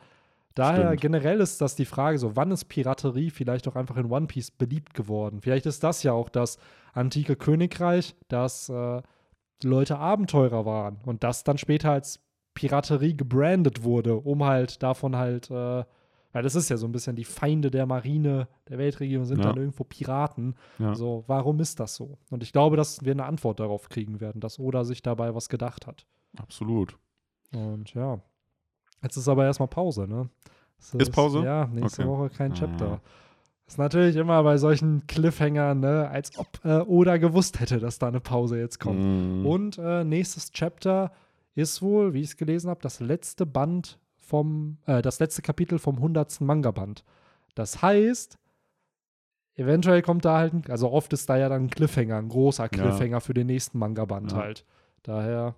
daher 0.56 0.88
Stimmt. 0.88 1.02
generell 1.02 1.40
ist 1.40 1.62
das 1.62 1.76
die 1.76 1.86
Frage, 1.86 2.18
so 2.18 2.36
wann 2.36 2.50
ist 2.52 2.66
Piraterie 2.66 3.30
vielleicht 3.30 3.68
auch 3.68 3.76
einfach 3.76 3.98
in 3.98 4.12
One 4.12 4.26
Piece 4.26 4.50
beliebt 4.50 4.96
geworden? 4.96 5.40
Vielleicht 5.42 5.68
ist 5.68 5.84
das 5.84 6.02
ja 6.02 6.14
auch 6.14 6.30
das 6.30 6.58
antike 6.94 7.36
Königreich, 7.36 8.16
das 8.28 8.70
äh, 8.70 9.02
Leute 9.64 10.00
Abenteurer 10.00 10.66
waren 10.66 10.98
und 11.06 11.24
das 11.24 11.44
dann 11.44 11.60
später 11.60 11.92
als 11.92 12.20
Piraterie 12.54 13.16
gebrandet 13.16 13.84
wurde, 13.84 14.16
um 14.18 14.44
halt 14.44 14.84
davon 14.84 15.16
halt, 15.16 15.50
äh, 15.52 15.84
weil 16.34 16.44
das 16.44 16.56
ist 16.56 16.70
ja 16.70 16.78
so 16.78 16.86
ein 16.88 16.92
bisschen 16.92 17.16
die 17.16 17.24
Feinde 17.26 17.72
der 17.72 17.86
Marine, 17.86 18.48
der 18.70 18.78
Weltregierung 18.78 19.26
sind 19.26 19.40
Ja. 19.40 19.48
dann 19.50 19.58
irgendwo 19.58 19.84
Piraten. 19.84 20.56
Ja. 20.80 20.96
So, 20.96 21.24
warum 21.28 21.60
ist 21.60 21.80
das 21.80 21.96
so? 21.96 22.18
Und 22.30 22.44
ich 22.44 22.54
glaube, 22.54 22.78
dass 22.78 23.04
wir 23.04 23.12
eine 23.12 23.26
Antwort 23.26 23.60
darauf 23.60 23.90
kriegen 23.90 24.20
werden, 24.22 24.40
dass 24.42 24.60
Oda 24.60 24.84
sich 24.86 25.02
dabei 25.02 25.36
was 25.36 25.50
gedacht 25.50 25.88
hat. 25.88 26.06
Absolut. 26.38 26.98
Und 27.54 27.94
ja, 27.94 28.20
jetzt 29.04 29.18
ist 29.18 29.28
aber 29.28 29.46
erstmal 29.46 29.68
Pause, 29.68 30.08
ne? 30.08 30.30
Es 30.80 30.94
Ist 30.96 31.12
Pause? 31.12 31.44
Ja, 31.44 31.68
nächste 31.68 32.04
Okay. 32.04 32.10
Woche 32.12 32.30
kein 32.30 32.54
Ah. 32.54 32.56
Chapter. 32.56 33.02
Ist 33.68 33.78
natürlich 33.78 34.16
immer 34.16 34.42
bei 34.44 34.58
solchen 34.58 35.06
Cliffhangern, 35.08 35.80
ne, 35.80 36.10
als 36.10 36.38
ob 36.38 36.48
äh, 36.66 36.80
Oda 36.80 37.18
gewusst 37.18 37.60
hätte, 37.60 37.80
dass 37.80 38.00
da 38.00 38.08
eine 38.08 38.20
Pause 38.20 38.58
jetzt 38.60 38.80
kommt. 38.80 39.00
Mhm. 39.00 39.46
Und 39.46 39.78
äh, 39.78 40.04
nächstes 40.04 40.52
Chapter 40.52 41.12
ist 41.56 41.82
wohl, 41.82 42.14
wie 42.14 42.22
ich 42.22 42.30
es 42.30 42.38
gelesen 42.38 42.70
habe, 42.70 42.82
das 42.82 43.00
letzte 43.00 43.46
Band 43.46 44.00
vom, 44.20 44.78
äh, 44.86 45.02
das 45.02 45.20
letzte 45.20 45.42
Kapitel 45.42 45.80
vom 45.80 45.98
100. 45.98 46.42
Manga-Band. 46.42 47.04
Das 47.56 47.82
heißt, 47.82 48.38
eventuell 49.56 50.02
kommt 50.02 50.26
da 50.26 50.38
halt, 50.38 50.54
ein, 50.54 50.64
also 50.70 50.92
oft 50.92 51.12
ist 51.14 51.30
da 51.30 51.38
ja 51.38 51.50
dann 51.50 51.64
ein 51.66 51.70
Cliffhanger, 51.70 52.18
ein 52.18 52.30
großer 52.30 52.70
Cliffhanger 52.70 53.22
für 53.22 53.34
den 53.34 53.48
nächsten 53.48 53.78
Manga-Band 53.80 54.32
Ja. 54.32 54.38
halt. 54.38 54.66
Daher, 55.04 55.56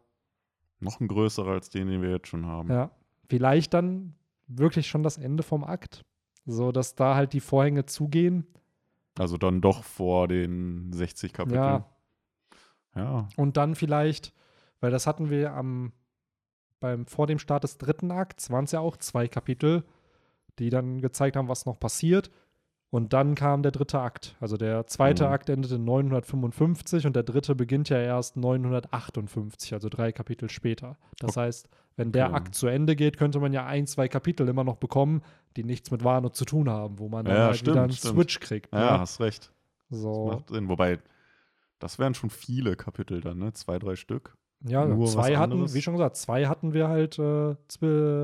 Noch 0.80 1.00
ein 1.00 1.08
größerer 1.08 1.52
als 1.52 1.70
den, 1.70 1.88
den 1.88 2.02
wir 2.02 2.10
jetzt 2.12 2.28
schon 2.28 2.46
haben. 2.46 2.70
ja, 2.70 2.90
vielleicht 3.30 3.74
dann 3.74 4.16
wirklich 4.48 4.88
schon 4.88 5.04
das 5.04 5.18
Ende 5.18 5.44
vom 5.44 5.64
Akt. 5.64 6.04
So, 6.46 6.72
dass 6.74 6.96
da 6.96 7.16
halt 7.16 7.32
die 7.34 7.40
Vorhänge 7.40 7.86
zugehen. 7.86 8.46
Also 9.18 9.38
dann 9.38 9.62
doch 9.62 9.84
vor 9.84 10.28
den 10.28 10.92
60 10.92 11.32
Kapiteln. 11.32 11.62
Ja, 11.64 11.86
Ja. 12.96 13.28
Und 13.38 13.56
dann 13.58 13.76
vielleicht, 13.76 14.34
weil 14.84 14.92
das 14.92 15.08
hatten 15.08 15.30
wir 15.30 15.54
am 15.54 15.94
beim 16.82 17.06
vor 17.06 17.28
dem 17.28 17.40
Start 17.40 17.64
des 17.64 17.78
dritten 17.78 18.12
Akts 18.12 18.50
waren 18.50 18.66
es 18.66 18.74
ja 18.74 18.82
auch 18.82 18.98
zwei 18.98 19.30
Kapitel, 19.30 19.86
die 20.60 20.70
dann 20.70 21.00
gezeigt 21.00 21.38
haben, 21.38 21.48
was 21.48 21.66
noch 21.66 21.80
passiert. 21.80 22.30
Und 22.90 23.14
dann 23.14 23.36
kam 23.36 23.64
der 23.64 23.72
dritte 23.72 24.02
Akt. 24.02 24.36
Also 24.42 24.58
der 24.58 24.86
zweite 24.88 25.24
Mhm. 25.26 25.32
Akt 25.32 25.50
endete 25.50 25.80
955 25.80 27.08
und 27.08 27.16
der 27.16 27.24
dritte 27.24 27.56
beginnt 27.56 27.88
ja 27.88 27.98
erst 28.00 28.36
958, 28.36 29.74
also 29.74 29.88
drei 29.88 30.12
Kapitel 30.12 30.50
später. 30.50 30.98
Das 31.20 31.38
heißt, 31.38 31.70
wenn 31.96 32.12
der 32.12 32.28
Okay. 32.28 32.36
Akt 32.36 32.56
zu 32.56 32.68
Ende 32.68 32.96
geht, 32.98 33.18
könnte 33.18 33.40
man 33.40 33.54
ja 33.54 33.66
ein, 33.66 33.88
zwei 33.88 34.10
Kapitel 34.10 34.48
immer 34.50 34.66
noch 34.66 34.76
bekommen, 34.76 35.22
die 35.56 35.64
nichts 35.64 35.90
mit 35.90 36.04
Wano 36.04 36.30
zu 36.30 36.44
tun 36.44 36.70
haben, 36.70 37.00
wo 37.00 37.08
man 37.08 37.26
dann 37.26 37.36
Ja, 37.36 37.46
halt 37.46 37.56
stimmt, 37.58 37.76
wieder 37.76 37.84
einen 37.84 37.94
stimmt. 37.94 38.16
Switch 38.16 38.40
kriegt. 38.42 38.74
Ja, 38.74 38.80
ne? 38.92 39.00
hast 39.00 39.22
recht. 39.22 39.54
so. 39.90 40.28
Das 40.30 40.36
macht 40.42 40.50
Sinn. 40.50 40.68
Wobei, 40.68 41.00
das 41.80 41.98
wären 41.98 42.14
schon 42.14 42.30
viele 42.30 42.76
Kapitel 42.76 43.22
dann, 43.22 43.38
ne? 43.40 43.54
Zwei, 43.54 43.80
drei 43.80 43.96
Stück. 43.96 44.36
Ja, 44.66 44.86
Nur 44.86 45.08
zwei 45.08 45.36
hatten, 45.38 45.54
anderes? 45.54 45.74
wie 45.74 45.82
schon 45.82 45.94
gesagt, 45.96 46.16
zwei 46.16 46.46
hatten 46.48 46.74
wir 46.74 46.88
halt 46.88 47.20
äh, 47.20 47.56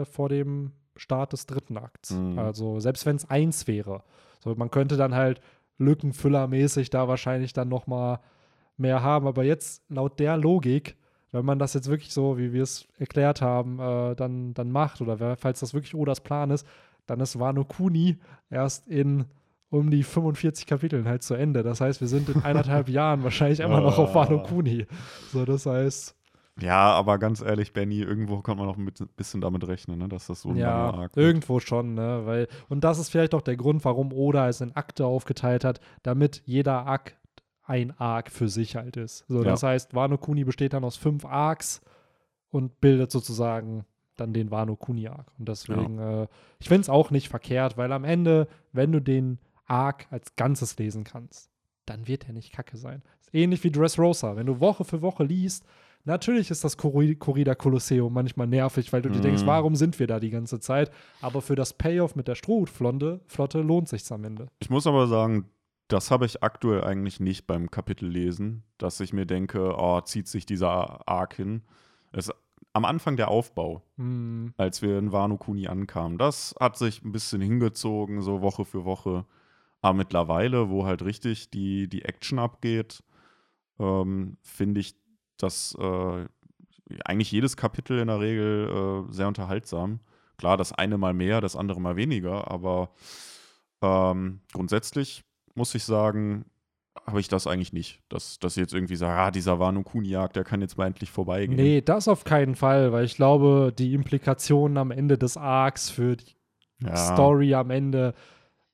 vor 0.05 0.29
dem 0.29 0.71
Start 0.95 1.33
des 1.33 1.45
dritten 1.45 1.77
Akts. 1.77 2.11
Mhm. 2.11 2.39
Also 2.39 2.79
selbst 2.79 3.05
wenn 3.05 3.15
es 3.17 3.29
eins 3.29 3.67
wäre. 3.67 4.03
So, 4.43 4.55
man 4.55 4.71
könnte 4.71 4.95
dann 4.97 5.15
halt 5.15 5.41
lückenfüllermäßig 5.77 6.89
da 6.89 7.07
wahrscheinlich 7.07 7.53
dann 7.53 7.69
noch 7.69 7.87
mal 7.87 8.19
mehr 8.77 9.01
haben. 9.03 9.27
Aber 9.27 9.43
jetzt 9.43 9.83
laut 9.89 10.19
der 10.19 10.37
Logik, 10.37 10.95
wenn 11.31 11.45
man 11.45 11.59
das 11.59 11.73
jetzt 11.73 11.89
wirklich 11.89 12.13
so, 12.13 12.37
wie 12.37 12.53
wir 12.53 12.63
es 12.63 12.87
erklärt 12.97 13.41
haben, 13.41 13.79
äh, 13.79 14.15
dann, 14.15 14.53
dann 14.53 14.71
macht 14.71 15.01
oder 15.01 15.19
wer, 15.19 15.35
falls 15.37 15.59
das 15.59 15.73
wirklich 15.73 15.95
Odas 15.95 16.21
Plan 16.21 16.51
ist, 16.51 16.65
dann 17.05 17.19
ist 17.19 17.39
Wano 17.39 17.65
Kuni 17.65 18.17
erst 18.49 18.87
in 18.87 19.25
um 19.71 19.91
die 19.91 20.01
45 20.01 20.65
Kapiteln 20.65 21.07
halt 21.07 21.21
zu 21.21 21.35
Ende. 21.35 21.61
Das 21.61 21.79
heißt, 21.79 22.01
wir 22.01 22.07
sind 22.07 22.29
in 22.29 22.41
eineinhalb 22.43 22.89
Jahren 22.89 23.23
wahrscheinlich 23.23 23.59
immer 23.59 23.81
noch 23.81 23.99
auf 23.99 24.15
Wano 24.15 24.39
Ah. 24.39 24.47
Kuni. 24.47 24.87
So, 25.31 25.45
das 25.45 25.65
heißt, 25.67 26.15
Ja, 26.61 26.91
aber 26.93 27.17
ganz 27.19 27.41
ehrlich, 27.41 27.73
Benny, 27.73 27.99
irgendwo 28.01 28.41
kann 28.41 28.57
man 28.57 28.67
noch 28.67 28.77
ein 28.77 28.91
bisschen 29.15 29.41
damit 29.41 29.67
rechnen, 29.67 29.99
ne? 29.99 30.09
dass 30.09 30.27
das 30.27 30.41
so 30.41 30.49
ein 30.49 30.57
ja, 30.57 30.91
Arc 30.91 31.15
wird. 31.15 31.17
irgendwo 31.17 31.59
schon, 31.59 31.93
ne? 31.93 32.21
Weil, 32.25 32.47
und 32.67 32.83
das 32.83 32.99
ist 32.99 33.09
vielleicht 33.09 33.33
auch 33.33 33.41
der 33.41 33.55
Grund, 33.57 33.85
warum 33.85 34.11
Oda 34.11 34.49
es 34.49 34.61
in 34.61 34.75
Akte 34.75 35.05
aufgeteilt 35.05 35.63
hat, 35.63 35.79
damit 36.03 36.41
jeder 36.45 36.87
Akt 36.87 37.15
ein 37.63 37.91
Arc 37.99 38.31
für 38.31 38.49
sich 38.49 38.75
halt 38.75 38.97
ist. 38.97 39.25
So, 39.27 39.39
Ja. 39.39 39.51
das 39.51 39.63
heißt, 39.63 39.93
Wano 39.93 40.17
Kuni 40.17 40.43
besteht 40.43 40.73
dann 40.73 40.83
aus 40.83 40.97
fünf 40.97 41.23
Arcs 41.25 41.81
und 42.49 42.81
bildet 42.81 43.11
sozusagen 43.11 43.85
dann 44.15 44.33
den 44.33 44.51
Wano 44.51 44.75
Kuni 44.75 45.07
Arc. 45.07 45.31
Und 45.37 45.47
deswegen, 45.47 45.99
äh, 45.99 46.27
ich 46.59 46.67
finde 46.67 46.81
es 46.81 46.89
auch 46.89 47.11
nicht 47.11 47.29
verkehrt, 47.29 47.77
weil 47.77 47.91
am 47.93 48.03
Ende, 48.03 48.47
wenn 48.73 48.91
du 48.91 48.99
den 48.99 49.37
Arc 49.65 50.07
als 50.09 50.35
Ganzes 50.35 50.77
lesen 50.77 51.03
kannst, 51.03 51.51
dann 51.85 52.07
wird 52.07 52.27
er 52.27 52.33
nicht 52.33 52.51
kacke 52.51 52.75
sein. 52.77 53.01
Ist 53.21 53.33
ähnlich 53.33 53.63
wie 53.63 53.71
Dressrosa. 53.71 54.35
Wenn 54.35 54.47
du 54.47 54.59
Woche 54.59 54.83
für 54.83 55.01
Woche 55.01 55.23
liest, 55.23 55.63
natürlich 56.05 56.49
ist 56.51 56.63
das 56.63 56.77
Corri- 56.77 57.15
Corrida 57.15 57.55
Kolosseum 57.55 58.11
manchmal 58.13 58.47
nervig, 58.47 58.91
weil 58.93 59.01
du 59.01 59.09
dir 59.09 59.17
Mhm. 59.19 59.23
denkst, 59.23 59.45
warum 59.45 59.75
sind 59.75 59.99
wir 59.99 60.07
da 60.07 60.19
die 60.19 60.29
ganze 60.29 60.59
Zeit? 60.59 60.91
Aber 61.21 61.41
für 61.41 61.55
das 61.55 61.73
Payoff 61.73 62.15
mit 62.15 62.27
der 62.27 62.35
Strohhutflotte 62.35 63.21
Flotte 63.27 63.61
lohnt 63.61 63.89
sich's 63.89 64.11
am 64.11 64.23
Ende. 64.23 64.47
Ich 64.59 64.69
muss 64.69 64.87
aber 64.87 65.07
sagen, 65.07 65.45
das 65.87 66.11
habe 66.11 66.25
ich 66.25 66.43
aktuell 66.43 66.83
eigentlich 66.83 67.19
nicht 67.19 67.47
beim 67.47 67.71
Kapitellesen, 67.71 68.63
dass 68.77 68.99
ich 68.99 69.11
mir 69.13 69.25
denke, 69.25 69.73
oh, 69.77 70.01
zieht 70.01 70.27
sich 70.27 70.45
dieser 70.45 71.07
Arc 71.07 71.33
hin. 71.35 71.63
Es, 72.11 72.31
am 72.73 72.85
Anfang 72.85 73.15
der 73.17 73.29
Aufbau, 73.29 73.81
Hm, 73.97 74.53
als 74.57 74.81
wir 74.83 74.99
in 74.99 75.11
Wano 75.11 75.37
Kuni 75.37 75.67
ankamen, 75.67 76.17
das 76.19 76.53
hat 76.59 76.77
sich 76.77 77.03
ein 77.03 77.11
bisschen 77.11 77.41
hingezogen, 77.41 78.21
so 78.21 78.41
Woche 78.41 78.65
für 78.65 78.85
Woche. 78.85 79.25
Aber 79.81 79.97
mittlerweile, 79.97 80.69
wo 80.69 80.85
halt 80.85 81.03
richtig 81.03 81.49
die, 81.49 81.87
die 81.87 82.03
Action 82.05 82.37
abgeht, 82.37 83.01
ähm, 83.79 84.37
finde 84.41 84.81
ich 84.81 84.93
das 85.39 85.75
äh, 85.79 86.25
eigentlich 87.05 87.31
jedes 87.31 87.57
Kapitel 87.57 87.99
in 87.99 88.07
der 88.07 88.19
Regel 88.19 89.05
äh, 89.09 89.13
sehr 89.13 89.27
unterhaltsam. 89.27 89.99
Klar, 90.37 90.57
das 90.57 90.71
eine 90.71 90.97
mal 90.97 91.13
mehr, 91.13 91.41
das 91.41 91.55
andere 91.55 91.81
mal 91.81 91.95
weniger, 91.95 92.49
aber 92.49 92.91
ähm, 93.81 94.41
grundsätzlich 94.53 95.23
muss 95.55 95.75
ich 95.75 95.83
sagen, 95.83 96.45
habe 97.05 97.19
ich 97.19 97.27
das 97.27 97.47
eigentlich 97.47 97.73
nicht. 97.73 98.01
Dass, 98.09 98.39
dass 98.39 98.55
ich 98.57 98.61
jetzt 98.61 98.73
irgendwie 98.73 98.95
sage, 98.95 99.19
ah, 99.19 99.31
dieser 99.31 99.59
Wano 99.59 99.83
Kuni-Jagd, 99.83 100.35
der 100.35 100.43
kann 100.43 100.61
jetzt 100.61 100.77
mal 100.77 100.87
endlich 100.87 101.11
vorbeigehen. 101.11 101.55
nee, 101.57 101.81
das 101.81 102.07
auf 102.07 102.23
keinen 102.23 102.55
Fall, 102.55 102.91
weil 102.91 103.05
ich 103.05 103.15
glaube, 103.15 103.73
die 103.77 103.93
Implikationen 103.93 104.77
am 104.77 104.91
Ende 104.91 105.17
des 105.17 105.37
Arcs 105.37 105.89
für 105.89 106.15
die 106.15 106.35
Ja. 106.81 106.95
Story 106.95 107.53
am 107.53 107.69
Ende 107.71 108.13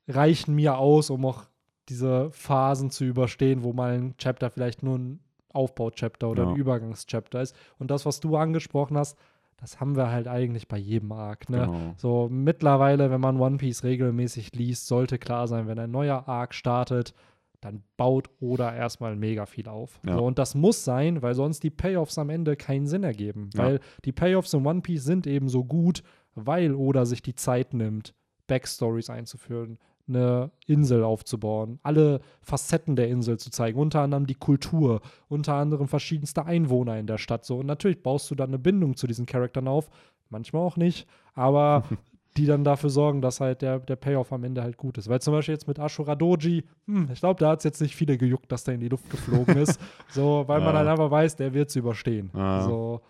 reichen 0.08 0.54
mir 0.54 0.78
aus, 0.78 1.10
um 1.10 1.26
auch 1.26 1.46
diese 1.90 2.30
Phasen 2.32 2.92
zu 2.92 3.04
überstehen, 3.06 3.64
wo 3.64 3.74
mal 3.74 3.94
ein 3.94 4.16
Chapter 4.18 4.50
vielleicht 4.52 4.84
nur 4.84 4.98
ein 4.98 5.20
Aufbau-Chapter 5.56 6.30
oder 6.30 6.44
Ja. 6.44 6.50
ein 6.50 6.56
Übergangs-Chapter 6.56 7.42
ist. 7.42 7.56
Und 7.80 7.92
das, 7.92 8.06
was 8.06 8.20
du 8.20 8.36
angesprochen 8.38 8.98
hast, 8.98 9.18
das 9.58 9.80
haben 9.80 9.96
wir 9.96 10.12
halt 10.12 10.28
eigentlich 10.28 10.68
bei 10.68 10.78
jedem 10.78 11.12
Arc. 11.14 11.50
Ne? 11.50 11.60
Genau. 11.60 11.94
So 11.98 12.28
mittlerweile, 12.30 13.10
wenn 13.10 13.22
man 13.22 13.40
One 13.40 13.58
Piece 13.58 13.84
regelmäßig 13.84 14.54
liest, 14.54 14.88
sollte 14.88 15.18
klar 15.18 15.48
sein, 15.48 15.68
wenn 15.68 15.80
ein 15.80 15.92
neuer 15.92 16.28
Arc 16.28 16.54
startet, 16.54 17.14
dann 17.62 17.82
baut 17.98 18.30
Oda 18.42 18.76
erstmal 18.76 19.16
mega 19.16 19.46
viel 19.46 19.68
auf. 19.70 20.00
Ja. 20.06 20.16
So, 20.18 20.26
und 20.26 20.38
das 20.38 20.56
muss 20.56 20.84
sein, 20.84 21.22
weil 21.22 21.34
sonst 21.34 21.64
die 21.64 21.70
Payoffs 21.72 22.18
am 22.20 22.30
Ende 22.30 22.56
keinen 22.58 22.86
Sinn 22.86 23.04
ergeben. 23.04 23.50
Ja. 23.56 23.64
Weil 23.64 23.80
die 24.04 24.12
Payoffs 24.12 24.54
in 24.54 24.66
One 24.68 24.82
Piece 24.82 25.04
sind 25.06 25.26
eben 25.26 25.48
so 25.50 25.64
gut, 25.64 26.04
weil 26.36 26.76
Oda 26.76 27.06
sich 27.06 27.22
die 27.22 27.34
Zeit 27.34 27.74
nimmt, 27.74 28.14
Backstories 28.48 29.10
einzuführen, 29.10 29.80
eine 30.08 30.52
Insel 30.68 31.04
aufzubauen, 31.04 31.80
alle 31.84 32.22
Facetten 32.42 32.96
der 32.96 33.08
Insel 33.10 33.38
zu 33.40 33.50
zeigen, 33.50 33.80
unter 33.80 34.02
anderem 34.02 34.28
die 34.28 34.36
Kultur, 34.36 35.02
unter 35.28 35.56
anderem 35.56 35.88
verschiedenste 35.88 36.46
Einwohner 36.46 36.98
in 37.00 37.08
der 37.08 37.18
Stadt. 37.18 37.46
So, 37.46 37.58
und 37.60 37.66
natürlich 37.66 38.04
baust 38.04 38.30
du 38.30 38.36
dann 38.36 38.50
eine 38.50 38.60
Bindung 38.60 38.96
zu 38.96 39.08
diesen 39.08 39.26
Charakteren 39.26 39.68
auf, 39.68 39.90
manchmal 40.30 40.62
auch 40.62 40.78
nicht, 40.78 41.08
aber 41.34 41.84
die 42.38 42.46
dann 42.46 42.64
dafür 42.66 42.90
sorgen, 42.90 43.22
dass 43.22 43.40
halt 43.40 43.62
der, 43.62 43.80
der 43.80 43.96
Payoff 43.96 44.34
am 44.34 44.44
Ende 44.44 44.62
halt 44.62 44.76
gut 44.78 44.98
ist. 44.98 45.08
Weil 45.08 45.22
zum 45.22 45.34
Beispiel 45.34 45.54
jetzt 45.54 45.68
mit 45.70 45.80
Ashura 45.80 46.16
Doji, 46.16 46.66
hm, 46.86 47.10
ich 47.14 47.20
glaube, 47.22 47.40
da 47.40 47.52
hat 47.52 47.60
es 47.60 47.64
jetzt 47.64 47.82
nicht 47.82 47.96
viele 47.96 48.18
gejuckt, 48.18 48.52
dass 48.52 48.66
der 48.66 48.74
in 48.74 48.82
die 48.82 48.90
Luft 48.90 49.10
geflogen 49.10 49.58
ist. 49.58 49.80
So, 50.10 50.44
weil 50.48 50.60
man 50.60 50.74
Ja. 50.74 50.80
halt 50.80 50.90
einfach 50.90 51.10
weiß, 51.12 51.36
der 51.38 51.54
wird 51.54 51.70
es 51.70 51.76
überstehen. 51.78 52.30
Ja. 52.36 52.62
So, 52.62 53.02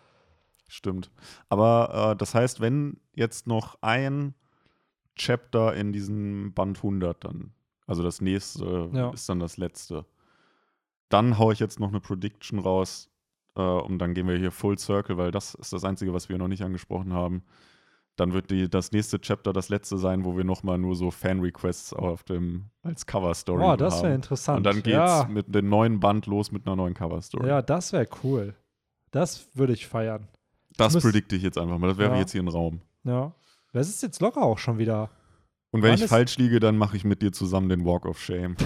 Stimmt. 0.67 1.11
Aber 1.49 2.11
äh, 2.11 2.15
das 2.15 2.33
heißt, 2.33 2.59
wenn 2.61 2.97
jetzt 3.13 3.45
noch 3.47 3.77
ein 3.81 4.33
Chapter 5.15 5.73
in 5.75 5.91
diesem 5.93 6.53
Band 6.53 6.77
100 6.77 7.23
dann, 7.23 7.51
also 7.87 8.03
das 8.03 8.21
nächste 8.21 8.89
Ja. 8.93 9.11
ist 9.11 9.27
dann 9.29 9.39
das 9.39 9.57
letzte, 9.57 10.05
dann 11.09 11.37
haue 11.37 11.53
ich 11.53 11.59
jetzt 11.59 11.79
noch 11.79 11.89
eine 11.89 11.99
Prediction 11.99 12.59
raus 12.59 13.09
äh, 13.55 13.61
und 13.61 13.99
dann 13.99 14.13
gehen 14.13 14.27
wir 14.27 14.37
hier 14.37 14.51
Full 14.51 14.77
Circle, 14.77 15.17
weil 15.17 15.31
das 15.31 15.53
ist 15.55 15.71
das 15.73 15.83
Einzige, 15.83 16.13
was 16.13 16.29
wir 16.29 16.37
noch 16.37 16.47
nicht 16.47 16.63
angesprochen 16.63 17.13
haben. 17.13 17.43
Dann 18.17 18.31
wird 18.31 18.49
die, 18.49 18.69
das 18.69 18.93
nächste 18.93 19.19
Chapter 19.19 19.51
das 19.51 19.67
letzte 19.67 19.97
sein, 19.97 20.23
wo 20.23 20.37
wir 20.37 20.45
nochmal 20.45 20.77
nur 20.77 20.95
so 20.95 21.11
Fan-Requests 21.11 21.91
auf 21.93 22.23
dem 22.23 22.65
als 22.81 23.05
Cover-Story 23.05 23.59
boah, 23.61 23.75
das 23.75 23.95
wäre 23.97 24.07
haben. 24.07 24.15
interessant. 24.15 24.57
Und 24.57 24.63
dann 24.63 24.75
geht's 24.77 24.87
ja, 24.95 25.27
mit 25.29 25.53
dem 25.53 25.67
neuen 25.67 25.99
Band 25.99 26.25
los 26.25 26.51
mit 26.51 26.65
einer 26.65 26.77
neuen 26.77 26.93
Cover-Story. 26.93 27.47
ja, 27.47 27.61
das 27.61 27.91
wäre 27.91 28.07
cool. 28.23 28.55
Das 29.11 29.47
würde 29.53 29.73
ich 29.73 29.85
feiern. 29.87 30.27
das 30.77 30.97
predikte 30.97 31.35
ich 31.35 31.43
jetzt 31.43 31.57
einfach 31.57 31.77
mal. 31.77 31.87
Das 31.89 31.97
wäre 31.97 32.13
Ja. 32.13 32.19
jetzt 32.19 32.31
hier 32.31 32.41
ein 32.41 32.47
Raum. 32.47 32.81
Ja. 33.03 33.33
Das 33.75 33.89
ist 33.89 34.01
jetzt 34.01 34.21
locker 34.21 34.41
auch 34.41 34.57
schon 34.57 34.77
wieder. 34.77 35.09
Und 35.71 35.81
wenn 35.83 35.91
Wann 35.91 35.99
ich 35.99 36.05
falsch 36.05 36.37
liege, 36.37 36.61
dann 36.61 36.77
mache 36.77 36.95
ich 36.95 37.03
mit 37.03 37.21
dir 37.21 37.33
zusammen 37.33 37.67
den 37.67 37.83
Walk 37.83 38.05
of 38.05 38.17
Shame. 38.21 38.55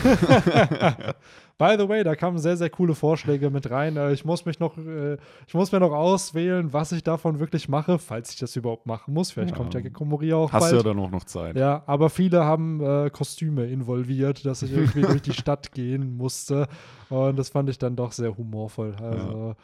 By 1.57 1.75
the 1.77 1.89
way, 1.89 2.03
da 2.03 2.15
kamen 2.15 2.37
sehr, 2.37 2.55
sehr 2.55 2.69
coole 2.69 2.93
Vorschläge 2.95 3.49
mit 3.49 3.69
rein. 3.71 3.97
Äh, 3.97 4.13
Ich 4.13 4.23
muss 4.23 4.45
mich 4.45 4.59
noch, 4.59 4.77
äh, 4.77 5.17
ich 5.47 5.53
muss 5.53 5.71
mir 5.71 5.79
noch 5.79 5.91
auswählen, 5.91 6.71
was 6.71 6.91
ich 6.91 7.03
davon 7.03 7.39
wirklich 7.39 7.67
mache, 7.67 7.97
falls 7.99 8.29
ich 8.31 8.37
das 8.39 8.55
überhaupt 8.55 8.85
machen 8.85 9.13
muss. 9.13 9.31
Vielleicht 9.31 9.51
Ja. 9.51 9.57
kommt 9.57 9.73
ja 9.73 9.81
Gekomori 9.81 10.31
auch 10.33 10.51
Hast 10.53 10.61
bald. 10.61 10.73
du 10.73 10.77
ja 10.77 10.83
dann 10.83 10.99
auch 10.99 11.09
noch 11.11 11.23
Zeit. 11.25 11.57
Ja, 11.57 11.83
aber 11.87 12.09
viele 12.09 12.45
haben 12.45 12.79
äh, 12.79 13.09
Kostüme 13.09 13.65
involviert, 13.65 14.45
dass 14.45 14.61
ich 14.61 14.71
irgendwie 14.71 15.01
durch 15.19 15.21
die 15.21 15.33
Stadt 15.33 15.71
gehen 15.71 16.15
musste. 16.15 16.67
Und 17.09 17.37
das 17.39 17.49
fand 17.49 17.69
ich 17.69 17.77
dann 17.79 17.95
doch 17.95 18.11
sehr 18.11 18.37
humorvoll. 18.37 18.95
Also, 19.01 19.55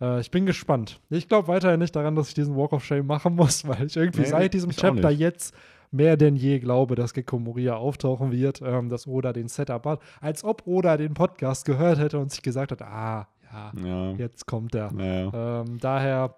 äh, 0.00 0.20
ich 0.20 0.30
bin 0.30 0.46
gespannt. 0.46 1.00
Ich 1.10 1.28
glaube 1.28 1.48
weiterhin 1.48 1.80
nicht 1.80 1.94
daran, 1.96 2.14
dass 2.16 2.28
ich 2.28 2.34
diesen 2.34 2.56
Walk 2.56 2.72
of 2.72 2.84
Shame 2.84 3.06
machen 3.06 3.34
muss, 3.34 3.66
weil 3.68 3.86
ich 3.86 3.96
irgendwie 3.96 4.22
Nee, 4.22 4.26
seit 4.28 4.54
diesem 4.54 4.70
Chapter 4.70 5.10
jetzt 5.10 5.54
mehr 5.90 6.16
denn 6.16 6.36
je 6.36 6.58
glaube, 6.58 6.94
dass 6.96 7.14
Gekko 7.14 7.38
Moria 7.38 7.76
auftauchen 7.76 8.30
wird, 8.30 8.60
ähm, 8.62 8.88
dass 8.88 9.06
Oda 9.06 9.32
den 9.32 9.48
Setup 9.48 9.84
hat. 9.86 10.00
Als 10.20 10.44
ob 10.44 10.66
Oda 10.66 10.96
den 10.96 11.14
Podcast 11.14 11.64
gehört 11.64 11.98
hätte 11.98 12.18
und 12.18 12.30
sich 12.30 12.42
gesagt 12.42 12.72
hat, 12.72 12.82
ah, 12.82 13.26
ja, 13.52 13.72
Ja. 13.82 14.12
jetzt 14.12 14.46
kommt 14.46 14.74
er. 14.74 14.92
Naja. 14.92 15.62
Ähm, 15.62 15.78
daher 15.80 16.34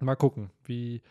mal 0.00 0.14
gucken, 0.16 0.50
wie. 0.64 1.02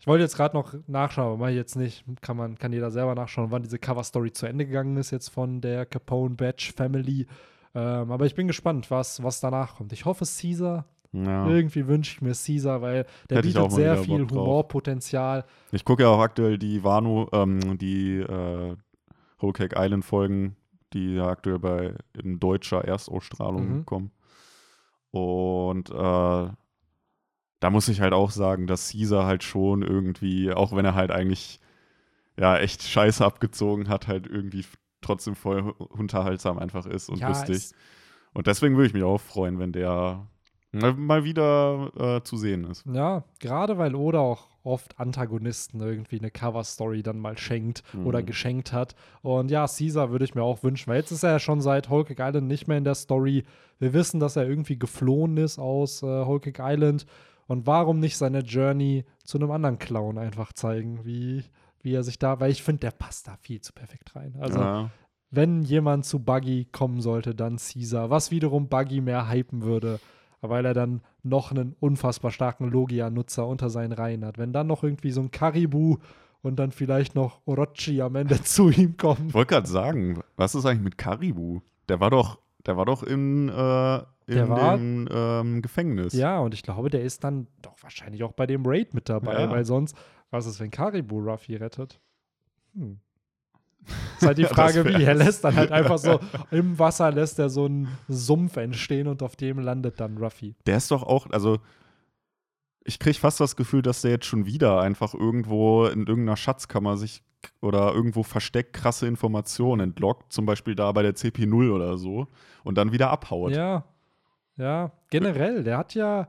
Ich 0.00 0.08
wollte 0.08 0.24
jetzt 0.24 0.36
gerade 0.36 0.56
noch 0.56 0.74
nachschauen, 0.88 1.28
aber 1.28 1.36
mach 1.36 1.48
ich 1.50 1.54
jetzt 1.54 1.76
nicht. 1.76 2.04
Kann 2.22 2.36
man, 2.36 2.58
kann 2.58 2.72
jeder 2.72 2.90
selber 2.90 3.14
nachschauen, 3.14 3.52
wann 3.52 3.62
diese 3.62 3.78
Cover-Story 3.78 4.32
zu 4.32 4.46
Ende 4.46 4.66
gegangen 4.66 4.96
ist, 4.96 5.12
jetzt 5.12 5.28
von 5.28 5.60
der 5.60 5.86
Capone 5.86 6.34
Batch 6.34 6.72
Family. 6.72 7.28
Ähm, 7.72 8.10
aber 8.10 8.26
ich 8.26 8.34
bin 8.34 8.48
gespannt, 8.48 8.90
was, 8.90 9.22
was 9.22 9.38
danach 9.38 9.76
kommt. 9.76 9.92
Ich 9.92 10.04
hoffe, 10.04 10.24
Caesar. 10.24 10.86
Ja. 11.12 11.46
Irgendwie 11.48 11.86
wünsche 11.86 12.12
ich 12.16 12.22
mir 12.22 12.32
Caesar, 12.32 12.80
weil 12.82 13.06
der 13.28 13.38
Hätte 13.38 13.48
bietet 13.48 13.70
sehr 13.72 13.98
viel. 13.98 14.26
Humorpotenzial. 14.28 15.44
Ich 15.70 15.84
gucke 15.84 16.02
ja 16.04 16.08
auch 16.08 16.20
aktuell 16.20 16.58
die 16.58 16.82
Wano, 16.84 17.28
ähm, 17.32 17.78
die 17.78 18.16
äh, 18.18 18.76
Whole 19.40 19.52
Cake 19.52 19.74
Island 19.78 20.04
Folgen, 20.04 20.56
die 20.92 21.14
ja 21.16 21.26
aktuell 21.28 21.58
bei 21.58 21.94
in 22.22 22.38
deutscher 22.40 22.84
Erstausstrahlung 22.84 23.78
Mhm. 23.78 23.86
kommen. 23.86 24.10
Und 25.10 25.90
äh, 25.90 26.50
da 27.60 27.70
muss 27.70 27.88
ich 27.88 28.00
halt 28.00 28.12
auch 28.12 28.30
sagen, 28.30 28.66
dass 28.66 28.90
Caesar 28.92 29.26
halt 29.26 29.44
schon 29.44 29.82
irgendwie, 29.82 30.52
auch 30.52 30.74
wenn 30.74 30.84
er 30.84 30.94
halt 30.94 31.10
eigentlich 31.10 31.60
ja 32.38 32.56
echt 32.56 32.82
Scheiße 32.82 33.24
abgezogen 33.24 33.88
hat, 33.88 34.08
halt 34.08 34.26
irgendwie 34.26 34.64
trotzdem 35.02 35.34
voll 35.34 35.60
unterhaltsam 35.90 36.58
einfach 36.58 36.86
ist 36.86 37.08
und 37.08 37.18
Ja, 37.18 37.28
lustig. 37.28 37.72
Und 38.32 38.46
deswegen 38.46 38.76
würde 38.76 38.86
ich 38.86 38.94
mich 38.94 39.02
auch 39.02 39.20
freuen, 39.20 39.58
wenn 39.58 39.72
der 39.72 40.26
mal- 40.72 41.24
wieder 41.24 41.90
äh, 41.98 42.22
zu 42.22 42.36
sehen 42.36 42.64
ist. 42.64 42.84
Ja, 42.92 43.24
gerade 43.40 43.78
weil 43.78 43.94
Oda 43.94 44.18
auch 44.20 44.48
oft 44.64 44.98
Antagonisten 45.00 45.80
irgendwie 45.80 46.18
eine 46.20 46.30
Cover-Story 46.30 47.02
dann 47.02 47.18
mal 47.18 47.36
schenkt 47.36 47.82
Mhm. 47.94 48.06
oder 48.06 48.22
geschenkt 48.22 48.72
hat. 48.72 48.94
Und 49.22 49.50
ja, 49.50 49.66
Caesar 49.66 50.10
würde 50.10 50.24
ich 50.24 50.34
mir 50.34 50.42
auch 50.44 50.62
wünschen, 50.62 50.88
weil 50.90 50.98
jetzt 51.00 51.10
ist 51.10 51.24
er 51.24 51.32
ja 51.32 51.38
schon 51.40 51.60
seit 51.60 51.88
Cake 51.88 52.14
Island 52.22 52.46
nicht 52.46 52.68
mehr 52.68 52.78
in 52.78 52.84
der 52.84 52.94
Story. 52.94 53.44
Wir 53.80 53.92
wissen, 53.92 54.20
dass 54.20 54.36
er 54.36 54.48
irgendwie 54.48 54.78
geflohen 54.78 55.36
ist 55.36 55.58
aus 55.58 56.02
äh, 56.02 56.24
Cake 56.38 56.62
Island. 56.62 57.06
Und 57.48 57.66
warum 57.66 57.98
nicht 57.98 58.16
seine 58.16 58.38
Journey 58.40 59.04
zu 59.24 59.36
einem 59.36 59.50
anderen 59.50 59.78
Clown 59.78 60.16
einfach 60.16 60.52
zeigen, 60.52 61.04
wie, 61.04 61.42
wie 61.82 61.92
er 61.92 62.04
sich 62.04 62.18
da, 62.20 62.38
weil 62.38 62.52
ich 62.52 62.62
finde, 62.62 62.80
der 62.80 62.92
passt 62.92 63.26
da 63.26 63.36
viel 63.40 63.60
zu 63.60 63.72
perfekt 63.72 64.14
rein. 64.14 64.36
Also, 64.40 64.60
ja. 64.60 64.90
wenn 65.32 65.62
jemand 65.62 66.04
zu 66.06 66.20
Buggy 66.20 66.66
kommen 66.70 67.00
sollte, 67.00 67.34
dann 67.34 67.56
Caesar, 67.56 68.10
was 68.10 68.30
wiederum 68.30 68.68
Buggy 68.68 69.00
mehr 69.00 69.28
hypen 69.28 69.62
würde, 69.62 69.98
weil 70.42 70.64
er 70.66 70.74
dann 70.74 71.00
noch 71.22 71.50
einen 71.50 71.74
unfassbar 71.80 72.30
starken 72.30 72.68
Logia-Nutzer 72.70 73.46
unter 73.46 73.70
seinen 73.70 73.92
Reihen 73.92 74.24
hat. 74.24 74.36
Wenn 74.38 74.52
dann 74.52 74.66
noch 74.66 74.82
irgendwie 74.82 75.12
so 75.12 75.20
ein 75.22 75.30
Karibu 75.30 75.96
und 76.42 76.56
dann 76.56 76.72
vielleicht 76.72 77.14
noch 77.14 77.40
Orochi 77.46 78.02
am 78.02 78.16
Ende 78.16 78.40
zu 78.42 78.68
ihm 78.70 78.96
kommen. 78.96 79.28
Ich 79.28 79.34
wollte 79.34 79.54
gerade 79.54 79.68
sagen, 79.68 80.20
was 80.36 80.54
ist 80.54 80.66
eigentlich 80.66 80.82
mit 80.82 80.98
Karibu? 80.98 81.60
Der 81.88 82.00
war 82.00 82.10
doch, 82.10 82.38
der 82.66 82.76
war 82.76 82.84
doch 82.84 83.02
in, 83.04 83.48
äh, 83.48 83.96
in 84.26 84.34
Der 84.34 84.48
war- 84.48 84.76
dem 84.76 85.08
ähm, 85.10 85.62
Gefängnis. 85.62 86.12
Ja, 86.12 86.38
und 86.40 86.54
ich 86.54 86.62
glaube, 86.62 86.90
der 86.90 87.02
ist 87.02 87.22
dann 87.24 87.46
doch 87.62 87.74
wahrscheinlich 87.82 88.22
auch 88.24 88.32
bei 88.32 88.46
dem 88.46 88.62
Raid 88.66 88.94
mit 88.94 89.08
dabei, 89.08 89.42
Ja. 89.42 89.50
weil 89.50 89.64
sonst, 89.64 89.96
was 90.30 90.46
ist, 90.46 90.58
wenn 90.60 90.70
Karibu 90.70 91.18
Ruffy 91.20 91.56
rettet? 91.56 92.00
Hm. 92.74 92.98
Ist 94.18 94.26
halt 94.26 94.38
die 94.38 94.44
Frage, 94.56 94.84
wie. 94.84 95.02
Er 95.02 95.14
lässt 95.14 95.44
dann 95.44 95.56
halt 95.56 95.72
einfach 95.72 95.98
so 95.98 96.20
im 96.50 96.78
Wasser 96.78 97.10
lässt 97.10 97.38
er 97.38 97.48
so 97.48 97.66
einen 97.66 97.88
Sumpf 98.08 98.56
entstehen 98.56 99.08
und 99.08 99.22
auf 99.22 99.36
dem 99.36 99.58
landet 99.58 100.00
dann 100.00 100.18
Ruffy. 100.18 100.54
Der 100.66 100.76
ist 100.76 100.90
doch 100.90 101.02
auch, 101.02 101.30
also 101.30 101.58
ich 102.84 102.98
kriege 102.98 103.18
fast 103.18 103.40
das 103.40 103.56
Gefühl, 103.56 103.82
dass 103.82 104.02
der 104.02 104.12
jetzt 104.12 104.26
schon 104.26 104.46
wieder 104.46 104.80
einfach 104.80 105.14
irgendwo 105.14 105.86
in 105.86 106.06
irgendeiner 106.06 106.36
Schatzkammer 106.36 106.96
sich 106.96 107.22
oder 107.60 107.92
irgendwo 107.92 108.22
versteckt 108.22 108.72
krasse 108.72 109.06
Informationen 109.06 109.80
entlockt, 109.90 110.32
zum 110.32 110.46
Beispiel 110.46 110.74
da 110.74 110.90
bei 110.92 111.02
der 111.02 111.14
CP0 111.14 111.72
oder 111.72 111.98
so, 111.98 112.28
und 112.62 112.78
dann 112.78 112.92
wieder 112.92 113.10
abhaut. 113.10 113.52
Ja, 113.52 113.84
ja, 114.56 114.92
generell, 115.10 115.64
der 115.64 115.78
hat 115.78 115.94
ja, 115.94 116.28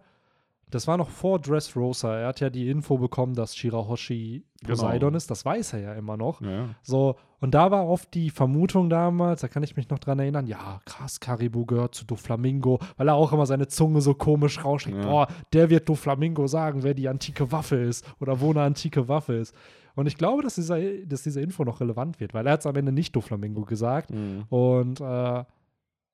das 0.74 0.88
war 0.88 0.98
noch 0.98 1.10
vor 1.10 1.40
Dressrosa, 1.40 2.18
er 2.18 2.28
hat 2.28 2.40
ja 2.40 2.50
die 2.50 2.70
Info 2.70 2.98
bekommen, 2.98 3.34
dass 3.34 3.56
Shirahoshi 3.56 4.44
Genau. 4.64 4.76
Poseidon 4.76 5.14
ist, 5.14 5.30
das 5.30 5.46
weiß 5.46 5.74
er 5.74 5.80
ja 5.80 5.94
immer 5.94 6.18
noch. 6.18 6.42
Ja. 6.42 6.70
So, 6.82 7.16
und 7.40 7.54
da 7.54 7.72
war 7.72 7.88
oft 7.88 8.14
die 8.14 8.30
Vermutung 8.30 8.90
damals, 8.90 9.42
da 9.42 9.48
kann 9.48 9.64
ich 9.64 9.76
mich 9.76 9.90
noch 9.90 10.00
dran 10.00 10.20
erinnern, 10.20 10.48
ja, 10.48 10.80
krass, 10.86 11.20
Karibu 11.20 11.66
gehört 11.66 11.96
zu 11.96 12.06
Doflamingo, 12.06 12.80
weil 12.98 13.10
er 13.10 13.16
auch 13.16 13.34
immer 13.34 13.46
seine 13.46 13.68
Zunge 13.68 14.02
so 14.02 14.14
komisch 14.14 14.64
rausschlägt. 14.64 15.00
Ja. 15.00 15.10
Boah, 15.10 15.28
der 15.52 15.70
wird 15.70 15.90
Doflamingo 15.90 16.48
sagen, 16.48 16.84
wer 16.84 16.94
die 16.94 17.10
antike 17.10 17.52
Waffe 17.52 17.76
ist 17.76 18.06
oder 18.20 18.40
wo 18.40 18.52
eine 18.52 18.62
antike 18.62 19.08
Waffe 19.08 19.34
ist. 19.34 19.54
Und 19.96 20.08
ich 20.08 20.18
glaube, 20.18 20.42
dass, 20.42 20.56
dieser, 20.56 20.80
dass 21.06 21.24
diese 21.24 21.42
Info 21.42 21.64
noch 21.64 21.82
relevant 21.82 22.20
wird, 22.20 22.34
weil 22.34 22.48
er 22.48 22.54
hat 22.54 22.62
es 22.62 22.66
am 22.66 22.76
Ende 22.76 22.92
nicht 22.92 23.16
Doflamingo 23.16 23.64
gesagt. 23.64 24.12
Mhm. 24.12 24.46
Und 24.50 25.02
äh, 25.02 25.44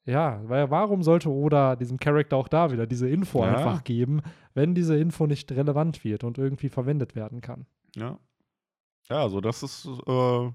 ja, 0.10 0.42
weil 0.46 0.70
warum 0.72 1.04
sollte 1.04 1.30
Oda 1.30 1.76
diesem 1.76 2.00
Charakter 2.00 2.36
auch 2.38 2.48
da 2.48 2.72
wieder 2.72 2.88
diese 2.88 3.08
Info 3.10 3.44
Ja. 3.44 3.56
einfach 3.56 3.84
geben, 3.84 4.22
wenn 4.54 4.74
diese 4.76 4.98
Info 4.98 5.28
nicht 5.28 5.52
relevant 5.52 6.04
wird 6.04 6.24
und 6.24 6.38
irgendwie 6.38 6.70
verwendet 6.70 7.16
werden 7.16 7.42
kann? 7.42 7.66
Ja. 7.96 8.18
Ja, 9.10 9.22
also 9.24 9.42
das 9.42 9.64
ist, 9.64 9.86
äh, 9.86 10.12
wäre 10.12 10.54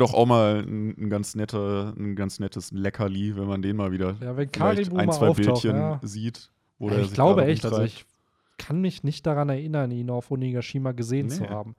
doch 0.00 0.14
auch 0.14 0.26
mal 0.26 0.64
ein, 0.66 0.90
ein 0.98 1.10
ganz 1.10 1.34
netter, 1.34 1.92
ein 1.96 2.14
ganz 2.16 2.38
nettes 2.40 2.70
Leckerli, 2.72 3.36
wenn 3.36 3.46
man 3.46 3.62
den 3.62 3.76
mal 3.76 3.92
wieder 3.92 4.16
Ja, 4.20 4.36
wenn 4.36 4.50
Karibu 4.50 4.96
ein, 4.96 5.10
zwei 5.12 5.32
Bildchen 5.32 5.76
ja. 5.76 6.00
sieht, 6.02 6.50
wo 6.78 6.90
Ja, 6.90 6.98
ich 6.98 7.12
glaube 7.12 7.44
echt, 7.46 7.64
also 7.64 7.82
ich 7.82 8.04
kann 8.58 8.80
mich 8.80 9.02
nicht 9.02 9.26
daran 9.26 9.48
erinnern, 9.48 9.90
ihn 9.90 10.10
auf 10.10 10.30
Onigashima 10.30 10.92
gesehen 10.92 11.28
zu 11.28 11.42
Nee. 11.42 11.48
haben. 11.48 11.74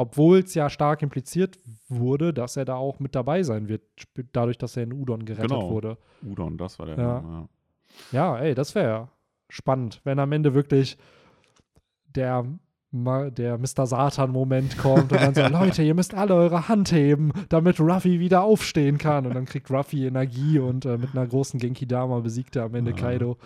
Obwohl 0.00 0.38
es 0.38 0.54
ja 0.54 0.70
stark 0.70 1.02
impliziert 1.02 1.58
wurde, 1.88 2.32
dass 2.32 2.56
er 2.56 2.64
da 2.64 2.76
auch 2.76 3.00
mit 3.00 3.14
dabei 3.16 3.42
sein 3.42 3.68
wird, 3.68 3.82
dadurch, 4.32 4.56
dass 4.56 4.76
er 4.76 4.84
in 4.84 4.92
Udon 4.92 5.24
gerettet 5.24 5.50
Genau. 5.50 5.68
wurde. 5.70 5.98
Udon, 6.24 6.56
das 6.56 6.78
war 6.78 6.86
der 6.86 6.96
Ja. 6.96 7.20
Name, 7.20 7.28
ja. 7.32 7.48
Ja, 8.12 8.38
ey, 8.38 8.54
das 8.54 8.74
wäre 8.76 9.08
spannend, 9.48 10.00
wenn 10.04 10.20
am 10.20 10.30
Ende 10.30 10.54
wirklich 10.54 10.96
der, 12.14 12.44
der 12.92 13.58
Mr. 13.58 13.86
Satan-Moment 13.86 14.78
kommt 14.78 15.10
und 15.12 15.20
dann 15.20 15.34
so, 15.34 15.42
Leute, 15.48 15.82
ihr 15.82 15.94
müsst 15.94 16.14
alle 16.14 16.34
eure 16.34 16.68
Hand 16.68 16.92
heben, 16.92 17.32
damit 17.48 17.80
Ruffy 17.80 18.20
wieder 18.20 18.42
aufstehen 18.42 18.98
kann. 18.98 19.26
Und 19.26 19.34
dann 19.34 19.46
kriegt 19.46 19.68
Ruffy 19.70 20.06
Energie 20.06 20.58
und 20.60 20.84
äh, 20.84 20.96
mit 20.96 21.10
einer 21.14 21.26
großen 21.26 21.58
Genki-Dama 21.58 22.20
besiegt 22.20 22.54
er 22.56 22.64
am 22.64 22.74
Ende 22.76 22.92
Ja. 22.92 22.96
Kaido. 22.96 23.36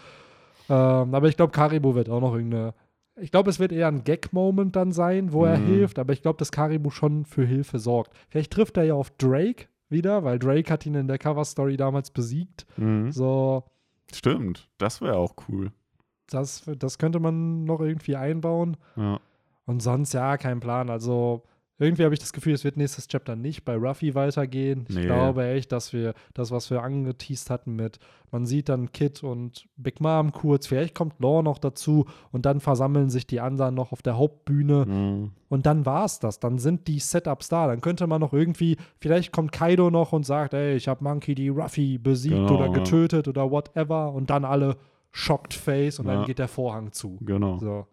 Ähm, 0.69 1.15
aber 1.15 1.29
ich 1.29 1.37
glaube, 1.37 1.53
Karibo 1.53 1.95
wird 1.95 2.09
auch 2.11 2.20
noch 2.20 2.35
irgendeine. 2.35 2.74
Ich 3.20 3.30
glaube, 3.30 3.51
es 3.51 3.59
wird 3.60 3.72
eher 3.72 3.89
ein 3.89 4.05
Gag-Moment 4.05 4.74
dann 4.74 4.93
sein, 4.93 5.32
wo 5.32 5.44
er 5.44 5.59
Mhm. 5.59 5.66
hilft, 5.66 5.98
aber 5.98 6.12
ich 6.12 6.22
glaube, 6.22 6.39
dass 6.39 6.51
Karibo 6.52 6.90
schon 6.90 7.24
für 7.26 7.44
Hilfe 7.44 7.78
sorgt. 7.78 8.14
Vielleicht 8.30 8.52
trifft 8.52 8.76
er 8.78 8.84
ja 8.84 8.94
auf 8.94 9.10
Drake 9.18 9.66
wieder, 9.90 10.24
weil 10.24 10.39
Drake 10.39 10.72
hat 10.72 10.86
ihn 10.86 10.94
in 10.94 11.09
der 11.09 11.18
Cover-Story 11.18 11.76
damals 11.76 12.10
besiegt. 12.10 12.66
Mhm. 12.78 13.12
So, 13.12 13.64
Stimmt, 14.12 14.68
das 14.78 15.01
wäre 15.02 15.16
auch 15.16 15.34
cool. 15.48 15.72
das, 16.30 16.64
das 16.78 16.97
könnte 16.98 17.20
man 17.20 17.64
noch 17.64 17.80
irgendwie 17.80 18.16
einbauen. 18.16 18.76
Ja. 18.97 19.20
Und 19.66 19.82
sonst 19.82 20.14
ja, 20.14 20.39
kein 20.39 20.60
Plan. 20.60 20.89
Also 20.89 21.43
irgendwie 21.78 22.05
habe 22.05 22.15
ich 22.15 22.20
das 22.20 22.32
Gefühl, 22.32 22.53
es 22.53 22.62
wird 22.65 22.77
nächstes 22.77 23.09
Chapter 23.09 23.35
nicht 23.35 23.65
bei 23.65 23.74
Ruffy 23.77 24.15
weitergehen. 24.15 24.85
Ich 24.89 24.94
Nee. 24.97 25.03
glaube 25.07 25.47
echt, 25.47 25.73
dass 25.73 25.93
wir 25.93 26.15
das, 26.35 26.51
was 26.53 26.70
wir 26.70 26.82
angeteased 26.82 27.51
hatten 27.51 27.74
mit, 27.74 27.99
man 28.31 28.47
sieht 28.47 28.69
dann 28.69 28.93
Kid 28.93 29.23
und 29.24 29.69
Big 29.77 30.01
Mom 30.01 30.32
kurz, 30.32 30.66
vielleicht 30.66 30.94
kommt 30.94 31.19
Law 31.19 31.43
noch 31.43 31.59
dazu 31.59 32.07
und 32.31 32.47
dann 32.47 32.61
versammeln 32.61 33.11
sich 33.11 33.27
die 33.27 33.40
anderen 33.40 33.74
noch 33.74 33.90
auf 33.93 34.01
der 34.03 34.16
Hauptbühne 34.16 34.86
Mhm. 34.86 35.32
und 35.49 35.66
dann 35.66 35.85
war 35.85 36.05
es 36.05 36.19
das. 36.20 36.39
Dann 36.39 36.59
sind 36.59 36.86
die 36.89 37.01
Setups 37.01 37.49
da. 37.49 37.66
Dann 37.66 37.81
könnte 37.81 38.07
man 38.07 38.20
noch 38.20 38.32
irgendwie, 38.32 38.77
vielleicht 39.01 39.32
kommt 39.32 39.51
Kaido 39.53 39.90
noch 39.90 40.12
und 40.12 40.24
sagt, 40.24 40.55
ey, 40.55 40.77
ich 40.77 40.86
habe 40.89 41.03
Monkey 41.03 41.35
die 41.35 41.49
Ruffy 41.49 41.99
besiegt 41.99 42.35
Genau, 42.36 42.55
oder 42.57 42.66
ja. 42.66 42.73
getötet 42.73 43.27
oder 43.28 43.51
whatever 43.51 44.12
und 44.12 44.31
dann 44.31 44.44
alle 44.44 44.77
shocked 45.11 45.53
face 45.53 45.99
und 45.99 46.07
Ja. 46.07 46.15
dann 46.16 46.27
geht 46.27 46.39
der 46.39 46.49
Vorhang 46.49 46.93
zu. 46.93 47.19
Genau. 47.23 47.59
So. 47.59 47.86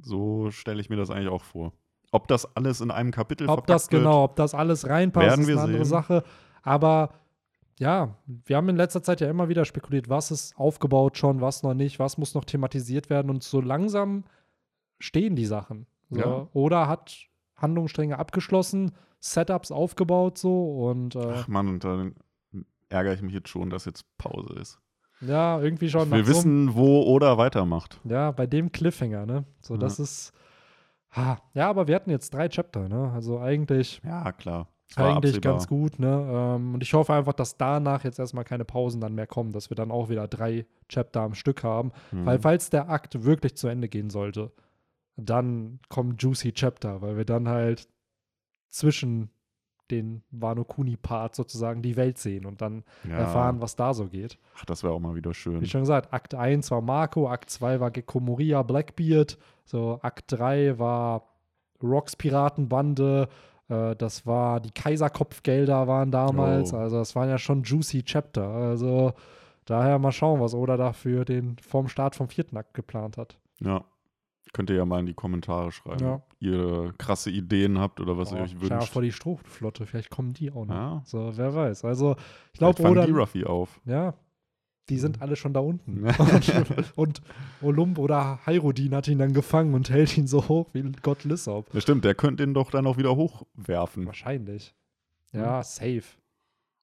So 0.00 0.50
stelle 0.50 0.80
ich 0.80 0.90
mir 0.90 0.96
das 0.96 1.10
eigentlich 1.10 1.28
auch 1.28 1.42
vor. 1.42 1.72
Ob 2.10 2.26
das 2.28 2.56
alles 2.56 2.80
in 2.80 2.90
einem 2.90 3.10
Kapitel 3.10 3.48
Ob 3.48 3.66
das 3.66 3.84
verpackt 3.84 3.92
wird, 3.92 4.02
genau, 4.02 4.24
ob 4.24 4.36
das 4.36 4.54
alles 4.54 4.88
reinpasst, 4.88 5.26
Werden 5.26 5.40
ist 5.42 5.46
wir 5.48 5.54
eine 5.56 5.64
andere 5.64 5.84
sehen. 5.84 5.90
Sache. 5.90 6.24
Aber 6.62 7.10
ja, 7.78 8.16
wir 8.46 8.56
haben 8.56 8.68
in 8.70 8.76
letzter 8.76 9.02
Zeit 9.02 9.20
ja 9.20 9.28
immer 9.30 9.48
wieder 9.48 9.64
spekuliert, 9.64 10.08
was 10.08 10.30
ist 10.30 10.56
aufgebaut 10.58 11.16
schon, 11.18 11.40
was 11.40 11.62
noch 11.62 11.74
nicht, 11.74 11.98
was 11.98 12.18
muss 12.18 12.34
noch 12.34 12.44
thematisiert 12.44 13.10
werden. 13.10 13.30
Und 13.30 13.42
so 13.42 13.60
langsam 13.60 14.24
stehen 14.98 15.36
die 15.36 15.44
Sachen. 15.46 15.86
So. 16.10 16.18
Ja. 16.20 16.48
Oder 16.54 16.88
hat 16.88 17.14
Handlungsstränge 17.56 18.18
abgeschlossen, 18.18 18.92
Setups 19.20 19.70
aufgebaut 19.70 20.38
so 20.38 20.88
und 20.88 21.14
äh, 21.14 21.32
Ach 21.34 21.48
Mann, 21.48 21.68
und 21.68 21.84
dann 21.84 22.14
ärgere 22.88 23.12
ich 23.14 23.22
mich 23.22 23.34
jetzt 23.34 23.48
schon, 23.48 23.68
dass 23.70 23.84
jetzt 23.84 24.04
Pause 24.16 24.54
ist. 24.60 24.78
ja, 25.20 25.60
irgendwie 25.60 25.90
schon 25.90 26.08
so 26.08 26.14
einem- 26.14 26.26
wissen, 26.26 26.74
wo 26.74 27.02
Oda 27.02 27.36
weitermacht. 27.36 28.00
Ja, 28.04 28.30
bei 28.30 28.46
dem 28.46 28.72
Cliffhanger, 28.72 29.26
ne? 29.26 29.44
So, 29.60 29.74
Ja. 29.74 29.80
das 29.80 29.98
ist. 29.98 30.32
Ha, 31.12 31.38
ja, 31.54 31.68
aber 31.68 31.88
wir 31.88 31.94
hatten 31.94 32.10
jetzt 32.10 32.34
drei 32.34 32.48
Chapter, 32.48 32.88
ne? 32.88 33.10
Also 33.12 33.38
eigentlich 33.40 34.00
Ja, 34.04 34.32
klar. 34.32 34.68
Eigentlich 34.96 35.34
absehbar. 35.36 35.52
ganz 35.52 35.66
gut, 35.66 35.98
ne? 35.98 36.28
Ähm, 36.56 36.74
und 36.74 36.82
ich 36.82 36.94
hoffe 36.94 37.12
einfach, 37.12 37.34
dass 37.34 37.58
danach 37.58 38.04
jetzt 38.04 38.18
erstmal 38.18 38.44
keine 38.44 38.64
Pausen 38.64 39.00
dann 39.00 39.14
mehr 39.14 39.26
kommen, 39.26 39.52
dass 39.52 39.70
wir 39.70 39.74
dann 39.74 39.90
auch 39.90 40.08
wieder 40.08 40.26
drei 40.28 40.66
Chapter 40.88 41.20
am 41.20 41.34
Stück 41.34 41.62
haben. 41.62 41.92
Mhm. 42.10 42.24
Weil, 42.24 42.38
falls 42.38 42.70
der 42.70 42.88
Akt 42.88 43.22
wirklich 43.24 43.56
zu 43.56 43.68
Ende 43.68 43.88
gehen 43.88 44.08
sollte, 44.08 44.50
dann 45.16 45.80
kommen 45.90 46.16
Juicy 46.18 46.52
Chapter, 46.52 47.02
weil 47.02 47.16
wir 47.18 47.26
dann 47.26 47.48
halt 47.48 47.88
zwischen 48.70 49.30
den 49.90 50.22
Wano 50.30 50.64
Kuni-Part 50.64 51.34
sozusagen 51.34 51.82
die 51.82 51.96
Welt 51.96 52.18
sehen 52.18 52.46
und 52.46 52.60
dann 52.60 52.84
ja. 53.08 53.16
erfahren, 53.16 53.60
was 53.60 53.76
da 53.76 53.94
so 53.94 54.06
geht. 54.06 54.38
Ach, 54.56 54.64
das 54.64 54.82
wäre 54.82 54.92
auch 54.92 55.00
mal 55.00 55.14
wieder 55.14 55.34
schön. 55.34 55.60
Wie 55.60 55.68
schon 55.68 55.82
gesagt, 55.82 56.12
Akt 56.12 56.34
1 56.34 56.70
war 56.70 56.80
Marco, 56.80 57.28
Akt 57.28 57.50
2 57.50 57.80
war 57.80 57.90
Gekko 57.90 58.20
Moria, 58.20 58.62
Blackbeard, 58.62 59.38
so 59.64 59.98
Akt 60.02 60.32
3 60.32 60.78
war 60.78 61.22
Rocks 61.82 62.16
Piratenbande, 62.16 63.28
äh, 63.68 63.94
das 63.96 64.26
war 64.26 64.60
die 64.60 64.70
Kaiserkopfgelder 64.70 65.86
waren 65.86 66.10
damals, 66.10 66.72
Oh. 66.72 66.78
also 66.78 66.96
das 66.98 67.14
waren 67.14 67.28
ja 67.28 67.38
schon 67.38 67.62
juicy 67.62 68.02
Chapter, 68.02 68.46
also 68.48 69.12
daher 69.64 69.98
mal 69.98 70.12
schauen, 70.12 70.40
was 70.40 70.54
Oda 70.54 70.76
da 70.76 70.92
für 70.92 71.24
den 71.24 71.56
vom 71.58 71.88
Start 71.88 72.16
vom 72.16 72.28
vierten 72.28 72.56
Akt 72.56 72.74
geplant 72.74 73.16
hat. 73.18 73.38
Ja. 73.60 73.84
Könnt 74.58 74.70
ihr 74.70 74.76
ja 74.76 74.84
mal 74.84 74.98
in 74.98 75.06
die 75.06 75.14
Kommentare 75.14 75.70
schreiben, 75.70 76.04
Ja. 76.04 76.14
ob 76.16 76.34
ihr 76.40 76.92
krasse 76.98 77.30
Ideen 77.30 77.78
habt 77.78 78.00
oder 78.00 78.18
was 78.18 78.32
ihr 78.32 78.38
Boah, 78.38 78.42
euch 78.42 78.60
wünscht. 78.60 78.88
vor 78.92 79.02
die 79.02 79.12
Strohflotte, 79.12 79.86
vielleicht 79.86 80.10
kommen 80.10 80.32
die 80.32 80.50
auch 80.50 80.66
noch. 80.66 80.74
Ja. 80.74 81.02
So, 81.04 81.30
wer 81.36 81.54
weiß. 81.54 81.84
Also, 81.84 82.16
ich 82.52 82.58
glaube, 82.58 82.82
Oda, 82.82 83.06
die 83.06 83.12
Ruffy 83.12 83.44
auf. 83.44 83.80
ja, 83.84 84.14
die 84.88 84.98
sind 84.98 85.22
alle 85.22 85.36
schon 85.36 85.52
da 85.52 85.60
unten. 85.60 86.04
Ja. 86.04 86.12
und, 86.76 86.96
und 86.96 87.22
Olump 87.62 87.98
oder 87.98 88.40
Hyrudin 88.46 88.96
hat 88.96 89.06
ihn 89.06 89.18
dann 89.18 89.32
gefangen 89.32 89.74
und 89.74 89.90
hält 89.90 90.18
ihn 90.18 90.26
so 90.26 90.48
hoch 90.48 90.66
wie 90.72 90.82
Gott 91.02 91.22
Lissop. 91.22 91.72
Ja, 91.72 91.80
stimmt, 91.80 92.04
der 92.04 92.16
könnte 92.16 92.42
den 92.44 92.52
doch 92.52 92.72
dann 92.72 92.84
auch 92.88 92.96
wieder 92.96 93.14
hochwerfen. 93.14 94.06
Wahrscheinlich. 94.06 94.74
Ja, 95.32 95.62
safe. 95.62 96.02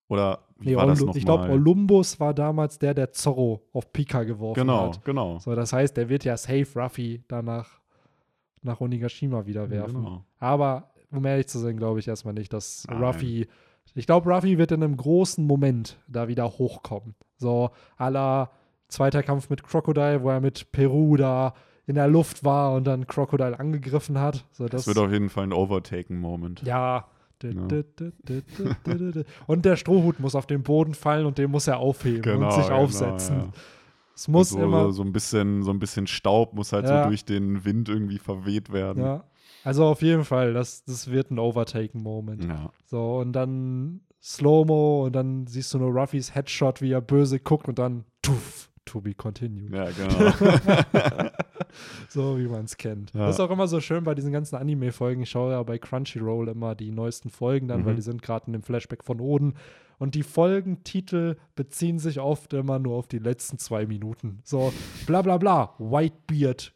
Oder 0.07 0.39
wie 0.59 0.69
Nee, 0.69 0.75
war 0.75 0.85
das 0.87 1.01
noch 1.01 1.15
ich 1.15 1.25
glaube? 1.25 1.49
Olympus 1.51 2.19
war 2.19 2.33
damals 2.33 2.77
der, 2.79 2.93
der 2.93 3.11
Zorro 3.11 3.61
auf 3.73 3.91
Pika 3.91 4.23
geworfen 4.23 4.59
Genau, 4.61 4.87
hat. 4.87 5.03
genau. 5.03 5.39
So, 5.39 5.55
das 5.55 5.73
heißt, 5.73 5.97
der 5.97 6.09
wird 6.09 6.23
ja 6.23 6.37
safe 6.37 6.67
Ruffy 6.75 7.23
danach 7.27 7.79
nach 8.61 8.81
Onigashima 8.81 9.45
wieder 9.45 9.69
werfen. 9.69 10.03
Genau. 10.03 10.25
Aber 10.39 10.91
um 11.11 11.23
ehrlich 11.25 11.47
zu 11.47 11.59
sein, 11.59 11.77
glaube 11.77 11.99
ich 11.99 12.07
erstmal 12.07 12.33
nicht, 12.33 12.51
dass 12.53 12.85
Nein. 12.89 13.03
Ruffy. 13.03 13.47
Ich 13.93 14.05
glaube, 14.07 14.29
Ruffy 14.33 14.57
wird 14.57 14.71
in 14.71 14.83
einem 14.83 14.97
großen 14.97 15.45
Moment 15.45 15.97
da 16.07 16.27
wieder 16.27 16.49
hochkommen. 16.49 17.15
So, 17.37 17.69
la 17.99 18.49
zweiter 18.87 19.23
Kampf 19.23 19.49
mit 19.49 19.63
Crocodile, 19.63 20.21
wo 20.23 20.29
er 20.29 20.41
mit 20.41 20.71
Peru 20.71 21.15
da 21.17 21.53
in 21.87 21.95
der 21.95 22.07
Luft 22.07 22.43
war 22.43 22.73
und 22.73 22.85
dann 22.85 23.05
Crocodile 23.07 23.59
angegriffen 23.59 24.19
hat. 24.19 24.45
So, 24.51 24.65
Das, 24.67 24.85
das, 24.85 24.87
wird 24.95 25.05
auf 25.05 25.11
jeden 25.11 25.29
Fall 25.29 25.43
ein 25.45 25.53
Overtaken-Moment. 25.53 26.61
ja. 26.63 27.05
Ja. 27.43 29.23
Und 29.47 29.65
der 29.65 29.75
Strohhut 29.75 30.19
muss 30.19 30.35
auf 30.35 30.47
den 30.47 30.63
Boden 30.63 30.93
fallen 30.93 31.25
und 31.25 31.37
den 31.37 31.51
muss 31.51 31.67
er 31.67 31.77
aufheben 31.79 32.43
und 32.43 32.51
sich 32.53 32.65
genau, 32.65 32.77
aufsetzen. 32.77 33.35
ja. 33.37 33.47
Es 34.15 34.27
muss 34.29 34.49
so, 34.49 34.59
immer. 34.61 34.93
so 34.93 35.03
ein 35.03 35.11
bisschen, 35.11 35.63
so 35.63 35.71
ein 35.71 35.79
bisschen 35.79 36.07
Staub 36.07 36.53
muss 36.53 36.71
halt 36.71 36.85
Ja. 36.85 37.03
so 37.03 37.09
durch 37.09 37.25
den 37.25 37.65
Wind 37.65 37.89
irgendwie 37.89 38.17
verweht 38.17 38.71
werden. 38.71 39.03
Ja. 39.03 39.23
Also 39.65 39.83
auf 39.85 40.01
jeden 40.01 40.23
Fall, 40.23 40.53
das, 40.53 40.85
das 40.85 41.11
wird 41.11 41.31
ein 41.31 41.39
Overtaken-Moment. 41.39 42.45
Ja. 42.45 42.69
So, 42.85 43.17
und 43.17 43.33
dann 43.33 44.01
Slow-Mo 44.21 45.05
und 45.05 45.13
dann 45.13 45.47
siehst 45.47 45.73
du 45.73 45.79
nur 45.79 45.89
Ruffys 45.91 46.33
Headshot, 46.33 46.81
wie 46.81 46.91
er 46.91 47.01
böse 47.01 47.39
guckt 47.39 47.67
und 47.67 47.77
dann 47.77 48.05
tuff, 48.21 48.71
to 48.85 49.01
be 49.01 49.13
continued. 49.13 49.73
Ja, 49.73 49.85
genau. 49.91 51.29
So 52.09 52.37
wie 52.37 52.47
man 52.47 52.65
es 52.65 52.77
kennt. 52.77 53.13
Ja. 53.13 53.25
Das 53.27 53.35
ist 53.35 53.39
auch 53.41 53.51
immer 53.51 53.67
so 53.67 53.81
schön 53.81 54.03
bei 54.05 54.15
diesen 54.15 54.31
ganzen 54.31 54.55
Anime-Folgen. 54.55 55.23
Ich 55.23 55.29
schaue 55.29 55.51
ja 55.51 55.63
bei 55.63 55.77
Crunchyroll 55.77 56.47
immer 56.47 56.73
die 56.75 56.91
neuesten 56.91 57.29
Folgen 57.29 57.67
dann, 57.67 57.81
Mhm. 57.81 57.85
weil 57.85 57.95
die 57.95 58.01
sind 58.01 58.21
gerade 58.21 58.47
in 58.47 58.53
dem 58.53 58.61
Flashback 58.63 59.03
von 59.03 59.19
Oden. 59.19 59.55
Und 59.97 60.15
die 60.15 60.23
Folgentitel 60.23 61.35
beziehen 61.55 61.99
sich 61.99 62.19
oft 62.19 62.53
immer 62.53 62.79
nur 62.79 62.95
auf 62.95 63.07
die 63.07 63.19
letzten 63.19 63.57
zwei 63.57 63.85
Minuten. 63.85 64.39
So, 64.43 64.71
bla 65.05 65.21
bla 65.21 65.37
bla, 65.37 65.73
Whitebeard 65.79 66.73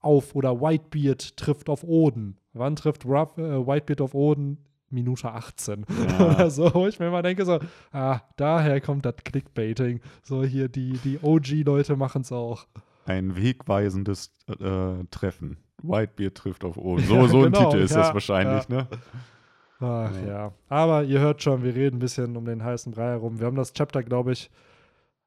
auf 0.00 0.36
oder 0.36 0.60
Whitebeard 0.60 1.36
trifft 1.36 1.68
auf 1.68 1.82
Oden. 1.82 2.36
Wann 2.52 2.76
trifft 2.76 3.04
Ruff, 3.04 3.36
äh, 3.38 3.66
Whitebeard 3.66 4.00
auf 4.00 4.14
Oden? 4.14 4.58
Minute 4.90 5.30
18 5.30 5.84
Ja. 6.18 6.26
oder 6.26 6.50
so, 6.50 6.72
wo 6.74 6.86
ich 6.86 6.98
mir 6.98 7.08
immer 7.08 7.22
denke, 7.22 7.44
so, 7.44 7.58
ah, 7.92 8.20
daher 8.36 8.80
kommt 8.80 9.04
das 9.04 9.16
Clickbaiting. 9.24 10.00
So 10.22 10.42
hier, 10.44 10.68
die, 10.68 10.92
die 11.04 11.18
OG-Leute 11.22 11.96
machen 11.96 12.22
es 12.22 12.32
auch. 12.32 12.66
Ein 13.06 13.36
wegweisendes 13.36 14.32
äh, 14.48 15.04
Treffen. 15.10 15.58
Whitebeard 15.82 16.34
trifft 16.34 16.64
auf 16.64 16.76
Oden. 16.76 17.04
So, 17.06 17.14
Ja, 17.16 17.28
so 17.28 17.38
ein 17.44 17.52
genau, 17.52 17.70
Titel 17.70 17.82
ist 17.84 17.92
ja, 17.94 17.98
das 18.02 18.14
wahrscheinlich, 18.14 18.68
ne? 18.68 18.88
Ach 19.80 20.12
Ja. 20.22 20.26
ja. 20.26 20.52
Aber 20.68 21.04
ihr 21.04 21.20
hört 21.20 21.42
schon, 21.42 21.62
wir 21.62 21.74
reden 21.74 21.96
ein 21.96 22.00
bisschen 22.00 22.36
um 22.36 22.44
den 22.44 22.64
heißen 22.64 22.92
Brei 22.92 23.10
herum. 23.10 23.38
Wir 23.38 23.46
haben 23.46 23.56
das 23.56 23.72
Chapter, 23.72 24.02
glaube 24.02 24.32
ich, 24.32 24.50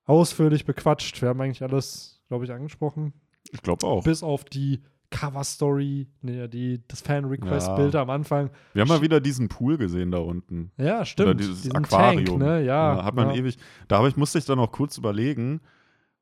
ausführlich 0.05 0.65
bequatscht. 0.65 1.21
Wir 1.21 1.29
haben 1.29 1.39
eigentlich 1.41 1.63
alles, 1.63 2.21
glaube 2.27 2.45
ich, 2.45 2.51
angesprochen. 2.51 3.13
Ich 3.51 3.61
glaube 3.61 3.85
auch. 3.87 4.03
Bis 4.03 4.23
auf 4.23 4.43
die 4.43 4.81
Cover-Story, 5.11 6.07
nee, 6.21 6.47
die, 6.47 6.81
das 6.87 7.01
Fan-Request-Bild 7.01 7.95
am 7.95 8.09
Anfang. 8.09 8.49
Wir 8.73 8.81
haben 8.81 8.89
mal 8.89 9.01
wieder 9.01 9.19
diesen 9.19 9.47
Pool 9.49 9.77
gesehen 9.77 10.09
da 10.11 10.17
unten. 10.17 10.71
Ja, 10.77 10.97
Oder 10.97 11.05
stimmt. 11.05 11.39
dieses 11.39 11.61
Diesen 11.63 11.75
Aquarium. 11.77 12.39
Tank, 12.39 12.39
ne? 12.39 12.63
Ja. 12.63 13.03
hat 13.03 13.13
man 13.15 13.29
ja. 13.29 13.35
ewig. 13.35 13.57
Da 13.87 13.97
habe 13.97 14.07
ich, 14.09 14.17
musste 14.17 14.39
ich 14.39 14.45
dann 14.45 14.57
noch 14.57 14.71
kurz 14.71 14.97
überlegen, 14.97 15.61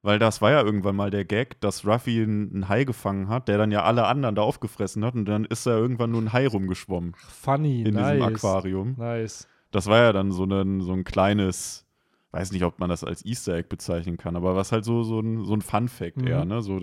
weil 0.02 0.18
das 0.20 0.42
war 0.42 0.52
ja 0.52 0.62
irgendwann 0.62 0.96
mal 0.96 1.12
der 1.12 1.26
Gag, 1.26 1.60
dass 1.62 1.86
Ruffy 1.86 2.22
einen 2.24 2.68
Hai 2.68 2.84
gefangen 2.84 3.30
hat, 3.30 3.48
der 3.48 3.58
dann 3.58 3.72
ja 3.72 3.84
alle 3.84 4.06
anderen 4.06 4.36
da 4.36 4.42
aufgefressen 4.42 5.06
hat 5.06 5.14
und 5.14 5.26
dann 5.26 5.46
ist 5.46 5.66
da 5.66 5.72
irgendwann 5.78 6.12
nur 6.12 6.22
ein 6.22 6.34
Hai 6.34 6.48
rumgeschwommen 6.48 7.14
Funny, 7.16 7.84
in 7.84 7.94
nice. 7.96 8.14
diesem 8.14 8.24
Aquarium. 8.36 8.96
Nice. 8.98 9.48
Das 9.72 9.88
war 9.88 9.98
ja 10.00 10.14
dann 10.14 10.32
so 10.32 10.46
ein, 10.46 10.82
so 10.82 10.94
ein 10.94 11.04
kleines, 11.04 11.86
weiß 12.32 12.52
nicht, 12.54 12.64
ob 12.64 12.80
man 12.80 12.90
das 12.90 13.04
als 13.04 13.24
Easter 13.26 13.54
Egg 13.56 13.68
bezeichnen 13.70 14.18
kann, 14.18 14.36
aber 14.36 14.56
was 14.56 14.72
halt 14.72 14.84
so, 14.84 15.04
so 15.04 15.20
ein, 15.20 15.44
so 15.46 15.54
ein 15.54 15.62
Fun-Fact 15.62 16.18
Mhm. 16.18 16.28
eher, 16.28 16.46
ne? 16.46 16.62
So, 16.62 16.80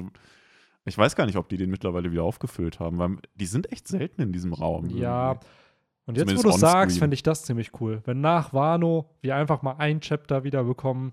ich 0.87 0.97
weiß 0.97 1.17
gar 1.17 1.27
nicht, 1.27 1.37
ob 1.37 1.49
die 1.49 1.57
den 1.57 1.71
mittlerweile 1.71 2.11
wieder 2.13 2.23
aufgefüllt 2.23 2.81
haben, 2.81 2.99
weil 2.99 3.17
die 3.35 3.47
sind 3.47 3.71
echt 3.73 3.89
selten 3.89 4.23
in 4.23 4.33
diesem 4.33 4.53
Raum. 4.53 4.89
Ja. 4.91 5.33
irgendwie. 5.33 5.47
Und 6.07 6.17
jetzt, 6.17 6.27
wo 6.29 6.37
Zumindest 6.37 6.57
du 6.57 6.61
sagst, 6.61 6.99
fände 7.01 7.15
ich 7.15 7.23
das 7.25 7.43
ziemlich 7.43 7.73
cool. 7.81 8.01
Wenn 8.05 8.21
nach 8.21 8.53
Wano 8.53 9.11
wir 9.21 9.35
einfach 9.35 9.63
mal 9.63 9.75
ein 9.79 10.01
Chapter 10.01 10.45
wieder 10.45 10.63
bekommen, 10.63 11.13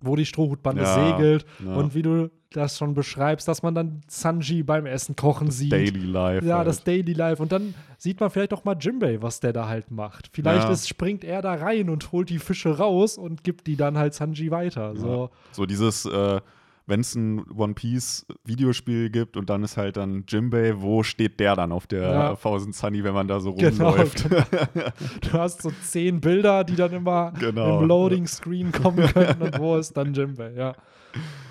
wo 0.00 0.16
die 0.16 0.24
Strohhutbande 0.26 0.82
Ja, 0.82 0.94
segelt 1.16 1.44
ja. 1.64 1.74
und 1.74 1.94
wie 1.94 2.02
du 2.02 2.30
das 2.50 2.78
schon 2.78 2.94
beschreibst, 2.94 3.46
dass 3.48 3.62
man 3.62 3.74
dann 3.74 4.00
Sanji 4.08 4.62
beim 4.62 4.86
Essen 4.86 5.16
kochen 5.16 5.50
sieht. 5.50 5.72
Daily 5.72 6.00
Life. 6.06 6.46
Ja, 6.46 6.58
halt. 6.58 6.68
das 6.68 6.82
Daily 6.84 7.12
Life. 7.12 7.42
Und 7.42 7.52
dann 7.52 7.74
sieht 7.98 8.18
man 8.20 8.30
vielleicht 8.30 8.54
auch 8.54 8.64
mal 8.64 8.76
Jimbei, 8.78 9.20
was 9.20 9.40
der 9.40 9.52
da 9.52 9.68
halt 9.68 9.90
macht. 9.90 10.30
Vielleicht 10.32 10.64
Ja. 10.64 10.70
ist, 10.72 10.88
springt 10.88 11.22
er 11.24 11.42
da 11.42 11.54
rein 11.54 11.90
und 11.90 12.12
holt 12.12 12.30
die 12.30 12.38
Fische 12.38 12.78
raus 12.78 13.18
und 13.18 13.44
gibt 13.44 13.66
die 13.66 13.76
dann 13.76 13.98
halt 13.98 14.14
Sanji 14.14 14.50
weiter. 14.50 14.96
So. 14.96 15.28
So 15.52 15.66
dieses, 15.66 16.06
äh, 16.06 16.40
wenn 16.86 17.00
es 17.00 17.14
ein 17.14 17.44
One 17.56 17.74
Piece 17.74 18.24
Videospiel 18.44 19.10
gibt 19.10 19.36
und 19.36 19.50
dann 19.50 19.62
ist 19.64 19.76
halt 19.76 19.96
dann 19.96 20.24
Jimbei, 20.28 20.74
wo 20.76 21.02
steht 21.02 21.40
der 21.40 21.56
dann 21.56 21.72
auf 21.72 21.86
der 21.86 22.02
Ja. 22.02 22.34
Thousand 22.36 22.74
Sunny, 22.74 23.02
wenn 23.02 23.14
man 23.14 23.26
da 23.26 23.40
so 23.40 23.54
Genau, 23.54 23.90
rumläuft? 23.90 24.24
Du 25.20 25.32
hast 25.32 25.62
so 25.62 25.72
zehn 25.82 26.20
Bilder, 26.20 26.62
die 26.64 26.76
dann 26.76 26.92
immer 26.92 27.32
Genau. 27.38 27.80
im 27.80 27.88
Loading 27.88 28.26
Screen 28.26 28.70
kommen 28.72 29.06
können 29.12 29.42
und 29.42 29.58
wo 29.58 29.76
ist 29.76 29.96
dann 29.96 30.14
Jimbei, 30.14 30.52
ja. 30.52 30.74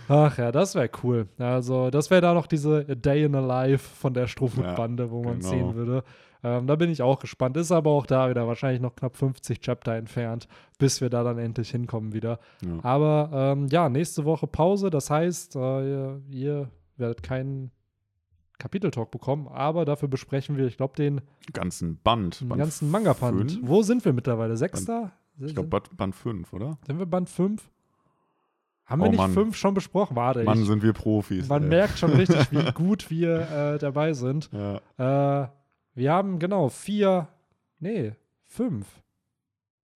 Ach 0.07 0.38
ja, 0.38 0.52
das 0.52 0.76
wäre 0.76 0.90
cool. 1.03 1.28
Also, 1.40 1.90
das 1.90 2.12
wäre 2.12 2.22
da 2.22 2.34
noch 2.34 2.45
diese 2.48 2.86
A 2.88 2.94
Day 2.95 3.24
in 3.24 3.34
a 3.36 3.40
Life 3.40 3.90
von 3.99 4.14
der 4.14 4.28
Strohhutbande, 4.28 5.10
wo 5.10 5.24
man 5.24 5.40
genau. 5.40 5.49
sehen 5.49 5.76
würde. 5.76 6.03
Ähm, 6.45 6.67
da 6.67 6.76
bin 6.76 6.91
ich 6.91 7.01
auch 7.01 7.17
gespannt. 7.17 7.57
Ist 7.57 7.72
aber 7.72 7.89
auch 7.89 8.05
da 8.05 8.30
wieder 8.30 8.47
wahrscheinlich 8.47 8.80
noch 8.80 8.95
knapp 8.95 9.17
50 9.17 9.61
Chapter 9.61 9.95
entfernt, 9.95 10.47
bis 10.77 11.01
wir 11.01 11.09
da 11.09 11.23
dann 11.23 11.39
endlich 11.39 11.72
hinkommen 11.72 12.13
wieder. 12.13 12.39
Ja. 12.63 12.84
Aber 12.84 13.30
ähm, 13.34 13.67
ja, 13.67 13.89
nächste 13.89 14.26
Woche 14.26 14.45
Pause. 14.45 14.91
Das 14.91 15.09
heißt, 15.09 15.55
äh, 15.55 15.59
ihr, 15.59 16.22
ihr 16.30 16.69
werdet 16.97 17.23
keinen 17.23 17.72
Kapiteltalk 18.59 19.09
bekommen, 19.09 19.47
aber 19.47 19.85
dafür 19.85 20.07
besprechen 20.07 20.55
wir, 20.55 20.67
ich 20.67 20.77
glaube, 20.77 20.95
den 20.95 21.22
ganzen 21.51 21.97
Band. 21.97 22.41
den 22.41 22.49
Band 22.49 22.59
ganzen 22.59 22.91
Manga-Band. 22.91 23.51
fünf? 23.53 23.67
Wo 23.67 23.81
sind 23.81 24.05
wir 24.05 24.13
mittlerweile? 24.13 24.55
Sechster? 24.55 25.13
Ich 25.39 25.55
glaube, 25.55 25.69
Band, 25.69 25.97
Band 25.97 26.15
5, 26.15 26.53
oder? 26.53 26.77
sind 26.85 26.99
wir 26.99 27.07
Band 27.07 27.27
5? 27.27 27.67
Haben 28.85 29.01
Oh 29.01 29.05
wir 29.05 29.09
nicht 29.09 29.17
Mann. 29.17 29.31
5 29.31 29.55
schon 29.57 29.73
besprochen? 29.73 30.15
Warte, 30.15 30.43
Mann, 30.43 30.61
ich, 30.61 30.67
sind 30.67 30.84
wir 30.84 30.93
Profis. 30.93 31.49
man 31.49 31.63
ey. 31.63 31.69
merkt 31.69 31.97
schon 31.97 32.11
richtig, 32.13 32.51
wie 32.51 32.72
gut 32.73 33.09
wir 33.09 33.49
äh, 33.49 33.77
dabei 33.80 34.13
sind. 34.13 34.49
Ja. 34.53 35.43
Äh, 35.43 35.47
wir 35.95 36.11
haben 36.13 36.38
genau 36.39 36.69
vier, 36.69 37.27
nee, 37.80 38.13
fünf. 38.45 39.01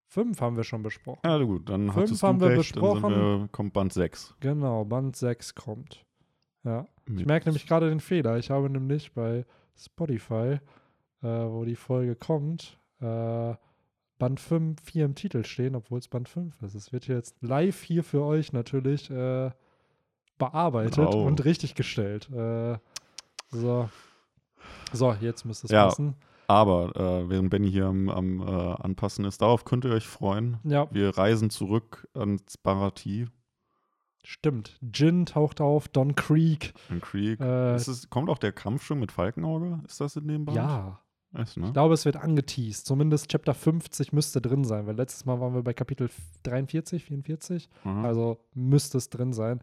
Fünf 0.06 0.40
haben 0.40 0.56
wir 0.56 0.64
schon 0.64 0.82
besprochen. 0.82 1.20
ja, 1.22 1.36
gut, 1.42 1.68
dann 1.68 1.92
Fünf 1.92 2.22
haben 2.22 2.40
wir 2.40 2.48
recht, 2.48 2.74
dann 2.76 2.82
besprochen. 2.82 3.10
wir, 3.42 3.48
kommt 3.52 3.74
Band 3.74 3.92
6. 3.92 4.34
Genau, 4.40 4.84
Band 4.86 5.14
6 5.16 5.54
kommt. 5.54 6.06
Ja. 6.64 6.86
Ich 7.06 7.12
Mit- 7.14 7.26
merke 7.26 7.48
nämlich 7.50 7.66
gerade 7.66 7.90
den 7.90 8.00
Fehler. 8.00 8.38
Ich 8.38 8.48
habe 8.50 8.70
nämlich 8.70 9.12
bei 9.12 9.44
Spotify, 9.76 10.58
äh, 11.22 11.26
wo 11.26 11.64
die 11.66 11.76
Folge 11.76 12.16
kommt, 12.16 12.78
äh, 13.00 13.54
Band 14.18 14.40
5 14.40 14.88
hier 14.88 15.04
im 15.04 15.14
Titel 15.14 15.44
stehen, 15.44 15.76
obwohl 15.76 15.98
es 15.98 16.08
Band 16.08 16.28
5 16.30 16.60
ist. 16.62 16.74
Es 16.74 16.90
wird 16.92 17.06
jetzt 17.06 17.36
live 17.42 17.82
hier 17.82 18.02
für 18.02 18.22
euch 18.24 18.52
natürlich 18.54 19.10
äh, 19.10 19.50
bearbeitet 20.38 21.06
Oh. 21.14 21.24
und 21.26 21.44
richtig 21.44 21.74
gestellt. 21.74 22.30
Äh, 22.30 22.78
so. 23.50 23.88
So, 24.92 25.12
jetzt 25.20 25.44
müsste 25.44 25.66
es 25.66 25.70
Ja. 25.72 25.84
passen. 25.86 26.14
Aber 26.46 26.96
äh, 26.96 27.28
während 27.28 27.50
Benny 27.50 27.70
hier 27.70 27.86
am, 27.86 28.08
am 28.08 28.40
äh, 28.40 28.44
Anpassen 28.44 29.24
ist, 29.26 29.42
darauf 29.42 29.64
könnt 29.66 29.84
ihr 29.84 29.90
euch 29.92 30.06
freuen. 30.06 30.56
Ja, 30.64 30.88
Wir 30.90 31.16
reisen 31.18 31.50
zurück 31.50 32.08
ans 32.14 32.56
Barati 32.56 33.26
stimmt. 34.24 34.78
Jin 34.94 35.26
taucht 35.26 35.60
auf, 35.60 35.88
Don 35.88 36.14
Creek. 36.14 36.74
in 36.90 37.00
Creek. 37.00 37.40
Äh, 37.40 37.74
es, 37.74 38.08
kommt 38.10 38.28
auch 38.30 38.38
der 38.38 38.52
Kampf 38.52 38.82
schon 38.82 38.98
mit 38.98 39.12
Falkenauge? 39.12 39.80
Ist 39.86 40.00
das 40.00 40.16
in 40.16 40.26
dem 40.28 40.44
Band? 40.44 40.56
Ja, 40.56 41.00
Ist, 41.38 41.56
ne? 41.56 41.66
Ich 41.68 41.72
glaube, 41.72 41.94
es 41.94 42.04
wird 42.04 42.16
angeteased. 42.16 42.86
Zumindest 42.86 43.28
Chapter 43.30 43.54
50 43.54 44.12
müsste 44.12 44.40
drin 44.40 44.64
sein, 44.64 44.86
weil 44.86 44.96
letztes 44.96 45.24
Mal 45.24 45.40
waren 45.40 45.54
wir 45.54 45.62
bei 45.62 45.72
Kapitel 45.74 46.10
43, 46.44 47.04
44. 47.04 47.68
Mhm. 47.84 48.04
Also 48.04 48.38
müsste 48.54 48.98
es 48.98 49.08
drin 49.10 49.32
sein. 49.32 49.60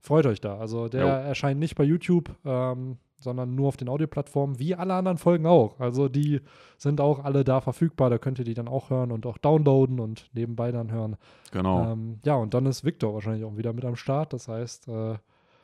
Freut 0.00 0.26
euch 0.26 0.40
da. 0.40 0.58
Also 0.58 0.88
der 0.88 1.00
Jo. 1.02 1.08
erscheint 1.08 1.58
nicht 1.58 1.74
bei 1.74 1.84
YouTube, 1.84 2.30
ähm, 2.44 2.98
sondern 3.20 3.54
nur 3.54 3.68
auf 3.68 3.76
den 3.76 3.88
Audioplattformen, 3.88 4.58
wie 4.58 4.74
alle 4.74 4.94
anderen 4.94 5.18
Folgen 5.18 5.46
auch. 5.46 5.80
Also 5.80 6.08
die 6.08 6.40
sind 6.76 7.00
auch 7.00 7.24
alle 7.24 7.44
da 7.44 7.60
verfügbar. 7.60 8.10
Da 8.10 8.18
könnt 8.18 8.38
ihr 8.38 8.44
die 8.44 8.54
dann 8.54 8.68
auch 8.68 8.90
hören 8.90 9.12
und 9.12 9.26
auch 9.26 9.38
downloaden 9.38 10.00
und 10.00 10.30
nebenbei 10.32 10.70
dann 10.72 10.90
hören. 10.90 11.16
genau. 11.50 11.92
Ähm, 11.92 12.20
ja, 12.24 12.34
und 12.34 12.54
dann 12.54 12.66
ist 12.66 12.84
Victor 12.84 13.14
wahrscheinlich 13.14 13.44
auch 13.44 13.56
wieder 13.56 13.72
mit 13.72 13.84
am 13.84 13.96
Start. 13.96 14.32
Das 14.32 14.48
heißt, 14.48 14.88
äh, 14.88 15.16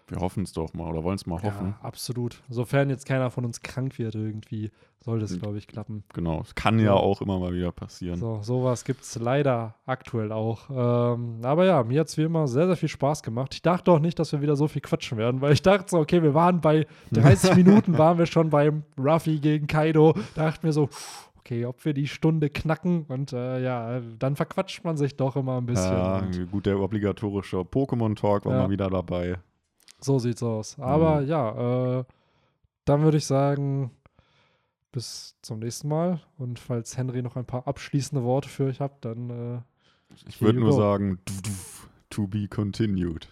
Wir 0.09 0.19
hoffen 0.21 0.43
es 0.43 0.53
doch 0.53 0.75
mal 0.75 0.91
oder 0.91 1.03
wollen 1.03 1.15
es 1.17 1.25
mal 1.27 1.43
hoffen. 1.43 1.69
ja, 1.69 1.79
absolut. 1.87 2.43
Sofern 2.51 2.91
jetzt 2.91 3.07
keiner 3.07 3.31
von 3.31 3.45
uns 3.47 3.63
krank 3.63 3.99
wird 3.99 4.15
irgendwie, 4.15 4.71
sollte 5.01 5.25
es, 5.25 5.35
Mhm. 5.35 5.41
glaube 5.41 5.57
ich, 5.59 5.67
klappen. 5.67 6.05
Genau. 6.13 6.41
Es 6.43 6.55
kann 6.55 6.79
ja 6.79 6.87
Ja. 6.87 6.93
auch 6.95 7.23
immer 7.23 7.39
mal 7.39 7.55
wieder 7.55 7.73
passieren. 7.73 8.19
So, 8.19 8.41
sowas 8.43 8.85
gibt 8.85 9.01
es 9.03 9.19
leider 9.19 9.77
aktuell 9.87 10.31
auch. 10.31 10.69
Ähm, 10.69 11.39
aber 11.43 11.65
ja, 11.65 11.83
mir 11.85 12.01
hat 12.01 12.09
es 12.09 12.19
wie 12.19 12.23
immer 12.23 12.47
sehr, 12.49 12.67
sehr 12.67 12.77
viel 12.77 12.91
Spaß 12.91 13.23
gemacht. 13.23 13.55
Ich 13.55 13.63
dachte 13.63 13.91
auch 13.93 13.99
nicht, 13.99 14.19
dass 14.19 14.31
wir 14.33 14.43
wieder 14.43 14.57
so 14.57 14.69
viel 14.69 14.83
quatschen 14.83 15.17
werden, 15.17 15.41
weil 15.41 15.55
ich 15.55 15.63
dachte 15.63 15.87
so, 15.89 15.99
okay, 16.01 16.23
wir 16.23 16.35
waren 16.35 16.61
bei 16.61 16.87
30 17.13 17.55
Minuten, 17.57 17.97
waren 17.97 18.19
wir 18.19 18.27
schon 18.27 18.51
beim 18.51 18.83
Ruffy 18.99 19.39
gegen 19.39 19.67
Kaido. 19.67 20.15
Dachte 20.35 20.67
mir 20.67 20.73
so, 20.75 20.91
okay, 21.39 21.65
ob 21.65 21.83
wir 21.87 21.95
die 21.95 22.09
Stunde 22.09 22.51
knacken 22.51 23.05
und 23.09 23.33
äh, 23.33 23.63
ja, 23.63 24.01
dann 24.19 24.37
verquatscht 24.37 24.85
man 24.85 24.99
sich 24.99 25.17
doch 25.17 25.37
immer 25.37 25.57
ein 25.59 25.67
bisschen. 25.67 25.93
Ja, 25.93 26.23
gut, 26.51 26.67
der 26.67 26.79
obligatorische 26.79 27.59
Pokémon-Talk 27.61 28.45
war 28.45 28.53
Ja. 28.53 28.59
mal 28.65 28.71
wieder 28.71 28.91
dabei. 28.91 29.37
So 30.01 30.19
sieht's 30.19 30.43
aus. 30.43 30.79
Aber 30.79 31.21
Mhm. 31.23 31.29
ja, 31.29 31.99
äh, 32.01 32.05
dann 32.85 33.03
würde 33.03 33.17
ich 33.19 33.27
sagen, 33.27 33.91
bis 34.93 35.37
zum 35.43 35.59
nächsten 35.61 35.89
Mal. 35.89 36.21
Und 36.39 36.59
falls 36.59 36.97
Henry 36.97 37.23
noch 37.23 37.37
ein 37.37 37.47
paar 37.47 37.67
abschließende 37.67 38.23
Worte 38.25 38.49
für 38.49 38.65
euch 38.67 38.81
habt, 38.81 39.05
dann 39.05 39.31
äh, 39.31 39.61
Ich 40.29 40.41
würde 40.41 40.61
nur 40.61 40.71
go. 40.71 40.77
sagen, 40.77 41.19
to 42.11 42.27
be 42.27 42.47
continued. 42.49 43.29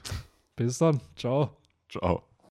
bis 0.57 0.79
dann. 0.79 1.01
Ciao. 1.17 1.57
Ciao. 1.89 2.23